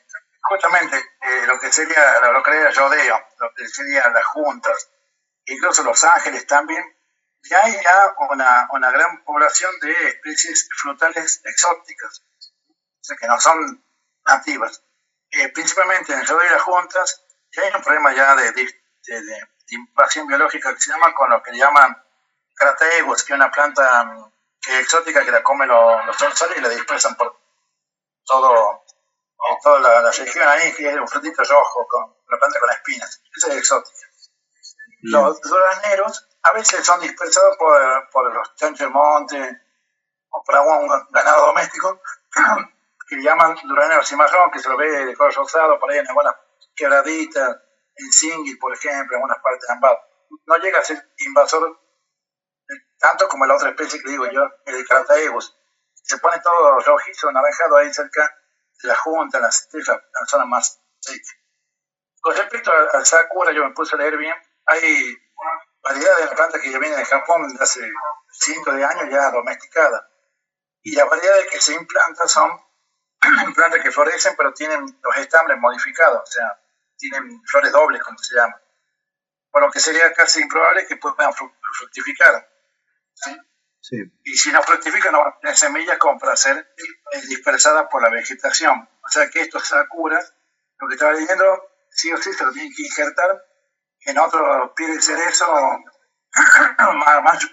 justamente 0.41 0.97
eh, 0.97 1.47
lo 1.47 1.59
que 1.59 1.71
sería 1.71 2.19
la 2.21 2.31
localidad 2.31 2.65
de 2.65 2.71
Rodeo, 2.71 3.19
lo 3.39 3.53
que 3.53 3.67
serían 3.67 4.13
las 4.13 4.25
juntas, 4.25 4.89
incluso 5.45 5.83
Los 5.83 6.03
Ángeles 6.03 6.45
también, 6.47 6.83
ya 7.49 7.63
hay 7.63 7.73
ya 7.73 8.15
una, 8.29 8.67
una 8.71 8.91
gran 8.91 9.23
población 9.23 9.71
de 9.81 9.91
especies 10.09 10.69
frutales 10.81 11.41
exóticas, 11.43 12.23
o 12.39 13.03
sea, 13.03 13.17
que 13.17 13.27
no 13.27 13.39
son 13.39 13.83
nativas. 14.25 14.83
Eh, 15.31 15.49
principalmente 15.49 16.13
en 16.13 16.21
y 16.21 16.49
las 16.51 16.61
juntas, 16.61 17.23
ya 17.51 17.63
hay 17.63 17.73
un 17.73 17.81
problema 17.83 18.13
ya 18.13 18.35
de, 18.35 18.51
de, 18.51 18.63
de- 19.07 19.21
de 19.21 19.75
invasión 19.75 20.27
biológica 20.27 20.73
que 20.73 20.79
se 20.79 20.91
llama 20.91 21.13
con 21.13 21.29
lo 21.29 21.43
que 21.43 21.51
llaman 21.57 22.01
crategus, 22.55 23.23
que 23.23 23.33
es 23.33 23.37
una 23.37 23.51
planta 23.51 24.03
mm, 24.05 24.31
que 24.61 24.73
es 24.79 24.83
exótica 24.85 25.25
que 25.25 25.31
la 25.31 25.43
comen 25.43 25.67
los, 25.67 26.05
los 26.05 26.45
y 26.57 26.61
la 26.61 26.69
dispersan 26.69 27.15
por 27.15 27.37
todo, 28.25 28.83
en 29.49 29.57
toda 29.61 29.79
la, 29.79 30.01
la 30.01 30.11
región 30.11 30.47
ahí, 30.47 30.73
que 30.73 30.89
es 30.89 30.95
un 30.95 31.07
frutito 31.07 31.43
rojo, 31.43 31.85
con 31.87 32.03
una 32.03 32.37
planta 32.39 32.59
con 32.59 32.69
espinas. 32.71 33.21
Esa 33.35 33.51
es 33.51 33.57
exótica. 33.57 34.07
Los 35.01 35.41
durazneros 35.41 36.27
a 36.43 36.53
veces 36.53 36.85
son 36.85 36.99
dispersados 37.01 37.55
por, 37.57 38.09
por 38.09 38.33
los 38.33 38.55
chanchos 38.55 38.79
de 38.87 38.89
monte 38.89 39.61
o 40.29 40.43
por 40.43 40.55
algún 40.55 40.89
ganado 41.11 41.45
doméstico 41.47 42.01
que 43.07 43.15
le 43.15 43.23
llaman 43.23 43.55
durazneros 43.63 44.07
cimarrón, 44.07 44.51
que 44.51 44.59
se 44.59 44.69
lo 44.69 44.77
ve 44.77 45.05
de 45.05 45.15
color 45.15 45.33
rosado 45.33 45.79
por 45.79 45.89
ahí 45.89 45.99
en 45.99 46.07
algunas 46.07 46.35
quebraditas, 46.75 47.57
en 47.95 48.11
Singil, 48.11 48.57
por 48.59 48.73
ejemplo, 48.73 49.15
en 49.15 49.23
algunas 49.23 49.41
partes 49.41 49.67
de 49.67 49.73
Ambato. 49.73 50.01
No 50.45 50.57
llega 50.57 50.79
a 50.79 50.83
ser 50.83 51.13
invasor 51.25 51.79
eh, 52.69 52.73
tanto 52.99 53.27
como 53.27 53.45
la 53.45 53.55
otra 53.55 53.69
especie 53.69 54.01
que 54.01 54.09
digo 54.09 54.25
yo, 54.29 54.41
el 54.65 54.85
Crataegus. 54.85 55.57
Se 55.93 56.17
pone 56.19 56.39
todo 56.41 56.79
rojizo, 56.79 57.31
naranjado 57.31 57.77
ahí 57.77 57.93
cerca 57.93 58.29
de 58.81 58.87
la 58.89 58.95
junta, 58.95 59.37
en 59.37 59.43
la 59.43 59.51
cestilla, 59.51 59.93
en 59.93 60.21
la 60.21 60.27
zona 60.27 60.45
más 60.45 60.81
seca. 60.99 61.31
Con 62.19 62.35
respecto 62.35 62.71
al, 62.71 62.89
al 62.93 63.05
Sakura, 63.05 63.51
yo 63.53 63.63
me 63.63 63.73
puse 63.73 63.95
a 63.95 63.99
leer 63.99 64.17
bien, 64.17 64.35
hay 64.65 65.17
variedades 65.81 66.19
de 66.19 66.25
la 66.25 66.35
planta 66.35 66.59
que 66.59 66.71
ya 66.71 66.79
viene 66.79 66.97
de 66.97 67.05
Japón 67.05 67.47
de 67.47 67.63
hace 67.63 67.89
cientos 68.31 68.75
de 68.75 68.83
años 68.83 69.09
ya 69.09 69.31
domesticada. 69.31 70.09
Y 70.81 70.95
las 70.95 71.09
variedades 71.09 71.47
que 71.49 71.61
se 71.61 71.73
implantan 71.73 72.27
son 72.27 72.66
plantas 73.55 73.81
que 73.83 73.91
florecen, 73.91 74.35
pero 74.37 74.53
tienen 74.53 74.99
los 75.01 75.17
estambres 75.17 75.57
modificados, 75.59 76.21
o 76.21 76.31
sea, 76.31 76.59
tienen 76.97 77.41
flores 77.45 77.71
dobles, 77.71 78.01
como 78.03 78.17
se 78.17 78.35
llama. 78.35 78.59
Por 79.51 79.61
lo 79.63 79.71
que 79.71 79.79
sería 79.79 80.11
casi 80.13 80.41
improbable 80.41 80.85
que 80.87 80.97
puedan 80.97 81.31
fru- 81.33 81.53
fructificar. 81.77 82.47
¿sí? 83.13 83.37
Sí. 83.81 83.97
Y 84.23 84.35
si 84.35 84.51
no 84.51 84.61
fructifican, 84.61 85.13
no 85.13 85.19
van 85.19 85.33
a 85.33 85.39
tener 85.39 85.55
semillas 85.57 85.97
como 85.97 86.19
para 86.19 86.35
ser 86.35 86.73
dispersadas 87.29 87.87
por 87.89 88.01
la 88.01 88.09
vegetación. 88.09 88.89
O 89.03 89.09
sea 89.09 89.29
que 89.29 89.41
estos 89.41 89.67
sakuras, 89.67 90.33
lo 90.79 90.87
que 90.87 90.95
estaba 90.95 91.13
leyendo, 91.13 91.69
sí 91.89 92.11
o 92.11 92.17
sí 92.17 92.33
se 92.33 92.43
lo 92.43 92.51
tienen 92.51 92.73
que 92.75 92.83
injertar 92.83 93.43
en 94.01 94.19
otro 94.19 94.73
pie 94.75 94.87
de 94.89 95.01
cerezo 95.01 95.47
más, 96.77 97.23
más, 97.23 97.47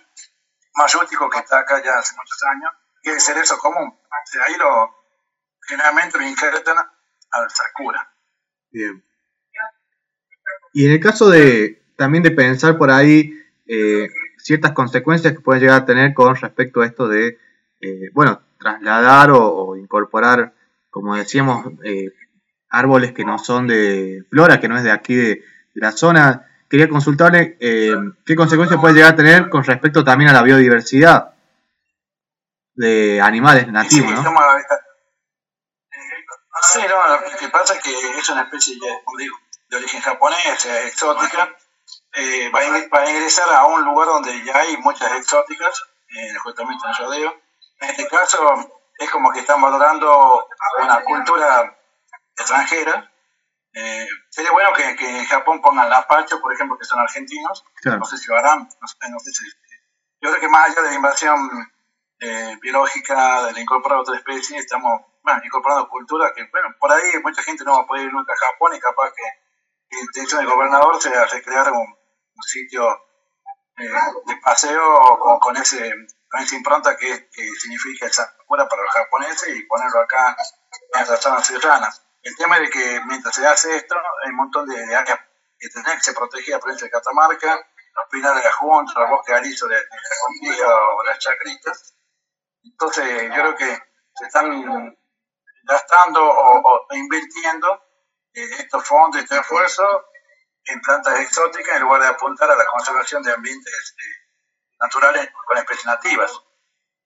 más 0.74 0.96
que 1.30 1.38
está 1.38 1.58
acá 1.60 1.82
ya 1.82 1.98
hace 1.98 2.16
muchos 2.16 2.42
años, 2.50 2.70
que 3.02 3.10
es 3.10 3.16
el 3.16 3.20
cerezo 3.34 3.58
común. 3.58 3.88
O 3.88 4.26
sea, 4.26 4.44
ahí 4.44 4.56
lo, 4.56 5.03
generalmente 5.66 6.18
lo 6.18 6.24
al 6.24 7.50
sakura. 7.50 8.10
Bien. 8.70 9.02
Y 10.72 10.86
en 10.86 10.92
el 10.92 11.00
caso 11.00 11.30
de 11.30 11.82
también 11.96 12.22
de 12.22 12.32
pensar 12.32 12.76
por 12.76 12.90
ahí 12.90 13.32
eh, 13.66 14.08
ciertas 14.38 14.72
consecuencias 14.72 15.32
que 15.32 15.40
pueden 15.40 15.62
llegar 15.62 15.82
a 15.82 15.86
tener 15.86 16.12
con 16.14 16.34
respecto 16.34 16.80
a 16.80 16.86
esto 16.86 17.08
de 17.08 17.38
eh, 17.80 18.10
bueno, 18.12 18.42
trasladar 18.58 19.30
o, 19.30 19.42
o 19.42 19.76
incorporar, 19.76 20.54
como 20.90 21.16
decíamos, 21.16 21.66
eh, 21.84 22.12
árboles 22.70 23.12
que 23.12 23.24
no 23.24 23.38
son 23.38 23.66
de 23.66 24.24
flora, 24.30 24.58
que 24.58 24.68
no 24.68 24.76
es 24.76 24.84
de 24.84 24.90
aquí 24.90 25.14
de, 25.14 25.44
de 25.74 25.80
la 25.80 25.92
zona. 25.92 26.46
Quería 26.68 26.88
consultarle 26.88 27.56
eh, 27.60 27.94
qué 28.24 28.34
consecuencias 28.34 28.80
puede 28.80 28.94
llegar 28.94 29.12
a 29.12 29.16
tener 29.16 29.48
con 29.48 29.62
respecto 29.64 30.02
también 30.02 30.30
a 30.30 30.32
la 30.32 30.42
biodiversidad 30.42 31.34
de 32.74 33.20
animales 33.20 33.68
nativos, 33.68 34.10
Sí, 34.10 34.16
¿no? 34.16 34.34
Sí, 36.72 36.80
no, 36.88 37.08
lo 37.08 37.36
que 37.38 37.48
pasa 37.48 37.74
es 37.74 37.82
que 37.82 38.18
es 38.18 38.28
una 38.28 38.42
especie, 38.42 38.76
ya, 38.80 38.88
digo, 39.18 39.36
de 39.68 39.76
origen 39.76 40.00
japonés, 40.00 40.66
exótica, 40.86 41.54
eh, 42.12 42.50
va, 42.50 42.60
a 42.60 42.64
ingre- 42.64 42.88
va 42.94 43.00
a 43.02 43.10
ingresar 43.10 43.48
a 43.52 43.64
un 43.66 43.84
lugar 43.84 44.06
donde 44.08 44.44
ya 44.44 44.56
hay 44.58 44.76
muchas 44.78 45.12
exóticas, 45.12 45.82
eh, 46.16 46.34
justamente 46.42 46.84
en 46.86 46.94
Rodeo. 47.04 47.34
En 47.80 47.90
este 47.90 48.06
caso, 48.08 48.70
es 48.98 49.10
como 49.10 49.32
que 49.32 49.40
están 49.40 49.60
valorando 49.60 50.46
una 50.82 51.02
cultura 51.02 51.76
extranjera. 52.36 53.10
Eh, 53.72 54.06
sería 54.30 54.52
bueno 54.52 54.72
que, 54.72 54.94
que 54.94 55.18
en 55.18 55.24
Japón 55.26 55.60
pongan 55.60 55.90
la 55.90 56.06
pacho, 56.06 56.40
por 56.40 56.52
ejemplo, 56.54 56.78
que 56.78 56.84
son 56.84 57.00
argentinos, 57.00 57.64
Claro. 57.82 57.98
no 57.98 58.04
sé 58.04 58.16
si 58.18 58.28
lo 58.28 58.36
harán, 58.36 58.68
no 58.80 58.86
sé, 58.86 58.96
no 59.10 59.18
sé 59.18 59.32
si... 59.32 59.44
Yo 60.20 60.30
creo 60.30 60.40
que 60.40 60.48
más 60.48 60.70
allá 60.70 60.82
de 60.82 60.88
la 60.90 60.94
invasión 60.94 61.50
eh, 62.20 62.56
biológica, 62.62 63.46
de 63.46 63.52
la 63.52 63.60
incorporar 63.60 63.98
otra 63.98 64.16
especie, 64.16 64.56
estamos 64.58 65.02
bueno, 65.24 65.40
incorporando 65.42 65.88
cultura 65.88 66.32
que, 66.34 66.44
bueno, 66.52 66.68
por 66.78 66.92
ahí 66.92 67.18
mucha 67.22 67.42
gente 67.42 67.64
no 67.64 67.72
va 67.72 67.80
a 67.80 67.86
poder 67.86 68.04
ir 68.04 68.12
nunca 68.12 68.34
a 68.34 68.52
Japón 68.52 68.74
y 68.76 68.80
capaz 68.80 69.10
que 69.14 69.22
la 69.96 70.00
intención 70.02 70.40
del 70.40 70.54
gobernador 70.54 71.00
sea 71.00 71.24
recrear 71.24 71.72
un, 71.72 71.96
sitio 72.46 72.86
eh, 73.78 73.88
de 74.26 74.36
paseo 74.42 75.18
con, 75.40 75.56
ese 75.56 75.94
con 76.28 76.40
esa 76.42 76.56
impronta 76.56 76.96
que, 76.96 77.30
que 77.30 77.48
significa 77.58 78.06
esa 78.06 78.36
cultura 78.36 78.68
para 78.68 78.82
los 78.82 78.92
japoneses 78.92 79.56
y 79.56 79.62
ponerlo 79.62 80.00
acá 80.00 80.36
en 80.94 81.08
la 81.08 81.16
zona 81.16 81.42
serrana. 81.42 81.88
El 82.22 82.36
tema 82.36 82.56
es 82.56 82.62
de 82.62 82.70
que 82.70 83.00
mientras 83.06 83.34
se 83.34 83.46
hace 83.46 83.76
esto, 83.76 83.94
hay 84.24 84.30
un 84.30 84.36
montón 84.36 84.68
de, 84.68 84.84
de 84.84 84.94
áreas 84.94 85.20
que 85.58 85.68
tendrían 85.70 85.96
que 85.96 86.04
ser 86.04 86.14
protegidas 86.14 86.60
por 86.60 86.70
esta 86.70 86.90
Catamarca, 86.90 87.54
los 87.94 88.06
pinares 88.10 88.42
de 88.42 88.48
la 88.48 88.52
Junta, 88.56 89.00
los 89.00 89.10
bosques 89.10 89.34
alisos 89.34 89.68
de, 89.68 89.76
de 89.76 89.82
la 89.82 90.16
Conquilla 90.26 90.76
o 90.76 91.04
las 91.04 91.18
chacritas. 91.18 91.94
Entonces, 92.62 93.22
yo 93.22 93.34
creo 93.34 93.56
que 93.56 93.78
se 94.16 94.26
están 94.26 94.96
gastando 95.64 96.22
o, 96.24 96.60
o 96.90 96.94
invirtiendo 96.94 97.82
eh, 98.34 98.48
estos 98.58 98.86
fondos, 98.86 99.20
este 99.22 99.38
esfuerzo 99.38 99.82
en 100.66 100.80
plantas 100.80 101.20
exóticas 101.20 101.76
en 101.76 101.82
lugar 101.82 102.02
de 102.02 102.08
apuntar 102.08 102.50
a 102.50 102.56
la 102.56 102.66
conservación 102.66 103.22
de 103.22 103.32
ambientes 103.32 103.94
eh, 103.98 104.30
naturales 104.80 105.30
con 105.46 105.58
especies 105.58 105.86
nativas. 105.86 106.32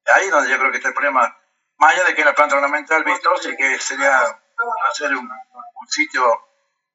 Ahí 0.07 0.27
es 0.27 0.31
donde 0.31 0.51
yo 0.51 0.59
creo 0.59 0.71
que 0.71 0.79
está 0.79 0.89
el 0.89 0.95
problema, 0.95 1.37
más 1.79 1.95
allá 1.95 2.05
de 2.05 2.15
que 2.15 2.23
una 2.23 2.35
planta 2.35 2.57
ornamental 2.57 3.05
vistosa 3.05 3.51
y 3.51 3.57
que 3.57 3.79
sería 3.81 4.21
hacer 4.91 5.15
un, 5.15 5.29
un 5.29 5.89
sitio 5.89 6.23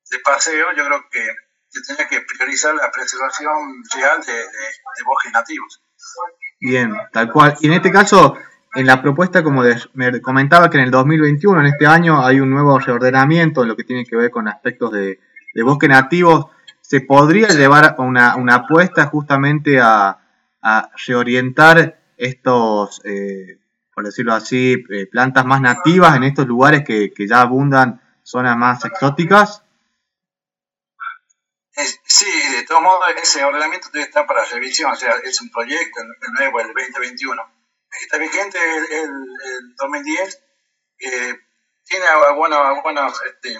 de 0.09 0.19
paseo, 0.19 0.71
yo 0.73 0.85
creo 0.85 1.09
que 1.09 1.25
se 1.69 1.81
tenía 1.95 2.07
que 2.07 2.21
priorizar 2.21 2.73
la 2.75 2.91
preservación 2.91 3.83
real 3.95 4.21
de, 4.23 4.33
de- 4.33 4.47
de 4.47 5.03
bosques 5.05 5.31
nativos. 5.31 5.83
Bien, 6.59 6.93
tal 7.11 7.31
cual. 7.31 7.55
Y 7.59 7.67
en 7.67 7.73
este 7.73 7.91
caso, 7.91 8.37
en 8.75 8.85
la 8.87 9.01
propuesta, 9.01 9.43
como 9.43 9.63
me 9.93 10.21
comentaba 10.21 10.69
que 10.69 10.77
en 10.77 10.85
el 10.85 10.91
2021, 10.91 11.59
en 11.59 11.65
este 11.67 11.85
año, 11.85 12.25
hay 12.25 12.39
un 12.39 12.49
nuevo 12.49 12.79
reordenamiento 12.79 13.61
en 13.61 13.69
lo 13.69 13.75
que 13.75 13.83
tiene 13.83 14.05
que 14.05 14.15
ver 14.15 14.31
con 14.31 14.47
aspectos 14.47 14.91
de, 14.91 15.19
bosque 15.63 15.87
nativos. 15.87 16.47
¿Se 16.81 17.01
podría 17.01 17.49
llevar 17.49 17.95
una, 17.99 18.35
una 18.35 18.55
apuesta 18.55 19.05
justamente 19.05 19.79
a, 19.79 20.17
a 20.63 20.89
reorientar 21.05 21.99
estos, 22.17 23.01
eh, 23.03 23.59
por 23.93 24.05
decirlo 24.05 24.33
así, 24.33 24.83
eh, 24.89 25.05
plantas 25.07 25.45
más 25.45 25.61
nativas 25.61 26.15
en 26.15 26.23
estos 26.23 26.47
lugares 26.47 26.83
que, 26.85 27.11
ya 27.27 27.41
abundan 27.41 28.01
zonas 28.23 28.57
más 28.57 28.83
exóticas? 28.85 29.61
Sí, 32.05 32.31
de 32.55 32.63
todos 32.63 32.81
modos, 32.81 33.03
ese 33.21 33.43
ordenamiento 33.43 33.89
estar 33.93 34.25
para 34.25 34.45
revisión, 34.45 34.91
o 34.91 34.95
sea, 34.95 35.15
es 35.23 35.41
un 35.41 35.49
proyecto 35.49 36.01
nuevo, 36.33 36.59
el 36.59 36.67
2021. 36.67 37.41
Está 38.01 38.17
vigente 38.17 38.57
el, 38.77 38.83
el, 38.91 39.09
el 39.09 39.75
2010, 39.77 40.43
eh, 40.99 41.35
tiene 41.85 42.05
algunos, 42.07 42.59
algunos 42.59 43.21
este, 43.25 43.57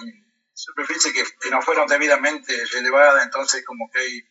superficies 0.52 1.12
que, 1.14 1.24
que 1.40 1.50
no 1.50 1.60
fueron 1.62 1.86
debidamente 1.86 2.54
relevadas, 2.72 3.24
entonces 3.24 3.64
como 3.64 3.90
que 3.90 4.00
hay- 4.00 4.28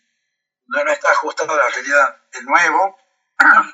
no, 0.68 0.84
no 0.84 0.92
está 0.92 1.12
ajustado 1.12 1.54
a 1.54 1.58
la 1.58 1.70
realidad. 1.70 2.18
El 2.34 2.46
nuevo 2.46 2.98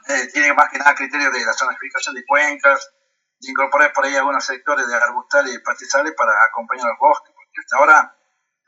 eh, 0.10 0.28
tiene 0.34 0.54
más 0.54 0.70
que 0.72 0.78
nada 0.80 0.96
criterios 0.96 1.32
de 1.34 1.46
la 1.46 1.54
zonificación 1.54 2.16
de 2.16 2.26
cuencas, 2.26 2.92
de 3.40 3.52
incorporar 3.52 3.94
por 3.94 4.06
ahí 4.06 4.16
algunos 4.16 4.44
sectores 4.46 4.88
de 4.88 4.96
arbustales 4.96 5.54
y 5.54 5.60
pastizales 5.60 6.14
para 6.18 6.32
acompañar 6.46 6.88
los 6.88 7.00
bosques, 7.00 7.32
porque 7.34 7.60
hasta 7.60 7.78
ahora 7.78 8.16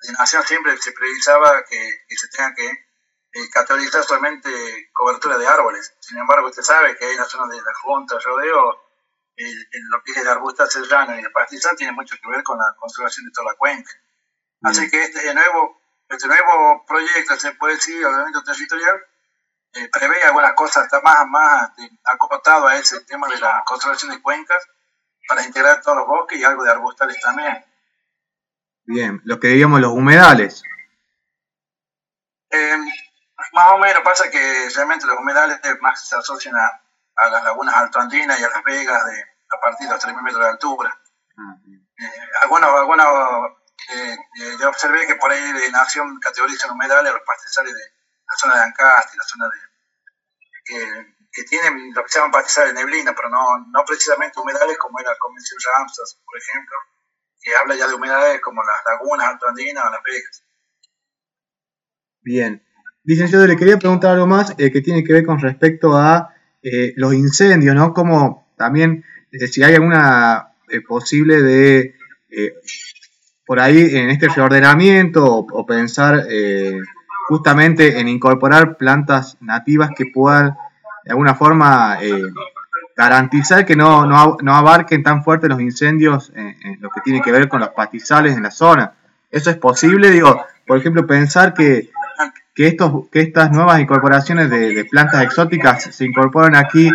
de 0.03 0.13
nación 0.13 0.43
siempre 0.43 0.77
se 0.77 0.91
precisaba 0.93 1.63
que, 1.65 1.77
que 2.07 2.15
se 2.15 2.27
tenga 2.29 2.53
que 2.55 2.69
eh, 3.33 3.49
categorizar 3.51 4.03
solamente 4.03 4.49
cobertura 4.93 5.37
de 5.37 5.47
árboles. 5.47 5.95
Sin 5.99 6.17
embargo, 6.17 6.47
usted 6.47 6.63
sabe 6.63 6.95
que 6.97 7.05
hay 7.05 7.11
en 7.11 7.17
la 7.17 7.25
zona 7.25 7.47
de 7.53 7.61
la 7.61 7.73
Junta, 7.81 8.17
Rodeo, 8.23 8.81
el- 9.35 9.67
el- 9.71 9.87
lo 9.89 10.03
que 10.03 10.11
es 10.11 10.17
el 10.17 10.69
serrano 10.69 11.15
y 11.15 11.19
el 11.19 11.31
pastizal 11.31 11.75
tiene 11.77 11.93
mucho 11.93 12.15
que 12.21 12.29
ver 12.29 12.43
con 12.43 12.57
la 12.57 12.75
conservación 12.77 13.25
de 13.25 13.31
toda 13.31 13.51
la 13.53 13.57
cuenca. 13.57 13.91
Así 14.63 14.89
que 14.91 15.03
este 15.03 15.33
nuevo, 15.33 15.81
este 16.09 16.27
nuevo 16.27 16.85
proyecto, 16.85 17.35
se 17.37 17.53
puede 17.55 17.75
decir, 17.75 18.05
ordenamiento 18.05 18.43
territorial, 18.43 19.01
eh, 19.73 19.89
prevé 19.91 20.21
algunas 20.23 20.53
cosas 20.53 20.83
hasta 20.83 21.01
más, 21.01 21.25
más 21.27 21.69
este, 21.77 21.97
acotado 22.03 22.67
a 22.67 22.77
ese 22.77 22.99
tema 23.05 23.27
de 23.29 23.39
la 23.39 23.63
conservación 23.65 24.11
de 24.11 24.21
cuencas 24.21 24.67
para 25.27 25.43
integrar 25.45 25.81
todos 25.81 25.97
los 25.99 26.07
bosques 26.07 26.37
y 26.37 26.43
algo 26.43 26.63
de 26.63 26.71
arbustales 26.71 27.19
también. 27.21 27.65
Bien, 28.83 29.21
lo 29.23 29.39
que 29.39 29.47
diríamos 29.47 29.79
los 29.79 29.93
humedales. 29.93 30.61
Eh, 32.49 32.77
más 33.53 33.71
o 33.71 33.77
menos 33.77 34.03
pasa 34.03 34.29
que 34.29 34.69
realmente 34.75 35.05
los 35.05 35.17
humedales 35.17 35.59
más 35.81 36.07
se 36.07 36.15
asocian 36.15 36.55
a, 36.55 36.81
a 37.15 37.29
las 37.29 37.43
lagunas 37.43 37.75
altoandinas 37.75 38.39
y 38.39 38.43
a 38.43 38.49
las 38.49 38.63
vegas 38.63 39.05
de, 39.05 39.21
a 39.51 39.59
partir 39.59 39.87
de 39.87 39.93
los 39.93 40.03
3.000 40.03 40.21
metros 40.21 40.43
de 40.43 40.49
altura. 40.49 41.01
Eh, 41.97 42.29
algunos, 42.41 42.69
algunos 42.69 43.07
eh, 43.89 44.13
eh, 44.13 44.57
yo 44.59 44.69
observé 44.69 45.05
que 45.07 45.15
por 45.15 45.31
ahí 45.31 45.53
de 45.53 45.71
Nación 45.71 46.19
categorizan 46.19 46.71
humedales 46.71 47.11
a 47.11 47.15
los 47.15 47.23
pastizales 47.25 47.73
de 47.73 47.81
la 48.27 48.35
zona 48.37 48.55
de 48.55 48.61
Ancasti, 48.61 49.17
la 49.17 49.23
zona 49.23 49.49
de 49.49 49.59
que, 50.63 51.15
que 51.31 51.43
tienen 51.43 51.93
lo 51.93 52.03
que 52.03 52.09
se 52.09 52.19
llaman 52.19 52.31
pastizales 52.31 52.73
de 52.73 52.79
neblina, 52.79 53.13
pero 53.15 53.29
no, 53.29 53.59
no 53.67 53.83
precisamente 53.85 54.39
humedales 54.39 54.77
como 54.77 54.99
era 54.99 55.11
la 55.11 55.17
Convención 55.17 55.59
Ramsar, 55.75 56.05
por 56.25 56.37
ejemplo, 56.37 56.77
que 57.41 57.55
habla 57.55 57.75
ya 57.75 57.87
de 57.87 57.95
humedales 57.95 58.41
como 58.41 58.63
las 58.63 58.83
lagunas 58.85 59.27
altoandinas 59.27 59.85
o 59.85 59.89
las 59.89 60.03
vegas. 60.03 60.43
Bien. 62.21 62.65
Licenciado, 63.03 63.47
le 63.47 63.57
quería 63.57 63.79
preguntar 63.79 64.11
algo 64.11 64.27
más 64.27 64.53
eh, 64.59 64.71
que 64.71 64.81
tiene 64.81 65.03
que 65.03 65.13
ver 65.13 65.25
con 65.25 65.39
respecto 65.39 65.97
a 65.97 66.35
eh, 66.61 66.93
los 66.97 67.13
incendios, 67.15 67.75
¿no? 67.75 67.93
Como 67.93 68.47
también, 68.55 69.03
eh, 69.31 69.47
si 69.47 69.63
hay 69.63 69.73
alguna 69.73 70.49
posible 70.87 71.41
de, 71.41 71.95
por 73.45 73.59
ahí, 73.59 73.97
en 73.97 74.09
este 74.09 74.29
reordenamiento 74.29 75.25
o, 75.25 75.65
pensar 75.65 76.25
justamente 77.27 77.99
en 77.99 78.07
incorporar 78.07 78.77
plantas 78.77 79.35
nativas 79.41 79.89
que 79.93 80.05
puedan, 80.05 80.55
de 81.03 81.11
alguna 81.11 81.35
forma, 81.35 81.97
garantizar 82.95 83.65
que 83.65 83.75
no, 83.75 84.05
no, 84.05 84.37
no 84.41 84.55
abarquen 84.55 85.03
tan 85.03 85.25
fuerte 85.25 85.49
los 85.49 85.59
incendios 85.59 86.31
en, 86.33 86.55
en 86.63 86.81
lo 86.81 86.89
que 86.89 87.01
tiene 87.01 87.21
que 87.21 87.33
ver 87.33 87.49
con 87.49 87.59
los 87.59 87.71
pastizales 87.71 88.37
en 88.37 88.43
la 88.43 88.51
zona. 88.51 88.93
¿Eso 89.29 89.49
es 89.49 89.57
posible? 89.57 90.09
Digo, 90.09 90.45
por 90.65 90.77
ejemplo, 90.77 91.05
pensar 91.05 91.53
que 91.53 91.89
que, 92.55 92.67
estos, 92.67 93.09
que 93.11 93.21
estas 93.21 93.51
nuevas 93.51 93.79
incorporaciones 93.79 94.49
de, 94.49 94.73
de 94.73 94.85
plantas 94.85 95.23
exóticas 95.23 95.83
se 95.83 96.05
incorporan 96.05 96.55
aquí 96.55 96.89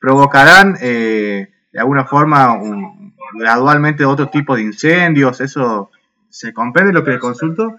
provocarán 0.00 0.76
eh, 0.80 1.52
de 1.72 1.80
alguna 1.80 2.04
forma 2.06 2.52
un- 2.52 3.14
gradualmente 3.34 4.04
otro 4.04 4.28
tipo 4.30 4.54
de 4.56 4.62
incendios. 4.62 5.40
¿Eso 5.40 5.90
se 6.30 6.52
comprende 6.52 6.92
lo 6.92 7.04
que 7.04 7.12
le 7.12 7.18
consulto? 7.18 7.78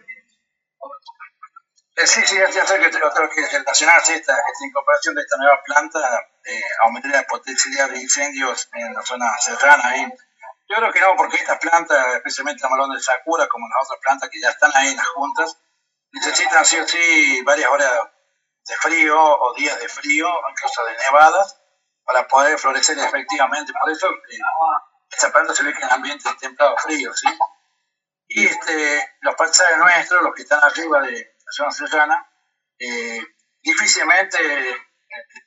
Eh, 1.96 2.08
sí, 2.08 2.22
sí, 2.26 2.36
ya 2.38 2.66
sé 2.66 2.80
que 2.80 2.90
creo 2.90 3.12
que 3.30 3.58
relacionarse 3.58 4.16
esta, 4.16 4.34
esta 4.34 4.66
incorporación 4.66 5.16
de 5.16 5.22
esta 5.22 5.38
nueva 5.38 5.60
planta 5.66 6.00
eh, 6.46 6.62
aumentaría 6.86 7.18
la 7.22 7.28
potencialidad 7.28 7.90
de 7.92 8.02
incendios 8.02 8.70
en 8.74 8.94
la 8.94 9.02
zona 9.02 9.26
serrana 9.40 9.84
ahí. 9.90 10.04
Yo 10.70 10.76
creo 10.78 10.92
que 10.94 11.02
no, 11.02 11.08
porque 11.18 11.38
estas 11.38 11.58
plantas, 11.60 12.16
especialmente 12.16 12.62
la 12.64 12.70
malón 12.70 12.92
de 12.94 13.02
Sakura, 13.02 13.48
como 13.48 13.68
las 13.68 13.86
otras 13.86 14.00
plantas 14.02 14.30
que 14.30 14.40
ya 14.40 14.50
están 14.50 14.72
ahí 14.76 14.90
en 14.90 14.98
las 14.98 15.08
juntas, 15.08 15.58
necesitan 16.12 16.66
sí 16.66 16.80
o 16.80 16.88
sí 16.88 17.42
varias 17.44 17.70
horas 17.70 17.92
de 18.66 18.76
frío 18.76 19.20
o 19.20 19.54
días 19.56 19.80
de 19.80 19.90
frío, 19.90 20.28
incluso 20.52 20.86
de 20.86 20.98
nevadas, 20.98 21.60
para 22.04 22.28
poder 22.28 22.58
florecer 22.58 22.98
efectivamente. 23.00 23.74
Por 23.80 23.92
eso 23.92 24.08
eh, 24.10 24.40
esta 25.12 25.32
planta 25.32 25.54
se 25.54 25.64
ve 25.64 25.74
que 25.74 25.84
en 25.84 25.92
ambientes 25.92 26.38
templados 26.38 26.82
fríos, 26.82 27.20
¿sí? 27.20 27.28
Y 28.28 28.46
este, 28.46 29.18
los 29.22 29.36
pastizales 29.36 29.80
nuestros, 29.80 30.22
los 30.22 30.36
que 30.36 30.44
están 30.44 30.64
arriba 30.64 31.02
de 31.02 31.14
la 31.14 31.52
zona 31.52 31.72
serrana, 31.72 32.30
eh, 32.78 33.22
difícilmente 33.62 34.38
eh, 34.40 34.78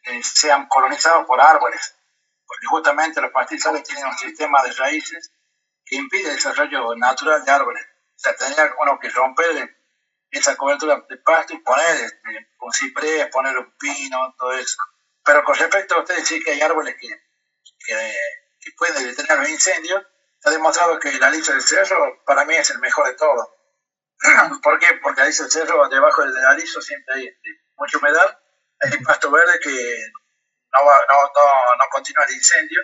eh, 0.05 0.23
sean 0.23 0.67
colonizados 0.67 1.25
por 1.27 1.41
árboles, 1.41 1.95
porque 2.45 2.67
justamente 2.67 3.21
los 3.21 3.31
pastizales 3.31 3.85
tienen 3.85 4.07
un 4.07 4.19
sistema 4.19 4.63
de 4.65 4.73
raíces 4.73 5.33
que 5.85 5.97
impide 5.97 6.31
el 6.31 6.35
desarrollo 6.35 6.97
natural 6.97 7.45
de 7.45 7.53
árboles. 7.53 7.85
O 7.85 8.19
sea, 8.19 8.35
tendría 8.35 8.75
uno 8.81 8.99
que 8.99 9.09
romper 9.11 9.82
esa 10.33 10.57
cobertura 10.57 11.05
de 11.09 11.17
pasto 11.19 11.55
y 11.55 11.59
poner 11.59 11.95
este, 11.97 12.51
un 12.61 12.73
ciprés, 12.73 13.29
poner 13.31 13.57
un 13.57 13.77
pino, 13.79 14.35
todo 14.39 14.53
eso. 14.53 14.77
Pero 15.25 15.45
con 15.45 15.55
respecto 15.55 15.95
a 15.95 16.01
ustedes, 16.01 16.27
sí 16.27 16.43
que 16.43 16.53
hay 16.53 16.61
árboles 16.63 16.97
que, 16.99 17.09
que, 17.87 18.15
que 18.61 18.73
pueden 18.77 19.05
detener 19.05 19.39
los 19.39 19.49
incendios. 19.49 20.03
Ha 20.45 20.51
demostrado 20.51 20.99
que 20.99 21.11
el 21.11 21.23
aliso 21.23 21.53
del 21.53 21.63
cerro 21.63 22.25
para 22.25 22.45
mí 22.45 22.55
es 22.55 22.71
el 22.71 22.79
mejor 22.79 23.07
de 23.07 23.15
todos. 23.15 23.49
¿Por 24.63 24.79
qué? 24.79 24.99
Porque 25.03 25.21
el 25.21 25.27
aliso 25.27 25.45
del 25.45 25.53
cerro, 25.53 25.89
debajo 25.89 26.23
del 26.23 26.37
aliso 26.47 26.81
siempre 26.81 27.15
hay 27.15 27.27
este, 27.29 27.51
mucha 27.77 27.99
humedad, 27.99 28.41
hay 28.81 28.99
pasto 29.05 29.31
verde 29.31 29.61
que 29.61 29.71
no, 29.71 30.87
va, 30.87 30.99
no, 31.09 31.23
no, 31.23 31.77
no 31.79 31.85
continúa 31.91 32.25
el 32.25 32.35
incendio, 32.35 32.81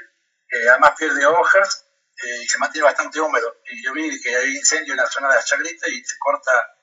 además 0.71 0.93
pierde 0.97 1.27
hojas 1.27 1.87
eh, 2.23 2.43
y 2.43 2.49
se 2.49 2.59
mantiene 2.59 2.85
bastante 2.85 3.21
húmedo. 3.21 3.57
Y 3.65 3.83
yo 3.83 3.93
vi 3.93 4.21
que 4.21 4.37
hay 4.37 4.57
incendio 4.57 4.93
en 4.93 4.99
la 4.99 5.07
zona 5.07 5.29
de 5.31 5.37
la 5.37 5.43
chagrita 5.43 5.89
y 5.89 6.05
se 6.05 6.19
corta 6.19 6.78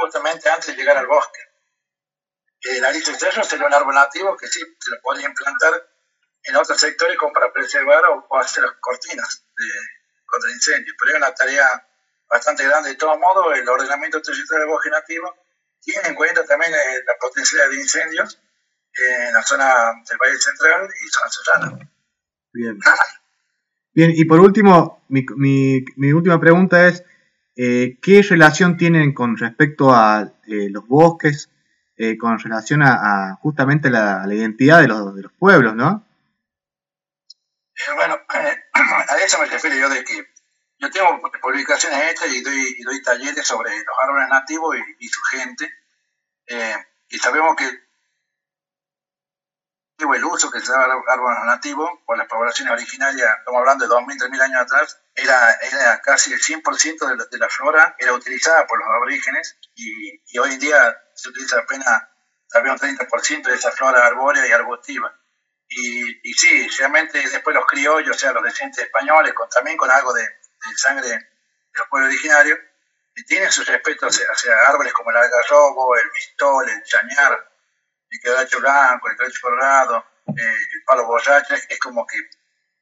justamente 0.00 0.48
antes 0.48 0.68
de 0.68 0.74
llegar 0.76 0.96
al 0.96 1.06
bosque. 1.06 1.40
El 2.62 2.84
cerro 3.16 3.42
sería 3.42 3.66
un 3.66 3.74
árbol 3.74 3.94
nativo 3.94 4.36
que 4.36 4.46
sí, 4.46 4.60
se 4.78 4.90
lo 4.90 5.00
podría 5.02 5.26
implantar 5.28 5.72
en 6.42 6.56
otros 6.56 6.78
sectores 6.78 7.16
como 7.16 7.32
para 7.32 7.52
preservar 7.52 8.04
o, 8.06 8.26
o 8.28 8.38
hacer 8.38 8.64
las 8.64 8.74
cortinas 8.80 9.44
de, 9.56 9.64
contra 10.26 10.50
incendios. 10.50 10.94
Pero 10.98 11.12
es 11.12 11.16
una 11.18 11.34
tarea 11.34 11.66
bastante 12.28 12.64
grande. 12.64 12.90
De 12.90 12.96
todo 12.96 13.18
modo, 13.18 13.52
el 13.52 13.66
ordenamiento 13.68 14.20
territorial 14.20 14.60
del 14.60 14.68
bosque 14.68 14.90
nativo 14.90 15.34
tiene 15.80 16.08
en 16.08 16.14
cuenta 16.14 16.44
también 16.44 16.72
eh, 16.74 17.02
la 17.06 17.14
potencialidad 17.18 17.70
de 17.70 17.76
incendios 17.80 18.38
en 18.92 19.32
la 19.32 19.42
zona 19.42 19.92
del 20.08 20.18
Valle 20.18 20.38
Central 20.38 20.86
y 21.02 21.08
zona 21.08 21.30
serrana. 21.30 21.90
Bien. 22.52 22.78
Bien, 23.92 24.12
y 24.14 24.24
por 24.26 24.40
último, 24.40 25.04
mi, 25.08 25.24
mi- 25.36 25.84
mi 25.96 26.12
última 26.12 26.38
pregunta 26.38 26.86
es, 26.88 27.04
eh, 27.62 27.98
¿qué 28.00 28.22
relación 28.22 28.78
tienen 28.78 29.12
con 29.12 29.36
respecto 29.36 29.92
a 29.92 30.32
eh, 30.46 30.70
los 30.70 30.88
bosques, 30.88 31.50
eh, 31.98 32.16
con 32.16 32.38
relación 32.38 32.80
a, 32.82 33.36
justamente 33.42 33.90
la, 33.90 34.24
identidad 34.30 34.80
de 34.80 34.88
los, 34.88 35.32
pueblos, 35.38 35.74
¿no? 35.74 36.06
Bueno, 37.96 38.18
a 38.28 39.16
eso 39.22 39.38
me 39.40 39.44
refiero 39.44 39.76
yo 39.76 39.90
de 39.90 40.02
que 40.04 40.26
yo 40.78 40.90
tengo 40.90 41.20
publicaciones 41.42 42.00
hechas 42.10 42.32
y 42.34 42.40
doy, 42.40 42.76
y 42.78 42.82
doy 42.82 43.02
talleres 43.02 43.46
sobre 43.46 43.76
los 43.76 43.96
árboles 44.04 44.30
nativos 44.30 44.76
y, 44.76 45.04
y 45.04 45.08
su 45.08 45.20
gente. 45.24 45.70
Y 47.10 47.18
sabemos 47.18 47.56
que 47.56 47.68
el 50.14 50.24
uso 50.24 50.50
que 50.50 50.60
se 50.60 50.72
da 50.72 50.84
a 50.84 50.88
los 50.88 51.02
árboles 51.06 51.38
nativos 51.44 51.90
por 52.04 52.16
las 52.16 52.26
poblaciones 52.26 52.72
originarias, 52.72 53.38
estamos 53.38 53.58
hablando 53.60 53.86
de 53.86 53.94
2.000, 53.94 54.30
3.000 54.30 54.40
años 54.42 54.60
atrás, 54.62 55.00
era, 55.14 55.52
era 55.54 56.00
casi 56.00 56.32
el 56.32 56.40
100% 56.40 57.08
de 57.08 57.16
la, 57.16 57.24
de 57.24 57.38
la 57.38 57.48
flora, 57.48 57.96
era 57.98 58.12
utilizada 58.12 58.66
por 58.66 58.78
los 58.78 58.88
aborígenes 58.88 59.58
y, 59.74 60.22
y 60.26 60.38
hoy 60.38 60.52
en 60.52 60.60
día 60.60 60.96
se 61.14 61.28
utiliza 61.28 61.58
apenas 61.58 62.02
vez 62.58 62.72
un 62.72 62.78
30% 62.78 63.42
de 63.48 63.54
esa 63.54 63.70
flora 63.70 64.06
arbórea 64.06 64.46
y 64.46 64.50
arbustiva. 64.50 65.14
Y, 65.68 66.28
y 66.28 66.34
sí, 66.34 66.68
realmente 66.78 67.20
después 67.28 67.54
los 67.54 67.66
criollos, 67.66 68.16
o 68.16 68.18
sea, 68.18 68.32
los 68.32 68.42
descendientes 68.42 68.84
españoles, 68.84 69.32
con, 69.34 69.48
también 69.48 69.76
con 69.76 69.90
algo 69.90 70.12
de, 70.12 70.22
de 70.22 70.76
sangre 70.76 71.08
de 71.08 71.18
los 71.74 71.88
pueblos 71.88 72.08
originarios, 72.08 72.58
tienen 73.26 73.52
su 73.52 73.62
respeto 73.64 74.06
hacia, 74.06 74.26
hacia 74.26 74.54
árboles 74.68 74.92
como 74.92 75.10
el 75.10 75.16
algarrobo, 75.16 75.94
el 75.96 76.10
mistol, 76.12 76.68
el 76.68 76.82
chañar, 76.84 77.49
el 78.10 78.20
quebracho 78.20 78.60
blanco, 78.60 79.08
el 79.08 79.16
quebracho 79.16 79.40
colorado, 79.40 80.04
eh, 80.36 80.54
el 80.72 80.84
palo 80.84 81.06
borracho, 81.06 81.54
es, 81.54 81.78
como 81.78 82.06
que 82.06 82.18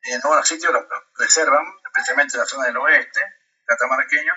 en 0.03 0.21
algunos 0.23 0.47
sitios 0.49 0.73
lo, 0.73 0.81
lo 0.81 1.13
preservan, 1.17 1.65
especialmente 1.85 2.37
en 2.37 2.41
la 2.41 2.47
zona 2.47 2.67
del 2.67 2.77
oeste, 2.77 3.21
catamarqueño, 3.67 4.33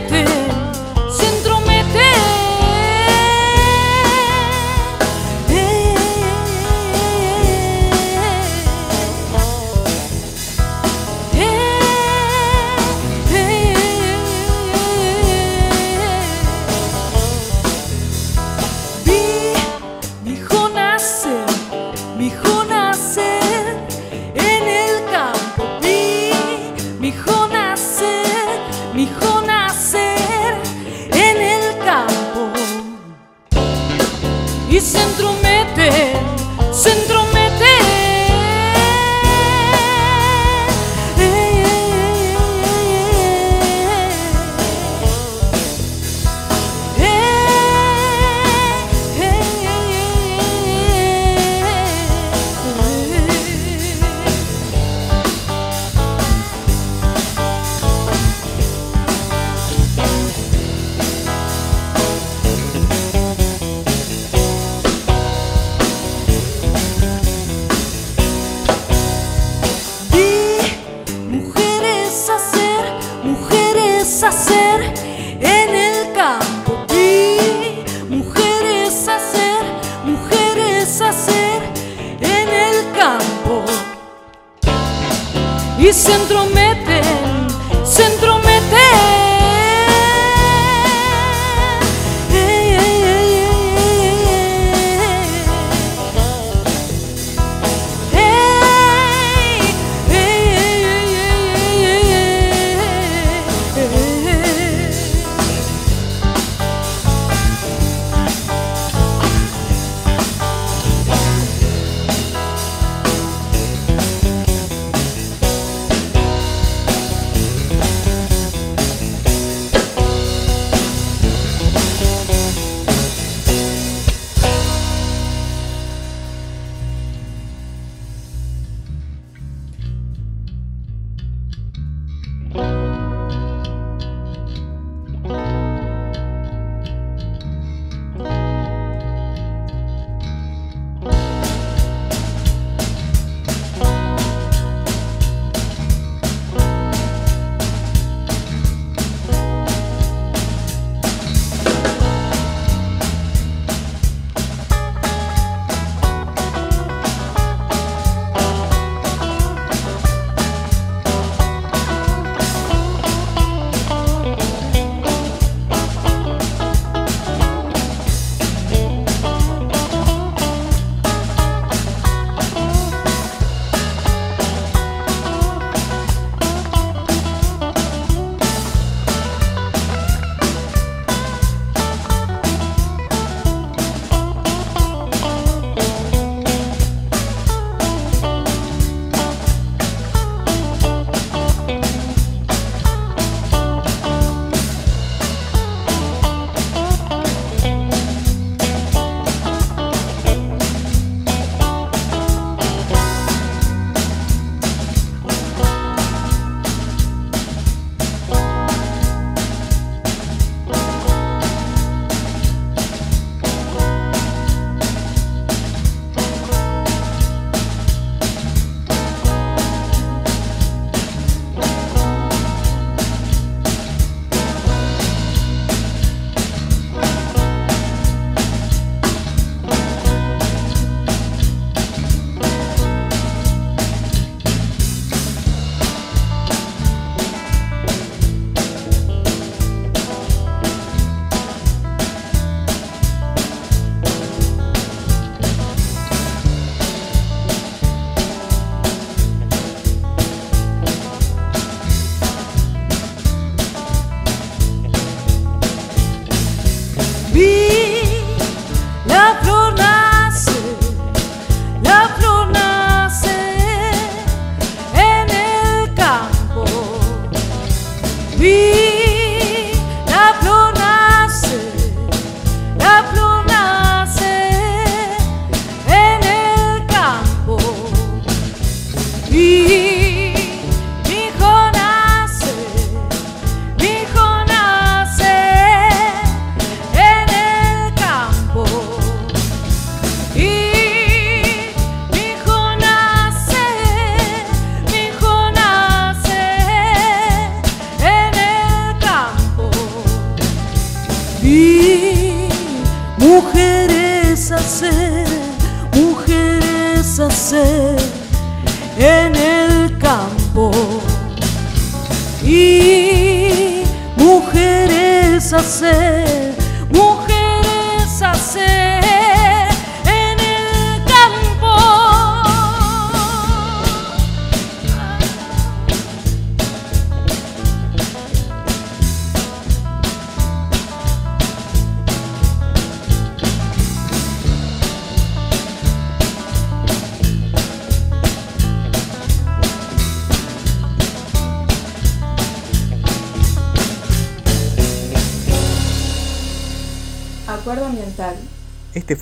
Y 85.85 85.93
se 85.93 86.15
entrometen, 86.15 86.63